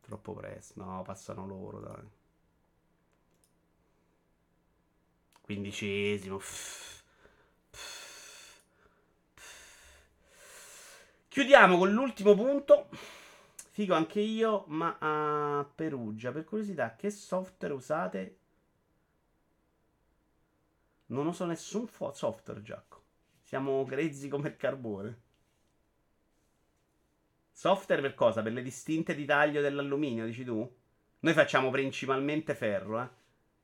Troppo 0.00 0.32
presto. 0.32 0.82
No, 0.82 1.02
passano 1.02 1.46
loro, 1.46 1.80
dai. 1.80 2.08
Quindicesimo. 5.42 6.40
Chiudiamo 11.28 11.76
con 11.76 11.92
l'ultimo 11.92 12.34
punto. 12.34 12.88
Figo 13.70 13.94
anche 13.94 14.20
io, 14.20 14.64
ma 14.68 14.96
a 14.98 15.64
Perugia. 15.74 16.32
Per 16.32 16.44
curiosità, 16.44 16.96
che 16.96 17.10
software 17.10 17.74
usate? 17.74 18.38
Non 21.06 21.26
uso 21.26 21.44
nessun 21.44 21.86
fo- 21.86 22.12
software, 22.14 22.62
Giacco. 22.62 22.99
Siamo 23.50 23.84
grezzi 23.84 24.28
come 24.28 24.50
il 24.50 24.56
carbone. 24.56 25.20
Software 27.50 28.00
per 28.00 28.14
cosa? 28.14 28.42
Per 28.42 28.52
le 28.52 28.62
distinte 28.62 29.12
di 29.12 29.24
taglio 29.24 29.60
dell'alluminio, 29.60 30.24
dici 30.24 30.44
tu? 30.44 30.72
Noi 31.18 31.32
facciamo 31.32 31.68
principalmente 31.68 32.54
ferro, 32.54 33.02
eh. 33.02 33.08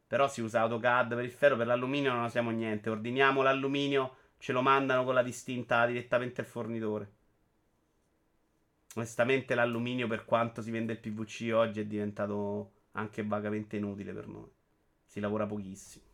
Però 0.08 0.26
si 0.26 0.40
usa 0.40 0.62
AutoCAD 0.62 1.14
per 1.14 1.22
il 1.22 1.30
ferro, 1.30 1.56
per 1.56 1.68
l'alluminio 1.68 2.12
non 2.12 2.24
usiamo 2.24 2.50
niente. 2.50 2.90
Ordiniamo 2.90 3.42
l'alluminio, 3.42 4.16
ce 4.38 4.50
lo 4.50 4.60
mandano 4.60 5.04
con 5.04 5.14
la 5.14 5.22
distinta 5.22 5.86
direttamente 5.86 6.40
al 6.40 6.48
fornitore. 6.48 7.12
Onestamente 8.96 9.54
l'alluminio 9.54 10.08
per 10.08 10.24
quanto 10.24 10.62
si 10.62 10.72
vende 10.72 10.94
il 10.94 10.98
PVC 10.98 11.52
oggi 11.54 11.78
è 11.78 11.86
diventato 11.86 12.72
anche 12.90 13.22
vagamente 13.22 13.76
inutile 13.76 14.12
per 14.12 14.26
noi. 14.26 14.50
Si 15.04 15.20
lavora 15.20 15.46
pochissimo. 15.46 16.04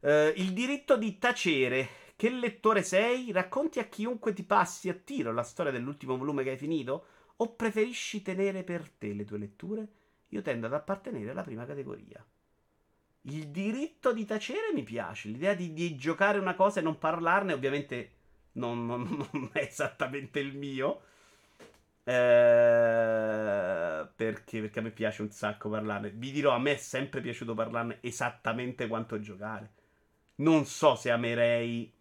Uh, 0.00 0.30
il 0.34 0.52
diritto 0.52 0.98
di 0.98 1.16
tacere. 1.16 2.01
Che 2.22 2.30
lettore 2.30 2.84
sei? 2.84 3.32
Racconti 3.32 3.80
a 3.80 3.88
chiunque 3.88 4.32
ti 4.32 4.44
passi 4.44 4.88
a 4.88 4.94
tiro 4.94 5.32
la 5.32 5.42
storia 5.42 5.72
dell'ultimo 5.72 6.16
volume 6.16 6.44
che 6.44 6.50
hai 6.50 6.56
finito? 6.56 7.04
O 7.38 7.56
preferisci 7.56 8.22
tenere 8.22 8.62
per 8.62 8.88
te 8.90 9.12
le 9.12 9.24
tue 9.24 9.38
letture? 9.38 9.88
Io 10.28 10.40
tendo 10.40 10.66
ad 10.66 10.72
appartenere 10.72 11.32
alla 11.32 11.42
prima 11.42 11.66
categoria. 11.66 12.24
Il 13.22 13.48
diritto 13.48 14.12
di 14.12 14.24
tacere 14.24 14.72
mi 14.72 14.84
piace. 14.84 15.30
L'idea 15.30 15.54
di, 15.54 15.72
di 15.72 15.96
giocare 15.96 16.38
una 16.38 16.54
cosa 16.54 16.78
e 16.78 16.84
non 16.84 16.96
parlarne, 16.96 17.54
ovviamente, 17.54 18.12
non, 18.52 18.86
non, 18.86 19.02
non 19.32 19.50
è 19.52 19.58
esattamente 19.58 20.38
il 20.38 20.56
mio. 20.56 21.00
Eh, 22.04 22.12
perché, 24.14 24.60
perché 24.60 24.78
a 24.78 24.82
me 24.82 24.92
piace 24.92 25.22
un 25.22 25.32
sacco 25.32 25.68
parlarne. 25.68 26.10
Vi 26.10 26.30
dirò, 26.30 26.54
a 26.54 26.60
me 26.60 26.74
è 26.74 26.76
sempre 26.76 27.20
piaciuto 27.20 27.54
parlarne 27.54 27.98
esattamente 28.00 28.86
quanto 28.86 29.18
giocare. 29.18 29.72
Non 30.36 30.66
so 30.66 30.94
se 30.94 31.10
amerei 31.10 31.98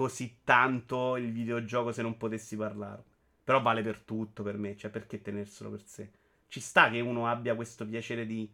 così 0.00 0.38
tanto 0.44 1.16
il 1.16 1.30
videogioco 1.30 1.92
se 1.92 2.00
non 2.00 2.16
potessi 2.16 2.56
parlarne. 2.56 3.04
Però 3.44 3.60
vale 3.60 3.82
per 3.82 4.00
tutto 4.00 4.42
per 4.42 4.56
me, 4.56 4.74
cioè 4.74 4.90
perché 4.90 5.20
tenerselo 5.20 5.68
per 5.68 5.84
sé? 5.84 6.10
Ci 6.48 6.58
sta 6.58 6.88
che 6.88 7.00
uno 7.00 7.28
abbia 7.28 7.54
questo 7.54 7.86
piacere 7.86 8.24
di 8.24 8.50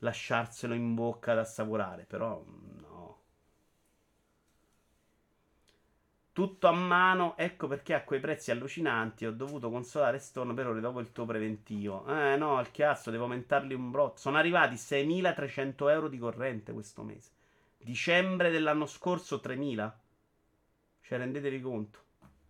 lasciarselo 0.00 0.74
in 0.74 0.94
bocca 0.94 1.32
ad 1.32 1.38
assaporare, 1.38 2.04
però 2.04 2.44
no. 2.44 3.20
Tutto 6.32 6.66
a 6.66 6.72
mano, 6.72 7.34
ecco 7.38 7.66
perché 7.66 7.94
a 7.94 8.04
quei 8.04 8.20
prezzi 8.20 8.50
allucinanti 8.50 9.24
ho 9.24 9.32
dovuto 9.32 9.70
consolare 9.70 10.18
Stone 10.18 10.52
per 10.52 10.66
ore 10.66 10.80
dopo 10.80 11.00
il 11.00 11.12
tuo 11.12 11.24
preventivo. 11.24 12.04
Eh 12.08 12.36
no, 12.36 12.58
al 12.58 12.70
chiasso, 12.70 13.10
devo 13.10 13.22
aumentarli 13.22 13.72
un 13.72 13.90
brotto. 13.90 14.18
Sono 14.18 14.36
arrivati 14.36 14.74
6.300 14.74 15.90
euro 15.90 16.08
di 16.08 16.18
corrente 16.18 16.74
questo 16.74 17.02
mese. 17.02 17.30
Dicembre 17.78 18.50
dell'anno 18.50 18.84
scorso 18.84 19.40
3000. 19.40 20.00
Cioè, 21.06 21.18
rendetevi 21.18 21.60
conto. 21.60 22.00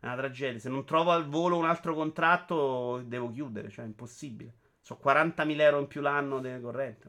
È 0.00 0.06
una 0.06 0.16
tragedia. 0.16 0.58
Se 0.58 0.70
non 0.70 0.86
trovo 0.86 1.10
al 1.10 1.28
volo 1.28 1.58
un 1.58 1.66
altro 1.66 1.94
contratto, 1.94 3.02
devo 3.04 3.30
chiudere. 3.30 3.68
Cioè, 3.68 3.84
è 3.84 3.86
impossibile. 3.86 4.54
So 4.80 4.98
40.000 5.02 5.60
euro 5.60 5.80
in 5.80 5.86
più 5.86 6.00
l'anno 6.00 6.40
delle 6.40 6.60
corrente. 6.60 7.08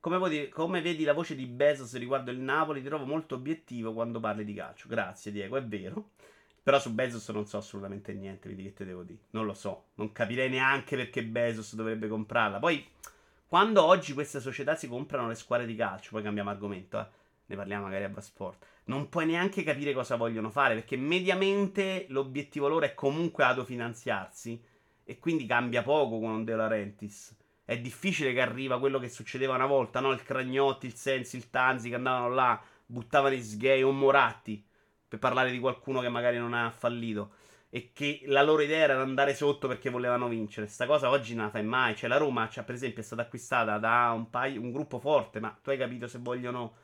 Come, 0.00 0.18
vedi, 0.18 0.48
come 0.50 0.82
vedi 0.82 1.04
la 1.04 1.14
voce 1.14 1.34
di 1.34 1.46
Bezos 1.46 1.96
riguardo 1.96 2.30
il 2.30 2.40
Napoli, 2.40 2.82
ti 2.82 2.88
trovo 2.88 3.06
molto 3.06 3.36
obiettivo 3.36 3.94
quando 3.94 4.20
parli 4.20 4.44
di 4.44 4.52
calcio. 4.52 4.86
Grazie, 4.88 5.32
Diego, 5.32 5.56
è 5.56 5.64
vero. 5.64 6.10
Però 6.62 6.78
su 6.78 6.92
Bezos 6.92 7.26
non 7.30 7.46
so 7.46 7.56
assolutamente 7.56 8.12
niente, 8.12 8.48
vedi 8.48 8.64
che 8.64 8.74
te 8.74 8.84
devo 8.84 9.02
dire. 9.02 9.20
Non 9.30 9.46
lo 9.46 9.54
so. 9.54 9.86
Non 9.94 10.12
capirei 10.12 10.50
neanche 10.50 10.96
perché 10.96 11.24
Bezos 11.24 11.74
dovrebbe 11.74 12.08
comprarla. 12.08 12.58
Poi, 12.58 12.86
quando 13.52 13.84
oggi 13.84 14.14
queste 14.14 14.40
società 14.40 14.74
si 14.76 14.88
comprano 14.88 15.28
le 15.28 15.34
squadre 15.34 15.66
di 15.66 15.76
calcio, 15.76 16.12
poi 16.12 16.22
cambiamo 16.22 16.48
argomento, 16.48 16.98
eh 16.98 17.06
ne 17.44 17.54
parliamo 17.54 17.82
magari 17.82 18.04
a 18.04 18.08
Basport, 18.08 18.64
non 18.84 19.10
puoi 19.10 19.26
neanche 19.26 19.62
capire 19.62 19.92
cosa 19.92 20.16
vogliono 20.16 20.48
fare, 20.48 20.72
perché 20.72 20.96
mediamente 20.96 22.06
l'obiettivo 22.08 22.66
loro 22.66 22.86
è 22.86 22.94
comunque 22.94 23.44
autofinanziarsi 23.44 24.58
e 25.04 25.18
quindi 25.18 25.44
cambia 25.44 25.82
poco 25.82 26.18
con 26.18 26.44
De 26.44 26.54
Laurentiis. 26.54 27.36
È 27.62 27.78
difficile 27.78 28.32
che 28.32 28.40
arriva 28.40 28.78
quello 28.78 28.98
che 28.98 29.10
succedeva 29.10 29.54
una 29.54 29.66
volta, 29.66 30.00
no? 30.00 30.12
Il 30.12 30.22
Cragnotti, 30.22 30.86
il 30.86 30.94
Sensi, 30.94 31.36
il 31.36 31.50
Tanzi 31.50 31.90
che 31.90 31.96
andavano 31.96 32.30
là, 32.30 32.58
buttavano 32.86 33.34
i 33.34 33.42
sgay 33.42 33.82
o 33.82 33.92
Moratti, 33.92 34.64
per 35.06 35.18
parlare 35.18 35.50
di 35.50 35.58
qualcuno 35.58 36.00
che 36.00 36.08
magari 36.08 36.38
non 36.38 36.54
ha 36.54 36.70
fallito 36.70 37.34
e 37.74 37.92
che 37.94 38.20
la 38.26 38.42
loro 38.42 38.60
idea 38.60 38.82
era 38.82 39.00
andare 39.00 39.34
sotto 39.34 39.66
perché 39.66 39.88
volevano 39.88 40.28
vincere. 40.28 40.66
Sta 40.66 40.84
cosa 40.84 41.08
oggi 41.08 41.34
non 41.34 41.46
la 41.46 41.50
fai 41.50 41.64
mai. 41.64 41.96
Cioè, 41.96 42.06
la 42.06 42.18
Roma, 42.18 42.46
cioè, 42.50 42.64
per 42.64 42.74
esempio, 42.74 43.00
è 43.00 43.04
stata 43.04 43.22
acquistata 43.22 43.78
da 43.78 44.12
un, 44.14 44.28
paio, 44.28 44.60
un 44.60 44.72
gruppo 44.72 44.98
forte, 44.98 45.40
ma 45.40 45.58
tu 45.62 45.70
hai 45.70 45.78
capito 45.78 46.06
se 46.06 46.18
vogliono 46.18 46.74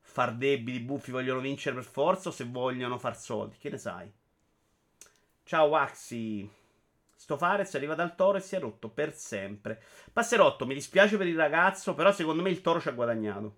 far 0.00 0.34
debiti, 0.34 0.80
buffi, 0.80 1.12
vogliono 1.12 1.38
vincere 1.38 1.76
per 1.76 1.84
forza 1.84 2.30
o 2.30 2.32
se 2.32 2.44
vogliono 2.44 2.98
far 2.98 3.16
soldi. 3.16 3.56
Che 3.56 3.70
ne 3.70 3.78
sai? 3.78 4.12
Ciao 5.44 5.66
Waxi. 5.68 6.50
Sto 7.14 7.36
Fares 7.36 7.72
arriva 7.76 7.94
dal 7.94 8.16
toro 8.16 8.38
e 8.38 8.40
si 8.40 8.56
è 8.56 8.58
rotto 8.58 8.88
per 8.88 9.14
sempre. 9.14 9.80
Passerotto, 10.12 10.66
mi 10.66 10.74
dispiace 10.74 11.16
per 11.16 11.28
il 11.28 11.36
ragazzo, 11.36 11.94
però 11.94 12.10
secondo 12.10 12.42
me 12.42 12.50
il 12.50 12.62
toro 12.62 12.80
ci 12.80 12.88
ha 12.88 12.92
guadagnato. 12.92 13.56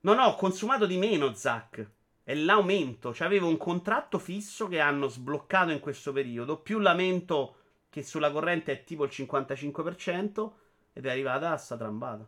Non 0.00 0.18
ho 0.18 0.34
consumato 0.34 0.84
di 0.84 0.96
meno, 0.96 1.32
Zack. 1.32 1.93
È 2.24 2.34
l'aumento. 2.34 3.12
Cioè, 3.12 3.26
avevo 3.26 3.48
un 3.48 3.58
contratto 3.58 4.18
fisso 4.18 4.66
che 4.66 4.80
hanno 4.80 5.08
sbloccato 5.08 5.70
in 5.70 5.78
questo 5.78 6.10
periodo. 6.12 6.58
Più 6.58 6.78
l'aumento 6.78 7.56
che 7.90 8.02
sulla 8.02 8.32
corrente 8.32 8.72
è 8.72 8.84
tipo 8.84 9.04
il 9.04 9.10
55%. 9.12 10.52
Ed 10.94 11.06
è 11.06 11.10
arrivata 11.10 11.52
a 11.52 11.56
sta 11.56 11.76
trambata. 11.76 12.26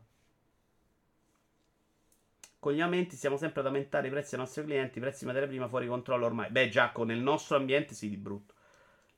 Con 2.59 2.73
gli 2.73 2.81
aumenti 2.81 3.16
stiamo 3.16 3.36
sempre 3.36 3.60
ad 3.60 3.66
aumentare 3.66 4.09
i 4.09 4.10
prezzi 4.10 4.35
ai 4.35 4.40
nostri 4.40 4.64
clienti, 4.64 4.98
i 4.98 5.01
prezzi 5.01 5.20
di 5.20 5.27
materia 5.27 5.48
prima 5.48 5.68
fuori 5.68 5.86
controllo 5.86 6.27
ormai. 6.27 6.51
Beh, 6.51 6.68
Giacomo, 6.68 7.06
nel 7.06 7.20
nostro 7.20 7.56
ambiente 7.56 7.94
sì, 7.94 8.09
di 8.09 8.16
brutto. 8.16 8.55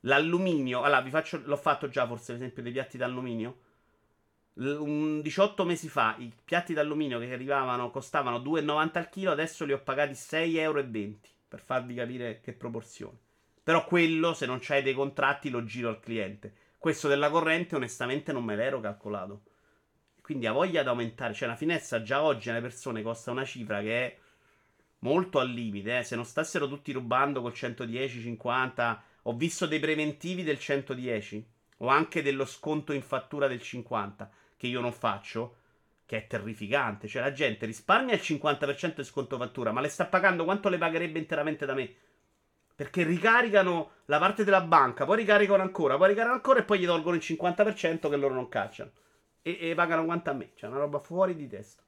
L'alluminio, 0.00 0.82
allora 0.82 1.00
vi 1.00 1.10
faccio, 1.10 1.40
l'ho 1.42 1.56
fatto 1.56 1.88
già 1.88 2.06
forse 2.06 2.32
l'esempio 2.32 2.62
dei 2.62 2.72
piatti 2.72 2.98
d'alluminio. 2.98 3.56
L- 4.60 4.76
un 4.78 5.20
18 5.20 5.64
mesi 5.64 5.88
fa 5.88 6.16
i 6.18 6.32
piatti 6.44 6.74
d'alluminio 6.74 7.18
che 7.18 7.32
arrivavano 7.32 7.90
costavano 7.90 8.38
2,90 8.38 8.98
al 8.98 9.08
chilo, 9.08 9.30
adesso 9.30 9.64
li 9.64 9.72
ho 9.72 9.80
pagati 9.80 10.12
6,20 10.12 10.56
euro 10.58 10.84
per 11.48 11.60
farvi 11.60 11.94
capire 11.94 12.40
che 12.40 12.52
proporzione. 12.52 13.18
Però 13.62 13.84
quello, 13.84 14.32
se 14.32 14.46
non 14.46 14.58
c'hai 14.60 14.82
dei 14.82 14.94
contratti, 14.94 15.50
lo 15.50 15.62
giro 15.62 15.90
al 15.90 16.00
cliente. 16.00 16.54
Questo 16.78 17.06
della 17.06 17.28
corrente, 17.28 17.76
onestamente, 17.76 18.32
non 18.32 18.42
me 18.42 18.56
l'ero 18.56 18.80
calcolato. 18.80 19.42
Quindi 20.22 20.46
ha 20.46 20.52
voglia 20.52 20.82
di 20.82 20.88
aumentare. 20.88 21.34
Cioè, 21.34 21.48
la 21.48 21.56
finestra 21.56 22.02
già 22.02 22.22
oggi 22.22 22.48
alle 22.50 22.60
persone 22.60 23.02
costa 23.02 23.30
una 23.30 23.44
cifra 23.44 23.80
che 23.80 24.06
è 24.06 24.18
molto 25.00 25.38
al 25.38 25.50
limite. 25.50 25.98
Eh. 25.98 26.02
Se 26.02 26.16
non 26.16 26.24
stassero 26.24 26.66
tutti 26.66 26.92
rubando 26.92 27.42
col 27.42 27.52
110, 27.52 28.20
50. 28.22 29.02
Ho 29.22 29.34
visto 29.34 29.66
dei 29.66 29.80
preventivi 29.80 30.42
del 30.42 30.58
110. 30.58 31.46
O 31.78 31.88
anche 31.88 32.22
dello 32.22 32.46
sconto 32.46 32.92
in 32.92 33.02
fattura 33.02 33.48
del 33.48 33.60
50. 33.60 34.30
Che 34.58 34.66
io 34.66 34.80
non 34.80 34.92
faccio. 34.92 35.56
Che 36.04 36.16
è 36.18 36.26
terrificante. 36.26 37.08
Cioè, 37.08 37.22
la 37.22 37.32
gente 37.32 37.64
risparmia 37.64 38.14
il 38.14 38.20
50% 38.20 38.96
di 38.96 39.04
sconto 39.04 39.38
fattura. 39.38 39.72
Ma 39.72 39.80
le 39.80 39.88
sta 39.88 40.04
pagando 40.04 40.44
quanto 40.44 40.68
le 40.68 40.76
pagherebbe 40.76 41.18
interamente 41.18 41.64
da 41.64 41.72
me. 41.72 41.94
Perché 42.74 43.04
ricaricano 43.04 43.92
la 44.04 44.18
parte 44.18 44.44
della 44.44 44.60
banca, 44.60 45.04
poi 45.04 45.16
ricaricano 45.16 45.62
ancora, 45.62 45.96
poi 45.96 46.08
ricaricano 46.08 46.36
ancora 46.36 46.60
e 46.60 46.64
poi 46.64 46.78
gli 46.78 46.86
tolgono 46.86 47.16
il 47.16 47.22
50% 47.24 48.08
che 48.08 48.16
loro 48.16 48.34
non 48.34 48.48
cacciano 48.48 48.90
e, 49.42 49.58
e 49.60 49.74
pagano 49.74 50.04
quanto 50.04 50.30
a 50.30 50.32
me. 50.34 50.50
Cioè, 50.54 50.70
una 50.70 50.78
roba 50.80 50.98
fuori 50.98 51.34
di 51.34 51.48
testa. 51.48 51.82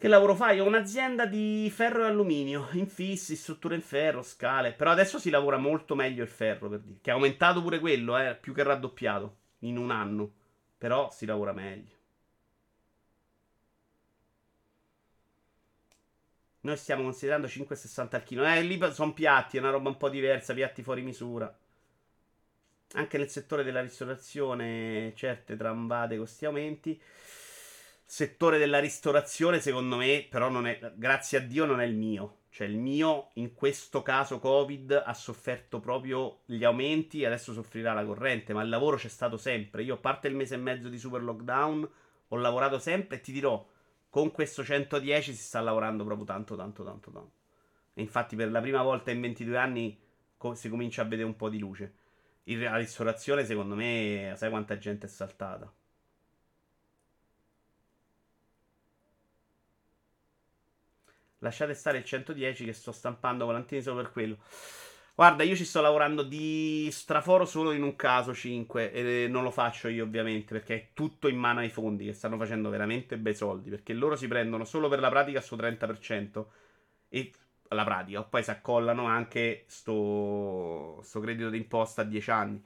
Che 0.00 0.06
lavoro 0.06 0.36
fai? 0.36 0.60
Ho 0.60 0.64
un'azienda 0.64 1.26
di 1.26 1.68
ferro 1.74 2.04
e 2.04 2.06
alluminio, 2.06 2.68
infissi, 2.74 3.34
strutture 3.34 3.74
in 3.74 3.82
ferro, 3.82 4.22
scale. 4.22 4.72
Però 4.72 4.92
adesso 4.92 5.18
si 5.18 5.28
lavora 5.28 5.56
molto 5.56 5.96
meglio 5.96 6.22
il 6.22 6.28
ferro, 6.28 6.68
per 6.68 6.78
dire. 6.78 6.98
Che 7.02 7.10
è 7.10 7.14
aumentato 7.14 7.60
pure 7.62 7.80
quello, 7.80 8.16
eh, 8.16 8.36
più 8.36 8.54
che 8.54 8.62
raddoppiato 8.62 9.36
in 9.60 9.76
un 9.76 9.90
anno. 9.90 10.30
Però 10.78 11.10
si 11.10 11.26
lavora 11.26 11.52
meglio. 11.52 11.96
Noi 16.60 16.76
stiamo 16.76 17.02
considerando 17.02 17.48
5,60 17.48 18.16
al 18.16 18.22
chilo. 18.22 18.44
Eh, 18.46 18.62
lì 18.62 18.78
sono 18.92 19.12
piatti, 19.12 19.56
è 19.56 19.60
una 19.60 19.70
roba 19.70 19.88
un 19.88 19.96
po' 19.96 20.08
diversa, 20.08 20.54
piatti 20.54 20.82
fuori 20.84 21.02
misura 21.02 21.52
anche 22.92 23.18
nel 23.18 23.28
settore 23.28 23.64
della 23.64 23.82
ristorazione 23.82 25.12
certe 25.14 25.56
trambate 25.56 26.16
con 26.16 26.24
questi 26.24 26.46
aumenti. 26.46 26.98
Settore 28.10 28.56
della 28.56 28.78
ristorazione, 28.78 29.60
secondo 29.60 29.96
me, 29.96 30.26
però 30.30 30.48
non 30.48 30.66
è, 30.66 30.92
grazie 30.94 31.36
a 31.36 31.40
Dio, 31.42 31.66
non 31.66 31.78
è 31.78 31.84
il 31.84 31.94
mio. 31.94 32.36
Cioè, 32.48 32.66
il 32.66 32.78
mio, 32.78 33.28
in 33.34 33.52
questo 33.52 34.00
caso 34.00 34.38
Covid, 34.38 35.02
ha 35.04 35.12
sofferto 35.12 35.78
proprio 35.78 36.40
gli 36.46 36.64
aumenti 36.64 37.20
e 37.20 37.26
adesso 37.26 37.52
soffrirà 37.52 37.92
la 37.92 38.06
corrente, 38.06 38.54
ma 38.54 38.62
il 38.62 38.70
lavoro 38.70 38.96
c'è 38.96 39.08
stato 39.08 39.36
sempre. 39.36 39.82
Io, 39.82 39.94
a 39.94 39.98
parte 39.98 40.26
il 40.26 40.34
mese 40.34 40.54
e 40.54 40.58
mezzo 40.58 40.88
di 40.88 40.98
super 40.98 41.22
lockdown, 41.22 41.90
ho 42.28 42.36
lavorato 42.36 42.78
sempre 42.78 43.18
e 43.18 43.20
ti 43.20 43.30
dirò, 43.30 43.62
con 44.08 44.30
questo 44.30 44.64
110 44.64 45.34
si 45.34 45.42
sta 45.42 45.60
lavorando 45.60 46.04
proprio 46.04 46.24
tanto, 46.24 46.56
tanto, 46.56 46.82
tanto, 46.82 47.10
tanto. 47.10 47.32
E 47.92 48.00
infatti 48.00 48.36
per 48.36 48.50
la 48.50 48.62
prima 48.62 48.82
volta 48.82 49.10
in 49.10 49.20
22 49.20 49.58
anni 49.58 50.00
si 50.54 50.68
comincia 50.70 51.02
a 51.02 51.04
vedere 51.04 51.28
un 51.28 51.36
po' 51.36 51.50
di 51.50 51.58
luce 51.58 51.92
la 52.56 52.76
ristorazione, 52.76 53.44
secondo 53.44 53.74
me, 53.74 54.32
sai 54.36 54.48
quanta 54.48 54.78
gente 54.78 55.06
è 55.06 55.08
saltata. 55.08 55.70
Lasciate 61.38 61.74
stare 61.74 61.98
il 61.98 62.04
110 62.04 62.64
che 62.64 62.72
sto 62.72 62.92
stampando 62.92 63.44
volantini 63.44 63.82
solo 63.82 64.02
per 64.02 64.12
quello. 64.12 64.38
Guarda, 65.14 65.42
io 65.42 65.56
ci 65.56 65.64
sto 65.64 65.80
lavorando 65.80 66.22
di 66.22 66.88
straforo 66.92 67.44
solo 67.44 67.72
in 67.72 67.82
un 67.82 67.96
caso 67.96 68.32
5 68.32 68.92
e 68.92 69.26
non 69.28 69.42
lo 69.42 69.50
faccio 69.50 69.88
io 69.88 70.04
ovviamente 70.04 70.54
perché 70.54 70.74
è 70.74 70.88
tutto 70.94 71.26
in 71.26 71.36
mano 71.36 71.58
ai 71.58 71.70
fondi 71.70 72.04
che 72.04 72.12
stanno 72.12 72.36
facendo 72.36 72.70
veramente 72.70 73.18
bei 73.18 73.34
soldi 73.34 73.68
perché 73.68 73.94
loro 73.94 74.14
si 74.14 74.28
prendono 74.28 74.64
solo 74.64 74.88
per 74.88 75.00
la 75.00 75.08
pratica 75.08 75.40
sto 75.40 75.56
30% 75.56 76.46
e 77.08 77.32
la 77.70 77.84
pratica. 77.84 78.22
Poi 78.22 78.42
si 78.42 78.50
accollano 78.50 79.06
anche 79.06 79.64
sto, 79.66 81.00
sto 81.02 81.20
credito 81.20 81.50
d'imposta 81.50 82.02
a 82.02 82.04
10 82.04 82.30
anni. 82.30 82.62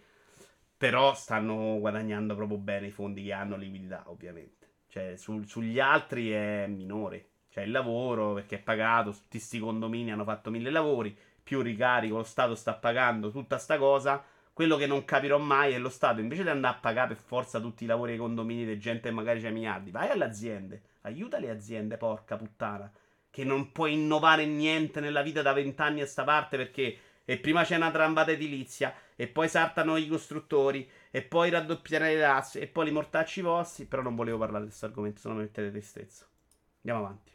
Però 0.77 1.15
stanno 1.15 1.79
guadagnando 1.79 2.35
proprio 2.35 2.59
bene 2.59 2.89
i 2.89 2.91
fondi 2.91 3.25
che 3.25 3.33
hanno 3.33 3.57
liquidità, 3.57 4.05
ovviamente. 4.11 4.69
Cioè, 4.89 5.17
su, 5.17 5.43
sugli 5.45 5.79
altri 5.79 6.31
è 6.31 6.67
minore. 6.67 7.31
Cioè, 7.53 7.65
il 7.65 7.71
lavoro, 7.71 8.35
perché 8.35 8.57
è 8.57 8.59
pagato, 8.61 9.11
tutti 9.13 9.39
questi 9.39 9.59
condomini 9.59 10.11
hanno 10.11 10.25
fatto 10.25 10.51
mille 10.51 10.71
lavori, 10.71 11.17
più 11.43 11.61
ricarico, 11.61 12.17
lo 12.17 12.23
Stato 12.25 12.55
sta 12.55 12.75
pagando 12.75 13.31
tutta 13.31 13.59
sta 13.59 13.79
cosa. 13.79 14.25
Quello 14.53 14.77
che 14.77 14.87
non 14.87 15.05
capirò 15.05 15.39
mai 15.39 15.73
è 15.73 15.79
lo 15.79 15.89
Stato, 15.89 16.21
invece 16.21 16.43
di 16.43 16.49
andare 16.49 16.77
a 16.77 16.79
pagare 16.81 17.09
per 17.09 17.23
forza 17.25 17.61
tutti 17.61 17.85
i 17.85 17.87
lavori 17.87 18.13
ai 18.13 18.19
condomini 18.19 18.65
di 18.65 18.79
gente 18.79 19.09
che 19.09 19.15
magari 19.15 19.41
c'ha 19.41 19.51
miliardi, 19.51 19.91
vai 19.91 20.09
alle 20.09 20.25
aziende, 20.25 20.83
aiuta 21.03 21.39
le 21.39 21.51
aziende, 21.51 21.97
porca 21.97 22.37
puttana 22.37 22.91
che 23.33 23.45
non 23.45 23.73
puoi 23.73 23.95
innovare 23.95 24.45
niente 24.45 25.01
nella 25.01 25.23
vita 25.23 25.41
da 25.41 25.55
vent'anni 25.55 26.03
a 26.03 26.07
sta 26.07 26.23
parte 26.23 26.59
perché 26.59 26.99
e 27.25 27.39
prima 27.39 27.65
c'è 27.65 27.77
una 27.77 27.91
trambata 27.91 28.31
edilizia 28.31 28.95
e 29.17 29.27
poi 29.27 29.49
saltano 29.49 29.97
i 29.97 30.07
costruttori 30.07 30.87
e 31.11 31.23
poi 31.23 31.49
raddoppiare 31.49 32.15
le 32.15 32.21
tasse 32.21 32.61
e 32.61 32.67
poi 32.67 32.85
li 32.85 32.91
mortacci 32.91 33.41
vostri 33.41 33.87
però 33.87 34.03
non 34.03 34.15
volevo 34.15 34.37
parlare 34.37 34.65
di 34.65 34.69
questo 34.69 34.85
argomento 34.85 35.21
se 35.21 35.29
no 35.29 35.35
mi 35.35 35.41
mettete 35.41 35.71
tristezza 35.71 36.27
andiamo 36.83 37.07
avanti 37.07 37.33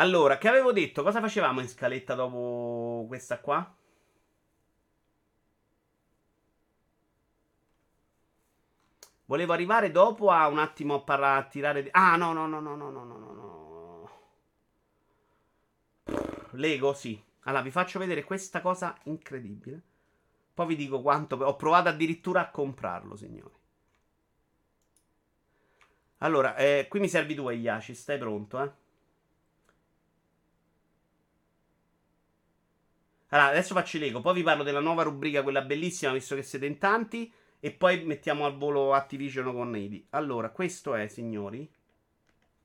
allora 0.00 0.38
che 0.38 0.48
avevo 0.48 0.72
detto 0.72 1.02
cosa 1.02 1.20
facevamo 1.20 1.60
in 1.60 1.68
scaletta 1.68 2.14
dopo 2.14 3.04
questa 3.08 3.38
qua 3.38 3.74
Volevo 9.30 9.52
arrivare 9.52 9.92
dopo 9.92 10.30
a 10.30 10.48
un 10.48 10.58
attimo 10.58 10.96
a 10.96 11.00
parlare, 11.02 11.40
a 11.40 11.44
tirare. 11.44 11.88
Ah, 11.92 12.16
no, 12.16 12.32
no, 12.32 12.48
no, 12.48 12.58
no, 12.58 12.74
no, 12.74 12.90
no, 12.90 13.04
no, 13.04 13.32
no. 13.32 14.10
Lego, 16.54 16.92
sì. 16.94 17.22
Allora, 17.42 17.62
vi 17.62 17.70
faccio 17.70 18.00
vedere 18.00 18.24
questa 18.24 18.60
cosa 18.60 18.98
incredibile. 19.04 19.80
Poi 20.52 20.66
vi 20.66 20.74
dico 20.74 21.00
quanto. 21.00 21.36
Ho 21.36 21.54
provato 21.54 21.88
addirittura 21.88 22.40
a 22.40 22.50
comprarlo, 22.50 23.14
signori. 23.14 23.54
Allora, 26.18 26.56
eh, 26.56 26.86
qui 26.88 26.98
mi 26.98 27.08
servi 27.08 27.36
tu, 27.36 27.48
Yashi. 27.48 27.94
Stai 27.94 28.18
pronto, 28.18 28.60
eh? 28.60 28.70
Allora, 33.30 33.48
adesso 33.50 33.74
faccio 33.74 33.98
l'ego. 33.98 34.20
Poi 34.20 34.34
vi 34.34 34.42
parlo 34.42 34.62
della 34.62 34.80
nuova 34.80 35.02
rubrica, 35.02 35.42
quella 35.42 35.62
bellissima, 35.62 36.12
visto 36.12 36.34
che 36.34 36.42
siete 36.42 36.66
in 36.66 36.78
tanti. 36.78 37.32
E 37.60 37.72
poi 37.72 38.04
mettiamo 38.04 38.46
al 38.46 38.56
volo 38.56 38.94
Activision 38.94 39.52
con 39.52 39.70
Navy. 39.70 40.06
Allora, 40.10 40.50
questo 40.50 40.94
è, 40.94 41.06
signori. 41.08 41.70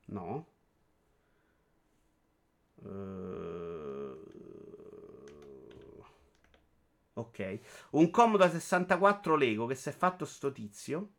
No. 0.06 0.48
Uh... 2.76 3.26
Ok. 7.18 7.60
Un 7.92 8.10
comodo 8.10 8.48
64 8.50 9.36
Lego 9.36 9.66
che 9.66 9.76
si 9.76 9.90
è 9.90 9.92
fatto 9.92 10.26
sto 10.26 10.52
tizio. 10.52 11.10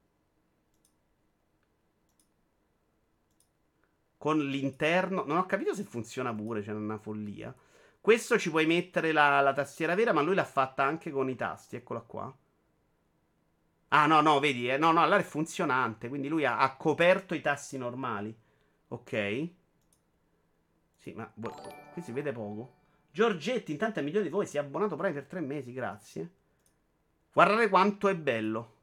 Con 4.19 4.39
l'interno. 4.39 5.25
Non 5.25 5.39
ho 5.39 5.47
capito 5.47 5.75
se 5.75 5.85
funziona 5.85 6.35
pure, 6.35 6.63
c'è 6.63 6.73
una 6.73 6.99
follia. 6.99 7.55
Questo 8.07 8.39
ci 8.39 8.51
puoi 8.51 8.67
mettere 8.67 9.11
la, 9.11 9.41
la 9.41 9.53
tastiera 9.53 9.97
vera, 9.97 10.13
ma 10.13 10.21
lui 10.21 10.37
l'ha 10.37 10.45
fatta 10.45 10.85
anche 10.85 11.11
con 11.11 11.29
i 11.29 11.35
tasti. 11.35 11.75
Eccola 11.75 11.99
qua. 12.03 12.33
Ah, 13.89 14.07
no, 14.07 14.21
no, 14.21 14.39
vedi, 14.39 14.69
eh? 14.69 14.77
no, 14.77 14.93
no, 14.93 15.03
allora 15.03 15.19
è 15.19 15.25
funzionante. 15.25 16.09
Quindi 16.09 16.29
lui 16.29 16.45
ha, 16.45 16.61
ha 16.61 16.77
coperto 16.77 17.35
i 17.35 17.41
tasti 17.41 17.77
normali. 17.77 18.33
Ok. 18.87 19.49
Sì, 20.95 21.15
ma 21.15 21.29
qui 21.93 22.01
si 22.01 22.13
vede 22.13 22.31
poco. 22.31 22.75
Giorgetti, 23.11 23.73
intanto 23.73 23.99
è 23.99 24.03
migliore 24.05 24.27
di 24.27 24.31
voi, 24.31 24.47
si 24.47 24.57
è 24.57 24.61
abbonato 24.61 24.95
Prime 24.95 25.13
per 25.13 25.25
tre 25.25 25.41
mesi, 25.41 25.73
grazie. 25.73 26.31
Guardate 27.33 27.69
quanto 27.69 28.07
è 28.07 28.15
bello. 28.15 28.75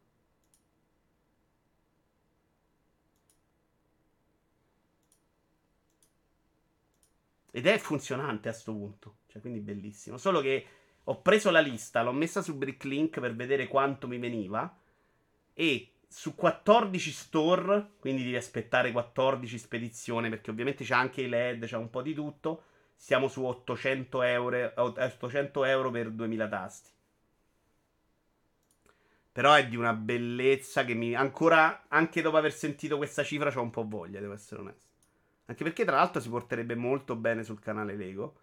Ed 7.55 7.67
è 7.67 7.77
funzionante 7.77 8.49
a 8.49 8.51
sto 8.51 8.71
punto. 8.73 9.17
Cioè, 9.27 9.39
quindi 9.39 9.59
bellissimo. 9.59 10.17
Solo 10.17 10.41
che 10.41 10.65
ho 11.03 11.21
preso 11.21 11.51
la 11.51 11.59
lista, 11.59 12.01
l'ho 12.01 12.11
messa 12.11 12.41
su 12.41 12.57
Bricklink 12.57 13.19
per 13.19 13.35
vedere 13.35 13.67
quanto 13.67 14.07
mi 14.07 14.17
veniva. 14.17 14.75
E 15.53 15.91
su 16.07 16.33
14 16.33 17.11
store, 17.11 17.91
quindi 17.99 18.23
devi 18.23 18.37
aspettare 18.37 18.91
14 18.91 19.59
spedizioni, 19.59 20.29
perché 20.29 20.49
ovviamente 20.49 20.83
c'è 20.83 20.95
anche 20.95 21.21
i 21.21 21.29
LED, 21.29 21.65
c'è 21.65 21.77
un 21.77 21.91
po' 21.91 22.01
di 22.01 22.15
tutto. 22.15 22.63
Siamo 22.95 23.27
su 23.27 23.43
800 23.43 24.23
euro, 24.23 24.71
800 24.75 25.65
euro 25.65 25.91
per 25.91 26.09
2000 26.09 26.47
tasti. 26.47 26.89
Però 29.31 29.53
è 29.53 29.67
di 29.67 29.75
una 29.75 29.93
bellezza 29.93 30.83
che 30.85 30.95
mi. 30.95 31.13
Ancora, 31.13 31.85
anche 31.87 32.23
dopo 32.23 32.37
aver 32.37 32.51
sentito 32.51 32.97
questa 32.97 33.23
cifra, 33.23 33.53
ho 33.55 33.61
un 33.61 33.69
po' 33.69 33.87
voglia, 33.87 34.19
devo 34.19 34.33
essere 34.33 34.61
onesto. 34.61 34.92
Anche 35.45 35.63
perché, 35.63 35.85
tra 35.85 35.95
l'altro, 35.95 36.19
si 36.21 36.27
porterebbe 36.29 36.75
molto 36.75 37.15
bene 37.15 37.43
sul 37.43 37.59
canale 37.59 37.95
Lego. 37.95 38.35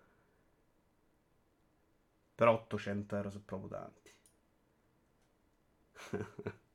Però 2.35 2.52
800 2.55 3.14
euro 3.16 3.28
sono 3.28 3.43
proprio 3.44 3.68
tanti. 3.78 4.10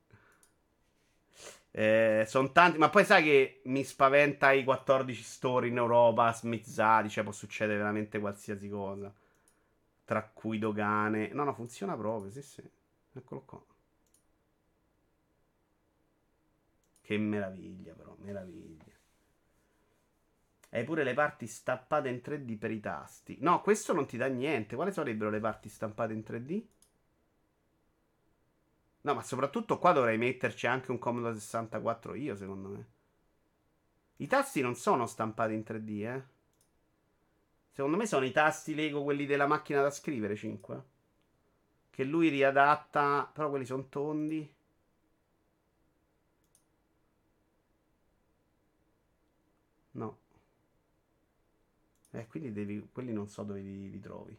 eh, 1.72 2.24
sono 2.28 2.52
tanti, 2.52 2.78
ma 2.78 2.90
poi 2.90 3.04
sai 3.06 3.24
che 3.24 3.62
mi 3.66 3.84
spaventa 3.84 4.52
i 4.52 4.64
14 4.64 5.22
store 5.24 5.68
in 5.68 5.78
Europa 5.78 6.32
smizzati, 6.34 7.10
cioè 7.10 7.24
può 7.24 7.34
succedere 7.34 7.78
veramente 7.78 8.20
qualsiasi 8.20 8.70
cosa. 8.70 9.14
Tra 10.06 10.24
cui 10.34 10.60
dogane. 10.60 11.30
No, 11.34 11.44
no, 11.44 11.54
funziona 11.54 11.96
proprio, 11.98 12.32
sì, 12.32 12.42
sì. 12.42 12.64
Eccolo 13.14 13.42
qua. 13.46 13.62
Che 17.00 17.18
meraviglia, 17.18 17.94
però, 17.94 18.18
meraviglia. 18.20 18.95
Hai 20.70 20.84
pure 20.84 21.04
le 21.04 21.14
parti 21.14 21.48
stampate 21.48 22.10
in 22.10 22.22
3D 22.22 22.58
per 22.58 22.72
i 22.72 22.80
tasti. 22.80 23.38
No, 23.40 23.62
questo 23.62 23.94
non 23.94 24.06
ti 24.06 24.18
dà 24.18 24.28
niente. 24.28 24.76
Quali 24.76 24.92
sarebbero 24.92 25.30
le 25.30 25.40
parti 25.40 25.70
stampate 25.70 26.14
in 26.14 26.24
3D? 26.26 26.64
No, 29.02 29.14
ma 29.14 29.22
soprattutto 29.24 29.78
qua 29.78 29.92
dovrei 29.92 30.18
metterci 30.18 30.68
anche 30.68 30.92
un 30.92 30.98
Commodore 30.98 31.36
64 31.36 32.16
io, 32.16 32.36
secondo 32.36 32.70
me. 32.70 32.86
I 34.18 34.28
tasti 34.28 34.62
non 34.62 34.76
sono 34.76 35.06
stampati 35.06 35.54
in 35.54 35.64
3D, 35.66 36.06
eh. 36.06 36.24
Secondo 37.72 37.98
me 37.98 38.06
sono 38.08 38.26
i 38.26 38.32
tasti 38.32 38.74
Lego, 38.74 39.04
quelli 39.04 39.26
della 39.26 39.48
macchina 39.48 39.82
da 39.82 39.92
scrivere 39.92 40.36
5. 40.36 40.84
Che 41.92 42.04
lui 42.04 42.30
riadatta, 42.30 43.30
però 43.32 43.50
quelli 43.50 43.66
sono 43.66 43.88
tondi. 43.90 44.54
No. 49.92 50.18
Eh, 52.16 52.28
quindi 52.28 52.54
devi, 52.54 52.88
quelli 52.92 53.12
non 53.12 53.28
so 53.28 53.44
dove 53.44 53.60
li, 53.60 53.90
li 53.90 54.00
trovi. 54.00 54.38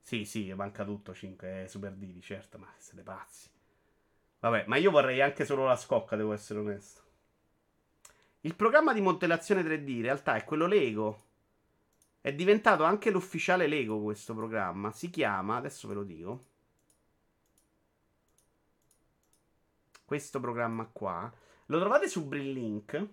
Sì, 0.00 0.24
sì, 0.24 0.52
manca 0.54 0.84
tutto 0.84 1.12
5 1.12 1.64
è 1.64 1.66
Super 1.66 1.92
Didi, 1.92 2.20
certo, 2.20 2.58
ma 2.58 2.72
siete 2.78 3.02
pazzi. 3.02 3.48
Vabbè, 4.38 4.64
ma 4.68 4.76
io 4.76 4.92
vorrei 4.92 5.20
anche 5.20 5.44
solo 5.44 5.64
la 5.64 5.74
scocca, 5.74 6.14
devo 6.14 6.32
essere 6.32 6.60
onesto. 6.60 7.02
Il 8.42 8.54
programma 8.54 8.92
di 8.92 9.00
modellazione 9.00 9.62
3D 9.62 9.88
in 9.88 10.02
realtà 10.02 10.36
è 10.36 10.44
quello 10.44 10.66
Lego. 10.66 11.24
È 12.20 12.32
diventato 12.32 12.84
anche 12.84 13.10
l'ufficiale 13.10 13.66
Lego 13.66 14.00
questo 14.00 14.34
programma. 14.34 14.92
Si 14.92 15.10
chiama, 15.10 15.56
adesso 15.56 15.88
ve 15.88 15.94
lo 15.94 16.04
dico. 16.04 16.44
Questo 20.04 20.38
programma 20.38 20.86
qua. 20.86 21.32
Lo 21.66 21.80
trovate 21.80 22.08
su 22.08 22.24
Brillink. 22.24 23.08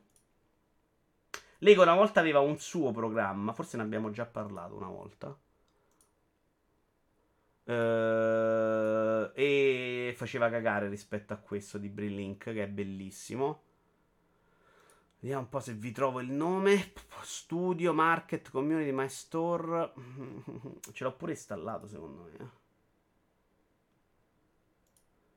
Lego 1.63 1.81
una 1.81 1.95
volta 1.95 2.19
aveva 2.19 2.41
un 2.41 2.59
suo 2.59 2.91
programma, 2.91 3.53
forse 3.53 3.77
ne 3.77 3.83
abbiamo 3.83 4.11
già 4.11 4.25
parlato 4.25 4.75
una 4.75 4.89
volta. 4.89 5.27
Uh, 7.65 9.31
e 9.33 10.13
faceva 10.17 10.49
cagare 10.49 10.89
rispetto 10.89 11.31
a 11.31 11.37
questo 11.37 11.77
di 11.77 11.87
Brillink, 11.87 12.51
che 12.51 12.63
è 12.63 12.67
bellissimo. 12.67 13.61
Vediamo 15.19 15.43
un 15.43 15.49
po' 15.49 15.61
se 15.61 15.71
vi 15.73 15.93
trovo 15.93 16.19
il 16.19 16.31
nome. 16.31 16.91
Studio, 17.21 17.93
Market, 17.93 18.51
Community, 18.51 18.91
My 18.91 19.07
Store. 19.07 19.93
Ce 20.91 21.03
l'ho 21.05 21.15
pure 21.15 21.31
installato, 21.31 21.87
secondo 21.87 22.23
me. 22.23 22.51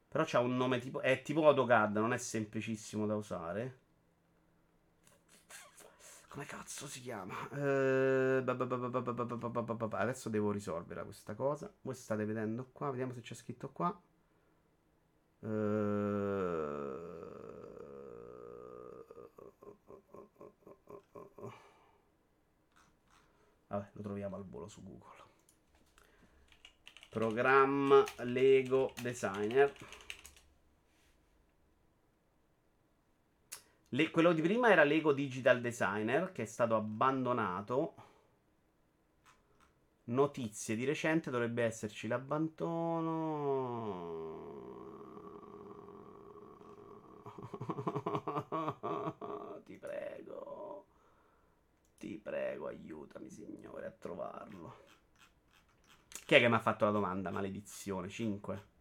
Però 0.08 0.24
c'ha 0.26 0.40
un 0.40 0.56
nome 0.56 0.80
tipo. 0.80 1.00
È 1.00 1.22
tipo 1.22 1.46
AutoCAD, 1.46 1.98
non 1.98 2.12
è 2.12 2.18
semplicissimo 2.18 3.06
da 3.06 3.14
usare. 3.14 3.84
Come 6.36 6.48
cazzo 6.48 6.86
si 6.86 7.00
chiama? 7.00 7.34
Adesso 9.90 10.28
devo 10.28 10.50
risolvere 10.50 11.02
questa 11.02 11.34
cosa. 11.34 11.72
Voi 11.80 11.94
state 11.94 12.26
vedendo 12.26 12.68
qua. 12.72 12.90
Vediamo 12.90 13.14
se 13.14 13.22
c'è 13.22 13.32
scritto 13.32 13.70
qua. 13.70 13.98
Vabbè, 23.68 23.88
lo 23.92 24.02
troviamo 24.02 24.36
al 24.36 24.44
volo 24.44 24.68
su 24.68 24.82
Google. 24.82 25.24
Programma 27.08 28.04
Lego 28.24 28.92
Designer. 29.00 29.72
Le, 33.96 34.10
quello 34.10 34.34
di 34.34 34.42
prima 34.42 34.70
era 34.70 34.84
Lego 34.84 35.14
Digital 35.14 35.62
Designer, 35.62 36.30
che 36.30 36.42
è 36.42 36.44
stato 36.44 36.76
abbandonato. 36.76 37.94
Notizie 40.04 40.76
di 40.76 40.84
recente 40.84 41.30
dovrebbe 41.30 41.62
esserci 41.62 42.06
l'abbandono. 42.06 43.14
Ti 49.64 49.78
prego. 49.78 50.84
Ti 51.96 52.20
prego, 52.22 52.66
aiutami, 52.66 53.30
signore, 53.30 53.86
a 53.86 53.94
trovarlo. 53.98 54.76
Chi 56.26 56.34
è 56.34 56.38
che 56.38 56.48
mi 56.48 56.54
ha 56.54 56.60
fatto 56.60 56.84
la 56.84 56.90
domanda? 56.90 57.30
Maledizione, 57.30 58.10
5. 58.10 58.75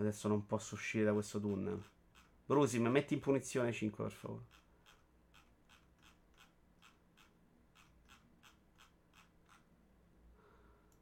Adesso 0.00 0.28
non 0.28 0.46
posso 0.46 0.74
uscire 0.74 1.04
da 1.04 1.12
questo 1.12 1.38
tunnel. 1.38 1.78
Brusi, 2.46 2.78
mi 2.78 2.88
metti 2.88 3.12
in 3.12 3.20
punizione 3.20 3.70
5 3.70 4.02
per 4.02 4.12
favore. 4.12 4.44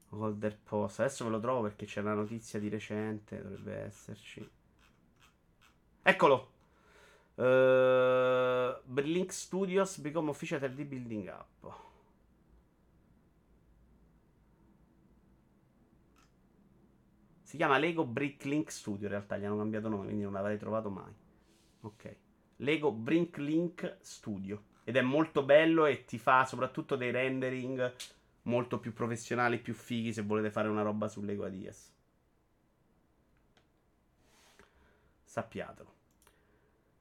Holder 0.08 0.58
Post. 0.58 0.98
Adesso 0.98 1.24
ve 1.24 1.30
lo 1.30 1.38
trovo 1.38 1.62
perché 1.62 1.86
c'è 1.86 2.00
una 2.00 2.14
notizia 2.14 2.58
di 2.58 2.68
recente. 2.68 3.40
Dovrebbe 3.40 3.76
esserci. 3.84 4.50
Eccolo. 6.02 6.52
Uh, 7.36 8.82
Blink 8.82 9.32
Studios 9.32 9.98
become 9.98 10.28
official 10.28 10.60
3D 10.60 10.84
building 10.84 11.28
up. 11.28 11.87
Si 17.48 17.56
chiama 17.56 17.78
Lego 17.78 18.04
Bricklink 18.04 18.70
Studio. 18.70 19.06
In 19.06 19.12
realtà 19.12 19.38
gli 19.38 19.46
hanno 19.46 19.56
cambiato 19.56 19.88
nome, 19.88 20.04
quindi 20.04 20.22
non 20.22 20.34
l'avrei 20.34 20.58
trovato 20.58 20.90
mai. 20.90 21.10
Ok. 21.80 22.16
Lego 22.56 22.92
Bricklink 22.92 23.96
Studio. 24.02 24.64
Ed 24.84 24.96
è 24.96 25.00
molto 25.00 25.42
bello 25.42 25.86
e 25.86 26.04
ti 26.04 26.18
fa 26.18 26.44
soprattutto 26.44 26.94
dei 26.94 27.10
rendering 27.10 27.94
molto 28.42 28.78
più 28.78 28.92
professionali, 28.92 29.60
più 29.60 29.72
fighi 29.72 30.12
se 30.12 30.20
volete 30.20 30.50
fare 30.50 30.68
una 30.68 30.82
roba 30.82 31.08
su 31.08 31.22
Lego 31.22 31.46
Adidas. 31.46 31.90
Sappiatelo. 35.24 35.94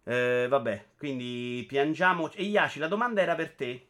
Eh, 0.05 0.47
vabbè, 0.47 0.91
quindi 0.97 1.65
piangiamo. 1.67 2.31
E 2.31 2.43
Iaci, 2.43 2.79
la 2.79 2.87
domanda 2.87 3.21
era 3.21 3.35
per 3.35 3.51
te. 3.51 3.87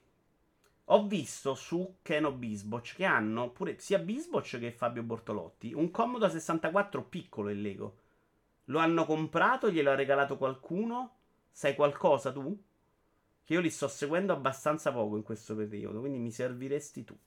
Ho 0.89 1.05
visto 1.05 1.53
su 1.53 1.97
Keno 2.01 2.31
Bisboch 2.31 2.95
che 2.95 3.03
hanno 3.03 3.49
pure 3.49 3.77
sia 3.79 3.99
Bisboch 3.99 4.57
che 4.57 4.71
Fabio 4.71 5.03
Bortolotti 5.03 5.73
un 5.73 5.91
Comodo 5.91 6.29
64 6.29 7.03
piccolo 7.03 7.49
il 7.49 7.61
Lego. 7.61 7.97
Lo 8.65 8.79
hanno 8.79 9.05
comprato? 9.05 9.69
Glielo 9.69 9.91
ha 9.91 9.95
regalato 9.95 10.37
qualcuno? 10.37 11.15
Sai 11.51 11.75
qualcosa 11.75 12.31
tu? 12.31 12.57
Che 13.43 13.53
io 13.53 13.59
li 13.59 13.69
sto 13.69 13.89
seguendo 13.89 14.31
abbastanza 14.31 14.93
poco 14.93 15.17
in 15.17 15.23
questo 15.23 15.55
periodo, 15.55 15.99
quindi 15.99 16.19
mi 16.19 16.31
serviresti 16.31 17.03
tu. 17.03 17.17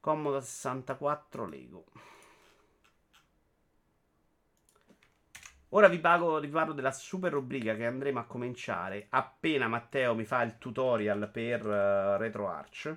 Comodo 0.00 0.40
64 0.40 1.46
Lego. 1.46 1.84
Ora 5.72 5.88
vi, 5.88 5.98
pago, 5.98 6.40
vi 6.40 6.48
parlo 6.48 6.72
della 6.72 6.92
super 6.92 7.30
rubrica 7.30 7.76
che 7.76 7.84
andremo 7.84 8.18
a 8.18 8.24
cominciare 8.24 9.06
appena 9.10 9.68
Matteo 9.68 10.14
mi 10.14 10.24
fa 10.24 10.40
il 10.42 10.56
tutorial 10.56 11.28
per 11.30 11.66
uh, 11.66 12.16
RetroArch. 12.16 12.96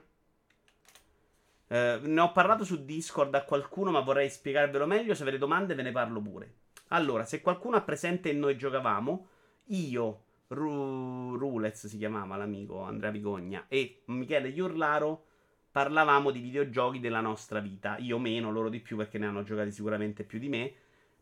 Uh, 1.67 1.99
ne 2.01 2.19
ho 2.21 2.31
parlato 2.31 2.63
su 2.63 2.85
Discord 2.85 3.35
a 3.35 3.43
qualcuno, 3.43 3.91
ma 3.91 3.99
vorrei 3.99 4.29
spiegarvelo 4.29 4.85
meglio. 4.85 5.13
Se 5.15 5.23
avete 5.23 5.37
domande, 5.37 5.75
ve 5.75 5.81
ne 5.81 5.91
parlo 5.91 6.21
pure. 6.21 6.55
Allora, 6.89 7.25
se 7.25 7.41
qualcuno 7.41 7.75
ha 7.75 7.81
presente 7.81 8.29
e 8.29 8.33
noi 8.33 8.57
giocavamo, 8.57 9.27
io, 9.65 10.23
Ru- 10.47 11.35
Rulez 11.35 11.87
si 11.87 11.97
chiamava 11.97 12.37
l'amico 12.37 12.83
Andrea 12.83 13.11
Vigogna, 13.11 13.65
e 13.67 14.03
Michele 14.05 14.47
Iurlaro 14.47 15.25
parlavamo 15.71 16.31
di 16.31 16.39
videogiochi 16.39 17.01
della 17.01 17.21
nostra 17.21 17.59
vita. 17.59 17.97
Io 17.97 18.17
meno, 18.17 18.49
loro 18.49 18.69
di 18.69 18.79
più 18.79 18.95
perché 18.95 19.17
ne 19.17 19.27
hanno 19.27 19.43
giocati 19.43 19.71
sicuramente 19.71 20.23
più 20.23 20.39
di 20.39 20.47
me. 20.47 20.73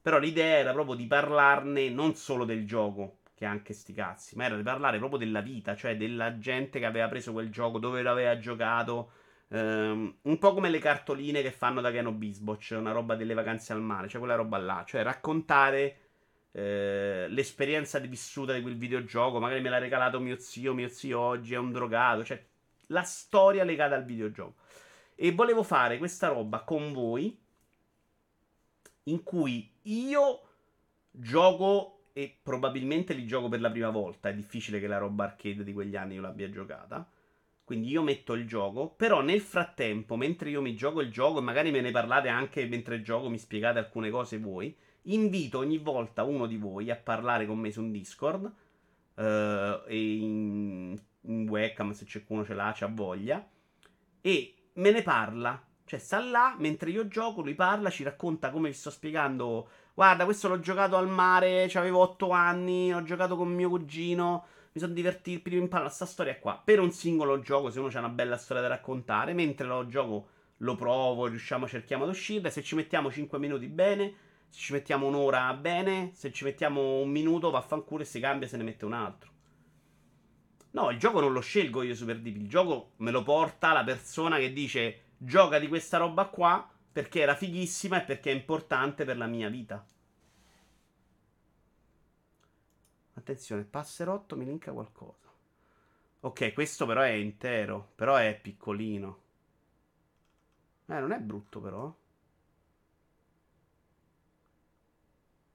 Però 0.10 0.20
l'idea 0.20 0.58
era 0.58 0.72
proprio 0.72 0.96
di 0.96 1.06
parlarne 1.06 1.88
non 1.92 2.16
solo 2.16 2.44
del 2.44 2.66
gioco, 2.66 3.18
che 3.36 3.46
anche 3.46 3.74
sti 3.74 3.94
cazzi, 3.94 4.36
ma 4.36 4.46
era 4.46 4.56
di 4.56 4.64
parlare 4.64 4.98
proprio 4.98 5.20
della 5.20 5.42
vita, 5.42 5.76
cioè 5.76 5.96
della 5.96 6.40
gente 6.40 6.80
che 6.80 6.86
aveva 6.86 7.08
preso 7.08 7.32
quel 7.32 7.52
gioco, 7.52 7.78
dove 7.78 8.02
l'aveva 8.02 8.36
giocato. 8.40 9.12
Um, 9.50 10.12
un 10.24 10.38
po' 10.40 10.56
come 10.56 10.72
le 10.72 10.80
cartoline 10.80 11.44
che 11.44 11.52
fanno 11.52 11.80
da 11.80 11.92
Keno 11.92 12.12
Bisboch, 12.12 12.74
una 12.76 12.92
roba 12.92 13.14
delle 13.14 13.36
vacanze 13.36 13.72
al 13.72 13.84
mare, 13.84 14.08
cioè 14.08 14.18
quella 14.18 14.34
roba 14.34 14.58
là, 14.58 14.84
cioè 14.84 15.04
raccontare 15.04 15.98
eh, 16.54 17.28
l'esperienza 17.30 18.00
vissuta 18.00 18.54
di 18.54 18.64
quel 18.64 18.78
videogioco. 18.78 19.38
Magari 19.38 19.62
me 19.62 19.70
l'ha 19.70 19.78
regalato 19.78 20.20
mio 20.20 20.40
zio, 20.40 20.74
mio 20.74 20.88
zio 20.88 21.20
oggi 21.20 21.54
è 21.54 21.58
un 21.58 21.72
drogato, 21.72 22.24
cioè 22.24 22.44
la 22.88 23.04
storia 23.04 23.64
legata 23.64 23.94
al 23.94 24.06
videogioco. 24.06 24.56
E 25.14 25.32
volevo 25.34 25.62
fare 25.62 26.00
questa 26.00 26.30
roba 26.30 26.62
con 26.62 26.94
voi 26.94 27.46
in 29.04 29.24
cui 29.24 29.72
io 29.84 30.42
gioco 31.12 32.00
e 32.14 32.38
probabilmente 32.42 33.14
li 33.14 33.26
gioco 33.26 33.48
per 33.50 33.62
la 33.62 33.72
prima 33.72 33.90
volta. 33.90 34.30
È 34.30 34.34
difficile 34.34 34.80
che 34.80 34.88
la 34.88 34.98
roba 34.98 35.24
arcade 35.26 35.64
di 35.64 35.74
quegli 35.74 35.96
anni 35.96 36.16
io 36.16 36.22
l'abbia 36.22 36.50
giocata. 36.50 37.10
Quindi 37.64 37.90
io 37.90 38.02
metto 38.02 38.34
il 38.34 38.48
gioco, 38.48 38.90
però 38.90 39.22
nel 39.22 39.42
frattempo, 39.42 40.16
mentre 40.16 40.50
io 40.50 40.60
mi 40.60 40.76
gioco 40.76 41.02
il 41.02 41.12
gioco, 41.12 41.38
e 41.38 41.44
magari 41.44 41.70
me 41.70 41.82
ne 41.82 41.92
parlate 41.92 42.28
anche 42.28 42.66
mentre 42.66 43.04
gioco, 43.04 43.30
mi 43.30 43.38
spiegate 43.38 43.78
alcune 43.78 44.10
cose 44.10 44.40
voi, 44.40 44.76
invito 45.04 45.60
ogni 45.60 45.78
volta 45.78 46.24
uno 46.24 46.48
di 46.48 46.58
voi 46.58 46.90
a 46.90 46.96
parlare 46.96 47.46
con 47.46 47.60
me 47.60 47.72
su 47.72 47.82
un 47.82 47.92
Discord 47.92 48.44
uh, 49.14 49.22
e 49.22 50.16
in, 50.16 51.00
in 51.22 51.48
webcam 51.48 51.92
se 51.92 52.08
qualcuno 52.10 52.44
ce 52.44 52.56
l'ha, 52.56 52.74
c'ha 52.76 52.88
voglia, 52.88 53.48
e 54.20 54.56
me 54.74 54.92
ne 54.92 55.04
parla 55.04 55.69
cioè, 55.90 55.98
sta 55.98 56.20
là 56.20 56.56
mentre 56.60 56.92
io 56.92 57.08
gioco, 57.08 57.42
lui 57.42 57.56
parla, 57.56 57.90
ci 57.90 58.04
racconta 58.04 58.52
come 58.52 58.70
vi 58.70 58.76
sto 58.76 58.92
spiegando. 58.92 59.68
Guarda, 59.96 60.24
questo 60.24 60.48
l'ho 60.48 60.60
giocato 60.60 60.96
al 60.98 61.10
mare, 61.10 61.68
avevo 61.74 62.00
8 62.02 62.30
anni, 62.30 62.94
ho 62.94 63.02
giocato 63.02 63.36
con 63.36 63.52
mio 63.52 63.70
cugino, 63.70 64.46
mi 64.72 64.80
sono 64.80 64.94
divertito, 64.94 65.42
prima 65.42 65.64
impara 65.64 65.90
sta 65.90 66.06
storia 66.06 66.38
qua. 66.38 66.62
Per 66.64 66.80
un 66.80 66.92
singolo 66.92 67.40
gioco, 67.40 67.72
se 67.72 67.80
uno 67.80 67.90
c'ha 67.90 67.98
una 67.98 68.10
bella 68.10 68.38
storia 68.38 68.62
da 68.62 68.70
raccontare, 68.70 69.34
mentre 69.34 69.66
lo 69.66 69.88
gioco 69.88 70.28
lo 70.58 70.76
provo, 70.76 71.26
riusciamo, 71.26 71.68
cerchiamo 71.68 72.04
ad 72.04 72.10
uscire. 72.12 72.52
Se 72.52 72.62
ci 72.62 72.76
mettiamo 72.76 73.12
5 73.12 73.40
minuti 73.40 73.66
bene, 73.68 74.14
se 74.48 74.60
ci 74.60 74.74
mettiamo 74.74 75.08
un'ora 75.08 75.52
bene, 75.56 76.12
se 76.14 76.32
ci 76.32 76.44
mettiamo 76.44 77.00
un 77.00 77.10
minuto 77.10 77.50
vaffanculo 77.50 78.04
e 78.04 78.06
si 78.06 78.20
cambia 78.20 78.48
se 78.48 78.58
ne 78.58 78.64
mette 78.64 78.86
un 78.86 78.94
altro. 78.94 79.32
No, 80.72 80.92
il 80.92 81.00
gioco 81.00 81.20
non 81.20 81.34
lo 81.34 81.40
scelgo 81.40 81.82
io 81.82 81.96
Super 81.96 82.20
Deep, 82.20 82.36
il 82.36 82.48
gioco 82.48 82.92
me 82.98 83.10
lo 83.10 83.24
porta 83.24 83.74
la 83.74 83.84
persona 83.84 84.38
che 84.38 84.54
dice 84.54 85.02
gioca 85.22 85.60
di 85.60 85.68
questa 85.68 85.98
roba 85.98 86.26
qua 86.28 86.68
perché 86.92 87.20
era 87.20 87.36
fighissima 87.36 88.02
e 88.02 88.06
perché 88.06 88.32
è 88.32 88.36
importante 88.36 89.06
per 89.06 89.18
la 89.18 89.28
mia 89.28 89.50
vita. 89.50 89.86
Attenzione, 93.14 93.64
passerotto 93.64 94.36
mi 94.38 94.46
linka 94.46 94.72
qualcosa. 94.72 95.28
Ok, 96.22 96.54
questo 96.54 96.86
però 96.86 97.02
è 97.02 97.10
intero, 97.12 97.92
però 97.96 98.16
è 98.16 98.40
piccolino. 98.42 99.20
Eh, 100.88 101.00
non 101.00 101.12
è 101.12 101.20
brutto 101.20 101.60
però. 101.60 101.94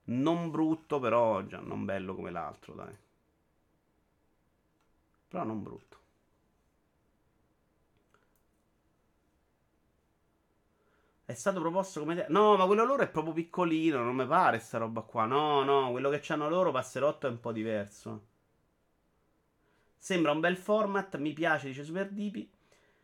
Non 0.07 0.51
brutto 0.51 1.01
però, 1.01 1.45
già 1.47 1.61
non 1.61 1.85
bello 1.85 2.15
come 2.15 2.31
l'altro, 2.31 2.75
dai. 2.75 2.97
Però 5.29 5.45
non 5.45 5.63
brutto. 5.63 6.04
È 11.35 11.37
stato 11.37 11.59
proposto 11.59 11.99
come. 11.99 12.27
No, 12.29 12.57
ma 12.57 12.65
quello 12.65 12.85
loro 12.85 13.03
è 13.03 13.09
proprio 13.09 13.33
piccolino. 13.33 14.05
Non 14.05 14.15
mi 14.15 14.25
pare 14.25 14.61
sta 14.61 14.79
roba 14.79 15.01
qua. 15.01 15.25
No, 15.25 15.65
no, 15.65 15.91
quello 15.91 16.09
che 16.09 16.23
hanno 16.33 16.49
loro, 16.49 16.71
Passerotto, 16.71 17.27
è 17.27 17.31
un 17.31 17.41
po' 17.41 17.51
diverso. 17.51 18.27
Sembra 19.99 20.31
un 20.31 20.39
bel 20.39 20.57
format. 20.57 21.17
Mi 21.17 21.33
piace, 21.33 21.67
dice 21.67 21.83
Super 21.83 22.09
Dipi. 22.09 22.49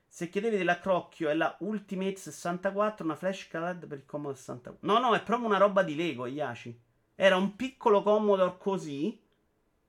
Se 0.07 0.29
chiedevi 0.29 0.59
dell'accrocchio 0.59 1.29
è 1.29 1.35
la 1.35 1.57
Ultimate 1.59 2.15
64, 2.15 3.05
una 3.05 3.17
flashcard 3.17 3.89
per 3.89 3.99
il 3.99 4.07
Commodore 4.07 4.37
64. 4.37 4.87
No, 4.87 5.01
no, 5.01 5.13
è 5.13 5.23
proprio 5.25 5.49
una 5.49 5.59
roba 5.59 5.83
di 5.83 5.97
Lego, 5.97 6.27
Iaci. 6.27 6.81
Era 7.17 7.37
un 7.37 7.57
piccolo 7.57 8.05
Commodore 8.05 8.59
così, 8.59 9.21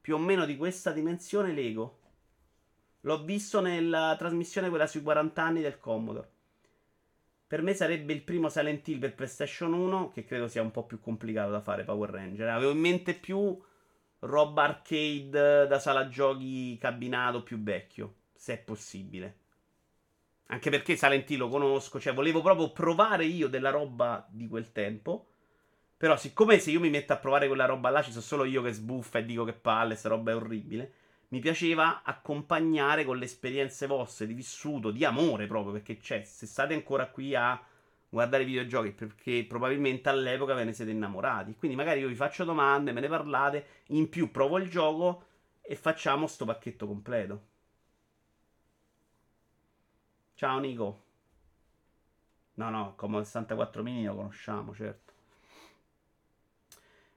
più 0.02 0.16
o 0.16 0.18
meno 0.18 0.46
di 0.46 0.58
questa 0.58 0.92
dimensione 0.92 1.54
Lego. 1.54 2.00
L'ho 3.02 3.24
visto 3.24 3.62
nella 3.62 4.16
trasmissione 4.18 4.70
quella 4.70 4.88
sui 4.88 5.04
40 5.04 5.44
anni 5.44 5.62
del 5.62 5.78
Commodore. 5.78 6.40
Per 7.52 7.62
me 7.62 7.74
sarebbe 7.74 8.14
il 8.14 8.22
primo 8.22 8.48
Silent 8.48 8.88
Hill 8.88 9.00
per 9.00 9.14
PlayStation 9.14 9.74
1, 9.74 10.12
che 10.14 10.24
credo 10.24 10.48
sia 10.48 10.62
un 10.62 10.72
po' 10.72 10.86
più 10.86 11.02
complicato 11.02 11.52
da 11.52 11.60
fare 11.60 11.84
Power 11.84 12.10
Ranger. 12.10 12.48
Avevo 12.48 12.72
in 12.72 12.78
mente 12.78 13.14
più 13.14 13.62
roba 14.20 14.64
arcade 14.64 15.68
da 15.68 15.78
sala 15.78 16.08
giochi 16.08 16.78
cabinato 16.80 17.44
più 17.44 17.62
vecchio, 17.62 18.14
se 18.34 18.54
è 18.54 18.58
possibile. 18.58 19.36
Anche 20.46 20.70
perché 20.70 20.96
Silent 20.96 21.30
Hill 21.30 21.40
lo 21.40 21.50
conosco, 21.50 22.00
cioè 22.00 22.14
volevo 22.14 22.42
proprio 22.42 22.72
provare 22.72 23.26
io 23.26 23.50
della 23.50 23.70
roba 23.70 24.26
di 24.30 24.48
quel 24.48 24.72
tempo. 24.72 25.28
Però 25.98 26.16
siccome 26.16 26.58
se 26.58 26.72
io 26.72 26.80
mi 26.80 26.90
metto 26.90 27.12
a 27.12 27.18
provare 27.18 27.48
quella 27.48 27.66
roba 27.66 27.90
là 27.90 28.02
ci 28.02 28.12
sono 28.12 28.24
solo 28.24 28.46
io 28.46 28.62
che 28.62 28.72
sbuffa 28.72 29.20
e 29.20 29.26
dico 29.26 29.44
che 29.44 29.52
palle, 29.52 29.96
sta 29.96 30.08
roba 30.08 30.32
è 30.32 30.36
orribile 30.36 30.94
mi 31.32 31.40
piaceva 31.40 32.02
accompagnare 32.04 33.06
con 33.06 33.18
le 33.18 33.26
esperienze 33.26 33.88
vostre 33.88 34.28
di 34.28 34.34
vissuto, 34.34 34.92
di 34.92 35.06
amore 35.06 35.48
proprio, 35.48 35.72
perché 35.72 35.98
c'è, 35.98 36.24
se 36.24 36.46
state 36.46 36.74
ancora 36.74 37.08
qui 37.08 37.34
a 37.36 37.62
guardare 38.10 38.44
i 38.44 38.46
videogiochi 38.46 38.92
perché 38.92 39.46
probabilmente 39.48 40.10
all'epoca 40.10 40.54
ve 40.54 40.66
ne 40.66 40.74
siete 40.74 40.92
innamorati. 40.92 41.56
Quindi 41.56 41.78
magari 41.78 42.02
io 42.02 42.10
vi 42.10 42.16
faccio 42.16 42.44
domande, 42.44 42.92
me 42.92 43.00
ne 43.00 43.08
parlate, 43.08 43.66
in 43.88 44.10
più 44.10 44.30
provo 44.32 44.58
il 44.58 44.70
gioco 44.70 45.28
e 45.62 45.76
facciamo 45.76 46.28
sto 46.28 46.44
pacchetto 46.44 46.86
completo. 46.86 47.48
Ciao 50.36 50.60
Nico. 50.60 51.04
No, 52.56 52.70
no, 52.70 52.94
come 52.98 53.24
64 53.24 53.82
mini 53.84 54.06
lo 54.06 54.16
conosciamo, 54.16 54.74
certo. 54.74 55.11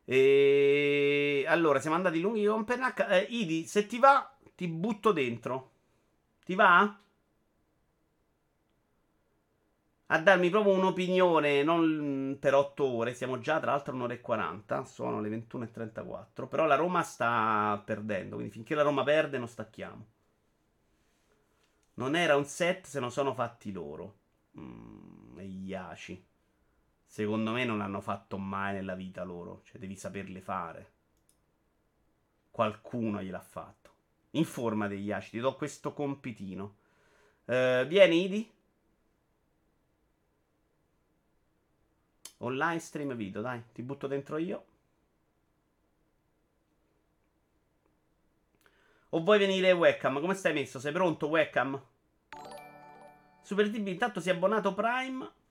E 0.05 1.45
allora 1.49 1.81
siamo 1.81 1.97
andati 1.97 2.21
lunghi 2.21 2.45
con 2.45 2.65
Pernacca. 2.65 3.09
Eh, 3.09 3.27
Idi, 3.31 3.67
se 3.67 3.87
ti 3.87 3.99
va, 3.99 4.35
ti 4.55 4.69
butto 4.69 5.13
dentro. 5.13 5.71
Ti 6.45 6.55
va? 6.55 6.99
a 10.09 10.19
darmi 10.19 10.49
proprio 10.51 10.73
un'opinione, 10.75 11.63
non 11.63 12.37
per 12.41 12.55
8 12.55 12.85
ore, 12.85 13.15
siamo 13.15 13.39
già 13.41 13.59
tra 13.61 13.73
l'altro 13.73 13.95
un'ora 13.95 14.13
e 14.15 14.21
40, 14.21 14.85
sono 14.85 15.21
le 15.21 15.29
21.34, 15.29 16.47
però 16.47 16.67
la 16.67 16.75
Roma 16.77 17.03
sta 17.03 17.81
perdendo, 17.85 18.37
quindi 18.37 18.53
finché 18.53 18.75
la 18.75 18.83
Roma 18.83 19.03
perde 19.03 19.39
non 19.39 19.49
stacchiamo. 19.49 20.07
Non 21.95 22.15
era 22.17 22.37
un 22.37 22.45
set 22.45 22.87
se 22.87 23.01
non 23.01 23.11
sono 23.11 23.35
fatti 23.35 23.73
loro. 23.73 24.17
Mm, 24.59 25.39
e 25.39 25.45
Iaci. 25.45 26.27
Secondo 27.15 27.53
me 27.53 27.65
non 27.65 27.81
hanno 27.81 28.01
fatto 28.01 28.39
mai 28.39 28.73
nella 28.75 28.97
vita 28.97 29.23
loro, 29.23 29.61
cioè 29.63 29.79
devi 29.79 29.95
saperle 29.95 30.41
fare. 30.41 30.93
Qualcuno 32.51 33.23
gliel'ha 33.23 33.39
fatto. 33.39 33.91
Informa 34.31 34.89
degli 34.89 35.05
Iaci, 35.05 35.31
ti 35.31 35.39
do 35.39 35.55
questo 35.55 35.93
compitino. 35.93 36.75
Uh, 37.45 37.87
vieni, 37.87 38.25
Idi? 38.25 38.53
Online 42.39 42.81
stream 42.81 43.15
video, 43.15 43.43
dai, 43.43 43.63
ti 43.73 43.83
butto 43.83 44.09
dentro 44.09 44.37
io. 44.37 44.65
O 49.11 49.23
vuoi 49.23 49.39
venire 49.39 49.71
webcam? 49.71 50.19
Come 50.19 50.35
stai 50.35 50.53
messo? 50.53 50.81
Sei 50.81 50.91
pronto 50.91 51.29
webcam? 51.29 51.81
Super 53.41 53.71
DB 53.71 53.87
intanto 53.87 54.19
si 54.19 54.31
è 54.31 54.33
abbonato 54.33 54.75
Prime. 54.75 55.43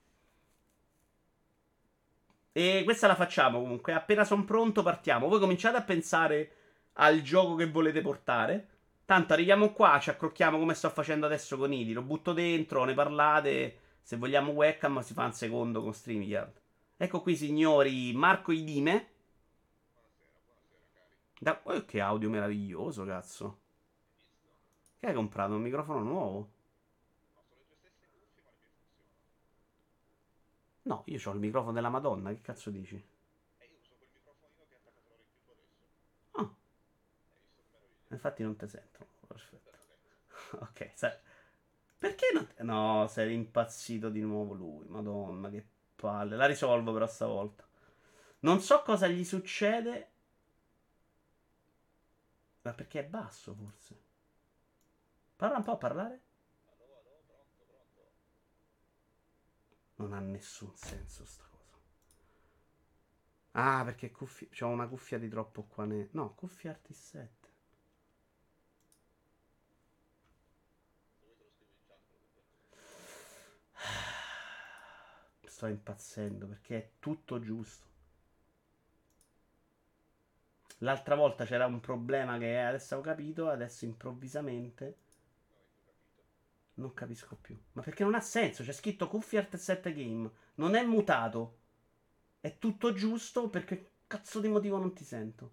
E 2.56 2.82
questa 2.84 3.08
la 3.08 3.16
facciamo 3.16 3.58
comunque. 3.58 3.94
Appena 3.94 4.24
sono 4.24 4.44
pronto 4.44 4.84
partiamo. 4.84 5.26
Voi 5.26 5.40
cominciate 5.40 5.76
a 5.76 5.82
pensare 5.82 6.52
al 6.92 7.20
gioco 7.20 7.56
che 7.56 7.68
volete 7.68 8.00
portare. 8.00 8.68
Tanto 9.04 9.32
arriviamo 9.32 9.72
qua, 9.72 9.98
ci 9.98 10.10
accrocchiamo 10.10 10.56
come 10.56 10.74
sto 10.74 10.88
facendo 10.88 11.26
adesso 11.26 11.56
con 11.56 11.72
Idi. 11.72 11.92
Lo 11.92 12.02
butto 12.02 12.32
dentro, 12.32 12.84
ne 12.84 12.94
parlate. 12.94 13.78
Se 14.02 14.16
vogliamo 14.16 14.52
webcam 14.52 15.00
si 15.00 15.14
fa 15.14 15.24
un 15.24 15.32
secondo 15.32 15.82
con 15.82 15.92
StreamYard. 15.92 16.60
Ecco 16.96 17.22
qui, 17.22 17.34
signori, 17.34 18.12
Marco 18.14 18.52
Idime. 18.52 19.08
Da... 21.40 21.60
Oh, 21.64 21.84
che 21.84 22.00
audio 22.00 22.30
meraviglioso, 22.30 23.04
cazzo. 23.04 23.58
Che 25.00 25.06
hai 25.08 25.14
comprato? 25.14 25.54
Un 25.54 25.62
microfono 25.62 26.04
nuovo? 26.04 26.53
No, 30.84 31.02
io 31.06 31.20
ho 31.24 31.32
il 31.32 31.38
microfono 31.38 31.72
della 31.72 31.88
Madonna, 31.88 32.30
che 32.30 32.40
cazzo 32.40 32.70
dici? 32.70 32.94
E 32.96 33.64
io 33.64 33.78
uso 33.80 33.94
quel 33.96 34.10
microfonino 34.12 34.64
che 34.68 34.74
è 34.74 34.76
attaccato 34.76 35.08
all'orecchio 35.08 35.52
adesso. 35.52 35.82
Ah. 36.32 36.54
Infatti 38.14 38.42
non 38.42 38.56
ti 38.56 38.68
sento. 38.68 39.06
Perfetto. 39.26 39.70
ok, 40.60 40.90
sai. 40.94 41.16
Perché 41.98 42.26
non... 42.34 42.46
No, 42.58 43.06
sei 43.08 43.34
impazzito 43.34 44.10
di 44.10 44.20
nuovo 44.20 44.52
lui. 44.52 44.86
Madonna, 44.88 45.48
che 45.48 45.64
palle. 45.96 46.36
La 46.36 46.46
risolvo 46.46 46.92
però 46.92 47.06
stavolta. 47.06 47.66
Non 48.40 48.60
so 48.60 48.82
cosa 48.82 49.06
gli 49.08 49.24
succede. 49.24 50.10
Ma 52.62 52.72
perché 52.72 53.00
è 53.00 53.04
basso 53.04 53.54
forse? 53.54 54.02
Parla 55.36 55.56
un 55.56 55.62
po' 55.62 55.72
a 55.72 55.76
parlare. 55.76 56.20
Allo, 56.66 56.94
allo, 56.96 57.22
pronto, 57.26 57.64
pronto. 57.66 58.10
Non 60.04 60.12
ha 60.12 60.20
nessun 60.20 60.70
senso 60.76 61.24
sta 61.24 61.44
cosa. 61.50 61.78
Ah, 63.52 63.82
perché 63.84 64.10
cuffia... 64.10 64.46
C'ho 64.50 64.66
una 64.66 64.86
cuffia 64.86 65.18
di 65.18 65.30
troppo 65.30 65.62
qua. 65.62 65.86
Ne... 65.86 66.08
No, 66.10 66.34
cuffia 66.34 66.72
Artist 66.72 67.02
7. 67.04 67.48
Dove 71.20 71.34
te 71.36 71.44
lo 71.44 71.50
scrivo 71.50 71.72
in 71.72 71.80
chat? 71.86 72.00
quello 72.04 72.28
che 72.34 72.42
prendo? 72.52 72.78
Sto 75.50 75.66
impazzendo 75.68 76.48
perché 76.48 76.76
è 76.76 76.90
tutto 77.00 77.40
giusto. 77.40 77.86
L'altra 80.80 81.14
volta 81.14 81.46
c'era 81.46 81.64
un 81.64 81.80
problema 81.80 82.36
che 82.36 82.58
adesso 82.58 82.98
ho 82.98 83.00
capito, 83.00 83.48
adesso 83.48 83.86
improvvisamente 83.86 84.98
No, 85.46 85.52
io 85.52 85.62
ho 85.62 85.94
capito. 85.94 86.54
Non 86.74 86.94
capisco 86.94 87.36
più. 87.40 87.58
Ma 87.72 87.82
perché 87.82 88.04
non 88.04 88.14
ha 88.14 88.20
senso? 88.20 88.62
C'è 88.62 88.72
scritto 88.72 89.08
Cuffia 89.08 89.40
Art 89.40 89.56
7 89.56 89.92
Game. 89.92 90.30
Non 90.56 90.74
è 90.74 90.84
mutato. 90.84 91.58
È 92.40 92.58
tutto 92.58 92.92
giusto 92.94 93.48
perché 93.50 93.92
cazzo 94.06 94.40
di 94.40 94.48
motivo 94.48 94.78
non 94.78 94.92
ti 94.94 95.04
sento. 95.04 95.52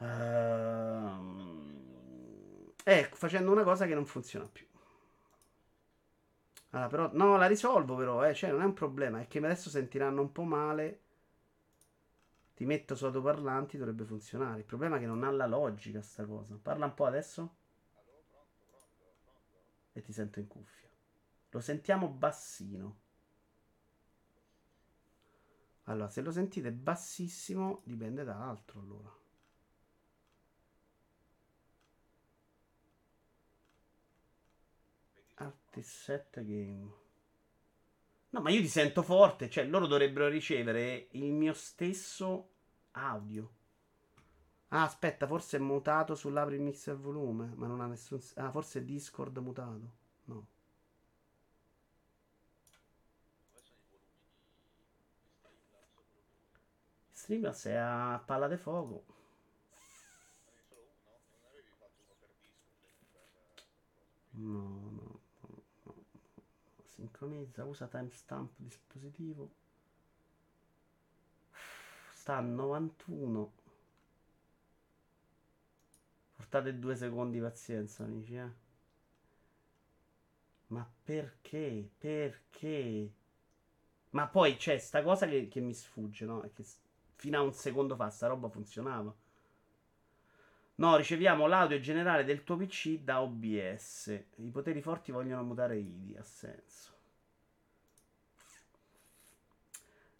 Ehm, 0.00 1.76
Ecco, 2.84 3.16
facendo 3.16 3.52
una 3.52 3.64
cosa 3.64 3.86
che 3.86 3.94
non 3.94 4.06
funziona 4.06 4.48
più. 4.50 4.66
Allora, 6.70 6.88
però, 6.88 7.10
no, 7.12 7.36
la 7.36 7.46
risolvo 7.46 7.94
però, 7.94 8.26
eh, 8.26 8.32
cioè 8.34 8.50
non 8.50 8.62
è 8.62 8.64
un 8.64 8.72
problema, 8.72 9.20
è 9.20 9.26
che 9.28 9.36
adesso 9.38 9.68
sentiranno 9.68 10.22
un 10.22 10.32
po' 10.32 10.44
male. 10.44 11.00
Ti 12.52 12.66
metto 12.66 12.94
su 12.94 13.06
autoparlanti, 13.06 13.78
dovrebbe 13.78 14.04
funzionare. 14.04 14.58
Il 14.58 14.64
problema 14.66 14.96
è 14.96 15.00
che 15.00 15.06
non 15.06 15.24
ha 15.24 15.30
la 15.30 15.46
logica 15.46 16.02
sta 16.02 16.26
cosa. 16.26 16.58
Parla 16.60 16.84
un 16.84 16.92
po' 16.92 17.06
adesso 17.06 17.54
Allo, 17.94 18.22
pronto, 18.28 18.66
pronto, 18.70 19.08
pronto. 19.22 19.78
E 19.98 20.02
ti 20.02 20.12
sento 20.12 20.38
in 20.38 20.46
cuffia. 20.46 20.88
Lo 21.50 21.60
sentiamo 21.60 22.08
bassino. 22.08 23.00
Allora, 25.84 26.08
se 26.08 26.20
lo 26.20 26.30
sentite 26.30 26.70
bassissimo, 26.70 27.82
dipende 27.84 28.24
da 28.24 28.46
altro 28.46 28.80
allora. 28.80 29.16
Artist 35.34 35.90
7 35.90 36.44
Game. 36.44 36.92
No, 38.30 38.40
ma 38.40 38.50
io 38.50 38.60
ti 38.60 38.68
sento 38.68 39.02
forte, 39.02 39.48
cioè 39.48 39.64
loro 39.64 39.86
dovrebbero 39.86 40.28
ricevere 40.28 41.08
il 41.12 41.32
mio 41.32 41.54
stesso 41.54 42.50
audio. 42.92 43.57
Ah, 44.70 44.84
aspetta, 44.84 45.26
forse 45.26 45.58
è 45.58 45.60
mutato 45.60 46.14
sull'apri 46.14 46.54
il 46.56 46.62
mixer 46.62 46.96
volume, 46.96 47.52
ma 47.56 47.66
non 47.66 47.80
ha 47.82 47.86
nessun... 47.86 48.18
Ah, 48.36 48.50
forse 48.50 48.78
è 48.80 48.82
Discord 48.82 49.36
mutato. 49.38 49.90
No. 50.24 50.46
Streamlabs 57.12 57.66
è 57.66 57.74
a 57.74 58.18
palla 58.24 58.48
di 58.48 58.56
fuoco. 58.56 59.04
E? 64.34 64.40
No, 64.40 64.62
no, 64.62 65.20
no, 65.42 65.62
no. 65.84 65.94
Sincronizza, 66.86 67.64
usa 67.66 67.88
timestamp 67.88 68.52
dispositivo. 68.56 69.50
Sta 72.14 72.36
a 72.36 72.40
91. 72.40 73.52
Portate 76.38 76.78
due 76.78 76.94
secondi 76.94 77.40
pazienza, 77.40 78.04
amici, 78.04 78.36
eh. 78.36 78.48
Ma 80.68 80.88
perché? 81.02 81.90
Perché? 81.98 83.12
Ma 84.10 84.28
poi 84.28 84.56
c'è 84.56 84.78
sta 84.78 85.02
cosa 85.02 85.26
che, 85.26 85.48
che 85.48 85.58
mi 85.58 85.74
sfugge, 85.74 86.24
no? 86.26 86.42
È 86.42 86.52
che 86.52 86.64
fino 87.16 87.38
a 87.38 87.42
un 87.42 87.52
secondo 87.52 87.96
fa 87.96 88.08
sta 88.08 88.28
roba 88.28 88.48
funzionava. 88.48 89.12
No, 90.76 90.96
riceviamo 90.96 91.48
l'audio 91.48 91.80
generale 91.80 92.22
del 92.22 92.44
tuo 92.44 92.56
PC 92.56 93.00
da 93.00 93.20
OBS. 93.20 94.26
I 94.36 94.50
poteri 94.50 94.80
forti 94.80 95.10
vogliono 95.10 95.42
mutare 95.42 95.76
IDI, 95.76 96.16
ha 96.18 96.22
senso. 96.22 96.97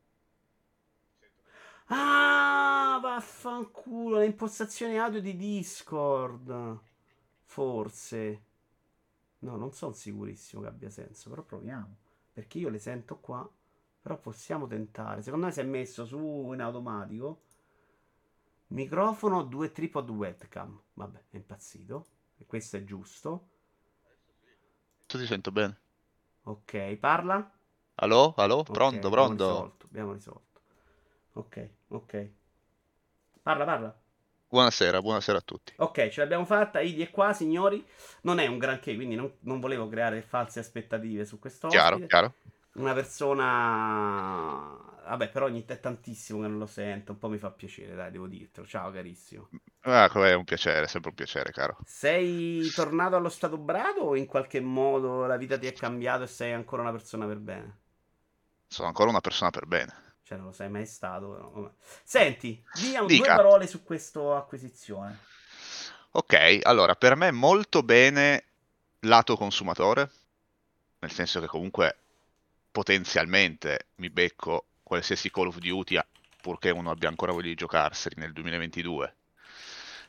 Ti 1.13 1.19
sento 1.19 1.41
che... 1.43 1.57
Ah, 1.91 2.99
vaffanculo, 3.01 4.17
le 4.19 4.25
impostazioni 4.25 4.97
audio 4.99 5.21
di 5.21 5.35
Discord. 5.35 6.79
Forse. 7.43 8.43
No, 9.39 9.55
non 9.55 9.71
sono 9.73 9.93
sicurissimo 9.93 10.61
che 10.61 10.67
abbia 10.67 10.89
senso, 10.89 11.29
però 11.29 11.43
proviamo. 11.43 11.95
Perché 12.33 12.59
io 12.59 12.69
le 12.69 12.79
sento 12.79 13.17
qua. 13.19 13.49
Però 14.01 14.17
possiamo 14.19 14.67
tentare. 14.67 15.21
Secondo 15.21 15.47
me 15.47 15.51
si 15.51 15.59
è 15.59 15.63
messo 15.63 16.05
su 16.05 16.17
in 16.53 16.61
automatico. 16.61 17.41
Microfono 18.67 19.43
2 19.43 19.71
tripod 19.71 20.09
webcam. 20.09 20.79
Vabbè, 20.93 21.23
è 21.31 21.35
impazzito. 21.37 22.07
E 22.37 22.45
questo 22.45 22.77
è 22.77 22.83
giusto. 22.83 23.47
Sì. 25.07 25.17
ti 25.17 25.25
sento 25.25 25.51
bene. 25.51 25.77
Ok, 26.43 26.95
parla? 26.97 27.51
Allo? 27.95 28.33
Allo? 28.37 28.63
Ok, 28.67 28.71
Pronto, 28.71 29.07
abbiamo 29.07 29.09
pronto? 29.09 29.49
risolto, 29.49 29.85
abbiamo 29.87 30.13
risolto. 30.13 30.61
Ok, 31.33 31.69
ok. 31.89 32.29
Parla, 33.41 33.65
parla. 33.65 33.99
Buonasera, 34.51 34.99
buonasera 34.99 35.37
a 35.37 35.41
tutti. 35.41 35.73
Ok, 35.77 36.07
ce 36.09 36.21
l'abbiamo 36.21 36.43
fatta. 36.43 36.81
Idi 36.81 37.03
è 37.03 37.11
qua, 37.11 37.33
signori. 37.33 37.85
Non 38.21 38.39
è 38.39 38.47
un 38.47 38.57
granché, 38.57 38.95
quindi 38.95 39.13
non, 39.13 39.31
non 39.41 39.59
volevo 39.59 39.87
creare 39.87 40.23
false 40.23 40.59
aspettative 40.59 41.23
su 41.23 41.37
questo 41.37 41.67
Chiaro, 41.67 42.03
chiaro. 42.07 42.33
Una 42.73 42.93
persona. 42.93 44.75
Vabbè, 45.07 45.29
però 45.29 45.45
ogni 45.45 45.63
è 45.65 45.79
tantissimo 45.79 46.41
che 46.41 46.47
non 46.47 46.57
lo 46.57 46.65
sento. 46.65 47.11
Un 47.11 47.19
po' 47.19 47.29
mi 47.29 47.37
fa 47.37 47.51
piacere, 47.51 47.93
dai, 47.93 48.09
devo 48.09 48.25
dirtelo. 48.25 48.65
Ciao, 48.65 48.91
carissimo. 48.91 49.49
Ah, 49.81 50.09
è 50.09 50.33
un 50.33 50.45
piacere, 50.45 50.87
sempre 50.87 51.09
un 51.11 51.15
piacere, 51.15 51.51
caro. 51.51 51.77
Sei 51.85 52.67
tornato 52.71 53.15
allo 53.15 53.29
stato 53.29 53.57
brado 53.57 54.01
o 54.01 54.15
in 54.15 54.25
qualche 54.25 54.59
modo 54.59 55.27
la 55.27 55.37
vita 55.37 55.59
ti 55.59 55.67
è 55.67 55.73
cambiata 55.73 56.23
e 56.23 56.27
sei 56.27 56.53
ancora 56.53 56.81
una 56.81 56.91
persona 56.91 57.27
per 57.27 57.37
bene? 57.37 57.77
Sono 58.67 58.87
ancora 58.87 59.09
una 59.09 59.21
persona 59.21 59.51
per 59.51 59.65
bene. 59.67 60.08
Cioè, 60.29 60.37
non 60.37 60.47
lo 60.47 60.53
sei 60.53 60.69
mai 60.69 60.85
stato. 60.85 61.51
vabbè. 61.51 61.71
Senti, 62.03 62.63
diamo 62.73 63.07
due 63.07 63.17
Dica. 63.17 63.33
parole 63.33 63.65
su 63.65 63.83
questa 63.83 64.37
acquisizione. 64.37 65.17
Ok, 66.11 66.59
allora, 66.61 66.93
per 66.93 67.15
me 67.15 67.31
molto 67.31 67.81
bene 67.81 68.43
lato 68.99 69.35
consumatore, 69.35 70.11
nel 70.99 71.09
senso 71.09 71.39
che 71.39 71.47
comunque 71.47 71.97
potenzialmente 72.69 73.87
mi 73.95 74.11
becco 74.11 74.65
qualsiasi 74.83 75.31
Call 75.31 75.47
of 75.47 75.57
Duty, 75.57 75.99
purché 76.39 76.69
uno 76.69 76.91
abbia 76.91 77.09
ancora 77.09 77.31
voglia 77.31 77.47
di 77.47 77.55
giocarseli 77.55 78.13
nel 78.19 78.31
2022, 78.31 79.15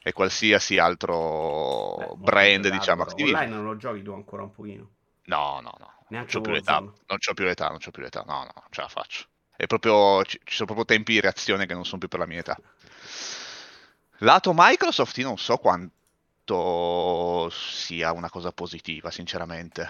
e 0.03 0.13
qualsiasi 0.13 0.77
altro 0.77 1.97
Beh, 1.97 2.17
brand, 2.17 2.69
diciamo. 2.69 3.05
Activision. 3.05 3.37
Online 3.37 3.57
non 3.57 3.65
lo 3.65 3.77
giochi 3.77 4.03
tu 4.03 4.13
ancora 4.13 4.43
un 4.43 4.51
pochino. 4.51 4.91
No, 5.25 5.61
no, 5.63 5.75
no, 5.79 5.79
non 5.79 6.05
Neanche 6.09 6.33
c'ho 6.33 6.43
più 6.43 6.53
l'età, 6.53 6.79
non 6.81 6.95
c'ho 7.07 7.33
più 7.33 7.45
l'età, 7.47 7.69
non 7.69 7.79
c'ho 7.79 7.91
più 7.91 8.03
l'età, 8.03 8.23
no, 8.27 8.41
no, 8.41 8.53
non 8.55 8.67
ce 8.69 8.83
la 8.83 8.89
faccio. 8.89 9.29
È 9.61 9.67
proprio, 9.67 10.25
ci, 10.25 10.41
sono 10.47 10.73
proprio 10.73 10.87
tempi 10.87 11.13
di 11.13 11.21
reazione 11.21 11.67
che 11.67 11.75
non 11.75 11.85
sono 11.85 11.99
più 11.99 12.09
per 12.09 12.19
la 12.19 12.25
mia 12.25 12.39
età. 12.39 12.59
Lato 14.21 14.53
Microsoft, 14.55 15.19
io 15.19 15.27
non 15.27 15.37
so 15.37 15.59
quanto 15.59 17.51
sia 17.51 18.11
una 18.13 18.31
cosa 18.31 18.53
positiva, 18.53 19.11
sinceramente, 19.11 19.87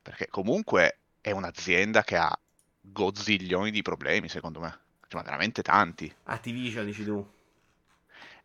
perché 0.00 0.28
comunque 0.28 1.00
è 1.20 1.32
un'azienda 1.32 2.02
che 2.02 2.16
ha 2.16 2.34
gozziglioni 2.80 3.70
di 3.70 3.82
problemi, 3.82 4.30
secondo 4.30 4.58
me, 4.58 4.78
cioè, 5.06 5.20
ma 5.20 5.22
veramente 5.22 5.60
tanti. 5.60 6.10
Activision, 6.24 6.86
dici 6.86 7.04
tu. 7.04 7.30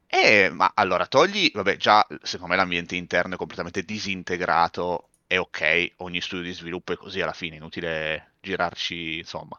Eh, 0.08 0.50
ma 0.50 0.74
allora 0.76 1.08
togli, 1.08 1.52
vabbè, 1.54 1.78
già 1.78 2.06
secondo 2.22 2.52
me 2.54 2.58
l'ambiente 2.58 2.98
interno 2.98 3.36
è 3.36 3.38
completamente 3.38 3.84
disintegrato, 3.84 5.08
è 5.26 5.40
ok, 5.40 5.94
ogni 5.98 6.20
studio 6.20 6.44
di 6.44 6.54
sviluppo 6.54 6.92
è 6.92 6.98
così 6.98 7.22
alla 7.22 7.32
fine, 7.32 7.56
inutile 7.56 8.34
girarci, 8.42 9.20
insomma. 9.20 9.58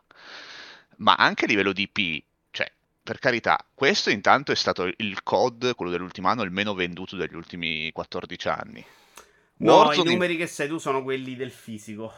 Ma 0.96 1.14
anche 1.14 1.44
a 1.44 1.48
livello 1.48 1.72
di 1.72 1.82
IP, 1.82 2.24
cioè, 2.50 2.70
per 3.02 3.18
carità, 3.18 3.64
questo 3.74 4.10
intanto 4.10 4.52
è 4.52 4.56
stato 4.56 4.84
il 4.96 5.22
COD, 5.22 5.74
quello 5.74 5.90
dell'ultimo 5.90 6.28
anno, 6.28 6.42
il 6.42 6.50
meno 6.50 6.74
venduto 6.74 7.16
degli 7.16 7.34
ultimi 7.34 7.90
14 7.92 8.48
anni. 8.48 8.84
No, 9.58 9.92
Warzone 9.92 9.92
i 9.92 10.02
in- 10.12 10.20
numeri 10.20 10.36
che 10.36 10.46
sai 10.46 10.68
tu 10.68 10.78
sono 10.78 11.02
quelli 11.02 11.34
del 11.36 11.50
fisico. 11.50 12.10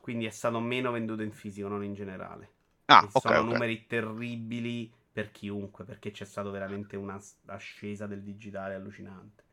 Quindi 0.00 0.24
è 0.26 0.30
stato 0.30 0.58
meno 0.60 0.90
venduto 0.90 1.22
in 1.22 1.32
fisico, 1.32 1.68
non 1.68 1.84
in 1.84 1.94
generale. 1.94 2.50
Ah, 2.88 3.04
E 3.04 3.10
ok, 3.14 3.30
sono 3.30 3.42
ok. 3.42 3.52
numeri 3.52 3.86
terribili 3.86 4.90
per 5.12 5.30
chiunque, 5.30 5.84
perché 5.84 6.10
c'è 6.10 6.24
stato 6.24 6.50
veramente 6.50 6.96
una 6.96 7.18
ascesa 7.46 8.06
del 8.06 8.22
digitale 8.22 8.74
allucinante. 8.74 9.44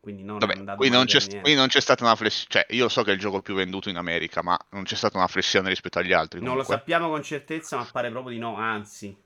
Quindi 0.00 0.22
non 0.24 0.44
è 0.44 0.46
Vabbè, 0.46 0.54
andato 0.54 0.84
qui 0.84 0.88
non 0.90 1.04
qui 1.42 1.54
non 1.54 1.66
c'è 1.68 1.80
stata 1.80 2.02
una 2.04 2.14
flessione, 2.16 2.46
cioè, 2.48 2.66
io 2.70 2.88
so 2.88 3.02
che 3.02 3.10
è 3.10 3.14
il 3.14 3.20
gioco 3.20 3.42
più 3.42 3.54
venduto 3.54 3.88
in 3.88 3.96
America, 3.96 4.42
ma 4.42 4.56
non 4.70 4.84
c'è 4.84 4.94
stata 4.94 5.16
una 5.18 5.26
flessione 5.28 5.68
rispetto 5.68 5.98
agli 5.98 6.12
altri, 6.12 6.38
Non 6.38 6.56
lo 6.56 6.62
comunque. 6.62 6.64
sappiamo 6.64 7.08
con 7.08 7.22
certezza, 7.22 7.76
ma 7.76 7.84
pare 7.84 8.10
proprio 8.10 8.32
di 8.32 8.40
no, 8.40 8.56
anzi. 8.56 9.16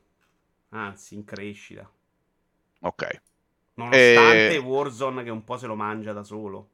Anzi, 0.70 1.14
in 1.14 1.24
crescita. 1.24 1.90
Ok. 2.82 3.02
Nonostante 3.74 4.56
E- 4.56 4.56
Warzone 4.56 5.22
che 5.22 5.28
un 5.28 5.44
po' 5.44 5.58
se 5.58 5.66
lo 5.66 5.74
mangia 5.74 6.14
da 6.14 6.22
solo. 6.22 6.70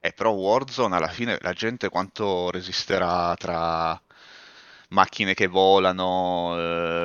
Eh, 0.00 0.12
però 0.12 0.30
Warzone 0.32 0.96
alla 0.96 1.08
fine 1.08 1.38
la 1.40 1.52
gente 1.52 1.88
quanto 1.88 2.50
resisterà 2.50 3.34
tra 3.36 4.00
macchine 4.88 5.34
che 5.34 5.46
volano, 5.46 6.56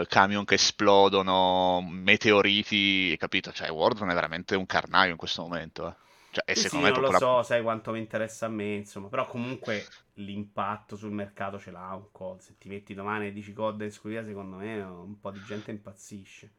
eh, 0.02 0.06
camion 0.08 0.46
che 0.46 0.56
esplodono, 0.56 1.82
meteoriti, 1.90 3.16
capito? 3.18 3.52
Cioè 3.52 3.70
Warzone 3.72 4.12
è 4.12 4.16
veramente 4.16 4.56
un 4.56 4.66
carnaio 4.66 5.12
in 5.12 5.18
questo 5.18 5.42
momento, 5.44 5.88
eh. 5.90 5.96
Cioè, 6.32 6.44
e 6.48 6.56
Sì, 6.56 6.64
secondo 6.64 6.86
sì, 6.86 6.86
me 6.86 6.92
non 6.92 7.02
lo 7.02 7.10
proprio 7.10 7.14
la- 7.14 7.24
so, 7.24 7.42
sai 7.44 7.62
quanto 7.64 7.92
mi 7.92 8.00
interessa 8.00 8.46
a 8.46 8.50
me, 8.50 8.76
insomma. 8.76 9.08
Però 9.10 9.26
comunque 9.28 9.96
l'impatto 10.16 10.96
sul 10.96 11.12
mercato 11.12 11.58
ce 11.60 11.72
l'ha 11.72 11.94
un 11.96 12.12
COD. 12.12 12.40
Se 12.42 12.58
ti 12.58 12.68
metti 12.70 12.94
domani 12.94 13.28
e 13.28 13.32
dici 13.34 13.54
in 13.54 13.82
esclusiva, 13.86 14.24
secondo 14.24 14.58
me 14.58 14.80
un 14.82 15.20
po' 15.20 15.32
di 15.32 15.42
gente 15.44 15.72
impazzisce. 15.72 16.52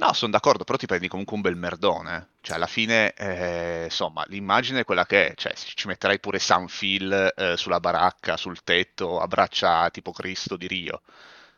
No, 0.00 0.12
sono 0.12 0.30
d'accordo, 0.30 0.62
però 0.64 0.78
ti 0.78 0.86
prendi 0.86 1.08
comunque 1.08 1.34
un 1.34 1.42
bel 1.42 1.56
merdone. 1.56 2.16
eh. 2.16 2.26
Cioè, 2.40 2.56
alla 2.56 2.66
fine, 2.68 3.12
eh, 3.14 3.84
insomma, 3.84 4.24
l'immagine 4.28 4.80
è 4.80 4.84
quella 4.84 5.04
che 5.06 5.30
è. 5.30 5.34
Cioè, 5.34 5.52
ci 5.54 5.88
metterai 5.88 6.20
pure 6.20 6.38
San 6.38 6.66
Phil 6.66 7.32
eh, 7.36 7.56
sulla 7.56 7.80
baracca, 7.80 8.36
sul 8.36 8.62
tetto, 8.62 9.18
a 9.20 9.26
braccia 9.26 9.90
tipo 9.90 10.12
Cristo 10.12 10.56
di 10.56 10.68
Rio. 10.68 11.02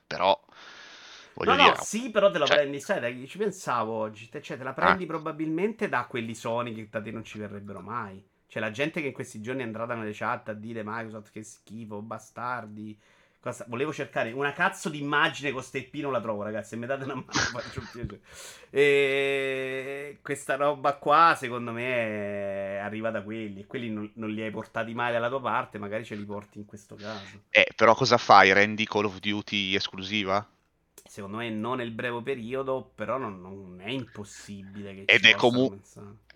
Però, 0.07 0.39
voglio 1.35 1.51
No, 1.51 1.57
dire, 1.57 1.75
no, 1.77 1.77
sì, 1.77 2.11
però 2.11 2.31
te 2.31 2.39
lo 2.39 2.45
cioè- 2.47 2.57
prendi, 2.57 2.81
sai, 2.81 3.01
dai, 3.01 3.27
ci 3.27 3.39
pensavo 3.39 3.93
oggi. 3.93 4.29
te- 4.29 4.43
Cioè, 4.43 4.57
te 4.59 4.63
la 4.65 4.73
prendi 4.75 5.07
probabilmente 5.07 5.89
da 5.89 6.05
quelli 6.07 6.35
Sony 6.35 6.75
che 6.75 6.89
da 6.91 7.01
te 7.01 7.11
non 7.11 7.25
ci 7.25 7.39
verrebbero 7.39 7.81
mai. 7.81 8.23
Cioè, 8.47 8.61
la 8.63 8.71
gente 8.71 9.01
che 9.01 9.07
in 9.09 9.13
questi 9.13 9.41
giorni 9.41 9.63
è 9.63 9.65
entrata 9.67 9.95
nelle 9.95 10.13
chat 10.13 10.49
a 10.51 10.53
dire 10.53 10.83
Microsoft 10.85 11.31
che 11.33 11.43
schifo, 11.43 12.03
bastardi. 12.03 12.99
Cosa- 13.41 13.65
Volevo 13.69 13.91
cercare 13.93 14.33
una 14.33 14.53
cazzo 14.53 14.91
di 14.91 15.01
immagine 15.01 15.51
con 15.51 15.63
ste 15.63 15.79
IP, 15.79 15.95
non 16.03 16.13
la 16.13 16.21
trovo, 16.21 16.43
ragazzi. 16.43 16.71
Se 16.71 16.77
mi 16.77 16.85
date 16.87 17.05
una 17.05 17.15
mano, 17.15 17.27
faccio 17.33 17.81
un 17.81 17.89
piacere. 17.91 18.21
E 18.71 20.19
questa 20.23 20.57
roba 20.57 20.95
qua, 20.97 21.35
secondo 21.39 21.73
me, 21.73 21.85
è- 22.77 22.77
arriva 22.83 23.11
da 23.11 23.23
quelli. 23.23 23.61
E 23.61 23.67
quelli 23.67 23.91
non, 23.91 24.11
non 24.15 24.31
li 24.31 24.43
hai 24.43 24.51
portati 24.51 24.93
mai 24.95 25.13
dalla 25.13 25.29
tua 25.29 25.41
parte, 25.41 25.79
magari 25.79 26.05
ce 26.05 26.15
li 26.17 26.25
porti 26.25 26.59
in 26.59 26.67
questo 26.67 26.95
caso. 26.97 27.45
Eh, 27.51 27.67
però 27.75 27.95
cosa 27.95 28.19
fai? 28.19 28.53
Rendi 28.53 28.87
Call 28.87 29.05
of 29.07 29.19
Duty 29.21 29.75
esclusiva? 29.75 30.47
Secondo 31.11 31.39
me 31.39 31.51
non 31.51 31.79
nel 31.79 31.91
breve 31.91 32.23
periodo, 32.23 32.93
però 32.95 33.19
non, 33.19 33.41
non 33.41 33.81
è 33.81 33.91
impossibile 33.91 34.95
che 34.95 35.05
Ed 35.07 35.23
ci 35.23 35.31
è 35.31 35.35
comu-. 35.35 35.77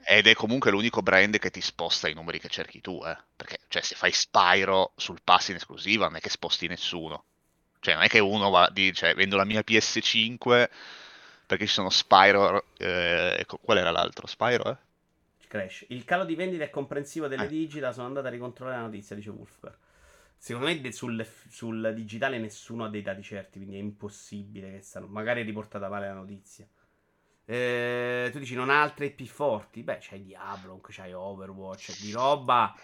Ed 0.04 0.26
è 0.26 0.34
comunque 0.34 0.72
l'unico 0.72 1.00
brand 1.00 1.38
che 1.38 1.50
ti 1.50 1.60
sposta 1.60 2.08
i 2.08 2.12
numeri 2.12 2.40
che 2.40 2.48
cerchi 2.48 2.80
tu, 2.80 3.00
eh. 3.06 3.16
Perché, 3.36 3.60
cioè, 3.68 3.82
se 3.82 3.94
fai 3.94 4.10
Spyro 4.10 4.90
sul 4.96 5.20
pass 5.22 5.50
in 5.50 5.54
esclusiva, 5.54 6.06
non 6.06 6.16
è 6.16 6.20
che 6.20 6.28
sposti 6.28 6.66
nessuno. 6.66 7.22
Cioè, 7.78 7.94
non 7.94 8.02
è 8.02 8.08
che 8.08 8.18
uno 8.18 8.50
va, 8.50 8.68
dice, 8.72 9.14
vendo 9.14 9.36
la 9.36 9.44
mia 9.44 9.62
PS5 9.64 10.68
perché 11.46 11.66
ci 11.66 11.72
sono 11.72 11.88
Spyro... 11.88 12.64
eh, 12.78 13.36
ecco, 13.38 13.58
qual 13.58 13.78
era 13.78 13.92
l'altro? 13.92 14.26
Spyro, 14.26 14.70
eh? 14.72 14.76
Crash. 15.46 15.84
Il 15.90 16.04
calo 16.04 16.24
di 16.24 16.34
vendita 16.34 16.64
è 16.64 16.70
comprensivo 16.70 17.28
delle 17.28 17.44
Eh. 17.44 17.48
digital. 17.48 17.94
Sono 17.94 18.08
andato 18.08 18.26
a 18.26 18.30
ricontrollare 18.30 18.78
la 18.78 18.86
notizia, 18.86 19.14
dice 19.14 19.30
Wolfgar. 19.30 19.78
Secondo 20.44 20.68
me 20.68 20.92
sul, 20.92 21.26
sul 21.48 21.92
digitale 21.94 22.36
nessuno 22.36 22.84
ha 22.84 22.90
dei 22.90 23.00
dati 23.00 23.22
certi, 23.22 23.56
quindi 23.56 23.76
è 23.76 23.80
impossibile 23.80 24.72
che 24.72 24.82
stanno. 24.82 25.06
Magari 25.06 25.40
è 25.40 25.44
riportata 25.44 25.88
male 25.88 26.08
la 26.08 26.12
notizia. 26.12 26.68
Eh, 27.46 28.28
tu 28.30 28.38
dici 28.40 28.54
non 28.54 28.68
ha 28.68 28.82
altre 28.82 29.08
più 29.08 29.24
forti? 29.24 29.82
Beh, 29.82 30.00
c'hai 30.02 30.22
Diablo, 30.22 30.82
c'hai 30.86 31.14
Overwatch, 31.14 31.98
di 31.98 32.12
roba. 32.12 32.76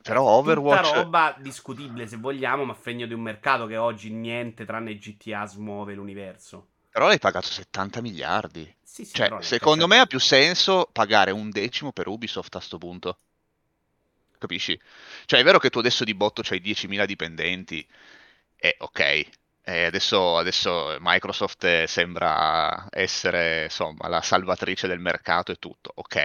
Però 0.00 0.22
Overwatch... 0.22 0.86
Tutta 0.86 1.02
roba 1.02 1.36
discutibile 1.40 2.06
se 2.06 2.18
vogliamo, 2.18 2.64
ma 2.64 2.74
fregno 2.74 3.06
di 3.06 3.14
un 3.14 3.20
mercato 3.20 3.66
che 3.66 3.76
oggi 3.76 4.12
niente 4.12 4.64
tranne 4.64 4.96
GTA 4.96 5.44
smuove 5.44 5.92
l'universo. 5.94 6.68
Però 6.88 7.08
l'hai 7.08 7.18
pagato 7.18 7.48
70 7.48 8.00
miliardi. 8.00 8.72
Sì, 8.80 9.04
sì, 9.04 9.12
Cioè, 9.12 9.42
secondo 9.42 9.88
me 9.88 9.98
ha 9.98 10.06
più 10.06 10.20
senso 10.20 10.88
pagare 10.92 11.32
un 11.32 11.50
decimo 11.50 11.90
per 11.90 12.06
Ubisoft 12.06 12.54
a 12.54 12.60
sto 12.60 12.78
punto. 12.78 13.18
Capisci? 14.38 14.78
Cioè, 15.26 15.40
è 15.40 15.44
vero 15.44 15.58
che 15.58 15.70
tu 15.70 15.78
adesso 15.80 16.04
di 16.04 16.14
botto 16.14 16.42
c'hai 16.42 16.60
10.000 16.60 17.04
dipendenti, 17.04 17.86
e 18.56 18.76
ok. 18.78 19.28
E 19.68 19.84
adesso, 19.84 20.38
adesso 20.38 20.96
Microsoft 21.00 21.64
eh, 21.64 21.86
sembra 21.88 22.86
essere, 22.90 23.64
insomma, 23.64 24.08
la 24.08 24.22
salvatrice 24.22 24.86
del 24.86 25.00
mercato 25.00 25.52
e 25.52 25.56
tutto, 25.56 25.90
ok. 25.94 26.16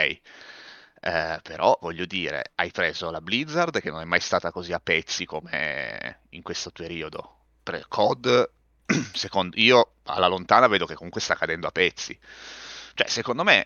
Eh, 1.04 1.40
però, 1.42 1.78
voglio 1.82 2.06
dire, 2.06 2.52
hai 2.56 2.70
preso 2.72 3.10
la 3.10 3.22
Blizzard, 3.22 3.80
che 3.82 3.90
non 3.90 4.02
è 4.02 4.06
mai 4.06 4.20
stata 4.20 4.52
così 4.52 4.72
a 4.74 4.80
pezzi 4.80 5.26
come 5.26 6.22
in 6.30 6.44
questo 6.44 6.70
periodo. 6.72 7.38
Pre- 7.64 7.86
COD, 7.88 8.50
secondo 9.14 9.60
io, 9.60 9.96
alla 10.04 10.28
lontana 10.28 10.68
vedo 10.68 10.86
che 10.86 10.94
comunque 10.96 11.22
sta 11.22 11.36
cadendo 11.36 11.68
a 11.68 11.72
pezzi. 11.72 12.18
Cioè, 12.94 13.08
secondo 13.08 13.44
me, 13.44 13.66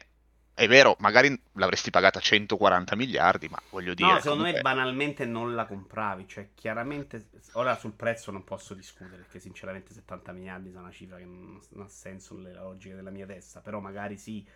è 0.56 0.70
vero, 0.70 0.96
magari 1.00 1.38
l'avresti 1.56 1.90
pagata 1.90 2.22
140 2.22 2.96
miliardi, 2.96 3.50
ma 3.50 3.62
voglio 3.72 3.94
dire... 3.94 4.10
No, 4.10 4.20
secondo 4.22 4.44
me 4.44 4.54
comunque- 4.54 4.62
banalmente 4.62 5.26
non 5.26 5.54
la 5.54 5.66
compravi. 5.66 6.26
Cioè, 6.26 6.52
chiaramente. 6.56 7.28
Ora 7.54 7.76
sul 7.76 7.92
prezzo 7.92 8.32
non 8.32 8.46
posso 8.46 8.74
discutere. 8.74 9.18
Perché, 9.18 9.42
sinceramente, 9.42 9.94
70 9.94 10.32
miliardi 10.32 10.70
sono 10.70 10.84
una 10.84 10.92
cifra 10.92 11.18
che 11.18 11.26
non, 11.26 11.60
non 11.72 11.84
ha 11.84 11.90
senso 11.90 12.38
nella 12.38 12.64
logica 12.64 12.96
della 12.96 13.10
mia 13.10 13.26
testa. 13.26 13.60
Però, 13.60 13.82
magari 13.82 14.18
sì. 14.18 14.48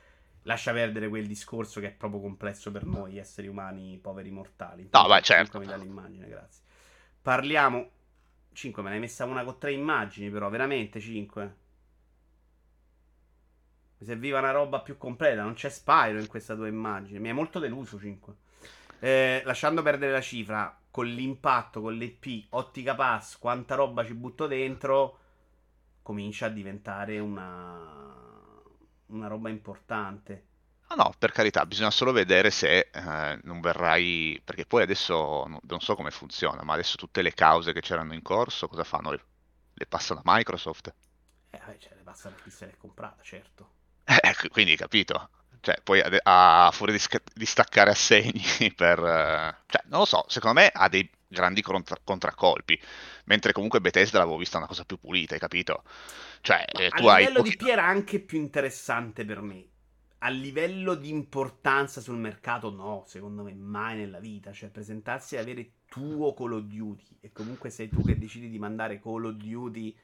Lascia 0.43 0.71
perdere 0.71 1.09
quel 1.09 1.27
discorso 1.27 1.81
che 1.81 1.88
è 1.88 1.91
proprio 1.91 2.21
complesso 2.21 2.71
per 2.71 2.85
noi 2.85 3.17
esseri 3.17 3.47
umani, 3.47 3.99
poveri 4.01 4.31
mortali. 4.31 4.88
No, 4.89 5.05
beh, 5.05 5.21
certo. 5.21 5.59
Mi 5.59 5.65
dà 5.65 5.76
l'immagine, 5.76 6.30
grazie. 6.30 6.63
Parliamo 7.21 7.89
5, 8.53 8.81
me 8.81 8.88
ne 8.88 8.95
hai 8.95 9.01
messa 9.01 9.26
una 9.26 9.43
con 9.43 9.59
tre 9.59 9.73
immagini, 9.73 10.30
però, 10.30 10.47
veramente 10.47 11.01
5. 11.01 11.55
Mi 13.99 14.05
serviva 14.05 14.39
una 14.39 14.51
roba 14.51 14.80
più 14.81 14.97
completa, 14.97 15.43
non 15.43 15.53
c'è 15.53 15.69
Spyro 15.69 16.19
in 16.19 16.27
queste 16.27 16.55
due 16.55 16.69
immagini. 16.69 17.19
Mi 17.19 17.30
è 17.30 17.34
molto 17.34 17.59
deluso 17.59 17.99
5. 17.99 18.34
Eh, 18.99 19.41
lasciando 19.45 19.81
perdere 19.81 20.11
la 20.11 20.21
cifra, 20.21 20.77
con 20.89 21.05
l'impatto, 21.05 21.81
con 21.81 21.95
l'EP, 21.95 22.47
Ottica 22.51 22.95
Pass, 22.95 23.38
quanta 23.38 23.76
roba 23.76 24.05
ci 24.05 24.13
butto 24.13 24.47
dentro, 24.47 25.17
comincia 26.01 26.47
a 26.47 26.49
diventare 26.49 27.19
una, 27.19 28.61
una 29.07 29.27
roba 29.27 29.49
importante. 29.49 30.45
No, 30.89 30.95
no, 31.03 31.13
per 31.17 31.31
carità, 31.31 31.65
bisogna 31.65 31.89
solo 31.91 32.11
vedere 32.11 32.49
se 32.51 32.89
eh, 32.91 33.39
non 33.43 33.61
verrai, 33.61 34.41
perché 34.43 34.65
poi 34.65 34.81
adesso 34.84 35.45
no- 35.47 35.59
non 35.63 35.80
so 35.81 35.95
come 35.95 36.09
funziona, 36.11 36.63
ma 36.63 36.73
adesso 36.73 36.97
tutte 36.97 37.21
le 37.21 37.34
cause 37.34 37.73
che 37.73 37.81
c'erano 37.81 38.13
in 38.15 38.21
corso, 38.23 38.67
cosa 38.67 38.84
fanno? 38.84 39.11
Le, 39.11 39.23
le 39.73 39.85
passano 39.85 40.19
a 40.23 40.23
Microsoft? 40.26 40.93
Eh, 41.51 41.77
cioè, 41.80 41.93
le 41.95 42.01
passa 42.03 42.30
per 42.31 42.41
chi 42.41 42.49
se 42.49 42.65
l'è 42.65 42.76
comprata, 42.77 43.21
certo. 43.21 43.77
Eh, 44.22 44.49
quindi 44.49 44.76
capito? 44.76 45.30
Cioè, 45.61 45.76
poi 45.84 45.99
ade- 46.02 46.22
a 46.23 46.69
fuori 46.73 46.94
di, 46.94 46.99
sca- 46.99 47.22
di 47.34 47.45
staccare 47.45 47.91
assegni 47.91 48.41
per... 48.76 48.99
eh, 48.99 49.56
cioè, 49.68 49.81
non 49.88 49.99
lo 49.99 50.06
so, 50.06 50.26
secondo 50.27 50.60
me 50.61 50.69
ha 50.73 50.88
dei 50.90 51.10
grandi 51.27 51.61
contra- 51.61 51.99
contraccolpi, 52.03 52.80
mentre 53.26 53.52
comunque 53.52 53.81
Bethesda 53.81 54.19
l'avevo 54.19 54.38
vista 54.38 54.57
una 54.57 54.68
cosa 54.68 54.86
più 54.86 54.98
pulita, 54.98 55.34
hai 55.34 55.40
capito? 55.40 55.84
Cioè, 56.41 56.65
eh, 56.73 56.91
a 56.91 56.98
tu 56.98 57.07
hai... 57.07 57.27
livello 57.27 57.34
pochi- 57.34 57.52
di 57.52 57.56
P 57.56 57.64
era 57.64 57.86
anche 57.86 58.19
più 58.19 58.38
interessante 58.40 59.26
per 59.26 59.41
me. 59.41 59.68
A 60.22 60.30
livello 60.30 60.95
di 60.95 61.10
importanza 61.10 62.02
sul 62.02 62.18
mercato, 62.18 62.69
no, 62.72 63.03
secondo 63.07 63.44
me 63.44 63.53
mai 63.53 63.98
nella 63.98 64.19
vita. 64.19 64.52
Cioè, 64.52 64.69
presentarsi 64.69 65.36
e 65.36 65.40
avere 65.40 65.72
tuo 65.88 66.34
Call 66.34 66.53
of 66.53 66.64
Duty. 66.64 67.18
E 67.22 67.31
comunque 67.31 67.69
sei 67.69 67.90
tu 67.90 68.03
che 68.03 68.18
decidi 68.18 68.49
di 68.49 68.60
mandare 68.60 68.99
Call 68.99 69.26
of 69.26 69.36
Duty 69.36 69.95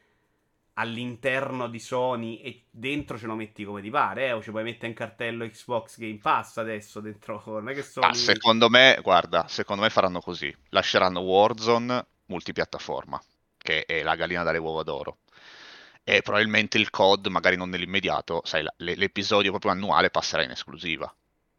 all'interno 0.78 1.68
di 1.68 1.80
Sony 1.80 2.38
e 2.38 2.64
dentro 2.70 3.18
ce 3.18 3.28
lo 3.28 3.36
metti 3.36 3.64
come 3.64 3.82
ti 3.82 3.90
pare, 3.90 4.28
eh? 4.28 4.32
O 4.32 4.42
ci 4.42 4.52
puoi 4.52 4.64
mettere 4.64 4.88
in 4.88 4.94
cartello 4.94 5.48
Xbox 5.48 5.98
Game 5.98 6.20
Pass 6.22 6.58
adesso 6.58 7.00
dentro. 7.00 7.42
Non 7.46 7.70
è 7.70 7.74
che 7.74 7.84
Sony. 7.84 8.08
Ah, 8.08 8.14
secondo 8.14 8.70
me, 8.70 9.00
guarda, 9.02 9.48
secondo 9.48 9.82
me 9.84 9.90
faranno 9.90 10.20
così. 10.20 10.54
Lasceranno 10.70 11.20
Warzone 11.22 12.06
multipiattaforma, 12.28 13.22
che 13.58 13.86
è 13.86 14.02
la 14.02 14.16
gallina 14.16 14.44
dalle 14.44 14.58
uova 14.58 14.84
d'oro. 14.84 15.18
E 16.04 16.22
probabilmente 16.22 16.78
il 16.78 16.90
COD, 16.90 17.28
magari 17.28 17.56
non 17.56 17.70
nell'immediato, 17.70 18.42
sai, 18.44 18.66
l'episodio 18.78 19.50
proprio 19.50 19.72
annuale 19.72 20.10
passerà 20.10 20.44
in 20.44 20.52
esclusiva. 20.52 21.14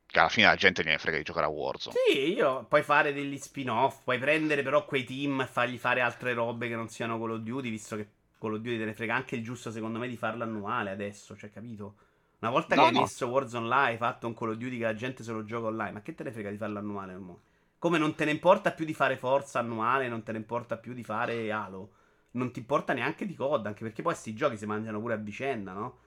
Che 0.07 0.19
alla 0.21 0.29
fine 0.29 0.47
la 0.47 0.55
gente 0.55 0.85
ne 0.85 0.99
frega 0.99 1.17
di 1.17 1.25
giocare 1.25 1.47
a 1.47 1.49
Warzone. 1.49 1.97
Sì, 2.07 2.35
io 2.35 2.65
puoi 2.69 2.83
fare 2.83 3.13
degli 3.13 3.39
spin-off, 3.39 4.03
puoi 4.05 4.19
prendere 4.19 4.63
però 4.63 4.85
quei 4.85 5.03
team 5.05 5.41
e 5.41 5.47
fargli 5.47 5.79
fare 5.79 6.01
altre 6.01 6.33
robe 6.33 6.69
che 6.69 6.77
non 6.77 6.89
siano 6.89 7.19
Call 7.19 7.33
of 7.33 7.41
Duty, 7.41 7.71
visto 7.71 7.97
che 7.97 8.09
Call 8.47 8.55
of 8.57 8.61
Duty 8.61 8.79
te 8.79 8.85
ne 8.85 8.95
frega 8.95 9.15
anche 9.15 9.37
il 9.37 9.43
giusto 9.45 9.71
secondo 9.71 9.99
me 9.99 10.09
di 10.09 10.17
farlo 10.17 10.45
annuale 10.45 10.91
adesso, 10.91 11.37
cioè 11.37 11.51
capito? 11.51 11.97
Una 12.41 12.51
volta 12.51 12.77
No, 12.77 12.79
che 12.79 12.87
hai 12.87 12.93
no. 12.93 13.07
messo 13.07 13.27
Warzone 13.27 13.67
là, 13.69 13.83
hai 13.85 13.97
fatto 13.97 14.27
un 14.27 14.35
Call 14.35 14.51
of 14.51 14.57
Duty 14.57 14.79
che 14.79 14.85
la 14.85 14.95
gente 14.95 15.23
se 15.25 15.33
lo 15.33 15.45
gioca 15.45 15.67
online, 15.69 15.93
ma 15.93 16.03
che 16.03 16.15
te 16.15 16.23
ne 16.25 16.33
frega 16.33 16.51
di 16.51 16.57
farlo 16.57 16.79
annuale? 16.79 17.17
mo? 17.17 17.41
Come 17.79 17.99
non 17.99 18.15
te 18.15 18.25
ne 18.25 18.31
importa 18.33 18.73
più 18.73 18.85
di 18.85 18.95
fare 18.95 19.17
Forza 19.17 19.59
annuale, 19.61 20.09
non 20.09 20.23
te 20.23 20.33
ne 20.33 20.39
importa 20.39 20.77
più 20.77 20.93
di 20.93 21.05
fare 21.05 21.51
Halo. 21.53 21.91
Non 22.33 22.51
ti 22.53 22.59
importa 22.59 22.93
neanche 22.93 23.27
di 23.27 23.35
COD, 23.35 23.67
anche 23.67 23.83
perché 23.83 24.03
poi 24.03 24.15
sti 24.15 24.35
giochi 24.35 24.57
si 24.59 24.67
mangiano 24.67 25.01
pure 25.01 25.15
a 25.15 25.17
vicenda, 25.17 25.73
no? 25.73 25.99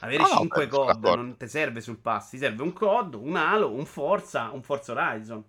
Avere 0.00 0.24
No, 0.24 0.28
no, 0.28 0.44
5 0.44 0.66
beh, 0.66 0.68
sono 0.70 0.96
COD 0.96 1.06
non 1.14 1.36
ti 1.36 1.46
serve 1.48 1.80
sul 1.80 1.98
pass, 1.98 2.30
ti 2.30 2.38
serve 2.38 2.62
un 2.62 2.72
COD, 2.72 3.14
un 3.14 3.36
Halo, 3.36 3.72
un 3.72 3.86
Forza, 3.86 4.50
un 4.52 4.62
Forza 4.62 4.92
Horizon. 4.92 5.44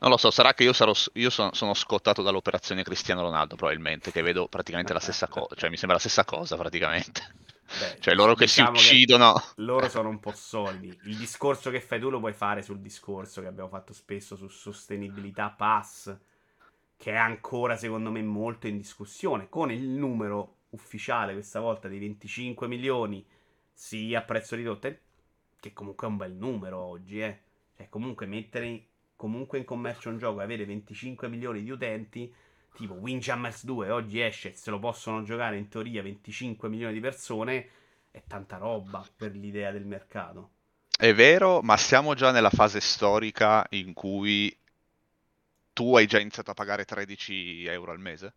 Non 0.00 0.10
lo 0.10 0.16
so, 0.16 0.30
sarà 0.30 0.52
che 0.54 0.64
io, 0.64 0.72
sarò, 0.72 0.92
io 1.14 1.30
sono, 1.30 1.52
sono 1.54 1.74
scottato 1.74 2.22
dall'operazione 2.22 2.82
Cristiano 2.82 3.22
Ronaldo, 3.22 3.56
probabilmente, 3.56 4.10
che 4.10 4.22
vedo 4.22 4.48
praticamente 4.48 4.92
la 4.92 5.00
stessa 5.00 5.28
cosa. 5.28 5.54
Cioè, 5.54 5.68
mi 5.70 5.76
sembra 5.76 5.96
la 5.96 6.02
stessa 6.02 6.24
cosa, 6.24 6.56
praticamente. 6.56 7.34
Beh, 7.72 7.98
Cioè, 8.00 8.14
loro 8.14 8.34
che 8.34 8.46
si 8.46 8.62
diciamo 8.62 8.70
uccidono. 8.70 9.34
loro 9.56 9.88
sono 9.88 10.08
un 10.08 10.20
po' 10.20 10.32
solidi. 10.34 10.98
Il 11.04 11.16
discorso 11.16 11.70
che 11.70 11.80
fai 11.80 12.00
tu 12.00 12.10
lo 12.10 12.18
puoi 12.20 12.32
fare 12.34 12.62
sul 12.62 12.80
discorso 12.80 13.40
che 13.40 13.46
abbiamo 13.48 13.68
fatto 13.68 13.92
spesso 13.92 14.36
su 14.36 14.48
sostenibilità 14.48 15.50
pass, 15.50 16.16
che 16.96 17.12
è 17.12 17.16
ancora 17.16 17.76
secondo 17.76 18.10
me 18.10 18.22
molto 18.22 18.66
in 18.66 18.76
discussione, 18.76 19.48
con 19.48 19.70
il 19.72 19.82
numero 19.88 20.56
ufficiale 20.70 21.32
questa 21.34 21.60
volta 21.60 21.88
di 21.88 21.98
25 21.98 22.68
milioni, 22.68 23.26
sì 23.72 24.14
a 24.14 24.22
prezzo 24.22 24.56
ridotto, 24.56 24.94
che 25.60 25.72
comunque 25.72 26.06
è 26.06 26.10
un 26.10 26.16
bel 26.16 26.32
numero 26.34 26.78
oggi, 26.78 27.20
eh. 27.22 27.42
Cioè 27.76 27.88
comunque 27.88 28.26
mettere 28.26 28.89
comunque 29.20 29.58
in 29.58 29.66
commercio 29.66 30.08
un 30.08 30.16
gioco 30.16 30.40
e 30.40 30.44
avere 30.44 30.64
25 30.64 31.28
milioni 31.28 31.62
di 31.62 31.70
utenti, 31.70 32.32
tipo 32.72 32.94
Windjammers 32.94 33.66
2 33.66 33.90
oggi 33.90 34.18
esce, 34.22 34.54
se 34.54 34.70
lo 34.70 34.78
possono 34.78 35.22
giocare 35.24 35.58
in 35.58 35.68
teoria 35.68 36.02
25 36.02 36.70
milioni 36.70 36.94
di 36.94 37.00
persone, 37.00 37.68
è 38.10 38.22
tanta 38.26 38.56
roba 38.56 39.06
per 39.14 39.32
l'idea 39.36 39.72
del 39.72 39.84
mercato. 39.84 40.52
È 40.96 41.12
vero, 41.12 41.62
ma 41.62 41.76
siamo 41.76 42.14
già 42.14 42.30
nella 42.30 42.48
fase 42.48 42.78
storica 42.78 43.66
in 43.70 43.92
cui 43.92 44.56
tu 45.72 45.96
hai 45.96 46.06
già 46.06 46.20
iniziato 46.20 46.52
a 46.52 46.54
pagare 46.54 46.84
13 46.84 47.64
euro 47.66 47.90
al 47.90 47.98
mese? 47.98 48.34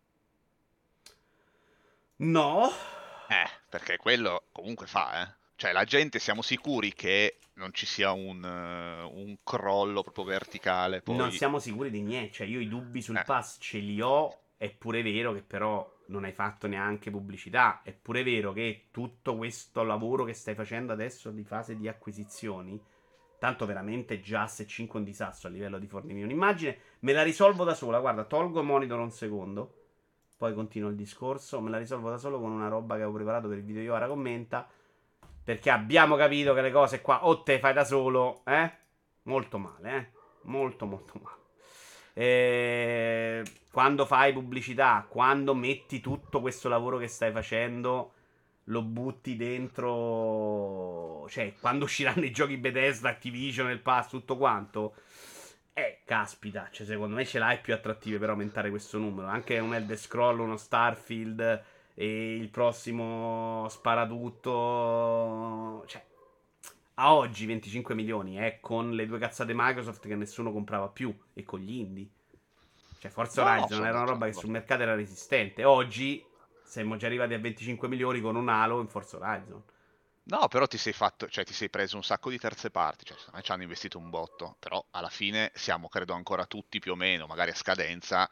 No, 2.18 2.72
Eh, 3.26 3.46
perché 3.68 3.98
quello 3.98 4.44
comunque 4.50 4.86
fa, 4.86 5.22
eh. 5.22 5.34
Cioè, 5.56 5.72
la 5.72 5.84
gente 5.84 6.18
siamo 6.18 6.42
sicuri 6.42 6.92
che 6.92 7.38
non 7.54 7.72
ci 7.72 7.86
sia 7.86 8.12
un, 8.12 8.44
eh, 8.44 9.02
un 9.02 9.36
crollo 9.44 10.02
proprio 10.02 10.24
verticale. 10.24 11.00
Poi... 11.00 11.16
non 11.16 11.30
siamo 11.30 11.58
sicuri 11.58 11.90
di 11.90 12.02
niente. 12.02 12.32
Cioè, 12.32 12.46
io 12.46 12.60
i 12.60 12.68
dubbi 12.68 13.00
sul 13.00 13.16
Eh. 13.16 13.22
pass 13.24 13.58
ce 13.60 13.78
li 13.78 14.00
ho. 14.00 14.38
È 14.56 14.70
pure 14.70 15.02
vero 15.02 15.32
che 15.32 15.42
però 15.42 15.88
non 16.06 16.24
hai 16.24 16.32
fatto 16.32 16.66
neanche 16.66 17.10
pubblicità. 17.10 17.82
È 17.82 17.92
pure 17.92 18.22
vero 18.22 18.52
che 18.52 18.86
tutto 18.90 19.36
questo 19.36 19.82
lavoro 19.82 20.24
che 20.24 20.32
stai 20.32 20.54
facendo 20.54 20.92
adesso 20.92 21.30
di 21.30 21.44
fase 21.44 21.76
di 21.76 21.86
acquisizioni. 21.88 22.80
Tanto 23.38 23.66
veramente 23.66 24.20
già 24.20 24.46
se 24.46 24.66
5 24.66 24.98
un 24.98 25.04
disastro 25.04 25.48
a 25.48 25.52
livello 25.52 25.78
di 25.78 25.86
fornirmi 25.86 26.22
un'immagine. 26.22 26.78
Me 27.00 27.12
la 27.12 27.22
risolvo 27.22 27.64
da 27.64 27.74
sola. 27.74 28.00
Guarda, 28.00 28.24
tolgo 28.24 28.60
il 28.60 28.66
monitor 28.66 28.98
un 28.98 29.10
secondo. 29.10 29.74
Poi 30.36 30.54
continuo 30.54 30.88
il 30.88 30.96
discorso. 30.96 31.60
Me 31.60 31.70
la 31.70 31.78
risolvo 31.78 32.10
da 32.10 32.16
solo 32.18 32.40
con 32.40 32.50
una 32.50 32.68
roba 32.68 32.94
che 32.96 33.02
avevo 33.02 33.16
preparato 33.16 33.48
per 33.48 33.58
il 33.58 33.64
video 33.64 33.82
io 33.82 33.94
ora 33.94 34.08
commenta. 34.08 34.66
Perché 35.44 35.68
abbiamo 35.68 36.16
capito 36.16 36.54
che 36.54 36.62
le 36.62 36.72
cose 36.72 37.02
qua 37.02 37.26
o 37.26 37.42
te 37.42 37.58
fai 37.58 37.74
da 37.74 37.84
solo, 37.84 38.42
eh? 38.46 38.72
Molto 39.24 39.58
male, 39.58 39.96
eh? 39.96 40.06
Molto, 40.42 40.86
molto 40.86 41.20
male. 41.22 41.42
Eh, 42.14 43.42
quando 43.70 44.06
fai 44.06 44.32
pubblicità, 44.32 45.04
quando 45.06 45.54
metti 45.54 46.00
tutto 46.00 46.40
questo 46.40 46.68
lavoro 46.70 46.96
che 46.96 47.08
stai 47.08 47.30
facendo, 47.30 48.12
lo 48.64 48.82
butti 48.82 49.36
dentro. 49.36 51.26
Cioè, 51.28 51.52
quando 51.60 51.84
usciranno 51.84 52.24
i 52.24 52.30
giochi 52.30 52.56
Bethesda, 52.56 53.10
Activision, 53.10 53.68
il 53.70 53.80
pass, 53.80 54.08
tutto 54.08 54.38
quanto. 54.38 54.94
Eh, 55.74 56.02
caspita, 56.04 56.68
cioè, 56.70 56.86
secondo 56.86 57.16
me 57.16 57.26
ce 57.26 57.38
l'hai 57.38 57.58
più 57.58 57.74
attrattive 57.74 58.18
per 58.18 58.30
aumentare 58.30 58.70
questo 58.70 58.96
numero. 58.96 59.26
Anche 59.26 59.58
un 59.58 59.74
Elder 59.74 59.98
Scroll, 59.98 60.38
uno 60.38 60.56
Starfield 60.56 61.64
e 61.94 62.36
il 62.36 62.48
prossimo 62.50 63.66
Sparatutto. 63.68 65.84
Cioè, 65.86 66.04
a 66.94 67.14
oggi 67.14 67.46
25 67.46 67.94
milioni 67.94 68.36
è 68.36 68.58
con 68.60 68.94
le 68.94 69.06
due 69.06 69.18
cazzate 69.18 69.52
Microsoft 69.54 70.06
che 70.06 70.14
nessuno 70.14 70.52
comprava 70.52 70.88
più 70.88 71.14
e 71.32 71.42
con 71.44 71.60
gli 71.60 71.74
indie. 71.74 72.08
Cioè, 72.98 73.10
Forza 73.10 73.42
No, 73.42 73.50
Horizon 73.50 73.68
sono- 73.68 73.86
era 73.86 73.96
una 73.98 74.06
roba 74.06 74.18
sono 74.20 74.32
che 74.32 74.38
sul 74.38 74.50
mercato 74.50 74.82
era 74.82 74.94
resistente. 74.94 75.64
Oggi 75.64 76.24
siamo 76.62 76.96
già 76.96 77.06
arrivati 77.06 77.34
a 77.34 77.38
25 77.38 77.88
milioni 77.88 78.20
con 78.20 78.36
un 78.36 78.48
Halo 78.48 78.80
in 78.80 78.88
Forza 78.88 79.16
Horizon. 79.16 79.62
No, 80.26 80.48
però 80.48 80.66
ti 80.66 80.78
sei 80.78 80.94
fatto, 80.94 81.28
cioè 81.28 81.44
ti 81.44 81.52
sei 81.52 81.68
preso 81.68 81.96
un 81.96 82.02
sacco 82.02 82.30
di 82.30 82.38
terze 82.38 82.70
parti, 82.70 83.04
cioè 83.04 83.18
me 83.34 83.42
ci 83.42 83.52
hanno 83.52 83.62
investito 83.62 83.98
un 83.98 84.08
botto, 84.08 84.56
però 84.58 84.82
alla 84.92 85.10
fine 85.10 85.50
siamo, 85.54 85.88
credo, 85.88 86.14
ancora 86.14 86.46
tutti 86.46 86.78
più 86.78 86.92
o 86.92 86.96
meno, 86.96 87.26
magari 87.26 87.50
a 87.50 87.54
scadenza, 87.54 88.28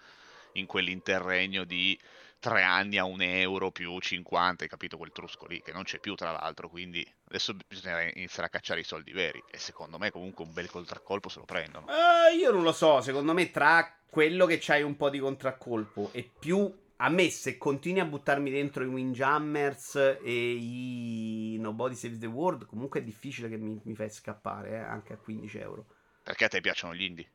in 0.52 0.64
quell'interregno 0.66 1.64
di 1.64 1.98
tre 2.42 2.64
anni 2.64 2.98
a 2.98 3.04
un 3.04 3.22
euro 3.22 3.70
più 3.70 3.96
50, 3.96 4.64
hai 4.64 4.68
capito 4.68 4.96
quel 4.96 5.12
trusco 5.12 5.46
lì, 5.46 5.62
che 5.62 5.70
non 5.70 5.84
c'è 5.84 6.00
più 6.00 6.16
tra 6.16 6.32
l'altro, 6.32 6.68
quindi 6.68 7.06
adesso 7.28 7.54
bisogna 7.68 8.02
iniziare 8.14 8.48
a 8.48 8.50
cacciare 8.50 8.80
i 8.80 8.84
soldi 8.84 9.12
veri, 9.12 9.40
e 9.48 9.58
secondo 9.58 9.96
me 9.96 10.10
comunque 10.10 10.44
un 10.44 10.52
bel 10.52 10.68
contraccolpo 10.68 11.28
se 11.28 11.38
lo 11.38 11.44
prendono. 11.44 11.86
Eh, 11.86 12.34
io 12.34 12.50
non 12.50 12.64
lo 12.64 12.72
so, 12.72 13.00
secondo 13.00 13.32
me 13.32 13.52
tra 13.52 13.96
quello 14.10 14.44
che 14.46 14.58
c'hai 14.60 14.82
un 14.82 14.96
po' 14.96 15.08
di 15.08 15.20
contraccolpo 15.20 16.10
e 16.10 16.28
più 16.36 16.80
a 16.96 17.08
me 17.10 17.30
se 17.30 17.56
continui 17.58 18.00
a 18.00 18.06
buttarmi 18.06 18.50
dentro 18.50 18.82
i 18.82 18.88
Windjammers 18.88 20.18
e 20.20 20.52
i 20.52 21.56
Nobody 21.60 21.94
Saves 21.94 22.18
the 22.18 22.26
World, 22.26 22.66
comunque 22.66 22.98
è 22.98 23.04
difficile 23.04 23.48
che 23.48 23.56
mi, 23.56 23.80
mi 23.84 23.94
fai 23.94 24.10
scappare, 24.10 24.70
eh, 24.70 24.78
anche 24.78 25.12
a 25.12 25.16
15 25.16 25.58
euro. 25.58 25.86
Perché 26.24 26.46
a 26.46 26.48
te 26.48 26.60
piacciono 26.60 26.92
gli 26.92 27.04
indie? 27.04 27.30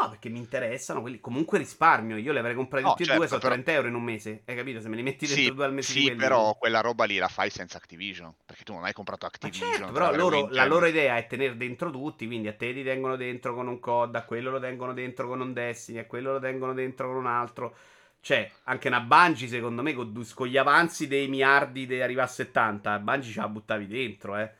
No, 0.00 0.08
perché 0.10 0.28
mi 0.28 0.38
interessano 0.38 1.00
quelli. 1.00 1.20
Comunque 1.20 1.58
risparmio. 1.58 2.16
Io 2.16 2.32
li 2.32 2.38
avrei 2.38 2.54
comprati 2.54 2.84
No, 2.84 2.90
tutti 2.92 3.02
e 3.02 3.06
certo, 3.06 3.18
due, 3.18 3.28
sono 3.28 3.40
però- 3.40 3.52
30 3.54 3.72
euro 3.72 3.88
in 3.88 3.94
un 3.94 4.02
mese. 4.02 4.42
Hai 4.46 4.56
capito? 4.56 4.80
Se 4.80 4.88
me 4.88 4.96
li 4.96 5.02
metti 5.02 5.26
dentro 5.26 5.44
Sì, 5.50 5.54
due 5.54 5.64
al 5.64 5.72
mese 5.72 5.92
di 5.92 5.98
sì, 6.00 6.04
quelli. 6.06 6.18
però 6.20 6.54
quella 6.56 6.80
roba 6.80 7.04
lì 7.04 7.16
la 7.18 7.28
fai 7.28 7.50
senza 7.50 7.76
Activision, 7.76 8.34
perché 8.46 8.64
tu 8.64 8.72
non 8.72 8.84
hai 8.84 8.92
comprato 8.92 9.26
Activision. 9.26 9.70
certo, 9.70 9.92
per 9.92 9.92
però 9.92 10.14
loro- 10.16 10.48
la 10.50 10.64
loro 10.64 10.86
idea 10.86 11.16
è 11.16 11.26
tenere 11.26 11.56
dentro 11.56 11.90
tutti, 11.90 12.26
quindi 12.26 12.48
a 12.48 12.54
te 12.54 12.72
ti 12.72 12.82
tengono 12.82 13.16
dentro 13.16 13.54
con 13.54 13.66
un 13.68 13.78
COD, 13.78 14.14
a 14.16 14.24
quello 14.24 14.50
lo 14.50 14.60
tengono 14.60 14.92
dentro 14.94 15.26
con 15.28 15.40
un 15.40 15.52
Destiny, 15.52 15.98
a 15.98 16.06
quello 16.06 16.32
lo 16.32 16.38
tengono 16.40 16.72
dentro 16.74 17.06
con 17.08 17.16
un 17.16 17.26
altro. 17.26 17.74
Cioè, 18.22 18.50
anche 18.64 18.88
una 18.88 19.00
Bungie, 19.00 19.48
secondo 19.48 19.82
me, 19.82 19.94
con, 19.94 20.12
con 20.34 20.46
gli 20.46 20.56
avanzi 20.58 21.06
dei 21.08 21.26
miliardi 21.28 21.86
di 21.86 22.00
arrivare 22.02 22.28
a 22.28 22.30
70, 22.30 22.98
Bungie 22.98 23.32
ce 23.32 23.40
la 23.40 23.48
buttavi 23.48 23.86
dentro, 23.86 24.36
eh. 24.36 24.50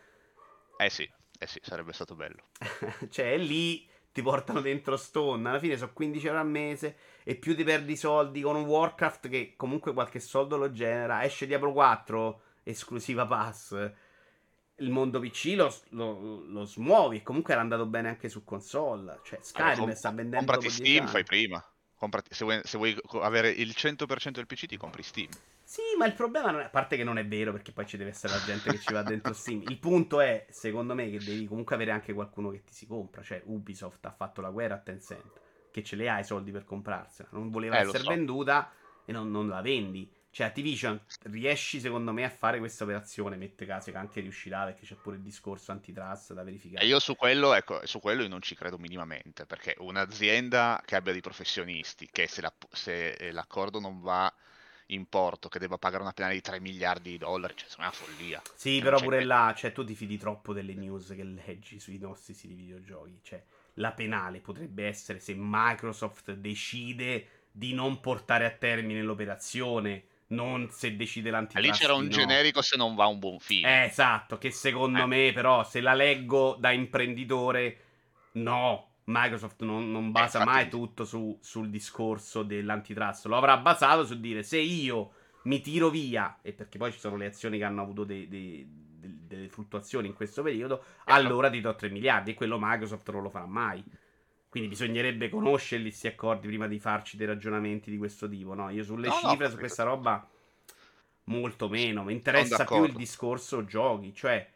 Eh 0.76 0.88
sì, 0.90 1.08
eh 1.38 1.46
sì, 1.46 1.60
sarebbe 1.62 1.92
stato 1.92 2.14
bello. 2.14 2.42
cioè, 3.10 3.36
lì 3.36 3.86
ti 4.12 4.22
portano 4.22 4.60
dentro 4.62 4.96
Stone. 4.96 5.48
Alla 5.48 5.58
fine 5.58 5.76
sono 5.76 5.92
15 5.92 6.26
euro 6.26 6.38
al 6.40 6.48
mese 6.48 6.96
e 7.24 7.34
più 7.36 7.54
ti 7.54 7.64
perdi 7.64 7.92
i 7.92 7.96
soldi 7.96 8.40
con 8.40 8.56
un 8.56 8.64
Warcraft 8.64 9.28
che 9.28 9.54
comunque 9.56 9.92
qualche 9.92 10.20
soldo 10.20 10.56
lo 10.56 10.70
genera. 10.72 11.24
Esce 11.24 11.46
Diablo 11.46 11.72
4, 11.72 12.40
esclusiva 12.64 13.26
pass. 13.26 13.92
Il 14.76 14.90
mondo 14.90 15.20
PC 15.20 15.52
lo, 15.56 15.74
lo, 15.90 16.42
lo 16.46 16.64
smuovi. 16.64 17.22
Comunque 17.22 17.52
era 17.52 17.62
andato 17.62 17.86
bene 17.86 18.08
anche 18.08 18.28
su 18.28 18.44
console. 18.44 19.20
Cioè, 19.22 19.40
Allora, 19.54 19.72
Skyrim 19.72 19.84
com- 19.84 19.92
sta 19.92 20.08
vendendo 20.10 20.36
comprati 20.38 20.66
dopo 20.66 20.76
10 20.76 20.90
Steam, 20.90 21.06
fai 21.06 21.24
prima. 21.24 21.64
Comprati- 21.96 22.34
se, 22.34 22.44
vuoi, 22.44 22.60
se 22.64 22.78
vuoi 22.78 22.98
avere 23.20 23.50
il 23.50 23.74
100% 23.76 24.30
del 24.30 24.46
PC 24.46 24.66
ti 24.66 24.78
compri 24.78 25.02
Steam. 25.02 25.28
Sì, 25.70 25.82
ma 25.96 26.04
il 26.04 26.14
problema 26.14 26.50
non 26.50 26.62
è, 26.62 26.64
a 26.64 26.68
parte 26.68 26.96
che 26.96 27.04
non 27.04 27.16
è 27.16 27.24
vero, 27.24 27.52
perché 27.52 27.70
poi 27.70 27.86
ci 27.86 27.96
deve 27.96 28.10
essere 28.10 28.32
la 28.32 28.42
gente 28.42 28.70
che 28.72 28.80
ci 28.80 28.92
va 28.92 29.04
dentro 29.04 29.32
Steam. 29.32 29.62
Il 29.62 29.78
punto 29.78 30.20
è, 30.20 30.44
secondo 30.50 30.94
me, 30.96 31.08
che 31.10 31.22
devi 31.22 31.46
comunque 31.46 31.76
avere 31.76 31.92
anche 31.92 32.12
qualcuno 32.12 32.50
che 32.50 32.64
ti 32.64 32.74
si 32.74 32.88
compra. 32.88 33.22
Cioè, 33.22 33.42
Ubisoft 33.44 34.04
ha 34.04 34.10
fatto 34.10 34.40
la 34.40 34.50
guerra 34.50 34.74
a 34.74 34.78
Tencent, 34.78 35.40
che 35.70 35.84
ce 35.84 35.94
le 35.94 36.10
ha 36.10 36.18
i 36.18 36.24
soldi 36.24 36.50
per 36.50 36.64
comprarsela. 36.64 37.28
Non 37.30 37.50
voleva 37.50 37.76
Eh, 37.76 37.82
essere 37.82 38.02
so. 38.02 38.10
venduta 38.10 38.72
e 39.04 39.12
non, 39.12 39.30
non 39.30 39.46
la 39.46 39.60
vendi. 39.60 40.12
Cioè, 40.30 40.48
Activision 40.48 41.00
riesci, 41.22 41.78
secondo 41.78 42.12
me, 42.12 42.24
a 42.24 42.30
fare 42.30 42.58
questa 42.58 42.82
operazione. 42.82 43.36
Mette 43.36 43.64
caso 43.64 43.92
che 43.92 43.96
anche 43.96 44.20
riuscirà, 44.20 44.64
perché 44.64 44.84
c'è 44.84 44.96
pure 44.96 45.16
il 45.16 45.22
discorso 45.22 45.70
antitrust 45.70 46.32
da 46.32 46.42
verificare. 46.42 46.84
E 46.84 46.88
io 46.88 46.98
su 46.98 47.14
quello, 47.14 47.54
ecco, 47.54 47.86
su 47.86 48.00
quello 48.00 48.22
io 48.22 48.28
non 48.28 48.42
ci 48.42 48.56
credo 48.56 48.76
minimamente, 48.76 49.46
perché 49.46 49.76
un'azienda 49.78 50.82
che 50.84 50.96
abbia 50.96 51.12
dei 51.12 51.20
professionisti, 51.20 52.08
che 52.10 52.26
se, 52.26 52.40
la- 52.40 52.52
se, 52.72 53.30
l'accordo 53.30 53.78
non 53.78 54.00
va 54.00 54.32
in 54.94 55.06
porto, 55.08 55.48
che 55.48 55.58
debba 55.58 55.78
pagare 55.78 56.02
una 56.02 56.12
pena 56.12 56.30
di 56.30 56.40
3 56.40 56.60
miliardi 56.60 57.10
di 57.12 57.18
dollari, 57.18 57.54
cioè, 57.56 57.68
è 57.68 57.74
una 57.80 57.92
follia. 57.92 58.42
Sì, 58.54 58.78
Eh, 58.78 58.82
però 58.82 58.92
non 58.92 58.98
c'è 58.98 59.04
pure 59.04 59.18
che- 59.18 59.24
là, 59.24 59.54
cioè, 59.56 59.72
tu 59.72 59.84
ti 59.84 59.94
fidi 59.94 60.16
troppo 60.18 60.52
delle 60.52 60.74
news 60.74 61.08
che 61.14 61.24
leggi 61.24 61.78
sui 61.80 61.98
nostri 61.98 62.34
siti 62.34 62.54
videogiochi. 62.54 63.20
Cioè, 63.22 63.42
la 63.74 63.92
penale 63.92 64.40
potrebbe 64.40 64.86
essere 64.86 65.18
se 65.20 65.34
Microsoft 65.36 66.32
decide 66.34 67.46
di 67.50 67.72
non 67.74 68.00
portare 68.00 68.44
a 68.46 68.50
termine 68.50 69.02
l'operazione, 69.02 70.04
non 70.28 70.70
se 70.70 70.94
decide 70.96 71.30
l'antitrust. 71.30 71.66
lì 71.66 71.72
c'era 71.76 71.94
un 71.94 72.04
no. 72.04 72.08
generico 72.08 72.62
se 72.62 72.76
non 72.76 72.94
va 72.94 73.06
un 73.06 73.18
buon 73.18 73.38
fine. 73.40 73.82
Eh, 73.82 73.86
esatto, 73.86 74.38
che 74.38 74.50
secondo 74.50 75.02
Eh. 75.02 75.06
me, 75.06 75.32
però, 75.32 75.64
se 75.64 75.80
la 75.80 75.94
leggo 75.94 76.56
da 76.58 76.70
imprenditore, 76.72 77.78
no. 78.32 78.89
Microsoft 79.10 79.62
non, 79.62 79.90
non 79.90 80.10
basa 80.12 80.38
infatti- 80.38 80.56
mai 80.58 80.68
tutto 80.68 81.04
su- 81.04 81.36
sul 81.40 81.68
discorso 81.70 82.42
dell'antitrust. 82.42 83.26
Lo 83.26 83.36
avrà 83.36 83.56
basato 83.58 84.04
su 84.04 84.18
dire 84.20 84.42
se 84.42 84.58
io 84.58 85.12
mi 85.42 85.60
tiro 85.60 85.88
via, 85.90 86.38
e 86.42 86.52
perché 86.52 86.78
poi 86.78 86.92
ci 86.92 86.98
sono 86.98 87.16
le 87.16 87.26
azioni 87.26 87.58
che 87.58 87.64
hanno 87.64 87.82
avuto 87.82 88.04
dei- 88.04 88.28
dei- 88.28 88.66
de- 88.68 89.16
delle 89.26 89.48
fluttuazioni 89.48 90.06
in 90.08 90.14
questo 90.14 90.42
periodo, 90.42 90.82
allora 91.04 91.48
ti 91.50 91.60
do 91.60 91.74
3 91.74 91.88
miliardi. 91.88 92.30
E 92.32 92.34
quello 92.34 92.58
Microsoft 92.60 93.10
non 93.10 93.22
lo 93.22 93.30
farà 93.30 93.46
mai. 93.46 93.82
Quindi 94.48 94.68
bisognerebbe 94.68 95.28
conoscerli 95.28 95.84
questi 95.88 96.08
accordi 96.08 96.48
prima 96.48 96.66
di 96.66 96.78
farci 96.80 97.16
dei 97.16 97.26
ragionamenti 97.26 97.90
di 97.90 97.96
questo 97.98 98.28
tipo. 98.28 98.52
No, 98.54 98.68
io 98.70 98.82
sulle 98.84 99.06
No, 99.08 99.14
no, 99.14 99.18
cifre, 99.20 99.30
su 99.30 99.38
capito. 99.38 99.58
questa 99.58 99.82
roba, 99.84 100.28
molto 101.24 101.68
meno. 101.68 102.02
Mi 102.04 102.12
interessa 102.12 102.64
più 102.64 102.84
il 102.84 102.92
discorso 102.94 103.64
giochi. 103.64 104.12
Cioè, 104.12 104.50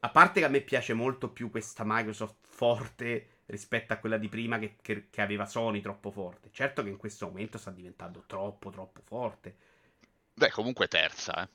a 0.00 0.08
parte 0.10 0.40
che 0.40 0.46
a 0.46 0.50
me 0.50 0.60
piace 0.60 0.92
molto 0.92 1.28
più 1.30 1.50
questa 1.50 1.84
Microsoft 1.86 2.36
forte 2.48 3.28
rispetto 3.48 3.92
a 3.92 3.96
quella 3.96 4.16
di 4.18 4.28
prima 4.28 4.58
che, 4.58 4.76
che- 4.82 5.08
che 5.10 5.20
aveva 5.20 5.44
Sony 5.46 5.80
troppo 5.82 6.10
forte. 6.10 6.50
Certo 6.52 6.82
che 6.82 6.88
in 6.90 6.96
questo 6.96 7.26
momento 7.26 7.58
sta 7.58 7.70
diventando 7.70 8.24
troppo, 8.26 8.70
troppo 8.70 9.02
forte. 9.04 9.56
Beh, 10.34 10.50
comunque 10.50 10.88
terza, 10.88 11.42
eh. 11.42 11.48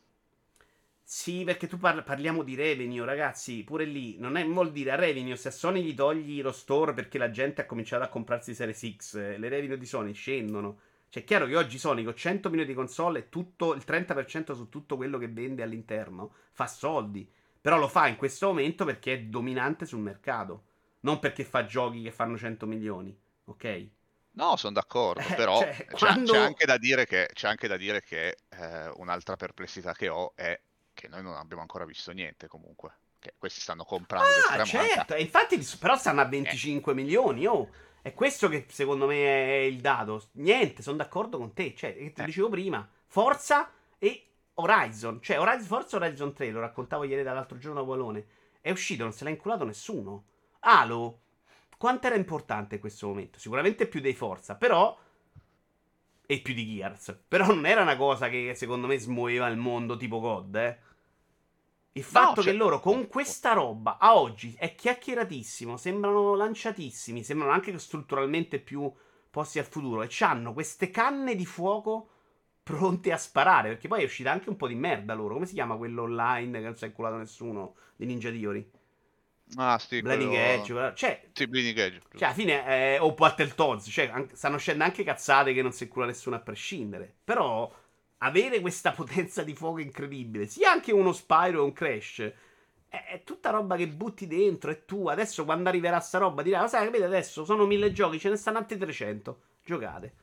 Sì, 1.05 1.43
perché 1.43 1.67
tu 1.67 1.77
parli- 1.77 2.01
parliamo 2.03 2.43
di 2.43 2.55
revenue, 2.55 3.05
ragazzi. 3.05 3.63
Pure 3.63 3.85
lì 3.85 4.17
non 4.19 4.35
è 4.37 4.45
vuol 4.45 4.71
dire 4.71 4.91
a 4.91 4.95
revenue. 4.95 5.35
Se 5.35 5.49
a 5.49 5.51
Sony 5.51 5.81
gli 5.83 5.93
togli 5.93 6.41
lo 6.41 6.51
store 6.51 6.93
perché 6.93 7.17
la 7.17 7.29
gente 7.29 7.61
ha 7.61 7.65
cominciato 7.65 8.03
a 8.03 8.07
comprarsi 8.09 8.53
Series 8.55 8.95
X, 8.95 9.15
eh, 9.15 9.37
le 9.37 9.49
revenue 9.49 9.77
di 9.77 9.85
Sony 9.85 10.13
scendono. 10.13 10.79
Cioè, 11.09 11.23
è 11.23 11.25
chiaro 11.25 11.45
che 11.45 11.55
oggi 11.55 11.77
Sony 11.77 12.03
con 12.03 12.15
100 12.15 12.49
milioni 12.49 12.69
di 12.71 12.75
console 12.75 13.19
e 13.19 13.29
tutto 13.29 13.73
il 13.75 13.83
30% 13.83 14.53
su 14.55 14.69
tutto 14.69 14.95
quello 14.95 15.17
che 15.19 15.27
vende 15.27 15.61
all'interno 15.63 16.33
fa 16.51 16.67
soldi. 16.67 17.29
Però 17.61 17.77
lo 17.77 17.87
fa 17.87 18.07
in 18.07 18.15
questo 18.15 18.47
momento 18.47 18.83
perché 18.85 19.13
è 19.13 19.21
dominante 19.21 19.85
sul 19.85 19.99
mercato. 19.99 20.63
Non 21.03 21.19
perché 21.19 21.43
fa 21.43 21.65
giochi 21.65 22.01
che 22.01 22.11
fanno 22.11 22.37
100 22.37 22.65
milioni. 22.65 23.17
Ok? 23.45 23.87
No, 24.35 24.55
sono 24.55 24.73
d'accordo, 24.73 25.21
Eh, 25.21 25.33
però 25.35 25.59
cioè, 25.59 25.75
c'è, 25.75 25.85
quando- 25.85 26.31
c'è 26.31 26.39
anche 26.39 26.65
da 26.65 26.77
dire 26.77 27.05
che, 27.05 27.29
c'è 27.33 27.47
anche 27.47 27.67
da 27.67 27.77
dire 27.77 28.01
che 28.01 28.37
eh, 28.49 28.87
un'altra 28.95 29.35
perplessità 29.35 29.93
che 29.93 30.07
ho 30.09 30.31
è 30.35 30.59
che 30.93 31.07
noi 31.07 31.21
non 31.21 31.35
abbiamo 31.35 31.61
ancora 31.61 31.85
visto 31.85 32.11
niente 32.11 32.47
comunque. 32.47 32.91
Che 33.19 33.33
questi 33.37 33.61
stanno 33.61 33.83
comprando 33.85 34.27
Ah, 34.49 34.63
certo. 34.65 35.13
E 35.13 35.21
infatti, 35.21 35.57
però 35.79 35.95
stanno 35.97 36.21
a 36.21 36.25
25 36.25 36.93
milioni. 36.93 37.45
Oh. 37.45 37.69
È 38.01 38.13
questo 38.13 38.49
che 38.49 38.65
secondo 38.69 39.05
me 39.07 39.23
è 39.23 39.59
il 39.61 39.79
dato. 39.79 40.29
Niente, 40.33 40.81
sono 40.81 40.97
d'accordo 40.97 41.37
con 41.37 41.53
te. 41.53 41.73
Cioè, 41.75 41.95
che 41.95 42.11
ti 42.11 42.21
Eh. 42.21 42.25
dicevo 42.25 42.49
prima, 42.49 42.85
Forza 43.05 43.71
e 43.97 44.25
Horizon. 44.55 45.21
Cioè, 45.21 45.39
Horizon, 45.39 45.65
Forza 45.65 45.95
Horizon 45.97 46.33
3, 46.33 46.49
lo 46.51 46.59
raccontavo 46.59 47.03
ieri 47.05 47.23
dall'altro 47.23 47.57
giorno 47.57 47.79
a 47.79 47.83
Valone. 47.83 48.25
È 48.59 48.71
uscito, 48.71 49.03
non 49.03 49.13
se 49.13 49.23
l'ha 49.23 49.29
inculato 49.29 49.63
nessuno. 49.63 50.25
Halo, 50.65 51.19
quanto 51.77 52.07
era 52.07 52.15
importante 52.15 52.75
in 52.75 52.81
questo 52.81 53.07
momento? 53.07 53.37
Sicuramente 53.39 53.87
più 53.87 53.99
dei 54.01 54.13
Forza, 54.15 54.55
però... 54.55 54.97
E 56.25 56.39
più 56.41 56.53
di 56.53 56.65
Gears. 56.65 57.17
Però 57.27 57.45
non 57.47 57.65
era 57.65 57.81
una 57.81 57.95
cosa 57.95 58.27
che 58.29 58.53
secondo 58.55 58.87
me 58.87 58.97
smuoveva 58.97 59.47
il 59.47 59.57
mondo 59.57 59.95
tipo 59.97 60.19
God, 60.19 60.55
eh. 60.55 60.77
Il 61.95 62.03
fatto 62.03 62.41
cioè- 62.41 62.51
che 62.51 62.57
loro 62.57 62.79
con 62.79 63.07
questa 63.07 63.53
roba 63.53 63.97
a 63.99 64.17
oggi 64.17 64.55
è 64.57 64.73
chiacchieratissimo, 64.75 65.77
sembrano 65.77 66.33
lanciatissimi, 66.35 67.23
sembrano 67.23 67.53
anche 67.53 67.77
strutturalmente 67.77 68.59
più 68.59 68.91
posti 69.29 69.59
al 69.59 69.65
futuro 69.65 70.01
e 70.01 70.09
hanno 70.19 70.53
queste 70.53 70.89
canne 70.89 71.35
di 71.35 71.45
fuoco 71.45 72.09
pronte 72.63 73.11
a 73.11 73.17
sparare, 73.17 73.69
perché 73.69 73.87
poi 73.87 74.01
è 74.01 74.05
uscita 74.05 74.31
anche 74.31 74.49
un 74.49 74.55
po' 74.55 74.67
di 74.67 74.75
merda 74.75 75.13
loro. 75.13 75.35
Come 75.35 75.45
si 75.45 75.53
chiama 75.53 75.77
quello 75.77 76.03
online 76.03 76.59
che 76.59 76.65
non 76.65 76.75
si 76.77 76.85
è 76.85 76.87
inculato 76.87 77.17
nessuno 77.17 77.75
di 77.95 78.05
Ninja 78.07 78.31
Theory? 78.31 78.69
Ah, 79.55 79.77
sì, 79.79 80.01
Bleeding 80.01 80.29
quello- 80.31 80.79
Edge, 80.79 80.95
cioè 80.95 81.23
Sì, 81.33 81.47
Bleeding 81.47 81.77
Edge. 81.77 82.01
cioè, 82.15 82.25
alla 82.25 82.33
fine, 82.33 82.65
eh, 82.95 82.99
o 82.99 83.13
Battletoads, 83.13 83.87
cioè, 83.91 84.07
an- 84.07 84.29
stanno 84.33 84.57
scendendo 84.57 84.89
anche 84.91 85.03
cazzate 85.03 85.53
che 85.53 85.61
non 85.61 85.71
si 85.71 85.87
cura 85.87 86.05
nessuno 86.05 86.35
a 86.35 86.39
prescindere. 86.39 87.13
Però, 87.23 87.71
avere 88.19 88.59
questa 88.61 88.91
potenza 88.93 89.43
di 89.43 89.53
fuoco 89.55 89.79
incredibile, 89.79 90.47
sia 90.47 90.71
anche 90.71 90.91
uno 90.91 91.11
Spyro 91.13 91.59
e 91.59 91.63
un 91.63 91.73
Crash, 91.73 92.19
è, 92.89 93.03
è 93.09 93.23
tutta 93.23 93.49
roba 93.51 93.75
che 93.75 93.87
butti 93.87 94.27
dentro, 94.27 94.71
è 94.71 94.85
tua. 94.85 95.11
Adesso, 95.13 95.45
quando 95.45 95.69
arriverà 95.69 95.99
sta 95.99 96.17
roba, 96.19 96.41
dirà, 96.41 96.61
"Ma 96.61 96.67
sai, 96.67 96.85
capite, 96.85 97.03
adesso 97.05 97.45
sono 97.45 97.65
mille 97.65 97.91
giochi, 97.91 98.19
ce 98.19 98.29
ne 98.29 98.35
stanno 98.37 98.57
altri 98.59 98.77
300. 98.77 99.41
Giocate. 99.63 100.13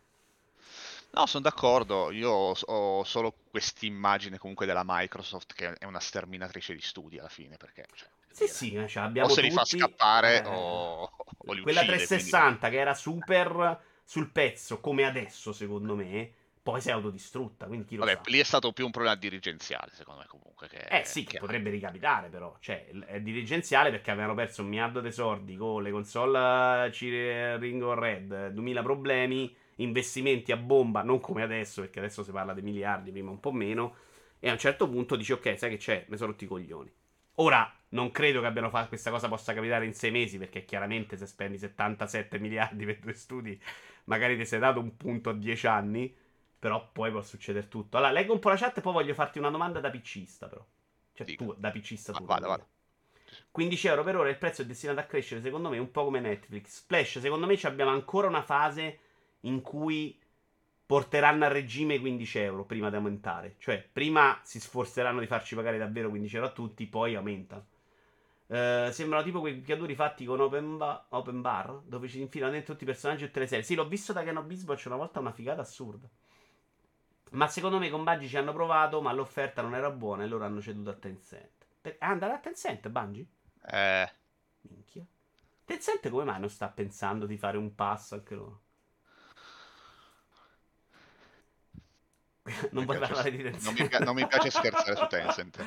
No, 1.13 1.27
sono 1.27 1.43
d'accordo. 1.43 2.11
Io 2.13 2.31
ho, 2.31 2.55
ho 2.67 3.05
solo 3.05 3.35
quest'immagine 3.51 4.39
comunque 4.39 4.67
della 4.67 4.83
Microsoft 4.85 5.53
che 5.55 5.73
è 5.75 5.85
una 5.85 5.99
sterminatrice 6.01 6.75
di 6.75 6.81
studi 6.81 7.19
alla 7.19 7.29
fine, 7.29 7.57
perché 7.57 7.87
cioè, 7.95 8.09
Sì, 8.31 8.47
sì, 8.49 8.71
ce 8.89 9.01
l'abbiamo 9.01 9.29
o 9.29 9.35
se 9.35 9.41
li 9.43 9.51
fa 9.51 9.65
tutti. 9.65 9.77
scappare 9.77 10.43
Eh, 10.45 10.47
o, 10.47 11.11
o 11.47 11.53
li 11.53 11.61
Quella 11.61 11.81
uccide, 11.81 12.07
360 12.07 12.69
che 12.71 12.79
era 12.79 12.95
super 12.95 13.81
sul 14.05 14.31
pezzo, 14.31 14.81
come 14.81 15.05
adesso, 15.05 15.53
secondo 15.53 15.95
me, 15.97 16.33
poi 16.63 16.81
si 16.81 16.89
è 16.89 16.93
autodistrutta, 16.93 17.67
quindi 17.67 17.87
chi 17.87 17.97
lo 17.97 18.03
quindi- 18.03 18.21
sa. 18.21 18.21
Vabbè, 18.21 18.31
lì 18.37 18.39
è 18.41 18.45
stato 18.45 18.73
più 18.73 18.85
un 18.85 18.91
problema 18.91 19.17
dirigenziale, 19.17 19.91
secondo 19.95 20.21
me 20.21 20.27
comunque. 20.27 20.69
Che, 20.69 20.79
Eh 20.93 21.05
sì, 21.05 21.25
che 21.25 21.39
potrebbe 21.39 21.71
ricapitare 21.71 22.29
però, 22.29 22.57
cioè 22.59 22.89
è 23.07 23.21
dirigenziale 23.21 23.91
perché 23.91 24.11
avevano 24.11 24.35
perso 24.35 24.63
un 24.63 24.69
miliardo 24.69 25.01
di 25.01 25.13
soldi 25.13 25.57
con 25.57 25.85
le 25.85 25.91
console 25.93 26.87
eh, 26.87 26.91
C- 26.91 27.57
Ring 27.61 27.81
of 27.83 27.97
Red, 27.97 28.33
eh, 28.33 28.53
2000 28.53 28.83
problemi, 28.83 29.55
investimenti 29.77 30.51
a 30.51 30.57
bomba, 30.57 31.03
non 31.03 31.21
come 31.21 31.43
adesso 31.45 31.81
perché 31.83 32.01
adesso 32.01 32.25
si 32.25 32.33
parla 32.33 32.55
di 32.55 32.63
miliardi, 32.63 33.13
prima 33.13 33.31
un 33.31 33.39
po' 33.39 33.53
meno, 33.53 33.95
e 34.41 34.49
a 34.49 34.53
un 34.53 34.59
certo 34.59 34.89
punto 34.89 35.15
dici 35.15 35.31
ok, 35.33 35.57
sai 35.57 35.71
che 35.71 35.77
c'è, 35.77 36.07
mi 36.09 36.17
sono 36.17 36.33
rotti 36.33 36.45
i 36.45 36.49
coglioni. 36.49 36.93
Ora, 37.37 37.73
non 37.91 38.11
credo 38.11 38.41
che 38.41 38.47
abbiano 38.47 38.71
fatto 38.71 38.89
questa 38.89 39.11
cosa 39.11 39.29
possa 39.29 39.55
capitare 39.55 39.85
in 39.85 39.95
sei 39.95 40.11
mesi 40.11 40.39
perché 40.39 40.65
chiaramente 40.65 41.17
se 41.17 41.27
spendi 41.27 41.59
77 41.59 42.39
miliardi 42.39 42.85
per 42.85 42.99
due 42.99 43.15
studi, 43.15 43.61
magari 44.05 44.37
ti 44.37 44.45
sei 44.45 44.59
dato 44.59 44.81
un 44.81 44.97
punto 44.97 45.31
a 45.31 45.35
10 45.35 45.67
anni. 45.67 46.17
Però 46.61 46.91
poi 46.93 47.11
può 47.11 47.23
succedere 47.23 47.69
tutto. 47.69 47.97
Allora, 47.97 48.13
leggo 48.13 48.35
un 48.35 48.39
po' 48.39 48.51
la 48.51 48.57
chat 48.57 48.77
e 48.77 48.81
poi 48.83 48.93
voglio 48.93 49.15
farti 49.15 49.39
una 49.39 49.49
domanda 49.49 49.81
da 49.81 49.89
piccista, 49.89 50.47
però. 50.47 50.63
Cioè, 51.15 51.27
Dica. 51.27 51.43
tu, 51.43 51.55
da 51.57 51.71
piccista 51.71 52.13
tu. 52.13 52.23
vada, 52.23 52.47
vada. 52.47 52.65
dire. 52.65 53.49
15 53.51 53.87
euro 53.87 54.05
per 54.05 54.17
ora 54.17 54.29
il 54.29 54.37
prezzo 54.37 54.61
è 54.61 54.67
destinato 54.67 55.01
a 55.01 55.05
crescere, 55.05 55.41
secondo 55.41 55.71
me, 55.71 55.79
un 55.79 55.91
po' 55.91 56.05
come 56.05 56.21
Netflix. 56.21 56.81
Splash, 56.81 57.21
secondo 57.21 57.47
me, 57.47 57.57
ci 57.57 57.67
abbiamo 57.67 57.91
ancora 57.91 58.29
una 58.29 58.43
fase 58.43 58.99
in 59.41 59.63
cui 59.63 60.21
porteranno 60.85 61.45
a 61.47 61.49
regime 61.49 61.99
15 61.99 62.39
euro 62.41 62.65
prima 62.65 62.91
di 62.91 62.97
aumentare. 62.97 63.55
Cioè, 63.59 63.89
prima 63.91 64.39
si 64.43 64.61
sforzeranno 64.61 65.21
di 65.21 65.27
farci 65.27 65.55
pagare 65.55 65.79
davvero 65.79 66.11
15 66.11 66.35
euro 66.35 66.49
a 66.49 66.53
tutti, 66.53 66.87
poi 66.87 67.15
aumentano. 67.15 67.67
Uh, 68.51 68.91
sembrano 68.91 69.23
tipo 69.23 69.39
quei 69.39 69.55
picchiatori 69.55 69.95
fatti 69.95 70.25
con 70.25 70.41
open, 70.41 70.77
ba- 70.77 71.07
open, 71.11 71.41
bar 71.41 71.83
dove 71.85 72.09
ci 72.09 72.21
infilano 72.21 72.51
dentro 72.51 72.73
tutti 72.73 72.83
i 72.83 72.87
personaggi 72.87 73.23
e 73.23 73.27
tutte 73.29 73.39
le 73.39 73.47
serie. 73.47 73.65
Sì, 73.65 73.77
l'ho 73.77 73.87
visto 73.87 74.13
da 74.13 74.25
Keno 74.25 74.43
Bisbotch 74.43 74.87
una 74.87 74.97
volta, 74.97 75.21
una 75.21 75.31
figata 75.31 75.61
assurda. 75.61 76.09
Ma 77.31 77.47
secondo 77.47 77.79
me 77.79 77.89
con 77.91 78.03
Bungie 78.03 78.27
ci 78.27 78.37
hanno 78.37 78.53
provato, 78.53 79.01
ma 79.01 79.13
l'offerta 79.13 79.63
non 79.63 79.77
era 79.77 79.89
buona 79.91 80.25
e 80.25 80.27
loro 80.27 80.45
hanno 80.45 80.61
ceduto 80.61 80.91
a 80.91 80.95
Tencent. 80.95 81.65
Per- 81.81 81.99
è 81.99 82.05
andata 82.05 82.35
a 82.35 82.39
Tencent, 82.39 82.89
Bungie? 82.89 83.27
Eh. 83.71 84.11
Minchia. 84.63 85.05
Tencent 85.65 86.09
come 86.09 86.25
mai 86.25 86.41
non 86.41 86.51
sta 86.51 86.67
pensando 86.67 87.27
di 87.27 87.39
fare 87.39 87.57
un 87.57 87.73
passo 87.77 88.17
anche 88.17 88.35
loro? 88.35 88.63
non 92.73 92.85
vuoi 92.85 92.99
parlare 92.99 93.31
di 93.31 93.45
Tencent? 93.45 93.63
Non 93.63 93.75
mi, 93.75 94.05
non 94.05 94.15
mi, 94.17 94.27
piace 94.27 94.51
scherzare 94.51 94.97
su 94.97 95.07
Tencent. 95.07 95.65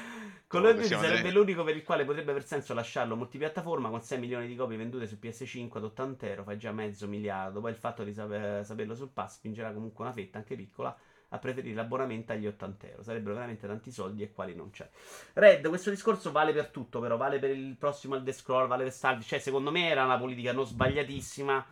Call 0.53 0.65
of 0.65 0.73
Duty 0.75 0.87
sarebbe 0.87 1.31
l'unico 1.31 1.63
per 1.63 1.75
il 1.75 1.81
quale 1.81 2.05
potrebbe 2.05 2.29
aver 2.29 2.45
senso 2.45 2.75
lasciarlo 2.75 3.15
multipiattaforma 3.15 3.89
con 3.89 4.03
6 4.03 4.19
milioni 4.19 4.45
di 4.45 4.55
copie 4.55 4.77
vendute 4.77 5.07
su 5.07 5.17
PS5 5.19 5.77
ad 5.77 5.83
80 5.85 6.27
euro, 6.27 6.43
fai 6.43 6.59
già 6.59 6.71
mezzo 6.71 7.07
miliardo. 7.07 7.59
Poi 7.59 7.71
il 7.71 7.75
fatto 7.75 8.03
di 8.03 8.13
saper, 8.13 8.63
saperlo 8.63 8.93
sul 8.93 9.09
pass 9.09 9.37
spingerà 9.37 9.73
comunque 9.73 10.03
una 10.03 10.13
fetta, 10.13 10.37
anche 10.37 10.55
piccola, 10.55 10.95
a 11.29 11.37
preferire 11.39 11.73
l'abbonamento 11.73 12.33
agli 12.33 12.45
80 12.45 12.87
euro. 12.87 13.01
Sarebbero 13.01 13.33
veramente 13.33 13.65
tanti 13.65 13.89
soldi 13.89 14.21
e 14.21 14.31
quali 14.31 14.53
non 14.53 14.69
c'è. 14.69 14.87
Red, 15.33 15.67
questo 15.69 15.89
discorso 15.89 16.31
vale 16.31 16.53
per 16.53 16.67
tutto, 16.67 16.99
però 16.99 17.17
vale 17.17 17.39
per 17.39 17.49
il 17.49 17.75
prossimo 17.75 18.13
Elder 18.13 18.33
Scroll, 18.35 18.67
vale 18.67 18.83
per 18.83 18.91
Starfield. 18.91 19.25
Cioè, 19.25 19.39
secondo 19.39 19.71
me 19.71 19.89
era 19.89 20.05
una 20.05 20.19
politica 20.19 20.53
non 20.53 20.67
sbagliatissima 20.67 21.65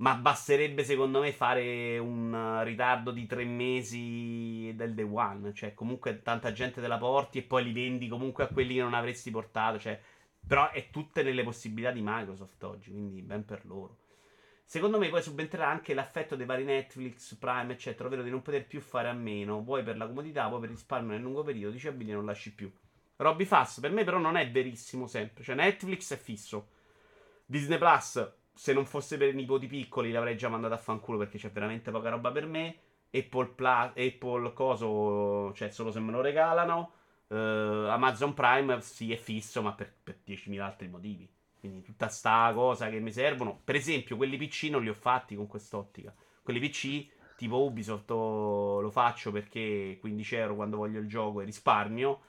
ma 0.00 0.14
basterebbe 0.14 0.82
secondo 0.82 1.20
me 1.20 1.30
fare 1.32 1.98
un 1.98 2.62
ritardo 2.64 3.10
di 3.10 3.26
tre 3.26 3.44
mesi 3.44 4.72
del 4.74 4.94
day 4.94 5.08
one. 5.10 5.52
Cioè, 5.52 5.74
comunque 5.74 6.22
tanta 6.22 6.52
gente 6.52 6.80
te 6.80 6.86
la 6.86 6.98
porti 6.98 7.38
e 7.38 7.42
poi 7.42 7.64
li 7.64 7.72
vendi 7.72 8.08
comunque 8.08 8.44
a 8.44 8.48
quelli 8.48 8.74
che 8.74 8.80
non 8.80 8.94
avresti 8.94 9.30
portato. 9.30 9.78
Cioè, 9.78 10.00
però 10.46 10.70
è 10.70 10.88
tutte 10.90 11.22
nelle 11.22 11.42
possibilità 11.42 11.90
di 11.90 12.00
Microsoft 12.02 12.62
oggi, 12.64 12.90
quindi 12.90 13.20
ben 13.20 13.44
per 13.44 13.66
loro. 13.66 13.98
Secondo 14.64 14.98
me 14.98 15.08
poi 15.10 15.20
subentrerà 15.20 15.68
anche 15.68 15.92
l'affetto 15.94 16.36
dei 16.36 16.46
vari 16.46 16.64
Netflix, 16.64 17.34
Prime, 17.34 17.72
eccetera, 17.72 18.06
ovvero 18.06 18.22
di 18.22 18.30
non 18.30 18.40
poter 18.40 18.66
più 18.66 18.80
fare 18.80 19.08
a 19.08 19.12
meno, 19.12 19.62
vuoi 19.62 19.82
per 19.82 19.96
la 19.96 20.06
comodità, 20.06 20.46
vuoi 20.48 20.60
per 20.60 20.70
risparmio 20.70 21.12
nel 21.12 21.20
lungo 21.20 21.42
periodo, 21.42 21.72
dici 21.72 21.88
abili 21.88 22.12
non 22.12 22.24
lasci 22.24 22.54
più. 22.54 22.72
Robby 23.16 23.44
Fass, 23.44 23.80
per 23.80 23.90
me 23.90 24.04
però 24.04 24.18
non 24.18 24.36
è 24.36 24.50
verissimo 24.50 25.06
sempre, 25.08 25.42
cioè 25.42 25.56
Netflix 25.56 26.12
è 26.12 26.16
fisso. 26.16 26.68
Disney 27.44 27.78
Plus 27.78 28.38
se 28.54 28.72
non 28.72 28.84
fosse 28.84 29.16
per 29.16 29.28
i 29.28 29.34
nipoti 29.34 29.66
piccoli 29.66 30.10
l'avrei 30.10 30.36
già 30.36 30.48
mandato 30.48 30.74
a 30.74 30.78
fanculo 30.78 31.18
perché 31.18 31.38
c'è 31.38 31.50
veramente 31.50 31.90
poca 31.90 32.10
roba 32.10 32.30
per 32.30 32.46
me. 32.46 32.76
Apple, 33.12 33.48
Plus, 33.48 33.92
Apple 33.96 34.52
coso, 34.52 35.52
cioè 35.54 35.70
solo 35.70 35.90
se 35.90 36.00
me 36.00 36.12
lo 36.12 36.20
regalano. 36.20 36.92
Uh, 37.28 37.86
Amazon 37.88 38.34
Prime 38.34 38.80
sì 38.80 39.12
è 39.12 39.16
fisso, 39.16 39.62
ma 39.62 39.72
per, 39.72 39.92
per 40.02 40.18
10.000 40.26 40.60
altri 40.60 40.88
motivi. 40.88 41.28
Quindi 41.58 41.82
tutta 41.82 42.08
sta 42.08 42.52
cosa 42.54 42.88
che 42.88 43.00
mi 43.00 43.12
servono. 43.12 43.60
Per 43.62 43.74
esempio, 43.74 44.16
quelli 44.16 44.36
PC 44.36 44.68
non 44.70 44.82
li 44.82 44.88
ho 44.88 44.94
fatti 44.94 45.36
con 45.36 45.46
quest'ottica. 45.46 46.14
Quelli 46.42 46.60
PC, 46.60 47.06
tipo 47.36 47.62
Ubisoft, 47.64 48.10
lo 48.10 48.90
faccio 48.90 49.30
perché 49.30 49.98
15 50.00 50.34
euro 50.36 50.54
quando 50.54 50.78
voglio 50.78 51.00
il 51.00 51.08
gioco 51.08 51.40
e 51.40 51.44
risparmio. 51.44 52.20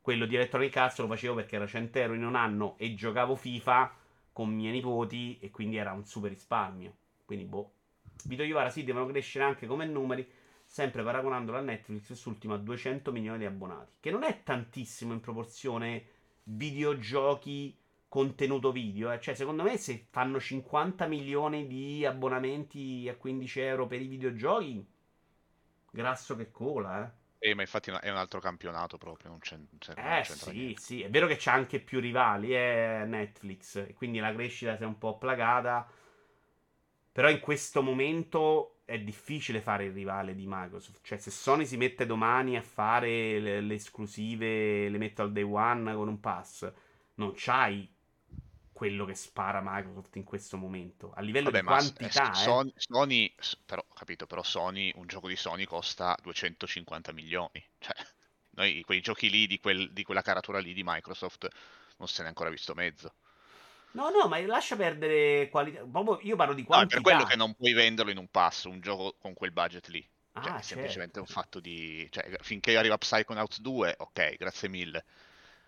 Quello 0.00 0.26
di 0.26 0.34
Electronic 0.34 0.76
Arts 0.76 0.98
lo 0.98 1.06
facevo 1.06 1.34
perché 1.34 1.56
era 1.56 1.66
100 1.66 1.98
euro 1.98 2.14
in 2.14 2.24
un 2.24 2.34
anno 2.34 2.74
e 2.78 2.94
giocavo 2.94 3.36
FIFA 3.36 3.94
con 4.40 4.54
miei 4.54 4.72
nipoti 4.72 5.38
e 5.38 5.50
quindi 5.50 5.76
era 5.76 5.92
un 5.92 6.06
super 6.06 6.30
risparmio. 6.30 6.94
Quindi, 7.26 7.44
boh. 7.44 7.72
Vito 8.24 8.42
Iovara 8.42 8.70
sì, 8.70 8.84
devono 8.84 9.04
crescere 9.04 9.44
anche 9.44 9.66
come 9.66 9.84
numeri, 9.84 10.26
sempre 10.64 11.02
paragonandolo 11.02 11.58
a 11.58 11.60
Netflix, 11.60 12.06
quest'ultimo 12.06 12.54
a 12.54 12.56
200 12.56 13.12
milioni 13.12 13.40
di 13.40 13.44
abbonati, 13.44 13.92
che 14.00 14.10
non 14.10 14.22
è 14.22 14.42
tantissimo 14.42 15.12
in 15.12 15.20
proporzione 15.20 16.04
videogiochi 16.44 17.76
contenuto 18.08 18.72
video. 18.72 19.12
Eh. 19.12 19.20
Cioè, 19.20 19.34
secondo 19.34 19.62
me, 19.62 19.76
se 19.76 20.06
fanno 20.08 20.40
50 20.40 21.06
milioni 21.06 21.66
di 21.66 22.06
abbonamenti 22.06 23.10
a 23.10 23.16
15 23.16 23.60
euro 23.60 23.86
per 23.86 24.00
i 24.00 24.06
videogiochi, 24.06 24.82
grasso 25.90 26.34
che 26.34 26.50
cola, 26.50 27.06
eh. 27.06 27.19
Eh, 27.42 27.54
ma 27.54 27.62
infatti 27.62 27.90
è 27.90 28.10
un 28.10 28.16
altro 28.16 28.38
campionato 28.38 28.98
proprio. 28.98 29.30
Non 29.30 29.38
c'è, 29.40 29.58
c'è, 29.78 29.92
eh 29.94 30.24
non 30.28 30.36
sì, 30.36 30.50
niente. 30.52 30.80
sì, 30.80 31.02
è 31.02 31.10
vero 31.10 31.26
che 31.26 31.36
c'è 31.36 31.50
anche 31.50 31.80
più 31.80 31.98
rivali, 31.98 32.52
è 32.52 33.00
eh, 33.02 33.06
Netflix, 33.06 33.76
e 33.76 33.94
quindi 33.94 34.18
la 34.18 34.32
crescita 34.34 34.76
si 34.76 34.82
è 34.82 34.86
un 34.86 34.98
po' 34.98 35.16
placata. 35.18 35.90
Però 37.12 37.28
in 37.28 37.40
questo 37.40 37.82
momento 37.82 38.80
è 38.84 38.98
difficile 39.00 39.60
fare 39.60 39.86
il 39.86 39.92
rivale 39.92 40.34
di 40.34 40.44
Microsoft. 40.46 41.00
Cioè, 41.02 41.18
se 41.18 41.30
Sony 41.30 41.66
si 41.66 41.76
mette 41.76 42.06
domani 42.06 42.56
a 42.56 42.62
fare 42.62 43.38
le, 43.40 43.60
le 43.60 43.74
esclusive, 43.74 44.88
le 44.88 44.98
metto 44.98 45.22
al 45.22 45.32
day 45.32 45.42
one 45.42 45.94
con 45.94 46.08
un 46.08 46.20
pass, 46.20 46.70
non 47.14 47.32
c'hai 47.34 47.88
quello 48.80 49.04
che 49.04 49.14
spara 49.14 49.60
Microsoft 49.62 50.16
in 50.16 50.24
questo 50.24 50.56
momento. 50.56 51.12
A 51.14 51.20
livello 51.20 51.50
Vabbè, 51.50 51.60
di 51.60 51.66
quantità, 51.66 52.32
Sony, 52.32 52.70
eh. 52.70 52.74
Sony, 52.78 53.34
però, 53.66 53.84
capito, 53.94 54.26
però 54.26 54.42
Sony, 54.42 54.90
un 54.96 55.06
gioco 55.06 55.28
di 55.28 55.36
Sony 55.36 55.66
costa 55.66 56.16
250 56.22 57.12
milioni. 57.12 57.62
Cioè, 57.78 57.94
noi 58.52 58.80
quei 58.80 59.02
giochi 59.02 59.28
lì 59.28 59.46
di, 59.46 59.60
quel, 59.60 59.92
di 59.92 60.02
quella 60.02 60.22
caratura 60.22 60.60
lì 60.60 60.72
di 60.72 60.82
Microsoft 60.82 61.46
non 61.98 62.08
se 62.08 62.20
ne 62.20 62.24
è 62.24 62.28
ancora 62.28 62.48
visto 62.48 62.72
mezzo. 62.72 63.12
No, 63.92 64.08
no, 64.08 64.28
ma 64.28 64.40
lascia 64.46 64.76
perdere 64.76 65.50
qualità. 65.50 65.80
Io 66.22 66.36
parlo 66.36 66.54
di 66.54 66.64
quantità. 66.64 66.96
No, 66.96 67.02
per 67.02 67.12
quello 67.12 67.24
che 67.28 67.36
non 67.36 67.52
puoi 67.52 67.74
venderlo 67.74 68.10
in 68.10 68.16
un 68.16 68.30
passo, 68.30 68.70
un 68.70 68.80
gioco 68.80 69.14
con 69.20 69.34
quel 69.34 69.52
budget 69.52 69.88
lì. 69.88 70.00
Cioè, 70.32 70.42
ah, 70.42 70.46
è 70.46 70.50
certo. 70.52 70.66
semplicemente 70.68 71.20
un 71.20 71.26
fatto 71.26 71.60
di... 71.60 72.08
Cioè, 72.10 72.38
finché 72.40 72.78
arriva 72.78 72.96
Psychonauts 72.96 73.60
2, 73.60 73.96
ok, 73.98 74.36
grazie 74.36 74.68
mille. 74.70 75.04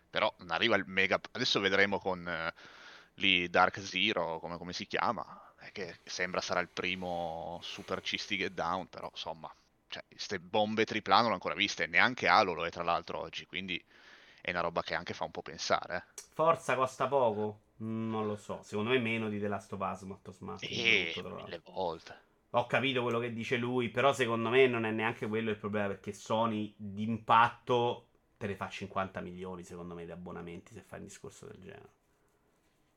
Però 0.09 0.35
non 0.39 0.51
arriva 0.51 0.77
il 0.77 0.85
mega... 0.87 1.21
Adesso 1.33 1.61
vedremo 1.61 1.99
con... 1.99 2.25
Uh, 2.25 2.81
lì 3.23 3.49
Dark 3.49 3.81
Zero, 3.81 4.41
come, 4.41 4.59
come 4.59 4.73
si 4.73 4.87
chiama, 4.87 5.25
che 5.73 5.99
sembra 6.05 6.41
sarà 6.41 6.61
il 6.61 6.69
primo 6.69 7.61
super 7.63 8.01
C 8.01 8.17
get 8.37 8.53
down, 8.53 8.89
però 8.89 9.09
insomma, 9.11 9.53
cioè, 9.89 10.03
queste 10.09 10.41
bombe 10.41 10.85
tripla 10.85 11.21
non 11.21 11.29
l'ho 11.29 11.35
ancora 11.35 11.55
viste, 11.55 11.87
neanche 11.87 12.27
Halo 12.27 12.53
lo 12.53 12.67
è 12.67 12.71
tra 12.71 12.83
l'altro 12.83 13.19
oggi, 13.19 13.47
quindi 13.47 13.83
è 14.41 14.51
una 14.51 14.61
roba 14.61 14.83
che 14.83 14.95
anche 14.95 15.15
fa 15.15 15.25
un 15.25 15.31
po' 15.31 15.43
pensare. 15.43 15.97
Eh. 15.97 16.23
Forza 16.33 16.75
costa 16.75 17.07
poco? 17.07 17.61
Non 17.77 18.27
lo 18.27 18.37
so, 18.37 18.61
secondo 18.63 18.91
me 18.91 18.99
meno 18.99 19.29
di 19.29 19.39
The 19.39 19.49
Last 19.49 19.73
of 19.73 19.81
Us, 19.81 20.03
molto 20.03 20.33
smart. 20.33 20.63
E 20.65 21.13
mille 21.17 21.63
volte. 21.65 22.31
Ho 22.51 22.67
capito 22.67 23.03
quello 23.03 23.19
che 23.19 23.33
dice 23.33 23.57
lui, 23.57 23.89
però 23.89 24.13
secondo 24.13 24.51
me 24.51 24.67
non 24.67 24.85
è 24.85 24.91
neanche 24.91 25.27
quello 25.27 25.51
il 25.51 25.57
problema, 25.57 25.87
perché 25.87 26.13
Sony 26.13 26.73
d'impatto 26.77 28.09
te 28.37 28.47
ne 28.47 28.57
fa 28.57 28.69
50 28.69 29.21
milioni, 29.21 29.65
secondo 29.65 29.95
me, 29.95 30.05
di 30.05 30.11
abbonamenti 30.11 30.75
se 30.75 30.83
fai 30.83 30.99
un 30.99 31.07
discorso 31.07 31.47
del 31.47 31.59
genere. 31.61 32.01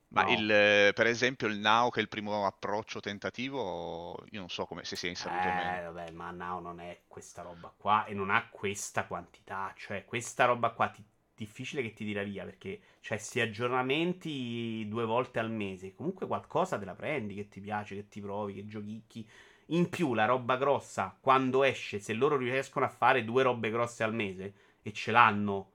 Ma 0.10 0.23
no. 0.23 0.30
il, 0.32 0.49
eh, 0.49 0.91
per 0.94 1.07
esempio 1.07 1.48
il 1.48 1.60
Now, 1.60 1.90
che 1.90 1.99
è 1.99 2.02
il 2.02 2.10
primo 2.10 2.45
approccio 2.45 2.99
tentativo, 2.99 4.23
io 4.32 4.40
non 4.40 4.49
so 4.49 4.65
come 4.65 4.84
se 4.84 4.95
sia 4.95 5.10
inserito 5.10 5.48
eh, 5.48 5.52
o 5.52 5.53
meno. 5.53 5.84
vabbè, 5.91 6.11
ma 6.11 6.32
Now 6.32 6.60
non 6.61 6.80
è 6.80 7.03
questa 7.07 7.41
roba 7.41 7.73
qua 7.76 8.06
e 8.06 8.14
non 8.14 8.30
ha 8.30 8.48
questa 8.49 9.06
quantità. 9.06 9.73
Cioè, 9.76 10.06
questa 10.06 10.45
roba 10.45 10.72
qua 10.72 10.90
ti, 10.90 11.03
difficile 11.36 11.82
che 11.82 11.94
ti 11.94 12.06
tira 12.06 12.23
via 12.23 12.44
perché 12.45 12.80
cioè, 13.02 13.18
sti 13.18 13.41
aggiornamenti 13.41 14.86
due 14.88 15.06
volte 15.06 15.40
al 15.40 15.52
mese. 15.52 15.94
Comunque 15.94 16.27
qualcosa 16.27 16.77
te 16.77 16.86
la 16.86 16.95
prendi 16.95 17.36
che 17.36 17.49
ti 17.49 17.60
piace, 17.60 17.95
che 17.95 18.07
ti 18.07 18.22
provi, 18.22 18.53
che 18.53 18.65
giochicchi. 18.65 19.27
In 19.69 19.90
più, 19.90 20.14
la 20.14 20.26
roba 20.26 20.57
grossa, 20.57 21.18
quando 21.19 21.64
esce, 21.64 21.99
se 21.99 22.14
loro 22.14 22.38
riescono 22.38 22.86
a 22.86 22.90
fare 22.90 23.23
due 23.26 23.44
robe 23.44 23.72
grosse 23.72 24.03
al 24.03 24.14
mese 24.14 24.53
e 24.82 24.94
ce 24.94 25.11
l'hanno 25.11 25.72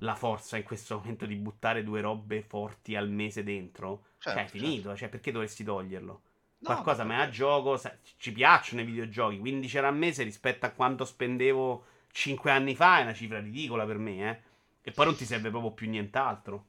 la 0.00 0.14
forza 0.14 0.56
in 0.56 0.62
questo 0.62 0.96
momento 0.96 1.26
di 1.26 1.34
buttare 1.36 1.84
due 1.84 2.00
robe 2.00 2.42
forti 2.42 2.96
al 2.96 3.08
mese 3.08 3.42
dentro. 3.42 4.06
Certo, 4.18 4.38
cioè, 4.38 4.46
è 4.46 4.48
finito. 4.48 4.82
Certo. 4.82 4.96
Cioè, 4.96 5.08
perché 5.08 5.32
dovresti 5.32 5.64
toglierlo? 5.64 6.22
No, 6.58 6.68
Qualcosa 6.68 7.04
me 7.04 7.20
a 7.20 7.28
gioco. 7.28 7.80
Ci 8.16 8.32
piacciono 8.32 8.82
i 8.82 8.84
videogiochi. 8.84 9.38
15 9.38 9.76
euro 9.76 9.88
al 9.88 9.96
mese 9.96 10.22
rispetto 10.22 10.66
a 10.66 10.70
quanto 10.70 11.04
spendevo 11.04 11.86
5 12.10 12.50
anni 12.50 12.74
fa 12.74 12.98
è 12.98 13.02
una 13.02 13.14
cifra 13.14 13.40
ridicola 13.40 13.84
per 13.84 13.98
me, 13.98 14.30
eh. 14.30 14.42
E 14.82 14.90
poi 14.90 15.06
non 15.06 15.16
ti 15.16 15.24
serve 15.24 15.50
proprio 15.50 15.72
più 15.72 15.88
nient'altro. 15.88 16.66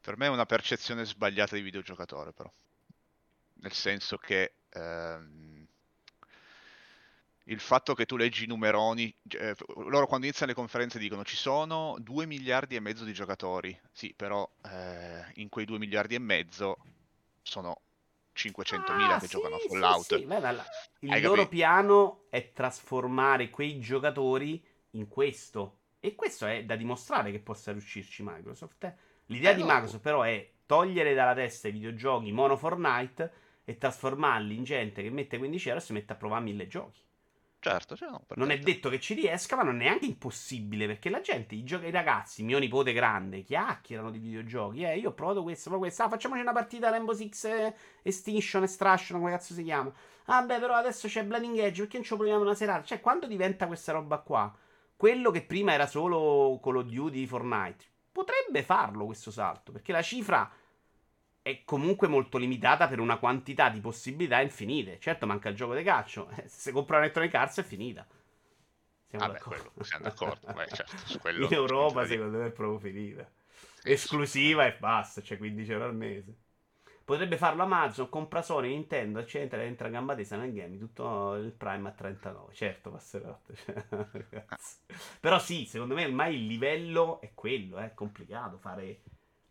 Per 0.00 0.16
me 0.16 0.26
è 0.26 0.30
una 0.30 0.46
percezione 0.46 1.04
sbagliata 1.04 1.54
di 1.54 1.62
videogiocatore, 1.62 2.32
però. 2.32 2.50
Nel 3.54 3.72
senso 3.72 4.16
che. 4.16 4.54
Ehm 4.70 5.51
il 7.52 7.60
fatto 7.60 7.94
che 7.94 8.06
tu 8.06 8.16
leggi 8.16 8.44
i 8.44 8.46
numeroni, 8.46 9.14
eh, 9.38 9.54
loro 9.76 10.06
quando 10.06 10.26
iniziano 10.26 10.50
le 10.52 10.56
conferenze 10.58 10.98
dicono 10.98 11.22
ci 11.24 11.36
sono 11.36 11.96
2 12.00 12.26
miliardi 12.26 12.76
e 12.76 12.80
mezzo 12.80 13.04
di 13.04 13.12
giocatori, 13.12 13.78
sì, 13.92 14.14
però 14.14 14.48
eh, 14.64 15.24
in 15.34 15.48
quei 15.48 15.64
2 15.66 15.78
miliardi 15.78 16.14
e 16.14 16.18
mezzo 16.18 16.78
sono 17.42 17.80
500 18.32 18.94
mila 18.94 19.16
ah, 19.16 19.18
che 19.18 19.26
sì, 19.26 19.28
giocano 19.28 19.56
a 19.56 19.58
Fallout. 19.58 20.14
Sì, 20.14 20.18
sì. 20.20 20.24
Beh, 20.24 20.38
il 21.00 21.10
Hai 21.10 21.20
loro 21.20 21.42
capito? 21.42 21.48
piano 21.48 22.24
è 22.30 22.52
trasformare 22.52 23.50
quei 23.50 23.78
giocatori 23.80 24.62
in 24.90 25.08
questo. 25.08 25.78
E 26.00 26.14
questo 26.14 26.46
è 26.46 26.64
da 26.64 26.74
dimostrare 26.76 27.30
che 27.30 27.40
possa 27.40 27.70
riuscirci 27.72 28.22
Microsoft. 28.24 28.84
Eh? 28.84 28.94
L'idea 29.26 29.52
Eh, 29.52 29.54
di 29.54 29.62
no. 29.62 29.66
Microsoft 29.66 30.02
però 30.02 30.22
è 30.22 30.50
togliere 30.66 31.14
dalla 31.14 31.34
testa 31.34 31.68
i 31.68 31.72
videogiochi 31.72 32.32
mono 32.32 32.56
Fortnite 32.56 33.32
e 33.64 33.76
trasformarli 33.78 34.54
in 34.56 34.64
gente 34.64 35.02
che 35.02 35.10
mette 35.10 35.38
15 35.38 35.68
euro 35.68 35.80
e 35.80 35.82
si 35.84 35.92
mette 35.92 36.12
a 36.12 36.16
provare 36.16 36.42
mille 36.42 36.66
giochi. 36.66 37.00
Certo, 37.64 37.94
cioè, 37.94 38.10
no, 38.10 38.24
Non 38.34 38.50
è 38.50 38.58
detto 38.58 38.88
che 38.88 38.98
ci 38.98 39.14
riesca, 39.14 39.54
ma 39.54 39.62
non 39.62 39.76
è 39.80 39.84
neanche 39.84 40.06
impossibile. 40.06 40.86
Perché 40.86 41.08
la 41.08 41.20
gente, 41.20 41.54
i, 41.54 41.62
giochi, 41.62 41.86
i 41.86 41.90
ragazzi, 41.92 42.42
mio 42.42 42.58
nipote 42.58 42.92
grande, 42.92 43.42
chiacchierano 43.42 44.10
di 44.10 44.18
videogiochi. 44.18 44.82
Eh, 44.82 44.98
io 44.98 45.10
ho 45.10 45.12
provato 45.12 45.44
questo, 45.44 45.68
provo 45.68 45.84
questo. 45.84 46.02
Ah, 46.02 46.08
facciamoci 46.08 46.40
una 46.40 46.50
partita 46.50 46.90
Rainbow 46.90 47.14
Six 47.14 47.44
eh, 47.44 47.74
Extinction, 48.02 48.64
Extraction, 48.64 49.20
come 49.20 49.30
cazzo 49.30 49.54
si 49.54 49.62
chiama. 49.62 49.92
Ah, 50.24 50.42
beh, 50.42 50.58
però 50.58 50.74
adesso 50.74 51.06
c'è 51.06 51.24
Blinding 51.24 51.56
Edge. 51.58 51.82
Perché 51.82 51.98
non 51.98 52.04
ci 52.04 52.16
proviamo 52.16 52.40
una 52.42 52.54
serata? 52.56 52.82
Cioè, 52.82 53.00
quando 53.00 53.28
diventa 53.28 53.68
questa 53.68 53.92
roba 53.92 54.18
qua? 54.18 54.52
Quello 54.96 55.30
che 55.30 55.42
prima 55.42 55.72
era 55.72 55.86
solo 55.86 56.58
Call 56.60 56.78
of 56.78 56.86
Duty, 56.86 57.26
Fortnite, 57.26 57.84
potrebbe 58.10 58.64
farlo 58.64 59.04
questo 59.04 59.30
salto. 59.30 59.70
Perché 59.70 59.92
la 59.92 60.02
cifra 60.02 60.50
è 61.42 61.62
comunque 61.64 62.08
molto 62.08 62.38
limitata 62.38 62.88
per 62.88 63.00
una 63.00 63.18
quantità 63.18 63.68
di 63.68 63.80
possibilità 63.80 64.40
infinite. 64.40 64.98
Certo, 65.00 65.26
manca 65.26 65.48
il 65.50 65.56
gioco 65.56 65.74
di 65.74 65.82
calcio. 65.82 66.28
Eh, 66.36 66.48
Se 66.48 66.72
compra 66.72 66.96
un 66.98 67.02
Electronic 67.04 67.34
Arts 67.34 67.58
è 67.60 67.62
finita. 67.64 68.06
Siamo 69.08 69.26
Vabbè, 69.26 69.32
d'accordo. 69.32 69.70
quello, 69.72 69.84
siamo 69.84 70.04
d'accordo. 70.04 70.48
Beh, 70.52 70.68
certo, 70.68 70.96
In 71.36 71.52
Europa, 71.52 72.06
secondo 72.06 72.38
me, 72.38 72.46
è 72.46 72.50
proprio 72.50 72.78
finita. 72.78 73.30
Esclusiva 73.84 74.66
e 74.66 74.76
basta, 74.78 75.22
cioè 75.22 75.38
15 75.38 75.70
euro 75.72 75.84
al 75.84 75.94
mese. 75.94 76.34
Potrebbe 77.04 77.36
farlo 77.36 77.62
Amazon, 77.62 78.08
compra 78.08 78.42
Sony, 78.42 78.68
Nintendo, 78.68 79.18
eccetera, 79.18 79.62
entra 79.62 79.88
a 79.88 79.90
gamba 79.90 80.14
tesa 80.14 80.36
nel 80.36 80.52
game, 80.52 80.78
tutto 80.78 81.34
il 81.34 81.52
Prime 81.52 81.88
a 81.88 81.92
39. 81.92 82.54
Certo, 82.54 82.90
passerotto. 82.90 83.54
cioè, 83.54 83.84
ragazzi. 84.30 84.76
Però 85.20 85.38
sì, 85.38 85.64
secondo 85.66 85.94
me 85.94 86.04
ormai 86.04 86.34
il 86.36 86.46
livello 86.46 87.20
è 87.20 87.32
quello, 87.34 87.78
è 87.78 87.94
complicato 87.94 88.58
fare 88.58 89.00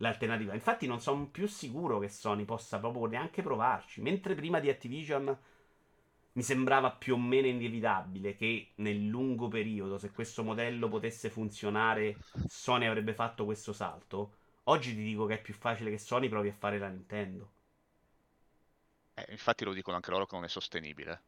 l'alternativa. 0.01 0.53
Infatti 0.53 0.87
non 0.87 0.99
sono 0.99 1.27
più 1.27 1.47
sicuro 1.47 1.99
che 1.99 2.09
Sony 2.09 2.43
possa 2.43 2.79
proprio 2.79 3.05
neanche 3.05 3.41
provarci. 3.41 4.01
Mentre 4.01 4.35
prima 4.35 4.59
di 4.59 4.69
Activision 4.69 5.37
mi 6.33 6.43
sembrava 6.43 6.91
più 6.91 7.15
o 7.15 7.17
meno 7.17 7.47
inevitabile 7.47 8.35
che 8.35 8.71
nel 8.75 9.05
lungo 9.07 9.47
periodo, 9.47 9.97
se 9.97 10.11
questo 10.11 10.43
modello 10.43 10.89
potesse 10.89 11.29
funzionare, 11.29 12.17
Sony 12.47 12.85
avrebbe 12.85 13.13
fatto 13.13 13.45
questo 13.45 13.73
salto. 13.73 14.37
Oggi 14.65 14.95
ti 14.95 15.03
dico 15.03 15.25
che 15.25 15.35
è 15.35 15.41
più 15.41 15.53
facile 15.53 15.89
che 15.89 15.97
Sony 15.97 16.29
provi 16.29 16.49
a 16.49 16.53
fare 16.53 16.77
la 16.79 16.87
Nintendo. 16.87 17.51
Eh, 19.13 19.25
infatti 19.29 19.63
lo 19.63 19.73
dicono 19.73 19.95
anche 19.95 20.11
loro 20.11 20.25
che 20.25 20.35
non 20.35 20.43
è 20.45 20.47
sostenibile. 20.49 21.21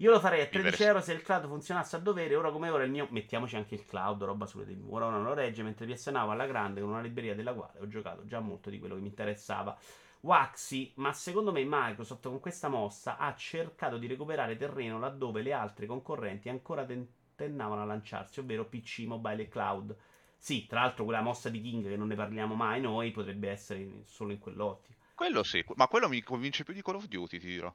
Io 0.00 0.12
lo 0.12 0.20
farei 0.20 0.42
a 0.42 0.44
Vivere 0.44 0.70
13 0.70 0.76
su- 0.76 0.88
euro 0.88 1.00
se 1.00 1.12
il 1.12 1.22
cloud 1.22 1.46
funzionasse 1.48 1.96
a 1.96 1.98
dovere. 1.98 2.36
Ora 2.36 2.52
come 2.52 2.68
ora 2.70 2.84
il 2.84 2.90
mio. 2.90 3.08
Mettiamoci 3.10 3.56
anche 3.56 3.74
il 3.74 3.84
cloud, 3.84 4.22
roba 4.22 4.46
sulle 4.46 4.64
TV. 4.64 4.92
Ora 4.92 5.08
non 5.10 5.24
lo 5.24 5.34
regge, 5.34 5.64
mentre 5.64 5.86
Now 6.06 6.30
alla 6.30 6.46
grande 6.46 6.80
con 6.80 6.90
una 6.90 7.00
libreria 7.00 7.34
della 7.34 7.52
quale 7.52 7.80
ho 7.80 7.88
giocato 7.88 8.24
già 8.24 8.38
molto 8.38 8.70
di 8.70 8.78
quello 8.78 8.94
che 8.94 9.00
mi 9.00 9.08
interessava. 9.08 9.76
Waxi, 10.20 10.92
ma 10.96 11.12
secondo 11.12 11.50
me 11.50 11.64
Microsoft 11.64 12.28
con 12.28 12.38
questa 12.38 12.68
mossa 12.68 13.16
ha 13.16 13.34
cercato 13.34 13.98
di 13.98 14.06
recuperare 14.06 14.56
terreno 14.56 14.98
laddove 14.98 15.42
le 15.42 15.52
altre 15.52 15.86
concorrenti 15.86 16.48
ancora 16.48 16.84
tentennavano 16.84 17.82
a 17.82 17.84
lanciarsi, 17.84 18.38
ovvero 18.38 18.66
PC, 18.66 19.00
mobile 19.00 19.42
e 19.42 19.48
cloud. 19.48 19.96
Sì, 20.36 20.66
tra 20.66 20.82
l'altro 20.82 21.04
quella 21.04 21.22
mossa 21.22 21.48
di 21.48 21.60
King 21.60 21.88
che 21.88 21.96
non 21.96 22.06
ne 22.06 22.14
parliamo 22.14 22.54
mai 22.54 22.80
noi 22.80 23.10
potrebbe 23.10 23.50
essere 23.50 24.02
solo 24.04 24.30
in 24.30 24.38
quell'ottica. 24.38 24.96
Quello 25.14 25.42
sì, 25.42 25.64
ma 25.74 25.88
quello 25.88 26.08
mi 26.08 26.22
convince 26.22 26.62
più 26.62 26.72
di 26.72 26.82
Call 26.82 26.94
of 26.96 27.06
Duty, 27.06 27.38
ti 27.38 27.46
dirò. 27.48 27.74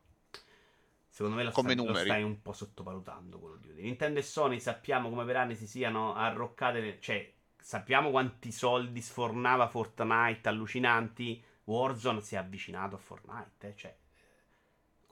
Secondo 1.14 1.38
me 1.38 1.44
lo, 1.44 1.52
Come 1.52 1.74
stai, 1.74 1.86
lo 1.86 1.94
stai 1.94 2.24
un 2.24 2.42
po' 2.42 2.54
sottovalutando 2.54 3.38
quello 3.38 3.58
di 3.58 3.84
Nintendo 3.84 4.18
e 4.18 4.24
Sony 4.24 4.60
sappiamo 4.60 5.10
come 5.10 5.24
per 5.26 5.36
anni 5.36 5.56
si 5.56 5.68
siano 5.68 6.16
arroccate, 6.16 6.98
cioè 7.00 7.32
sappiamo 7.56 8.10
quanti 8.10 8.52
soldi 8.52 9.00
sfornava 9.00 9.68
Fortnite 9.68 10.50
allucinanti. 10.50 11.40
Warzone 11.66 12.20
si 12.20 12.34
è 12.34 12.40
avvicinato 12.40 12.96
a 12.96 12.98
Fortnite, 12.98 13.68
eh, 13.68 13.76
cioè 13.76 13.96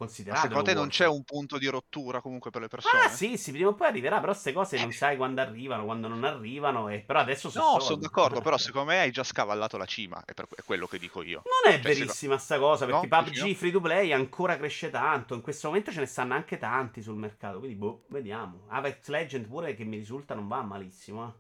Ma 0.02 0.08
considerato. 0.08 0.48
secondo 0.48 0.64
te 0.70 0.74
non 0.74 0.88
c'è 0.90 1.08
un 1.08 1.24
punto 1.24 1.58
di 1.58 1.68
rottura 1.68 2.22
comunque 2.22 2.50
per 2.52 2.62
le 2.62 2.68
persone? 2.68 3.04
Ah, 3.04 3.10
sì, 3.10 3.38
sì, 3.38 3.52
prima 3.52 3.70
o 3.70 3.74
poi 3.74 3.88
arriverà, 3.88 4.20
però 4.20 4.32
queste 4.32 4.54
cose 4.54 4.80
non 4.80 4.92
sai 4.92 5.18
quando 5.18 5.42
arrivano, 5.42 5.86
quando 5.86 6.08
non 6.08 6.24
arrivano, 6.24 6.90
e 6.90 7.00
però 7.00 7.20
adesso 7.20 7.50
sono 7.50 7.74
No, 7.74 7.80
sono 7.80 7.98
d'accordo, 8.00 8.42
però 8.42 8.58
secondo 8.58 8.92
me 8.92 9.00
hai 9.00 9.12
già 9.12 9.24
scavallato 9.24 9.78
la 9.78 9.86
cima, 9.86 10.24
è, 10.26 10.34
per, 10.34 10.48
è 10.56 10.62
quello 10.64 10.88
che 10.88 10.98
dico 10.98 11.22
io. 11.22 11.42
Non 11.46 11.74
è 11.74 11.82
Cioè, 11.82 11.82
verissima 11.82 12.38
sta 12.38 12.58
cosa, 12.60 12.86
perché 12.86 13.08
No? 13.08 13.24
PUBG 13.24 13.48
no? 13.48 13.54
free 13.56 13.72
to 13.72 13.82
play 13.82 14.12
ancora 14.12 14.58
cresce 14.58 14.90
tanto. 14.90 15.34
In 15.36 15.42
questo 15.42 15.68
momento 15.68 15.92
ce 15.92 16.00
ne 16.00 16.06
stanno 16.06 16.34
anche 16.34 16.58
tanti 16.58 17.02
sul 17.02 17.16
mercato. 17.16 17.60
Quindi, 17.60 17.76
boh, 17.78 18.04
vediamo. 18.08 18.66
Apex 18.70 19.08
Legend 19.08 19.48
pure 19.48 19.74
che 19.76 19.84
mi 19.84 19.98
risulta 19.98 20.34
non 20.34 20.48
va 20.48 20.62
malissimo. 20.62 21.28
eh. 21.28 21.32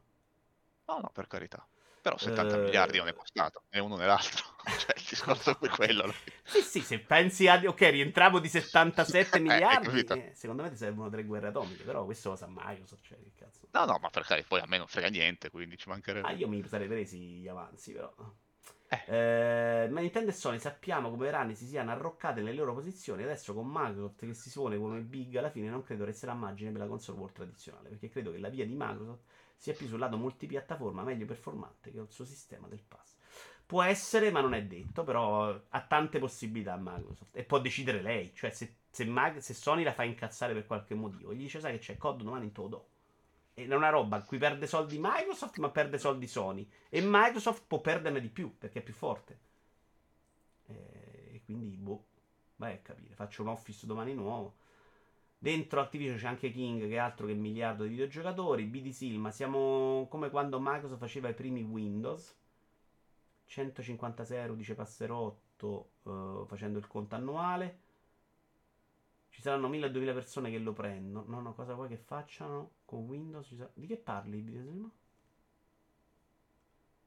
No, 0.87 0.99
no, 0.99 1.09
per 1.11 1.27
carità. 1.27 1.65
Però 2.01 2.17
70 2.17 2.57
Eh, 2.57 2.59
miliardi 2.59 2.97
non 2.97 3.07
è 3.07 3.13
costato, 3.13 3.63
né 3.69 3.79
uno 3.79 3.95
né 3.95 4.05
l'altro. 4.05 4.43
cioè, 4.79 4.95
il 4.97 5.03
discorso 5.07 5.51
è 5.59 5.69
quello. 5.69 6.11
Sì, 6.43 6.61
sì, 6.61 6.81
se 6.81 6.99
pensi 6.99 7.47
a. 7.47 7.61
Ok, 7.65 7.79
rientravo 7.81 8.39
di 8.39 8.47
77 8.49 9.37
Eh, 9.37 9.39
miliardi. 9.39 9.99
eh, 10.01 10.31
secondo 10.33 10.63
me 10.63 10.69
ti 10.69 10.77
servono 10.77 11.09
tre 11.09 11.23
guerre 11.23 11.47
atomiche. 11.49 11.83
Però 11.83 12.03
questo 12.05 12.29
lo 12.29 12.35
sa 12.35 12.47
Microsoft. 12.49 13.03
Cioè, 13.05 13.17
che 13.19 13.31
cazzo. 13.35 13.67
No, 13.71 13.85
no, 13.85 13.97
ma 14.01 14.09
per 14.09 14.23
carità, 14.25 14.47
poi 14.47 14.61
a 14.61 14.65
me 14.67 14.77
non 14.77 14.87
frega 14.87 15.09
niente, 15.09 15.49
quindi 15.49 15.77
ci 15.77 15.87
mancherebbe. 15.89 16.27
Ah, 16.27 16.31
io 16.31 16.47
mi 16.47 16.65
sarei 16.67 16.87
presi 16.87 17.19
gli 17.19 17.47
avanzi, 17.47 17.93
però. 17.93 18.13
Eh. 18.89 19.03
Eh, 19.05 19.87
ma 19.89 20.01
Nintendo 20.01 20.31
e 20.31 20.33
Sony 20.33 20.59
sappiamo 20.59 21.09
come 21.09 21.25
per 21.25 21.35
anni 21.35 21.55
si 21.55 21.65
siano 21.65 21.91
arroccate 21.91 22.41
nelle 22.41 22.55
loro 22.57 22.73
posizioni. 22.73 23.23
Adesso 23.23 23.53
con 23.53 23.67
Microsoft 23.71 24.25
che 24.25 24.33
si 24.33 24.49
pone 24.51 24.77
come 24.77 24.99
big 24.99 25.35
alla 25.37 25.49
fine, 25.49 25.69
non 25.69 25.81
credo 25.83 26.03
resterà 26.03 26.33
margine 26.33 26.71
per 26.71 26.81
la 26.81 26.87
console 26.87 27.19
war 27.19 27.31
tradizionale. 27.31 27.89
Perché 27.89 28.09
credo 28.09 28.31
che 28.31 28.37
la 28.39 28.49
via 28.49 28.65
di 28.65 28.73
Microsoft 28.75 29.23
sia 29.61 29.75
più 29.75 29.85
sul 29.85 29.99
lato 29.99 30.17
multipiattaforma 30.17 31.03
meglio 31.03 31.27
performante 31.27 31.91
che 31.91 31.99
il 31.99 32.09
suo 32.09 32.25
sistema 32.25 32.67
del 32.67 32.81
pass. 32.81 33.13
Può 33.63 33.83
essere, 33.83 34.31
ma 34.31 34.41
non 34.41 34.55
è 34.55 34.63
detto. 34.63 35.03
Però 35.03 35.55
ha 35.69 35.81
tante 35.81 36.17
possibilità 36.17 36.75
Microsoft. 36.81 37.37
E 37.37 37.43
può 37.43 37.59
decidere 37.59 38.01
lei. 38.01 38.33
Cioè, 38.33 38.49
se, 38.49 38.77
se, 38.89 39.05
Mag- 39.05 39.37
se 39.37 39.53
Sony 39.53 39.83
la 39.83 39.93
fa 39.93 40.01
incazzare 40.01 40.53
per 40.53 40.65
qualche 40.65 40.95
motivo, 40.95 41.31
gli 41.31 41.41
dice: 41.43 41.59
Sai 41.59 41.73
che 41.73 41.77
c'è 41.77 41.97
COD 41.97 42.23
domani 42.23 42.51
te 42.51 42.61
lo 42.61 42.67
do. 42.67 42.87
Ed 43.53 43.71
è 43.71 43.75
una 43.75 43.89
roba 43.89 44.17
in 44.17 44.25
cui 44.25 44.39
perde 44.39 44.65
soldi 44.65 44.97
Microsoft, 44.99 45.59
ma 45.59 45.69
perde 45.69 45.99
soldi 45.99 46.25
Sony. 46.25 46.67
E 46.89 46.99
Microsoft 47.03 47.65
può 47.67 47.79
perderne 47.81 48.19
di 48.19 48.29
più 48.29 48.57
perché 48.57 48.79
è 48.79 48.83
più 48.83 48.95
forte. 48.95 49.39
E 50.65 51.41
quindi, 51.45 51.77
boh, 51.77 52.05
vai 52.55 52.73
a 52.73 52.79
capire. 52.79 53.13
Faccio 53.13 53.43
un 53.43 53.49
office 53.49 53.85
domani 53.85 54.15
nuovo. 54.15 54.55
Dentro 55.43 55.81
Activision 55.81 56.17
c'è 56.17 56.27
anche 56.27 56.51
King, 56.51 56.81
che 56.87 56.93
è 56.93 56.97
altro 56.97 57.25
che 57.25 57.33
miliardo 57.33 57.81
di 57.83 57.89
videogiocatori. 57.89 58.63
BD 58.65 58.89
Silma, 58.91 59.31
siamo 59.31 60.05
come 60.07 60.29
quando 60.29 60.59
Microsoft 60.61 60.99
faceva 60.99 61.29
i 61.29 61.33
primi 61.33 61.63
Windows. 61.63 62.37
156 63.45 64.37
euro, 64.37 64.55
dice 64.55 64.75
Passerotto, 64.75 65.91
eh, 66.03 66.43
facendo 66.47 66.77
il 66.79 66.87
conto 66.87 67.15
annuale. 67.15 67.79
Ci 69.29 69.41
saranno 69.41 69.67
1000-2000 69.67 70.13
persone 70.13 70.51
che 70.51 70.59
lo 70.59 70.73
prendono. 70.73 71.25
No, 71.27 71.41
no, 71.41 71.55
cosa 71.55 71.73
vuoi 71.73 71.87
che 71.87 71.97
facciano 71.97 72.73
con 72.85 73.05
Windows? 73.07 73.55
Sa- 73.55 73.71
Di 73.73 73.87
che 73.87 73.97
parli, 73.97 74.41
BD 74.41 74.61
Silma? 74.61 74.91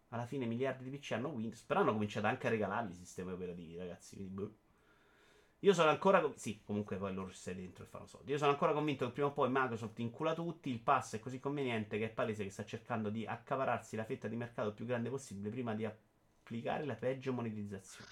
Alla 0.08 0.24
fine 0.24 0.46
miliardi 0.46 0.88
di 0.88 0.96
PC 0.96 1.12
hanno 1.12 1.28
Windows, 1.28 1.62
però 1.62 1.80
hanno 1.80 1.92
cominciato 1.92 2.26
anche 2.26 2.46
a 2.46 2.50
regalargli 2.50 2.92
i 2.92 2.94
sistemi 2.94 3.32
operativi, 3.32 3.76
ragazzi. 3.76 4.16
Quindi, 4.16 4.32
boh. 4.32 4.54
Io 5.64 5.72
sono 5.74 5.90
ancora. 5.90 6.20
con- 6.20 6.36
Sì, 6.36 6.60
comunque 6.64 6.96
poi 6.96 7.12
loro 7.12 7.30
ci 7.30 7.36
stai 7.38 7.54
dentro 7.56 7.82
e 7.84 7.86
fanno 7.88 8.06
soldi. 8.06 8.30
Io 8.30 8.38
sono 8.38 8.50
ancora 8.52 8.72
convinto 8.72 9.06
che 9.06 9.12
prima 9.12 9.28
o 9.28 9.32
poi 9.32 9.48
Microsoft 9.50 9.98
incula 9.98 10.32
tutti. 10.34 10.70
Il 10.70 10.78
pass 10.80 11.14
è 11.16 11.18
così 11.18 11.40
conveniente 11.40 11.98
che 11.98 12.04
è 12.06 12.10
palese 12.10 12.44
che 12.44 12.50
sta 12.50 12.64
cercando 12.64 13.10
di 13.10 13.26
accapararsi 13.26 13.96
la 13.96 14.04
fetta 14.04 14.28
di 14.28 14.36
mercato 14.36 14.72
più 14.72 14.84
grande 14.86 15.10
possibile 15.10 15.50
prima 15.50 15.74
di 15.74 15.84
applicare 15.84 16.84
la 16.84 16.94
peggio 16.94 17.32
monetizzazione. 17.32 18.10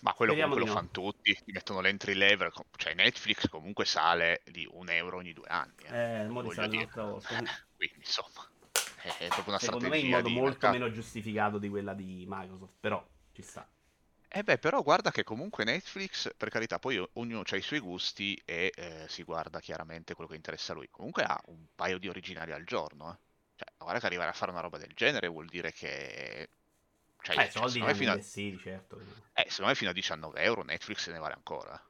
Ma 0.00 0.12
quello 0.14 0.34
Speriamo 0.34 0.34
comunque 0.34 0.60
lo 0.60 0.66
no. 0.66 0.66
fanno 0.66 0.88
tutti, 0.90 1.32
ti 1.44 1.52
mettono 1.52 1.80
l'entry 1.80 2.14
level, 2.14 2.50
cioè 2.76 2.94
Netflix 2.94 3.48
comunque 3.48 3.84
sale 3.84 4.42
di 4.44 4.66
un 4.70 4.90
euro 4.90 5.18
ogni 5.18 5.32
due 5.32 5.46
anni. 5.48 5.88
Eh, 5.88 6.26
mo 6.28 6.40
voglio 6.40 6.40
risale 6.40 6.66
dire. 6.66 6.88
un'altra 6.88 7.04
volta. 7.04 7.36
Quindi 7.76 7.98
insomma, 7.98 8.48
è 9.18 9.26
proprio 9.28 9.54
una 9.54 9.58
Secondo 9.58 9.88
me 9.88 9.98
in 9.98 10.08
strategia 10.08 10.08
modo 10.08 10.28
molto 10.28 10.68
mercato. 10.68 10.68
meno 10.68 10.90
giustificato 10.90 11.56
di 11.58 11.70
quella 11.70 11.94
di 11.94 12.26
Microsoft, 12.28 12.74
però 12.80 13.02
ci 13.32 13.40
sta. 13.42 13.66
Eh 14.34 14.42
beh, 14.44 14.56
però 14.58 14.82
guarda 14.82 15.10
che 15.10 15.24
comunque 15.24 15.62
Netflix, 15.64 16.34
per 16.36 16.48
carità, 16.48 16.78
poi 16.78 16.98
ognuno 17.14 17.42
ha 17.44 17.56
i 17.56 17.60
suoi 17.60 17.80
gusti 17.80 18.40
e 18.46 18.72
eh, 18.74 19.04
si 19.06 19.22
guarda 19.24 19.60
chiaramente 19.60 20.14
quello 20.14 20.30
che 20.30 20.36
interessa 20.36 20.72
a 20.72 20.76
lui. 20.76 20.88
Comunque 20.90 21.22
ha 21.22 21.38
un 21.48 21.66
paio 21.74 21.98
di 21.98 22.08
originali 22.08 22.50
al 22.52 22.64
giorno, 22.64 23.12
eh. 23.12 23.16
Cioè, 23.56 23.68
guarda 23.76 24.00
che 24.00 24.06
arrivare 24.06 24.30
a 24.30 24.32
fare 24.32 24.50
una 24.50 24.60
roba 24.62 24.78
del 24.78 24.92
genere 24.94 25.28
vuol 25.28 25.48
dire 25.48 25.72
che... 25.72 26.48
Cioè, 27.20 27.36
Eh, 27.36 27.50
cioè, 27.50 27.50
soldi 27.50 27.80
ne 27.80 27.94
fino 27.94 28.12
a... 28.12 28.20
sì, 28.22 28.58
certo. 28.58 29.00
eh, 29.34 29.44
secondo 29.48 29.70
me 29.70 29.74
fino 29.76 29.90
a 29.90 29.92
19 29.92 30.40
euro 30.42 30.62
Netflix 30.62 31.00
se 31.02 31.12
ne 31.12 31.18
vale 31.18 31.34
ancora. 31.34 31.80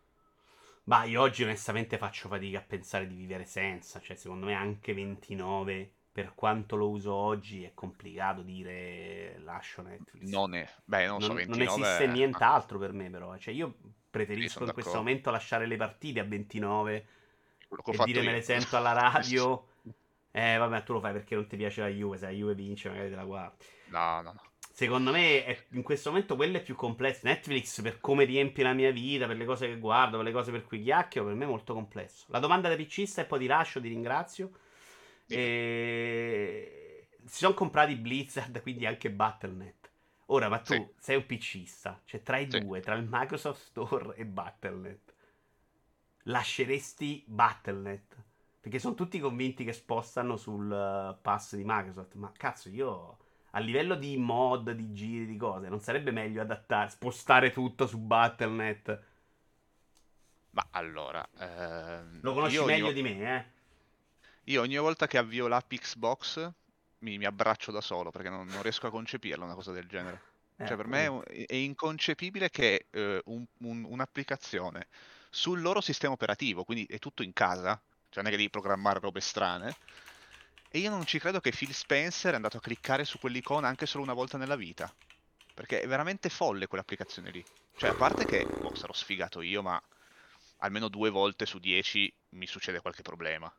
Ma 0.85 1.03
io 1.05 1.21
oggi 1.21 1.43
onestamente 1.43 1.99
faccio 1.99 2.29
fatica 2.29 2.59
a 2.59 2.63
pensare 2.63 3.07
di 3.09 3.15
vivere 3.17 3.45
senza, 3.45 4.01
cioè 4.01 4.17
secondo 4.17 4.47
me 4.47 4.55
anche 4.55 4.95
29, 4.95 5.93
per 6.13 6.35
quanto 6.35 6.77
lo 6.77 6.91
uso 6.91 7.13
oggi, 7.15 7.65
è 7.65 7.73
complicato 7.75 8.43
dire 8.43 9.39
lascio 9.41 9.81
Netflix. 9.83 10.31
Non 10.31 10.55
è... 10.55 10.69
Beh, 10.85 11.07
non, 11.07 11.21
so, 11.23 11.33
non, 11.33 11.37
29... 11.37 11.65
non 11.65 11.71
esiste 11.83 12.07
nient'altro 12.07 12.79
per 12.79 12.93
me 12.93 13.09
però, 13.11 13.37
cioè 13.39 13.55
io 13.55 13.75
preferisco 14.11 14.65
in 14.65 14.71
questo 14.73 14.93
d'accordo. 14.93 14.99
momento 14.99 15.31
lasciare 15.31 15.67
le 15.67 15.77
partite 15.77 16.21
a 16.21 16.25
29 16.25 17.07
quello 17.67 17.83
che 17.83 17.91
ho 17.91 17.95
e 17.95 17.99
dire 17.99 18.23
me 18.23 18.31
io. 18.31 18.33
le 18.33 18.43
sento 18.43 18.77
alla 18.77 18.93
radio. 18.93 19.67
Eh 20.35 20.57
vabbè, 20.57 20.83
tu 20.85 20.95
lo 20.95 21.01
fai 21.01 21.13
perché 21.13 21.35
non 21.35 21.47
ti 21.47 21.57
piace 21.57 21.83
la 21.83 21.89
Juve, 21.89 22.17
se 22.17 22.25
la 22.25 22.31
Juve 22.33 22.55
vince 22.55 22.89
magari 22.89 23.11
te 23.11 23.17
la 23.17 23.25
guardi. 23.25 23.65
No, 23.85 24.23
no, 24.23 24.33
no. 24.33 24.53
Secondo 24.71 25.11
me 25.11 25.45
è- 25.45 25.67
in 25.73 25.83
questo 25.83 26.11
momento 26.11 26.37
quello 26.37 26.57
è 26.57 26.63
più 26.63 26.75
complesso. 26.75 27.21
Netflix, 27.27 27.83
per 27.83 28.01
come 28.01 28.25
riempie 28.25 28.65
la 28.65 28.73
mia 28.73 28.91
vita, 28.91 29.27
per 29.27 29.37
le 29.37 29.45
cose 29.45 29.67
che 29.69 29.79
guardo, 29.79 30.17
per 30.17 30.25
le 30.25 30.33
cose 30.33 30.51
per 30.51 30.65
cui 30.65 30.83
chiacchiero, 30.83 31.27
per 31.27 31.37
me 31.37 31.45
è 31.45 31.49
molto 31.49 31.75
complesso. 31.75 32.25
La 32.29 32.39
domanda 32.39 32.69
da 32.71 32.77
PCista 32.77 33.21
e 33.21 33.27
poi 33.27 33.41
ti 33.41 33.47
lascio, 33.47 33.81
ti 33.81 33.89
ringrazio. 33.89 34.51
E... 35.37 37.09
Si 37.25 37.39
sono 37.39 37.55
comprati 37.55 37.95
Blizzard, 37.97 38.61
quindi 38.63 38.87
anche 38.87 39.11
Battle.net. 39.11 39.91
Ora, 40.27 40.49
ma 40.49 40.59
tu 40.61 40.93
Sì. 40.93 40.95
sei 40.99 41.17
un 41.17 41.27
PCista, 41.27 42.01
cioè 42.05 42.23
tra 42.23 42.39
i 42.39 42.51
Sì. 42.51 42.59
due, 42.59 42.81
tra 42.81 42.95
il 42.95 43.07
Microsoft 43.09 43.61
Store 43.63 44.15
e 44.17 44.25
Battle.net, 44.25 45.15
lasceresti 46.25 47.25
Battle.net? 47.27 48.17
Perché 48.61 48.79
sono 48.79 48.95
tutti 48.95 49.19
convinti 49.19 49.65
che 49.65 49.73
spostano 49.73 50.37
sul 50.37 50.71
eh, 50.73 51.19
pass 51.21 51.57
di 51.57 51.65
Microsoft, 51.65 52.15
ma 52.15 52.31
cazzo, 52.37 52.69
io 52.69 53.19
a 53.51 53.59
livello 53.59 53.97
di 53.97 54.17
mod, 54.17 54.71
di 54.73 54.93
giri, 54.93 55.27
di 55.27 55.37
cose, 55.37 55.69
non 55.69 55.81
sarebbe 55.81 56.11
meglio 56.13 56.41
adattare, 56.41 56.89
spostare 56.91 57.51
tutto 57.51 57.87
su 57.87 57.99
Battle.net? 57.99 59.03
Ma 60.51 60.67
allora, 60.71 61.27
ehm, 61.39 62.23
Lo 62.23 62.33
conosci 62.33 62.65
io 62.65 62.65
meglio 62.65 62.91
vo- 62.91 62.93
di 62.93 63.03
me, 63.03 63.37
eh? 63.37 63.45
Io 64.47 64.61
ogni 64.61 64.77
volta 64.77 65.07
che 65.07 65.19
avvio 65.19 65.47
l'app 65.49 65.73
Xbox 65.73 66.51
mi, 66.99 67.19
mi 67.19 67.25
abbraccio 67.25 67.71
da 67.73 67.81
solo 67.81 68.11
perché 68.11 68.29
non, 68.29 68.49
non 68.49 68.63
riesco 68.63 68.87
a 68.87 68.91
concepirla 68.91 69.45
una 69.45 69.55
cosa 69.55 69.73
del 69.73 69.87
genere. 69.89 70.25
Eh, 70.57 70.65
Cioè, 70.65 70.77
per 70.77 70.87
me 70.87 71.23
è, 71.25 71.47
è 71.47 71.55
inconcepibile 71.55 72.51
che 72.51 72.87
eh, 72.91 73.21
un- 73.27 73.45
un- 73.61 73.85
un'applicazione 73.85 74.89
sul 75.31 75.61
loro 75.61 75.81
sistema 75.81 76.13
operativo, 76.13 76.65
quindi 76.65 76.85
è 76.87 76.99
tutto 76.99 77.23
in 77.23 77.33
casa, 77.33 77.81
cioè 78.09 78.23
non 78.23 78.27
è 78.27 78.31
che 78.31 78.37
devi 78.37 78.51
programmare 78.51 79.01
robe 79.01 79.21
strane, 79.21 79.77
e 80.69 80.79
io 80.79 80.91
non 80.91 81.05
ci 81.07 81.19
credo 81.19 81.41
che 81.41 81.51
Phil 81.51 81.73
Spencer 81.75 82.33
è 82.33 82.37
andato 82.37 82.57
a 82.57 82.61
cliccare 82.61 83.05
su 83.05 83.19
quell'icona 83.19 83.69
anche 83.69 83.87
solo 83.87 84.03
una 84.05 84.15
volta 84.15 84.39
nella 84.39 84.57
vita. 84.57 84.95
Perché 85.55 85.81
è 85.83 85.87
veramente 85.87 86.29
folle 86.31 86.67
quell'applicazione 86.67 87.31
lì. 87.31 87.47
Cioè, 87.75 87.91
a 87.91 87.95
parte 87.95 88.25
che, 88.25 88.51
boh, 88.57 88.75
sarò 88.75 88.93
sfigato 88.95 89.41
io, 89.43 89.63
ma 89.63 89.81
almeno 90.59 90.89
due 90.89 91.11
volte 91.11 91.47
su 91.47 91.59
dieci 91.59 92.13
mi 92.31 92.47
succede 92.47 92.81
qualche 92.81 93.03
problema. 93.03 93.53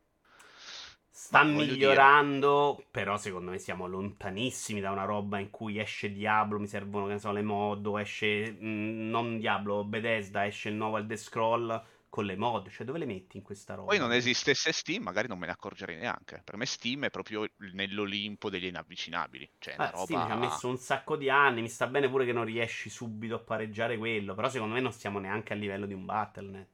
Sta 1.15 1.43
voglio 1.43 1.75
dire- 1.75 1.75
migliorando, 1.75 2.85
però 2.91 3.17
secondo 3.17 3.51
me 3.51 3.59
siamo 3.59 3.87
lontanissimi 3.87 4.79
da 4.81 4.91
una 4.91 5.05
roba 5.05 5.37
in 5.39 5.49
cui 5.51 5.77
esce 5.79 6.11
Diablo, 6.11 6.59
mi 6.59 6.67
servono, 6.67 7.05
che 7.05 7.13
ne 7.13 7.19
so, 7.19 7.31
le 7.31 7.43
mod, 7.43 7.85
esce, 7.99 8.51
mh, 8.51 9.09
non 9.09 9.37
Diablo, 9.37 9.83
Bethesda, 9.85 10.45
esce 10.45 10.69
il 10.69 10.75
nuovo 10.75 10.97
Elder 10.97 11.17
Scroll 11.17 11.83
con 12.09 12.25
le 12.25 12.35
mod, 12.35 12.69
cioè 12.69 12.85
dove 12.85 12.99
le 12.99 13.05
metti 13.05 13.37
in 13.37 13.43
questa 13.43 13.75
roba? 13.75 13.89
Poi 13.89 13.99
non 13.99 14.11
esistesse 14.11 14.71
Steam, 14.71 15.03
magari 15.03 15.27
non 15.27 15.37
me 15.37 15.45
ne 15.45 15.51
accorgerei 15.51 15.97
neanche. 15.97 16.41
Per 16.43 16.57
me 16.57 16.65
Steam 16.65 17.05
è 17.05 17.09
proprio 17.09 17.47
nell'Olimpo 17.73 18.49
degli 18.49 18.65
inavvicinabili. 18.65 19.49
Cioè, 19.59 19.75
Ah, 19.77 19.87
Steam 19.95 20.19
roba... 20.19 20.25
ci 20.25 20.31
ha 20.31 20.35
messo 20.35 20.67
un 20.67 20.77
sacco 20.77 21.15
di 21.15 21.29
anni, 21.29 21.61
mi 21.61 21.69
sta 21.69 21.87
bene 21.87 22.09
pure 22.09 22.25
che 22.25 22.33
non 22.33 22.45
riesci 22.45 22.89
subito 22.89 23.35
a 23.35 23.39
pareggiare 23.39 23.97
quello, 23.97 24.33
però 24.35 24.49
secondo 24.49 24.73
me 24.75 24.81
non 24.81 24.91
stiamo 24.91 25.19
neanche 25.19 25.53
a 25.53 25.55
livello 25.55 25.85
di 25.85 25.93
un 25.93 26.05
Battle.net. 26.05 26.72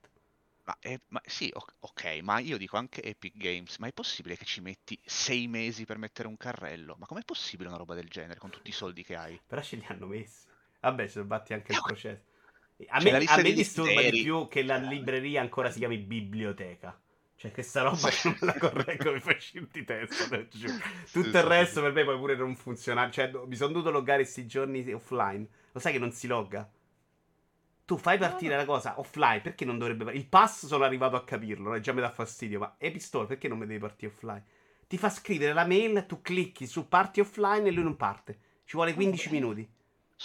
Ma, 0.70 0.78
è- 0.80 1.02
ma 1.08 1.22
sì, 1.26 1.52
ok, 1.80 2.20
ma 2.22 2.38
io 2.40 2.56
dico 2.58 2.78
anche 2.78 3.02
Epic 3.04 3.36
Games, 3.36 3.78
ma 3.80 3.88
è 3.88 3.92
possibile 3.92 4.38
che 4.38 4.46
ci 4.46 4.62
metti 4.62 4.98
sei 5.04 5.48
mesi 5.48 5.84
per 5.84 5.98
mettere 5.98 6.28
un 6.30 6.38
carrello? 6.38 6.96
Ma 7.00 7.08
com'è 7.08 7.24
possibile 7.26 7.70
una 7.70 7.78
roba 7.78 7.96
del 7.96 8.08
genere 8.08 8.40
con 8.40 8.52
tutti 8.52 8.70
i 8.70 8.74
soldi 8.74 9.04
che 9.04 9.16
hai? 9.16 9.42
Però 9.48 9.62
ce 9.62 9.76
li 9.78 9.86
hanno 9.88 10.08
messi. 10.08 10.48
Vabbè, 10.82 11.08
ci 11.08 11.22
batti 11.24 11.54
anche 11.54 11.72
il 11.72 11.78
Eh, 11.78 11.80
processo. 11.80 12.24
A 12.90 13.02
me, 13.02 13.22
a 13.26 13.38
me 13.40 13.52
disturba 13.52 14.02
di 14.02 14.14
desideri. 14.14 14.18
più 14.18 14.48
che 14.48 14.64
la 14.64 14.78
libreria 14.78 15.42
ancora 15.42 15.70
si 15.72 15.80
chiami 15.80 15.98
biblioteca. 15.98 16.98
Cioè, 17.36 17.52
questa 17.52 17.82
roba 17.82 18.10
Sì. 18.10 18.12
che 18.12 18.22
non 18.40 18.54
la 18.54 18.58
correggo 18.58 19.12
mi 19.14 19.20
fa 19.20 19.34
scirti 19.38 19.84
testa. 19.84 20.28
Tutto 21.12 21.38
il 21.38 21.44
resto 21.44 21.82
per 21.82 21.92
me 21.94 22.04
può 22.04 22.18
pure 22.18 22.36
non 22.36 22.56
funzionare. 22.56 23.12
Cioè, 23.12 23.32
mi 23.48 23.56
sono 23.56 23.74
dovuto 23.74 23.92
loggare 23.92 24.22
questi 24.24 24.46
giorni 24.48 24.90
offline. 24.94 25.48
Lo 25.72 25.80
sai 25.80 25.94
che 25.94 26.00
non 26.00 26.12
si 26.12 26.28
logga? 26.28 26.70
Tu 27.90 27.98
fai 27.98 28.20
partire 28.20 28.56
la 28.56 28.66
cosa 28.66 29.00
offline, 29.00 29.42
perché 29.42 29.66
non 29.66 29.80
dovrebbe... 29.80 30.04
fa- 30.06 30.12
Il 30.12 30.28
pass 30.28 30.68
sono 30.68 30.84
arrivato 30.84 31.16
a 31.16 31.24
capirlo, 31.24 31.74
e 31.74 31.80
già 31.80 31.92
mi 31.92 32.02
dà 32.02 32.12
fastidio, 32.12 32.60
ma 32.60 32.76
Epic 32.78 33.02
Store 33.02 33.26
perché 33.26 33.48
non 33.48 33.58
mi 33.58 33.66
devi 33.66 33.80
partire 33.80 34.12
offline? 34.12 34.44
Ti 34.86 34.96
fa 34.96 35.10
scrivere 35.10 35.54
la 35.54 35.66
mail, 35.66 36.06
tu 36.06 36.22
clicchi 36.22 36.68
su 36.68 36.88
parti 36.88 37.20
offline 37.20 37.68
e 37.68 37.72
lui 37.72 37.82
non 37.84 37.98
parte. 37.98 38.38
Ci 38.64 38.76
vuole 38.76 38.94
15 38.94 39.26
Ok. 39.26 39.34
minuti. 39.34 39.68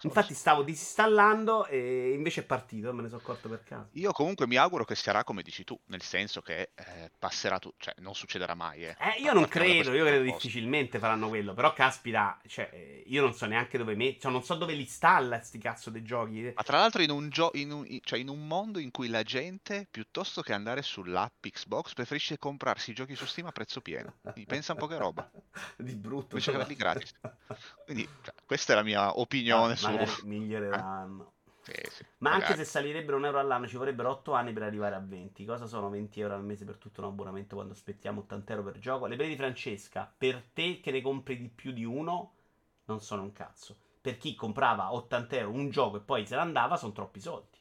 Infatti 0.02 0.34
stavo 0.34 0.62
disinstallando 0.62 1.66
e 1.66 2.12
invece 2.12 2.40
è 2.40 2.44
partito, 2.44 2.92
me 2.92 3.02
ne 3.02 3.08
sono 3.08 3.20
accorto 3.20 3.48
per 3.48 3.62
caso. 3.62 3.88
Io 3.92 4.12
comunque 4.12 4.46
mi 4.46 4.56
auguro 4.56 4.84
che 4.84 4.94
sarà 4.96 5.22
come 5.24 5.42
dici 5.42 5.64
tu, 5.64 5.78
nel 5.86 6.02
senso 6.02 6.42
che 6.42 6.72
eh, 6.74 7.10
passerà 7.18 7.58
tu, 7.58 7.72
cioè 7.78 7.94
non 7.98 8.14
succederà 8.14 8.54
mai, 8.54 8.84
eh. 8.84 8.96
Eh, 8.98 9.20
io 9.22 9.32
non 9.32 9.46
credo, 9.46 9.92
io 9.94 10.04
credo 10.04 10.22
difficilmente 10.24 10.98
faranno 10.98 11.28
quello. 11.28 11.54
Però, 11.54 11.72
caspita, 11.72 12.38
cioè, 12.46 12.68
eh, 12.72 13.04
io 13.06 13.22
non 13.22 13.34
so 13.34 13.46
neanche 13.46 13.78
dove 13.78 13.94
mettere. 13.94 14.20
Cioè, 14.20 14.32
non 14.32 14.42
so 14.42 14.54
dove 14.56 14.72
li 14.74 14.80
installa 14.80 15.40
sti 15.40 15.58
cazzo 15.58 15.90
dei 15.90 16.02
giochi. 16.02 16.52
Ma 16.54 16.62
tra 16.62 16.78
l'altro 16.78 17.00
in 17.00 17.10
un, 17.10 17.28
gio- 17.28 17.50
in, 17.54 17.70
un, 17.70 17.84
in- 17.86 18.00
cioè 18.02 18.18
in 18.18 18.28
un 18.28 18.46
mondo 18.46 18.78
in 18.80 18.90
cui 18.90 19.08
la 19.08 19.22
gente, 19.22 19.86
piuttosto 19.90 20.42
che 20.42 20.52
andare 20.52 20.82
sull'app 20.82 21.46
Xbox, 21.46 21.94
preferisce 21.94 22.38
comprarsi 22.38 22.90
i 22.90 22.94
giochi 22.94 23.14
su 23.14 23.26
Steam 23.26 23.46
a 23.46 23.52
prezzo 23.52 23.80
pieno. 23.80 24.14
Quindi 24.22 24.44
pensa 24.46 24.72
un 24.72 24.78
po' 24.78 24.86
che 24.88 24.98
roba. 24.98 25.30
Di 25.78 25.94
brutto. 25.94 26.30
Invece 26.30 26.50
che 26.50 26.56
averli 26.56 26.74
gratis. 26.74 27.12
Quindi 27.84 28.08
cioè, 28.22 28.34
questa 28.44 28.72
è 28.72 28.76
la 28.76 28.82
mia 28.82 29.18
opinione 29.18 29.72
Ah. 29.74 29.76
Magari 29.84 30.18
miglioreranno. 30.22 31.32
Sì, 31.62 31.72
sì, 31.90 32.04
Ma 32.18 32.32
anche 32.32 32.54
magari. 32.54 32.56
se 32.56 32.64
salirebbero 32.64 33.16
un 33.18 33.24
euro 33.26 33.38
all'anno 33.38 33.66
ci 33.68 33.76
vorrebbero 33.76 34.10
8 34.10 34.32
anni 34.32 34.52
per 34.52 34.62
arrivare 34.62 34.94
a 34.94 35.00
20. 35.00 35.44
Cosa 35.44 35.66
sono 35.66 35.90
20 35.90 36.20
euro 36.20 36.34
al 36.34 36.44
mese 36.44 36.64
per 36.64 36.76
tutto 36.78 37.00
un 37.02 37.08
abbonamento 37.08 37.54
quando 37.56 37.74
aspettiamo 37.74 38.20
80 38.22 38.52
euro 38.52 38.64
per 38.64 38.78
gioco? 38.78 39.06
Le 39.06 39.16
vedi 39.16 39.36
Francesca, 39.36 40.12
per 40.16 40.42
te 40.52 40.80
che 40.80 40.90
ne 40.90 41.02
compri 41.02 41.36
di 41.36 41.48
più 41.48 41.72
di 41.72 41.84
uno, 41.84 42.32
non 42.86 43.00
sono 43.00 43.22
un 43.22 43.32
cazzo. 43.32 43.76
Per 44.00 44.16
chi 44.18 44.34
comprava 44.34 44.92
80 44.94 45.36
euro 45.36 45.52
un 45.52 45.70
gioco 45.70 45.96
e 45.98 46.00
poi 46.00 46.26
se 46.26 46.34
ne 46.36 46.40
andava, 46.42 46.76
sono 46.76 46.92
troppi 46.92 47.20
soldi. 47.20 47.58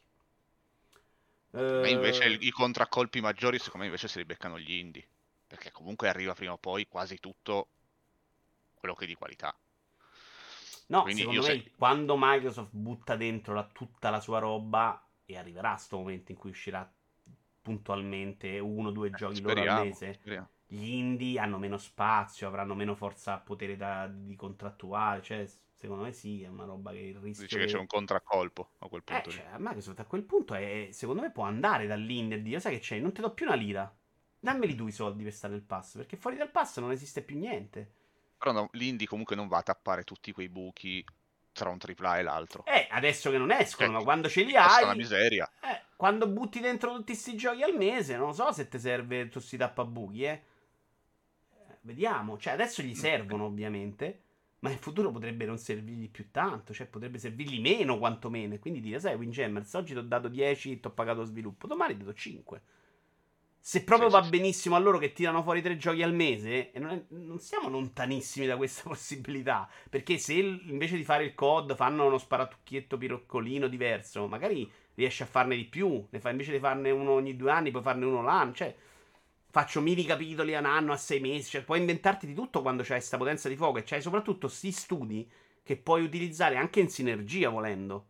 Ma 1.76 1.88
invece 1.88 2.24
Eh, 2.24 2.30
il- 2.30 2.42
i 2.42 2.50
contraccolpi 2.50 3.20
maggiori 3.20 3.58
secondo 3.58 3.78
me 3.78 3.84
invece 3.84 4.08
se 4.08 4.18
li 4.18 4.24
beccano 4.24 4.58
gli 4.58 4.72
indie. 4.72 5.06
Perché 5.46 5.70
comunque 5.70 6.08
arriva 6.08 6.34
prima 6.34 6.54
o 6.54 6.58
poi 6.58 6.88
quasi 6.88 7.18
tutto 7.20 7.68
quello 8.74 8.94
che 8.94 9.04
è 9.04 9.06
di 9.08 9.14
qualità. 9.14 9.56
No, 10.86 11.08
Quindi 11.08 11.10
secondo 11.10 11.42
me 11.42 11.62
se- 11.62 11.72
quando 11.76 12.16
Microsoft 12.18 12.70
butta 12.72 13.16
dentro 13.16 13.54
la- 13.54 13.68
tutta 13.72 14.10
la 14.10 14.20
sua 14.20 14.38
roba 14.38 15.02
e 15.24 15.36
arriverà 15.38 15.76
sto 15.76 15.98
momento 15.98 16.32
in 16.32 16.38
cui 16.38 16.50
uscirà 16.50 16.90
puntualmente 17.62 18.58
uno 18.58 18.88
o 18.88 18.92
due 18.92 19.14
Eh, 19.14 19.14
giochi 19.14 19.40
loro 19.40 19.60
al 19.62 19.70
speriamo, 19.70 19.70
mese, 19.70 20.20
speriamo. 20.20 20.48
gli 20.66 20.84
indie 20.94 21.38
hanno 21.40 21.58
meno 21.58 21.78
spazio, 21.78 22.46
avranno 22.48 22.74
meno 22.74 22.94
forza 22.94 23.38
potere 23.38 23.76
da- 23.76 24.06
di 24.08 24.36
contrattuale, 24.36 25.22
cioè 25.22 25.46
secondo 25.72 26.02
me 26.04 26.12
sì, 26.12 26.42
è 26.42 26.48
una 26.48 26.64
roba 26.64 26.92
che 26.92 26.98
il 26.98 27.16
rischio 27.16 27.46
Dici 27.46 27.58
che 27.58 27.66
che- 27.66 27.66
c'è 27.66 27.78
un 27.78 27.86
contraccolpo 27.86 28.70
a 28.78 28.88
quel 28.88 29.04
Eh, 29.06 29.22
punto 29.22 29.30
lì. 29.30 29.40
cioè, 29.42 29.56
Microsoft 29.58 30.00
a 30.00 30.06
quel 30.06 30.22
punto 30.24 30.54
è, 30.54 30.88
secondo 30.90 31.20
me 31.22 31.30
può 31.30 31.44
andare 31.44 31.86
dall'indie 31.86 32.38
e 32.38 32.42
dire, 32.42 32.58
sai 32.60 32.74
che 32.74 32.80
c'è, 32.80 32.98
non 32.98 33.12
ti 33.12 33.20
do 33.20 33.32
più 33.34 33.44
una 33.46 33.54
lira. 33.54 33.94
Dammeli 34.40 34.74
tu 34.74 34.86
i 34.86 34.92
soldi 34.92 35.22
per 35.22 35.32
stare 35.32 35.52
nel 35.54 35.62
pass, 35.62 35.96
perché 35.96 36.16
fuori 36.16 36.36
dal 36.36 36.50
pass 36.50 36.78
non 36.80 36.90
esiste 36.90 37.22
più 37.22 37.36
niente. 37.38 37.92
Però 38.44 38.52
no, 38.52 38.68
l'indie 38.72 39.06
comunque 39.06 39.34
non 39.34 39.48
va 39.48 39.56
a 39.56 39.62
tappare 39.62 40.04
tutti 40.04 40.30
quei 40.30 40.50
buchi 40.50 41.02
tra 41.52 41.70
un 41.70 41.78
AAA 41.80 42.18
e 42.18 42.22
l'altro. 42.22 42.62
Eh, 42.66 42.88
adesso 42.90 43.30
che 43.30 43.38
non 43.38 43.50
escono, 43.50 43.88
Cioè, 43.88 43.98
ma 43.98 44.04
quando 44.04 44.28
ce 44.28 44.42
li 44.42 44.54
hai... 44.54 44.84
una 44.84 44.94
miseria. 44.94 45.50
Eh, 45.62 45.80
quando 45.96 46.28
butti 46.28 46.60
dentro 46.60 46.90
tutti 46.92 47.12
questi 47.12 47.36
giochi 47.36 47.62
al 47.62 47.74
mese, 47.74 48.18
non 48.18 48.34
so 48.34 48.52
se 48.52 48.68
ti 48.68 48.78
serve 48.78 49.22
tutti 49.22 49.32
questi 49.32 49.56
tappabuchi, 49.56 50.24
eh. 50.24 50.28
Eh, 50.28 50.42
Vediamo, 51.80 52.36
cioè 52.36 52.52
adesso 52.52 52.82
gli 52.82 52.94
servono 52.94 53.46
ovviamente, 53.46 54.20
ma 54.58 54.68
in 54.68 54.78
futuro 54.78 55.10
potrebbe 55.10 55.46
non 55.46 55.56
servirgli 55.56 56.10
più 56.10 56.30
tanto, 56.30 56.74
cioè 56.74 56.86
potrebbe 56.86 57.18
servirgli 57.18 57.62
meno 57.62 57.96
quantomeno, 57.96 58.58
quindi 58.58 58.80
dire, 58.80 59.00
sai, 59.00 59.14
Windjammers, 59.14 59.72
oggi 59.72 59.94
ti 59.94 59.98
ho 60.00 60.02
dato 60.02 60.28
10, 60.28 60.80
ti 60.80 60.86
ho 60.86 60.90
pagato 60.90 61.20
lo 61.20 61.24
sviluppo, 61.24 61.66
domani 61.66 61.96
ti 61.96 62.04
do 62.04 62.12
5. 62.12 62.62
Se 63.66 63.82
proprio 63.82 64.10
Sì, 64.10 64.16
va 64.16 64.22
sì, 64.24 64.28
benissimo 64.28 64.76
a 64.76 64.78
loro 64.78 64.98
che 64.98 65.12
tirano 65.12 65.42
fuori 65.42 65.62
tre 65.62 65.76
giochi 65.78 66.02
al 66.02 66.12
mese, 66.12 66.70
non, 66.74 66.90
è- 66.90 67.04
non 67.08 67.38
siamo 67.40 67.68
lontanissimi 67.70 68.46
da 68.46 68.56
questa 68.56 68.82
possibilità. 68.88 69.68
Perché 69.88 70.18
se 70.18 70.34
invece 70.34 70.96
di 70.96 71.02
fare 71.04 71.24
il 71.24 71.34
COD 71.34 71.74
fanno 71.74 72.04
uno 72.06 72.18
sparatucchietto 72.18 72.98
piroccolino 72.98 73.66
diverso, 73.66 74.26
magari 74.28 74.70
riesci 74.94 75.22
a 75.22 75.26
farne 75.26 75.56
di 75.56 75.64
più. 75.64 76.06
Ne 76.10 76.20
fa, 76.20 76.30
invece 76.30 76.52
di 76.52 76.58
farne 76.58 76.90
uno 76.90 77.12
ogni 77.12 77.36
due 77.36 77.50
anni, 77.50 77.70
puoi 77.70 77.82
farne 77.82 78.04
uno 78.04 78.22
l'anno. 78.22 78.52
Cioè, 78.52 78.74
faccio 79.50 79.80
mini 79.80 80.04
capitoli 80.04 80.54
a 80.54 80.58
un 80.58 80.66
anno, 80.66 80.92
a 80.92 80.96
sei 80.98 81.20
mesi. 81.20 81.48
Cioè, 81.50 81.62
puoi 81.64 81.78
inventarti 81.80 82.26
di 82.26 82.34
tutto 82.34 82.60
quando 82.60 82.82
c'hai 82.82 82.98
questa 82.98 83.16
potenza 83.16 83.48
di 83.48 83.56
fuoco. 83.56 83.78
E 83.78 83.82
c'hai 83.84 84.02
soprattutto 84.02 84.46
sti 84.46 84.70
studi 84.72 85.26
che 85.62 85.76
puoi 85.78 86.02
utilizzare 86.04 86.56
anche 86.56 86.80
in 86.80 86.90
sinergia 86.90 87.48
volendo. 87.48 88.06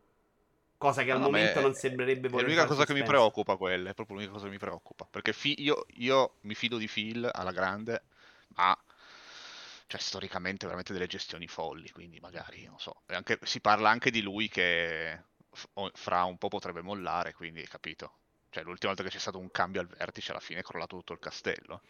Cosa 0.84 1.02
che 1.02 1.10
al 1.12 1.18
No, 1.18 1.24
momento 1.24 1.60
è- 1.60 1.62
non 1.62 1.72
sembrerebbe 1.74 2.28
È 2.28 2.30
voler 2.30 2.42
l'unica 2.42 2.60
fare 2.60 2.68
cosa 2.68 2.84
che 2.84 2.92
mi 2.92 3.02
preoccupa 3.04 3.56
quella, 3.56 3.90
è 3.90 3.94
proprio 3.94 4.16
l'unica 4.16 4.32
cosa 4.34 4.46
che 4.46 4.50
mi 4.52 4.58
preoccupa. 4.58 5.06
Perché 5.10 5.32
fi- 5.32 5.62
io, 5.62 5.86
io 5.94 6.34
mi 6.42 6.54
fido 6.54 6.76
di 6.78 6.88
Phil 6.88 7.28
alla 7.32 7.52
grande, 7.52 8.02
ma 8.56 8.76
cioè, 9.86 10.00
storicamente 10.00 10.64
veramente 10.66 10.92
delle 10.92 11.06
gestioni 11.06 11.46
folli, 11.46 11.90
quindi 11.90 12.18
magari, 12.20 12.64
non 12.64 12.78
so. 12.78 13.02
E 13.06 13.14
anche- 13.14 13.38
si 13.42 13.60
parla 13.60 13.90
anche 13.90 14.10
di 14.10 14.20
lui 14.22 14.48
che 14.48 15.22
f- 15.52 15.68
fra 15.94 16.24
un 16.24 16.38
po' 16.38 16.48
potrebbe 16.48 16.82
mollare, 16.82 17.32
quindi 17.32 17.62
capito. 17.66 18.18
Cioè, 18.50 18.62
l'ultima 18.64 18.92
volta 18.94 19.02
che 19.08 19.14
c'è 19.14 19.20
stato 19.20 19.38
un 19.38 19.50
cambio 19.50 19.80
al 19.80 19.86
vertice, 19.88 20.30
alla 20.30 20.40
fine 20.40 20.60
è 20.60 20.62
crollato 20.62 20.96
tutto 20.96 21.12
il 21.12 21.18
castello. 21.18 21.82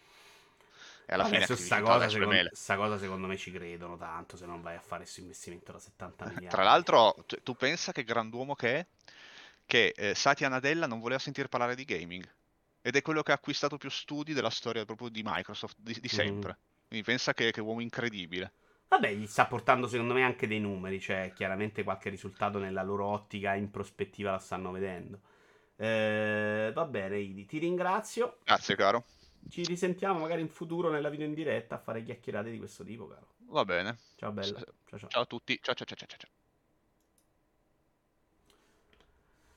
E 1.07 1.13
alla 1.13 1.25
fine 1.25 1.39
Adesso 1.39 1.57
sta 1.57 1.77
Activision 1.77 1.99
cosa, 1.99 2.09
secondo, 2.09 2.49
sta 2.53 2.77
cosa 2.77 2.99
secondo 2.99 3.27
me 3.27 3.37
ci 3.37 3.53
credono 3.53 3.97
tanto 3.97 4.37
se 4.37 4.47
non 4.47 4.63
vai 4.63 4.77
a 4.77 4.81
fare 4.81 5.03
questo 5.03 5.21
investimento 5.21 5.73
da 5.73 5.79
70 5.79 6.25
miliardi. 6.25 6.49
Tra 6.49 6.63
l'altro, 6.63 7.15
tu, 7.27 7.37
tu 7.43 7.55
pensa 7.55 7.93
che 7.93 8.05
granduomo 8.05 8.55
che 8.55 8.79
è, 8.79 8.87
che 9.67 9.93
eh, 9.97 10.15
Satya 10.15 10.49
Nadella 10.49 10.87
non 10.87 11.01
voleva 11.01 11.19
sentire 11.19 11.49
parlare 11.49 11.75
di 11.75 11.85
gaming. 11.85 12.27
Ed 12.81 12.97
è 12.97 13.03
quello 13.03 13.23
che 13.23 13.33
ha 13.33 13.35
acquistato 13.35 13.77
più 13.77 13.91
studi 13.91 14.35
della 14.35 14.51
storia 14.51 14.85
proprio 14.85 15.09
di 15.09 15.23
Microsoft 15.25 15.77
di, 15.79 15.99
di 16.01 16.09
sempre. 16.09 16.57
Quindi 16.87 17.05
pensa 17.05 17.33
che, 17.33 17.51
che 17.51 17.61
uomo 17.61 17.81
incredibile. 17.81 18.53
Vabbè, 18.89 19.13
gli 19.13 19.27
sta 19.27 19.47
portando 19.47 19.89
secondo 19.89 20.15
me 20.15 20.23
anche 20.23 20.47
dei 20.47 20.61
numeri, 20.61 21.01
cioè 21.01 21.33
chiaramente 21.35 21.83
qualche 21.83 22.11
risultato 22.11 22.59
nella 22.59 22.83
loro 22.83 23.07
ottica 23.07 23.55
in 23.55 23.71
prospettiva 23.71 24.33
la 24.33 24.39
stanno 24.39 24.71
vedendo. 24.71 25.21
Eh, 25.77 26.71
va 26.73 26.85
bene, 26.85 27.19
Idi, 27.19 27.47
ti 27.47 27.59
ringrazio. 27.59 28.39
Grazie, 28.45 28.77
caro. 28.77 29.05
Ci 29.49 29.63
risentiamo 29.65 30.19
magari 30.19 30.41
in 30.41 30.49
futuro 30.49 30.91
nella 30.91 31.09
video 31.09 31.27
in 31.27 31.35
diretta 31.35 31.77
a 31.77 31.79
fare 31.79 32.03
chiacchierate 32.03 32.51
di 32.51 32.59
questo 32.59 32.85
tipo, 32.85 33.07
caro. 33.07 33.35
Va 33.47 33.65
bene. 33.65 33.99
Ciao 34.17 34.33
bella. 34.33 34.59
Ciao 34.85 34.99
ciao. 34.99 35.09
Ciao 35.09 35.23
a 35.23 35.27
tutti. 35.27 35.59
Ciao 35.61 35.75
ciao 35.75 35.87
ciao 35.87 35.97
ciao 35.97 36.19
ciao. 36.19 36.31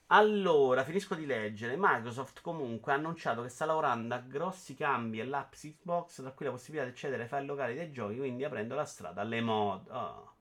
Allora, 0.08 0.84
finisco 0.84 1.16
di 1.16 1.26
leggere. 1.26 1.76
Microsoft 1.78 2.42
comunque 2.42 2.94
ha 2.94 2.96
annunciato 2.96 3.42
che 3.42 3.50
sta 3.50 3.66
lavorando 3.66 4.14
a 4.14 4.20
grossi 4.20 4.74
cambi 4.74 5.20
all'app 5.20 5.54
Xbox, 5.54 6.22
tra 6.22 6.32
cui 6.32 6.46
la 6.46 6.52
possibilità 6.52 6.86
di 6.86 6.92
accedere 6.94 7.24
ai 7.24 7.28
file 7.28 7.44
locali 7.44 7.74
dei 7.74 7.92
giochi, 7.92 8.18
quindi 8.18 8.46
aprendo 8.46 8.76
la 8.76 8.86
strada 8.86 9.22
alle 9.22 9.42
mod. 9.42 9.88
Oh. 9.90 10.36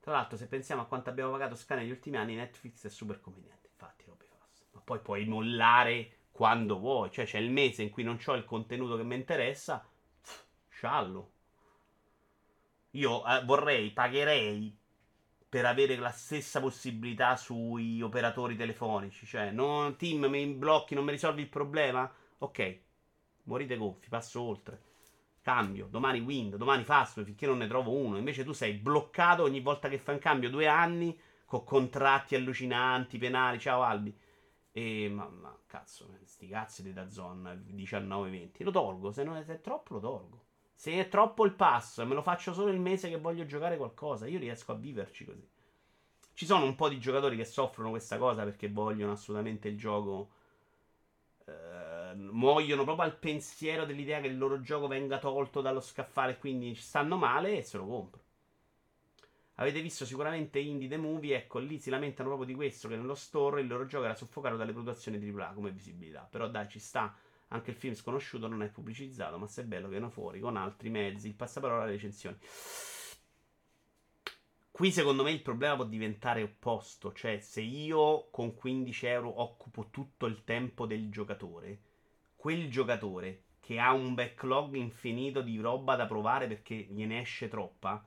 Tra 0.00 0.12
l'altro, 0.12 0.36
se 0.36 0.48
pensiamo 0.48 0.82
a 0.82 0.86
quanto 0.86 1.08
abbiamo 1.08 1.30
pagato 1.30 1.54
Sky 1.54 1.76
negli 1.76 1.90
ultimi 1.90 2.18
anni, 2.18 2.34
Netflix 2.34 2.84
è 2.84 2.90
super 2.90 3.20
conveniente. 3.22 3.68
Infatti, 3.70 4.04
Robby 4.06 4.26
Fast. 4.26 4.66
Ma 4.72 4.80
poi 4.80 4.98
puoi 5.00 5.24
mollare 5.24 6.23
quando 6.34 6.80
vuoi. 6.80 7.12
Cioè, 7.12 7.24
c'è 7.26 7.38
il 7.38 7.50
mese 7.50 7.84
in 7.84 7.90
cui 7.90 8.02
non 8.02 8.18
ho 8.26 8.34
il 8.34 8.44
contenuto 8.44 8.96
che 8.96 9.04
mi 9.04 9.14
interessa. 9.14 9.86
Sciallo. 10.68 11.30
Io 12.90 13.24
eh, 13.24 13.44
vorrei, 13.44 13.90
pagherei 13.92 14.76
per 15.48 15.64
avere 15.64 15.94
la 15.94 16.10
stessa 16.10 16.60
possibilità 16.60 17.36
sui 17.36 18.02
operatori 18.02 18.56
telefonici. 18.56 19.26
Cioè, 19.26 19.52
non, 19.52 19.94
team, 19.96 20.24
mi 20.26 20.44
blocchi, 20.46 20.96
non 20.96 21.04
mi 21.04 21.12
risolvi 21.12 21.42
il 21.42 21.48
problema? 21.48 22.12
Ok, 22.38 22.78
morite 23.44 23.76
gonfi, 23.76 24.08
passo 24.08 24.42
oltre. 24.42 24.82
Cambio, 25.40 25.86
domani 25.88 26.18
Wind, 26.18 26.56
domani 26.56 26.82
Fastway 26.82 27.24
finché 27.24 27.46
non 27.46 27.58
ne 27.58 27.68
trovo 27.68 27.92
uno. 27.92 28.16
Invece 28.18 28.42
tu 28.42 28.52
sei 28.52 28.72
bloccato 28.72 29.44
ogni 29.44 29.60
volta 29.60 29.88
che 29.88 29.98
fai 29.98 30.14
un 30.14 30.20
cambio, 30.20 30.50
due 30.50 30.66
anni, 30.66 31.16
con 31.44 31.62
contratti 31.62 32.34
allucinanti, 32.34 33.18
penali. 33.18 33.60
Ciao 33.60 33.82
Albi. 33.82 34.22
E 34.76 35.08
ma, 35.08 35.28
ma 35.28 35.56
cazzo, 35.66 36.08
sti 36.24 36.48
cazzi 36.48 36.82
di 36.82 36.92
Dazon 36.92 37.64
19-20. 37.68 38.64
Lo 38.64 38.70
tolgo, 38.72 39.12
se, 39.12 39.22
non 39.22 39.36
è, 39.36 39.44
se 39.44 39.54
è 39.54 39.60
troppo 39.60 39.94
lo 39.94 40.00
tolgo. 40.00 40.42
Se 40.74 40.92
è 40.92 41.08
troppo 41.08 41.44
il 41.44 41.52
pass, 41.54 42.02
me 42.04 42.14
lo 42.14 42.22
faccio 42.22 42.52
solo 42.52 42.70
il 42.72 42.80
mese 42.80 43.08
che 43.08 43.18
voglio 43.18 43.46
giocare 43.46 43.76
qualcosa. 43.76 44.26
Io 44.26 44.38
riesco 44.38 44.72
a 44.72 44.74
viverci 44.74 45.24
così. 45.24 45.46
Ci 46.34 46.46
sono 46.46 46.64
un 46.64 46.74
po' 46.74 46.88
di 46.88 46.98
giocatori 46.98 47.36
che 47.36 47.44
soffrono 47.44 47.90
questa 47.90 48.18
cosa 48.18 48.44
perché 48.44 48.68
vogliono 48.70 49.12
assolutamente 49.12 49.68
il 49.68 49.78
gioco. 49.78 50.30
eh, 51.46 52.14
muoiono 52.14 52.84
proprio 52.84 53.04
al 53.06 53.16
pensiero 53.18 53.84
dell'idea 53.86 54.20
che 54.20 54.26
il 54.28 54.38
loro 54.38 54.60
gioco 54.60 54.86
venga 54.88 55.18
tolto 55.18 55.60
dallo 55.60 55.80
scaffale 55.80 56.32
e 56.32 56.38
quindi 56.38 56.74
stanno 56.74 57.16
male 57.16 57.58
e 57.58 57.62
se 57.62 57.76
lo 57.78 57.86
compro. 57.86 58.23
Avete 59.56 59.80
visto 59.80 60.04
sicuramente 60.04 60.58
Indie 60.58 60.88
The 60.88 60.96
Movie, 60.96 61.36
ecco 61.36 61.60
lì 61.60 61.78
si 61.78 61.88
lamentano 61.88 62.28
proprio 62.28 62.48
di 62.48 62.54
questo, 62.54 62.88
che 62.88 62.96
nello 62.96 63.14
store 63.14 63.60
il 63.60 63.68
loro 63.68 63.86
gioco 63.86 64.04
era 64.04 64.14
soffocato 64.14 64.56
dalle 64.56 64.72
produzioni 64.72 65.16
AAA 65.16 65.52
come 65.52 65.70
visibilità. 65.70 66.26
Però 66.28 66.48
dai, 66.48 66.68
ci 66.68 66.80
sta, 66.80 67.16
anche 67.48 67.70
il 67.70 67.76
film 67.76 67.94
sconosciuto 67.94 68.48
non 68.48 68.62
è 68.62 68.68
pubblicizzato, 68.68 69.38
ma 69.38 69.46
se 69.46 69.62
è 69.62 69.64
bello 69.64 69.88
viene 69.88 70.10
fuori 70.10 70.40
con 70.40 70.56
altri 70.56 70.90
mezzi, 70.90 71.28
il 71.28 71.34
passaparola 71.34 71.84
alle 71.84 71.92
recensioni. 71.92 72.36
Qui 74.72 74.90
secondo 74.90 75.22
me 75.22 75.30
il 75.30 75.40
problema 75.40 75.76
può 75.76 75.84
diventare 75.84 76.42
opposto, 76.42 77.12
cioè 77.12 77.38
se 77.38 77.60
io 77.60 78.28
con 78.32 78.56
15 78.56 79.06
euro 79.06 79.40
occupo 79.40 79.86
tutto 79.90 80.26
il 80.26 80.42
tempo 80.42 80.84
del 80.84 81.10
giocatore, 81.10 81.78
quel 82.34 82.68
giocatore 82.68 83.44
che 83.60 83.78
ha 83.78 83.92
un 83.92 84.14
backlog 84.14 84.74
infinito 84.74 85.42
di 85.42 85.60
roba 85.60 85.94
da 85.94 86.06
provare 86.06 86.48
perché 86.48 86.74
gliene 86.74 87.20
esce 87.20 87.46
troppa, 87.46 88.04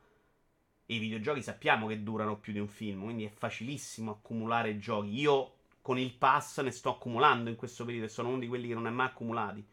e 0.89 0.95
i 0.95 0.99
videogiochi 0.99 1.43
sappiamo 1.43 1.85
che 1.85 2.01
durano 2.01 2.39
più 2.39 2.53
di 2.53 2.59
un 2.59 2.69
film, 2.69 3.03
quindi 3.03 3.25
è 3.25 3.29
facilissimo 3.29 4.11
accumulare 4.11 4.79
giochi. 4.79 5.19
Io 5.19 5.55
con 5.81 5.99
il 5.99 6.13
pass 6.13 6.61
ne 6.61 6.71
sto 6.71 6.91
accumulando 6.91 7.49
in 7.49 7.57
questo 7.57 7.83
periodo 7.83 8.05
e 8.05 8.09
sono 8.09 8.29
uno 8.29 8.39
di 8.39 8.47
quelli 8.47 8.69
che 8.69 8.73
non 8.73 8.85
ha 8.85 8.91
mai 8.91 9.07
accumulati. 9.07 9.65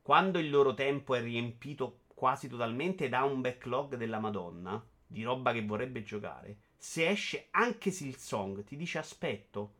Quando 0.00 0.38
il 0.38 0.48
loro 0.48 0.72
tempo 0.72 1.14
è 1.14 1.20
riempito 1.20 2.00
quasi 2.14 2.48
totalmente 2.48 3.04
ed 3.04 3.12
ha 3.14 3.24
un 3.24 3.42
backlog 3.42 3.96
della 3.96 4.18
Madonna 4.18 4.82
di 5.06 5.22
roba 5.22 5.52
che 5.52 5.64
vorrebbe 5.64 6.02
giocare, 6.02 6.56
se 6.76 7.08
esce 7.08 7.48
anche 7.50 7.90
Silksong 7.90 8.64
ti 8.64 8.76
dice 8.76 8.98
aspetto. 8.98 9.74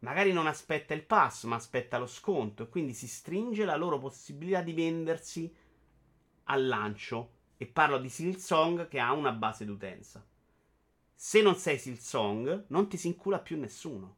Magari 0.00 0.32
non 0.32 0.48
aspetta 0.48 0.92
il 0.92 1.04
pass, 1.04 1.44
ma 1.44 1.56
aspetta 1.56 1.98
lo 1.98 2.06
sconto 2.06 2.64
e 2.64 2.68
quindi 2.68 2.94
si 2.94 3.06
stringe 3.06 3.64
la 3.64 3.76
loro 3.76 3.98
possibilità 3.98 4.60
di 4.60 4.72
vendersi 4.72 5.54
al 6.44 6.66
lancio. 6.66 7.35
E 7.56 7.66
parlo 7.66 7.98
di 7.98 8.08
Silksong 8.08 8.88
che 8.88 8.98
ha 8.98 9.12
una 9.12 9.32
base 9.32 9.64
d'utenza. 9.64 10.24
Se 11.14 11.40
non 11.40 11.56
sei 11.56 11.78
Silksong, 11.78 12.66
non 12.68 12.88
ti 12.88 12.96
si 12.96 13.06
incula 13.08 13.38
più 13.38 13.58
nessuno. 13.58 14.16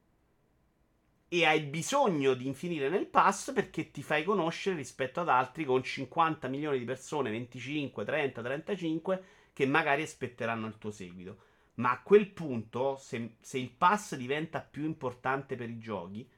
E 1.29 1.45
hai 1.45 1.61
bisogno 1.61 2.35
di 2.35 2.47
infinire 2.47 2.89
nel 2.89 3.07
pass 3.07 3.53
perché 3.53 3.91
ti 3.91 4.03
fai 4.03 4.25
conoscere 4.25 4.77
rispetto 4.77 5.21
ad 5.21 5.29
altri 5.29 5.65
con 5.65 5.83
50 5.83 6.49
milioni 6.49 6.79
di 6.79 6.85
persone, 6.85 7.31
25, 7.31 8.05
30, 8.05 8.43
35, 8.43 9.25
che 9.53 9.67
magari 9.67 10.03
aspetteranno 10.03 10.67
il 10.67 10.79
tuo 10.79 10.91
seguito. 10.91 11.39
Ma 11.75 11.93
a 11.93 12.03
quel 12.03 12.29
punto, 12.29 12.97
se, 12.97 13.37
se 13.41 13.59
il 13.59 13.71
pass 13.71 14.17
diventa 14.17 14.61
più 14.61 14.85
importante 14.85 15.55
per 15.55 15.69
i 15.69 15.79
giochi 15.79 16.29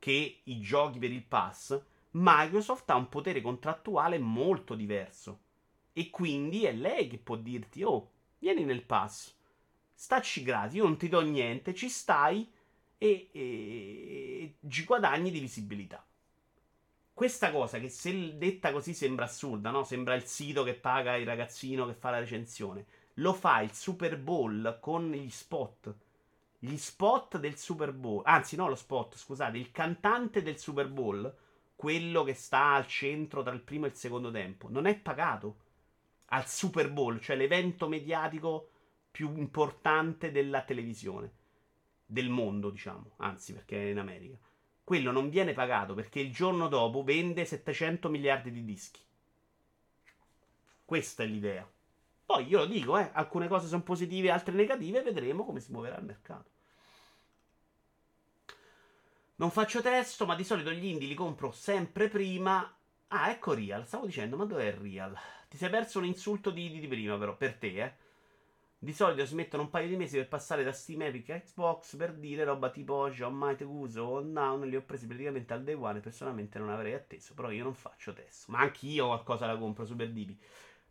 che 0.00 0.40
i 0.42 0.60
giochi 0.60 0.98
per 0.98 1.12
il 1.12 1.22
pass, 1.22 1.80
Microsoft 2.12 2.88
ha 2.90 2.96
un 2.96 3.08
potere 3.08 3.40
contrattuale 3.40 4.18
molto 4.18 4.74
diverso. 4.74 5.42
E 6.00 6.08
quindi 6.08 6.64
è 6.64 6.72
lei 6.72 7.08
che 7.08 7.18
può 7.18 7.36
dirti: 7.36 7.82
Oh, 7.82 8.10
vieni 8.38 8.64
nel 8.64 8.80
pass, 8.80 9.34
stacci 9.92 10.42
gratis, 10.42 10.76
io 10.76 10.84
non 10.84 10.96
ti 10.96 11.10
do 11.10 11.20
niente, 11.20 11.74
ci 11.74 11.90
stai 11.90 12.50
e, 12.96 13.28
e, 13.30 13.38
e 13.38 14.54
ci 14.66 14.84
guadagni 14.84 15.30
di 15.30 15.40
visibilità. 15.40 16.02
Questa 17.12 17.50
cosa 17.50 17.78
che 17.78 17.90
se 17.90 18.38
detta 18.38 18.72
così 18.72 18.94
sembra 18.94 19.26
assurda, 19.26 19.68
no? 19.68 19.84
Sembra 19.84 20.14
il 20.14 20.24
sito 20.24 20.62
che 20.62 20.72
paga 20.72 21.16
il 21.16 21.26
ragazzino 21.26 21.84
che 21.84 21.92
fa 21.92 22.08
la 22.08 22.20
recensione. 22.20 22.86
Lo 23.16 23.34
fa 23.34 23.60
il 23.60 23.74
Super 23.74 24.16
Bowl 24.16 24.78
con 24.80 25.12
gli 25.12 25.28
spot. 25.28 25.94
Gli 26.60 26.78
spot 26.78 27.36
del 27.38 27.58
Super 27.58 27.92
Bowl, 27.92 28.22
anzi, 28.24 28.56
no, 28.56 28.68
lo 28.68 28.74
spot, 28.74 29.18
scusate, 29.18 29.58
il 29.58 29.70
cantante 29.70 30.40
del 30.40 30.58
Super 30.58 30.88
Bowl, 30.88 31.30
quello 31.76 32.24
che 32.24 32.32
sta 32.32 32.72
al 32.72 32.86
centro 32.86 33.42
tra 33.42 33.52
il 33.52 33.60
primo 33.60 33.84
e 33.84 33.88
il 33.90 33.96
secondo 33.96 34.30
tempo, 34.30 34.70
non 34.70 34.86
è 34.86 34.96
pagato 34.96 35.68
al 36.32 36.46
Super 36.46 36.90
Bowl, 36.90 37.20
cioè 37.20 37.36
l'evento 37.36 37.88
mediatico 37.88 38.70
più 39.10 39.36
importante 39.36 40.30
della 40.30 40.62
televisione, 40.62 41.32
del 42.06 42.28
mondo, 42.28 42.70
diciamo, 42.70 43.12
anzi, 43.18 43.52
perché 43.52 43.76
è 43.76 43.90
in 43.90 43.98
America. 43.98 44.36
Quello 44.84 45.10
non 45.10 45.28
viene 45.28 45.52
pagato 45.52 45.94
perché 45.94 46.20
il 46.20 46.32
giorno 46.32 46.68
dopo 46.68 47.02
vende 47.02 47.44
700 47.44 48.08
miliardi 48.08 48.50
di 48.50 48.64
dischi. 48.64 49.00
Questa 50.84 51.22
è 51.22 51.26
l'idea. 51.26 51.68
Poi 52.26 52.46
io 52.46 52.58
lo 52.58 52.66
dico, 52.66 52.98
eh, 52.98 53.10
alcune 53.12 53.48
cose 53.48 53.66
sono 53.66 53.82
positive, 53.82 54.30
altre 54.30 54.54
negative, 54.54 55.02
vedremo 55.02 55.44
come 55.44 55.60
si 55.60 55.72
muoverà 55.72 55.98
il 55.98 56.04
mercato. 56.04 56.50
Non 59.36 59.50
faccio 59.50 59.80
testo, 59.80 60.26
ma 60.26 60.34
di 60.34 60.44
solito 60.44 60.70
gli 60.70 60.84
indie 60.84 61.08
li 61.08 61.14
compro 61.14 61.50
sempre 61.50 62.08
prima. 62.08 62.76
Ah, 63.08 63.30
ecco 63.30 63.54
Real, 63.54 63.86
stavo 63.86 64.06
dicendo, 64.06 64.36
ma 64.36 64.44
dov'è 64.44 64.76
Real? 64.76 65.16
Ti 65.50 65.56
sei 65.56 65.68
perso 65.68 65.98
un 65.98 66.04
insulto 66.04 66.50
di, 66.50 66.78
di 66.78 66.86
prima, 66.86 67.18
però, 67.18 67.36
per 67.36 67.56
te, 67.56 67.82
eh. 67.82 67.92
Di 68.78 68.92
solito 68.92 69.26
si 69.26 69.34
mettono 69.34 69.64
un 69.64 69.68
paio 69.68 69.88
di 69.88 69.96
mesi 69.96 70.16
per 70.16 70.28
passare 70.28 70.62
da 70.62 70.70
Steam 70.70 71.02
Epic 71.02 71.28
a 71.30 71.40
Xbox 71.40 71.96
per 71.96 72.14
dire 72.14 72.44
roba 72.44 72.70
tipo 72.70 72.94
oggi 72.94 73.24
ho 73.24 73.30
mai 73.30 73.56
uso 73.62 74.02
o 74.02 74.20
Now, 74.20 74.62
li 74.62 74.76
ho 74.76 74.82
presi 74.82 75.08
praticamente 75.08 75.52
al 75.52 75.64
day 75.64 75.74
one 75.74 75.98
personalmente 75.98 76.60
non 76.60 76.70
avrei 76.70 76.94
atteso, 76.94 77.34
però 77.34 77.50
io 77.50 77.64
non 77.64 77.74
faccio 77.74 78.12
testo. 78.12 78.52
Ma 78.52 78.60
anche 78.60 78.86
io 78.86 79.06
qualcosa 79.06 79.46
la 79.46 79.58
compro 79.58 79.84
Super 79.84 80.12
Dipi. 80.12 80.38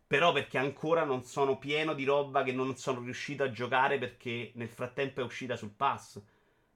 Però 0.06 0.30
perché 0.32 0.58
ancora 0.58 1.04
non 1.04 1.22
sono 1.22 1.58
pieno 1.58 1.94
di 1.94 2.04
roba 2.04 2.42
che 2.42 2.52
non 2.52 2.76
sono 2.76 3.00
riuscito 3.00 3.42
a 3.44 3.50
giocare 3.50 3.96
perché 3.96 4.52
nel 4.56 4.68
frattempo 4.68 5.22
è 5.22 5.24
uscita 5.24 5.56
sul 5.56 5.70
pass. 5.70 6.20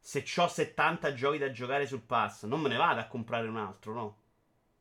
Se 0.01 0.25
ho 0.39 0.49
70 0.49 1.13
giochi 1.13 1.37
da 1.37 1.51
giocare 1.51 1.87
sul 1.87 2.01
pass, 2.01 2.45
non 2.47 2.63
me 2.63 2.71
ne 2.71 2.77
vado 2.77 3.01
a 3.01 3.07
comprare 3.07 3.47
un 3.47 3.59
altro, 3.59 3.93
no? 3.93 4.19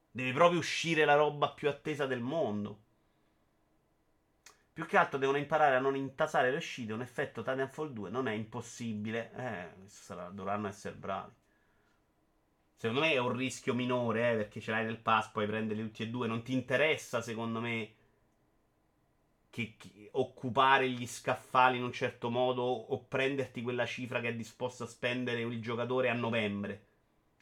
Deve 0.10 0.32
proprio 0.32 0.60
uscire 0.60 1.04
la 1.04 1.16
roba 1.16 1.50
più 1.50 1.68
attesa 1.68 2.06
del 2.06 2.22
mondo. 2.22 2.83
Più 4.74 4.88
che 4.88 4.98
altro 4.98 5.20
devono 5.20 5.38
imparare 5.38 5.76
a 5.76 5.80
non 5.80 5.96
intasare 5.96 6.50
le 6.50 6.58
uscite. 6.58 6.94
Un 6.94 7.02
effetto 7.02 7.44
Titanfall 7.44 7.94
2 7.94 8.10
non 8.10 8.28
è 8.28 8.34
impossibile. 8.34 9.32
Eh, 9.36 9.88
sarà, 9.88 10.30
dovranno 10.30 10.68
essere 10.68 10.96
bravi. 10.96 11.32
Secondo 12.76 13.02
me 13.02 13.14
è 13.14 13.18
un 13.20 13.36
rischio 13.36 13.76
minore, 13.76 14.32
eh, 14.32 14.36
perché 14.36 14.60
ce 14.60 14.72
l'hai 14.72 14.84
nel 14.84 14.98
pass, 15.00 15.30
puoi 15.30 15.46
prenderli 15.46 15.84
tutti 15.84 16.04
e 16.04 16.10
due. 16.10 16.28
Non 16.28 16.42
ti 16.44 16.54
interessa, 16.54 17.22
secondo 17.22 17.62
me, 17.62 17.94
che, 19.52 19.76
che 19.78 20.10
occupare 20.14 20.90
gli 20.90 21.06
scaffali 21.06 21.78
in 21.78 21.84
un 21.84 21.94
certo 21.94 22.30
modo 22.32 22.64
o 22.64 23.04
prenderti 23.06 23.62
quella 23.62 23.86
cifra 23.86 24.20
che 24.22 24.30
è 24.30 24.36
disposto 24.36 24.84
a 24.84 24.88
spendere 24.88 25.42
il 25.42 25.62
giocatore 25.62 26.10
a 26.10 26.14
novembre. 26.14 26.88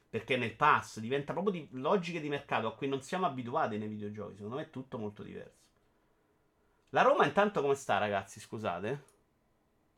Perché 0.10 0.36
nel 0.36 0.54
pass 0.54 1.00
diventa 1.00 1.32
proprio 1.32 1.54
di 1.54 1.68
logiche 1.80 2.20
di 2.20 2.28
mercato 2.28 2.68
a 2.68 2.76
cui 2.76 2.90
non 2.90 3.02
siamo 3.02 3.26
abituati 3.26 3.78
nei 3.78 3.88
videogiochi. 3.88 4.36
Secondo 4.36 4.58
me 4.58 4.64
è 4.64 4.70
tutto 4.70 4.98
molto 4.98 5.24
diverso. 5.24 5.61
La 6.92 7.02
Roma 7.02 7.26
intanto 7.26 7.62
come 7.62 7.76
sta, 7.76 7.98
ragazzi? 7.98 8.40
Scusate. 8.40 9.04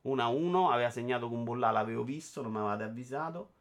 1-1, 0.03 0.71
aveva 0.71 0.89
segnato 0.89 1.29
con 1.29 1.43
Bollà, 1.43 1.71
l'avevo 1.71 2.03
visto, 2.03 2.41
non 2.41 2.51
mi 2.51 2.57
avevate 2.57 2.83
avvisato. 2.83 3.53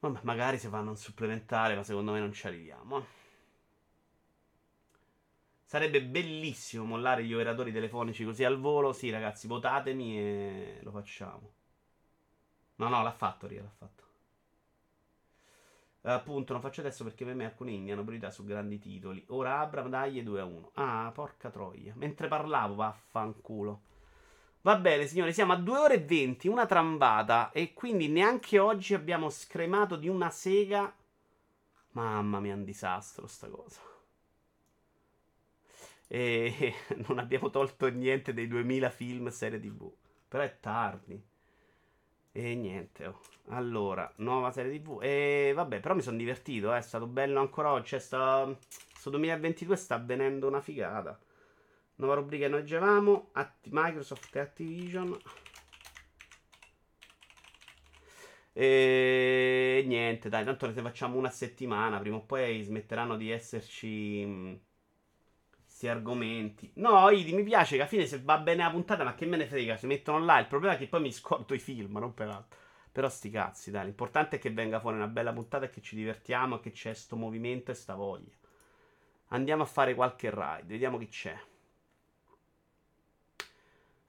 Vabbè, 0.00 0.20
magari 0.22 0.58
se 0.58 0.68
fanno 0.68 0.90
un 0.90 0.96
supplementare, 0.96 1.74
ma 1.74 1.82
secondo 1.82 2.12
me 2.12 2.20
non 2.20 2.32
ci 2.32 2.46
arriviamo. 2.46 2.98
eh. 2.98 3.04
Sarebbe 5.64 6.02
bellissimo 6.02 6.84
mollare 6.84 7.24
gli 7.24 7.32
operatori 7.34 7.70
telefonici 7.72 8.24
così 8.24 8.42
al 8.42 8.58
volo. 8.58 8.92
Sì, 8.92 9.10
ragazzi, 9.10 9.46
votatemi 9.46 10.18
e 10.18 10.80
lo 10.82 10.90
facciamo. 10.90 11.52
No, 12.76 12.88
no, 12.88 13.02
l'ha 13.02 13.12
fatto, 13.12 13.46
Ria, 13.46 13.62
l'ha 13.62 13.68
fatto. 13.68 14.07
Appunto, 16.14 16.52
non 16.52 16.62
faccio 16.62 16.80
adesso 16.80 17.04
perché 17.04 17.24
per 17.24 17.34
me 17.34 17.44
alcuni 17.44 17.74
indie 17.74 17.92
hanno 17.92 18.02
priorità 18.02 18.30
su 18.30 18.44
grandi 18.44 18.78
titoli. 18.78 19.24
Ora 19.28 19.60
Abram, 19.60 19.88
dai, 19.88 20.22
2 20.22 20.40
a 20.40 20.44
1. 20.44 20.70
Ah, 20.74 21.10
porca 21.14 21.50
troia. 21.50 21.92
Mentre 21.96 22.28
parlavo, 22.28 22.74
vaffanculo. 22.76 23.82
Va 24.62 24.76
bene, 24.76 25.06
signori, 25.06 25.32
siamo 25.32 25.52
a 25.52 25.56
2 25.56 25.78
ore 25.78 25.94
e 25.94 26.04
20, 26.04 26.48
una 26.48 26.66
trambata. 26.66 27.50
E 27.52 27.74
quindi 27.74 28.08
neanche 28.08 28.58
oggi 28.58 28.94
abbiamo 28.94 29.28
scremato 29.30 29.96
di 29.96 30.08
una 30.08 30.30
sega. 30.30 30.94
Mamma 31.92 32.40
mia, 32.40 32.54
un 32.54 32.64
disastro 32.64 33.26
sta 33.26 33.48
cosa. 33.48 33.80
E 36.06 36.74
non 37.06 37.18
abbiamo 37.18 37.50
tolto 37.50 37.88
niente 37.88 38.32
dei 38.32 38.48
2000 38.48 38.90
film 38.90 39.28
serie 39.28 39.60
TV. 39.60 39.92
Però 40.26 40.42
è 40.42 40.58
tardi. 40.60 41.27
E 42.38 42.54
niente, 42.54 43.06
oh. 43.06 43.20
Allora, 43.48 44.12
nuova 44.18 44.52
serie 44.52 44.78
TV. 44.80 45.00
E 45.02 45.50
vabbè, 45.56 45.80
però 45.80 45.96
mi 45.96 46.02
sono 46.02 46.16
divertito, 46.16 46.72
eh. 46.72 46.78
È 46.78 46.80
stato 46.82 47.08
bello 47.08 47.40
ancora 47.40 47.72
oggi. 47.72 47.88
Cioè, 47.88 47.98
sta... 47.98 48.56
Sto 48.94 49.10
2022 49.10 49.74
sta 49.76 49.96
avvenendo 49.96 50.46
una 50.46 50.60
figata. 50.60 51.18
Nuova 51.96 52.14
rubrica 52.14 52.44
che 52.44 52.50
noi 52.50 52.60
leggevamo. 52.60 53.30
Atti- 53.32 53.70
Microsoft 53.72 54.36
e 54.36 54.38
Activision. 54.38 55.18
E 58.52 59.82
niente, 59.86 60.28
dai, 60.28 60.44
tanto 60.44 60.66
ne 60.66 60.80
facciamo 60.80 61.18
una 61.18 61.30
settimana. 61.30 61.98
Prima 61.98 62.16
o 62.16 62.24
poi 62.24 62.62
smetteranno 62.62 63.16
di 63.16 63.30
esserci. 63.30 64.60
Questi 65.78 65.96
argomenti. 65.96 66.72
No, 66.74 67.08
Idi, 67.08 67.32
mi 67.32 67.44
piace 67.44 67.76
che 67.76 67.82
alla 67.82 67.88
fine 67.88 68.04
se 68.04 68.20
va 68.20 68.38
bene 68.38 68.64
la 68.64 68.70
puntata, 68.70 69.04
ma 69.04 69.14
che 69.14 69.26
me 69.26 69.36
ne 69.36 69.46
frega, 69.46 69.76
si 69.76 69.86
mettono 69.86 70.18
là. 70.24 70.40
Il 70.40 70.48
problema 70.48 70.74
è 70.74 70.76
che 70.76 70.88
poi 70.88 71.00
mi 71.00 71.12
scordo 71.12 71.54
i 71.54 71.60
film, 71.60 71.98
non 71.98 72.14
per 72.14 72.28
altro. 72.30 72.58
Però 72.90 73.08
sti 73.08 73.30
cazzi, 73.30 73.70
dai. 73.70 73.84
L'importante 73.84 74.36
è 74.36 74.38
che 74.40 74.50
venga 74.50 74.80
fuori 74.80 74.96
una 74.96 75.06
bella 75.06 75.32
puntata 75.32 75.66
e 75.66 75.70
che 75.70 75.80
ci 75.80 75.94
divertiamo 75.94 76.56
e 76.56 76.60
che 76.60 76.72
c'è 76.72 76.92
sto 76.94 77.14
movimento 77.14 77.70
e 77.70 77.74
sta 77.74 77.94
voglia. 77.94 78.34
Andiamo 79.28 79.62
a 79.62 79.66
fare 79.66 79.94
qualche 79.94 80.30
ride, 80.30 80.64
vediamo 80.66 80.98
chi 80.98 81.06
c'è. 81.06 81.38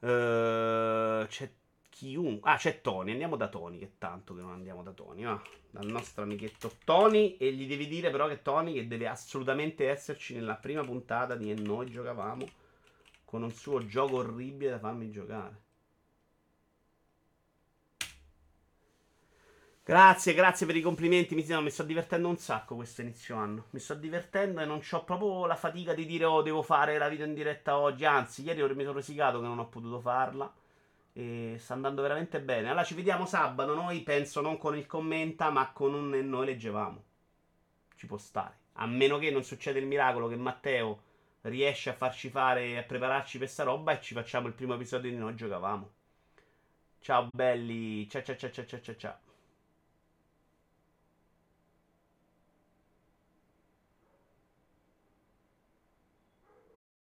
Eh, 0.01 1.25
c'è 1.27 1.51
chiunque. 1.99 2.49
Ah, 2.49 2.55
c'è 2.55 2.81
Tony. 2.81 3.11
Andiamo 3.11 3.35
da 3.35 3.47
Tony. 3.47 3.77
Che 3.77 3.93
tanto 3.97 4.33
che 4.33 4.41
non 4.41 4.51
andiamo 4.51 4.83
da 4.83 4.91
Tony. 4.91 5.23
Va. 5.23 5.41
Dal 5.69 5.87
nostro 5.87 6.23
amichetto 6.23 6.71
Tony. 6.85 7.35
E 7.37 7.51
gli 7.51 7.67
devi 7.67 7.87
dire, 7.87 8.09
però, 8.09 8.27
che 8.27 8.41
Tony 8.41 8.73
che 8.73 8.87
deve 8.87 9.07
assolutamente 9.07 9.89
esserci 9.89 10.33
nella 10.33 10.55
prima 10.55 10.83
puntata 10.83 11.35
di 11.35 11.51
E 11.51 11.55
noi 11.55 11.89
giocavamo. 11.89 12.45
Con 13.25 13.43
un 13.43 13.51
suo 13.51 13.85
gioco 13.85 14.17
orribile 14.17 14.71
da 14.71 14.79
farmi 14.79 15.11
giocare. 15.11 15.67
Grazie, 19.83 20.35
grazie 20.35 20.65
per 20.67 20.75
i 20.75 20.81
complimenti. 20.81 21.35
Mi, 21.35 21.69
sto 21.71 21.83
divertendo 21.83 22.27
un 22.27 22.37
sacco 22.37 22.75
questo 22.75 23.01
inizio 23.01 23.35
anno. 23.35 23.65
Mi 23.71 23.79
sto 23.79 23.95
divertendo 23.95 24.61
e 24.61 24.65
non 24.65 24.81
ho 24.87 25.03
proprio 25.03 25.47
la 25.47 25.55
fatica 25.55 25.93
di 25.93 26.05
dire, 26.05 26.25
oh, 26.25 26.43
devo 26.43 26.61
fare 26.61 26.97
la 26.97 27.09
video 27.09 27.25
in 27.25 27.33
diretta 27.33 27.77
oggi. 27.77 28.05
Anzi, 28.05 28.43
ieri 28.43 28.61
mi 28.75 28.83
sono 28.83 28.93
rosicato 28.93 29.39
che 29.39 29.47
non 29.47 29.57
ho 29.57 29.67
potuto 29.67 29.99
farla. 29.99 30.53
E 31.19 31.57
sta 31.59 31.73
andando 31.73 32.01
veramente 32.01 32.39
bene. 32.39 32.69
Allora 32.69 32.85
ci 32.85 32.93
vediamo 32.93 33.25
sabato. 33.25 33.75
Noi 33.75 34.03
penso 34.03 34.39
non 34.39 34.57
con 34.57 34.77
il 34.77 34.85
commenta, 34.85 35.49
ma 35.49 35.69
con 35.73 35.93
un 35.93 36.15
e 36.15 36.21
noi 36.21 36.45
leggevamo. 36.45 37.03
Ci 37.93 38.07
può 38.07 38.17
stare. 38.17 38.57
A 38.75 38.85
meno 38.85 39.17
che 39.17 39.29
non 39.29 39.43
succeda 39.43 39.79
il 39.79 39.85
miracolo 39.85 40.29
che 40.29 40.37
Matteo 40.37 41.01
riesce 41.41 41.89
a 41.89 41.93
farci 41.93 42.29
fare, 42.29 42.77
a 42.77 42.83
prepararci 42.83 43.37
per 43.37 43.49
sta 43.49 43.63
roba 43.63 43.91
e 43.91 44.01
ci 44.01 44.13
facciamo 44.13 44.47
il 44.47 44.53
primo 44.53 44.75
episodio 44.75 45.09
di 45.09 45.17
noi 45.17 45.35
giocavamo. 45.35 45.89
Ciao 47.01 47.27
belli. 47.33 48.07
Ciao 48.09 48.23
ciao 48.23 48.37
ciao 48.37 48.51
ciao 48.51 48.65
ciao 48.79 48.95
ciao. 48.95 49.28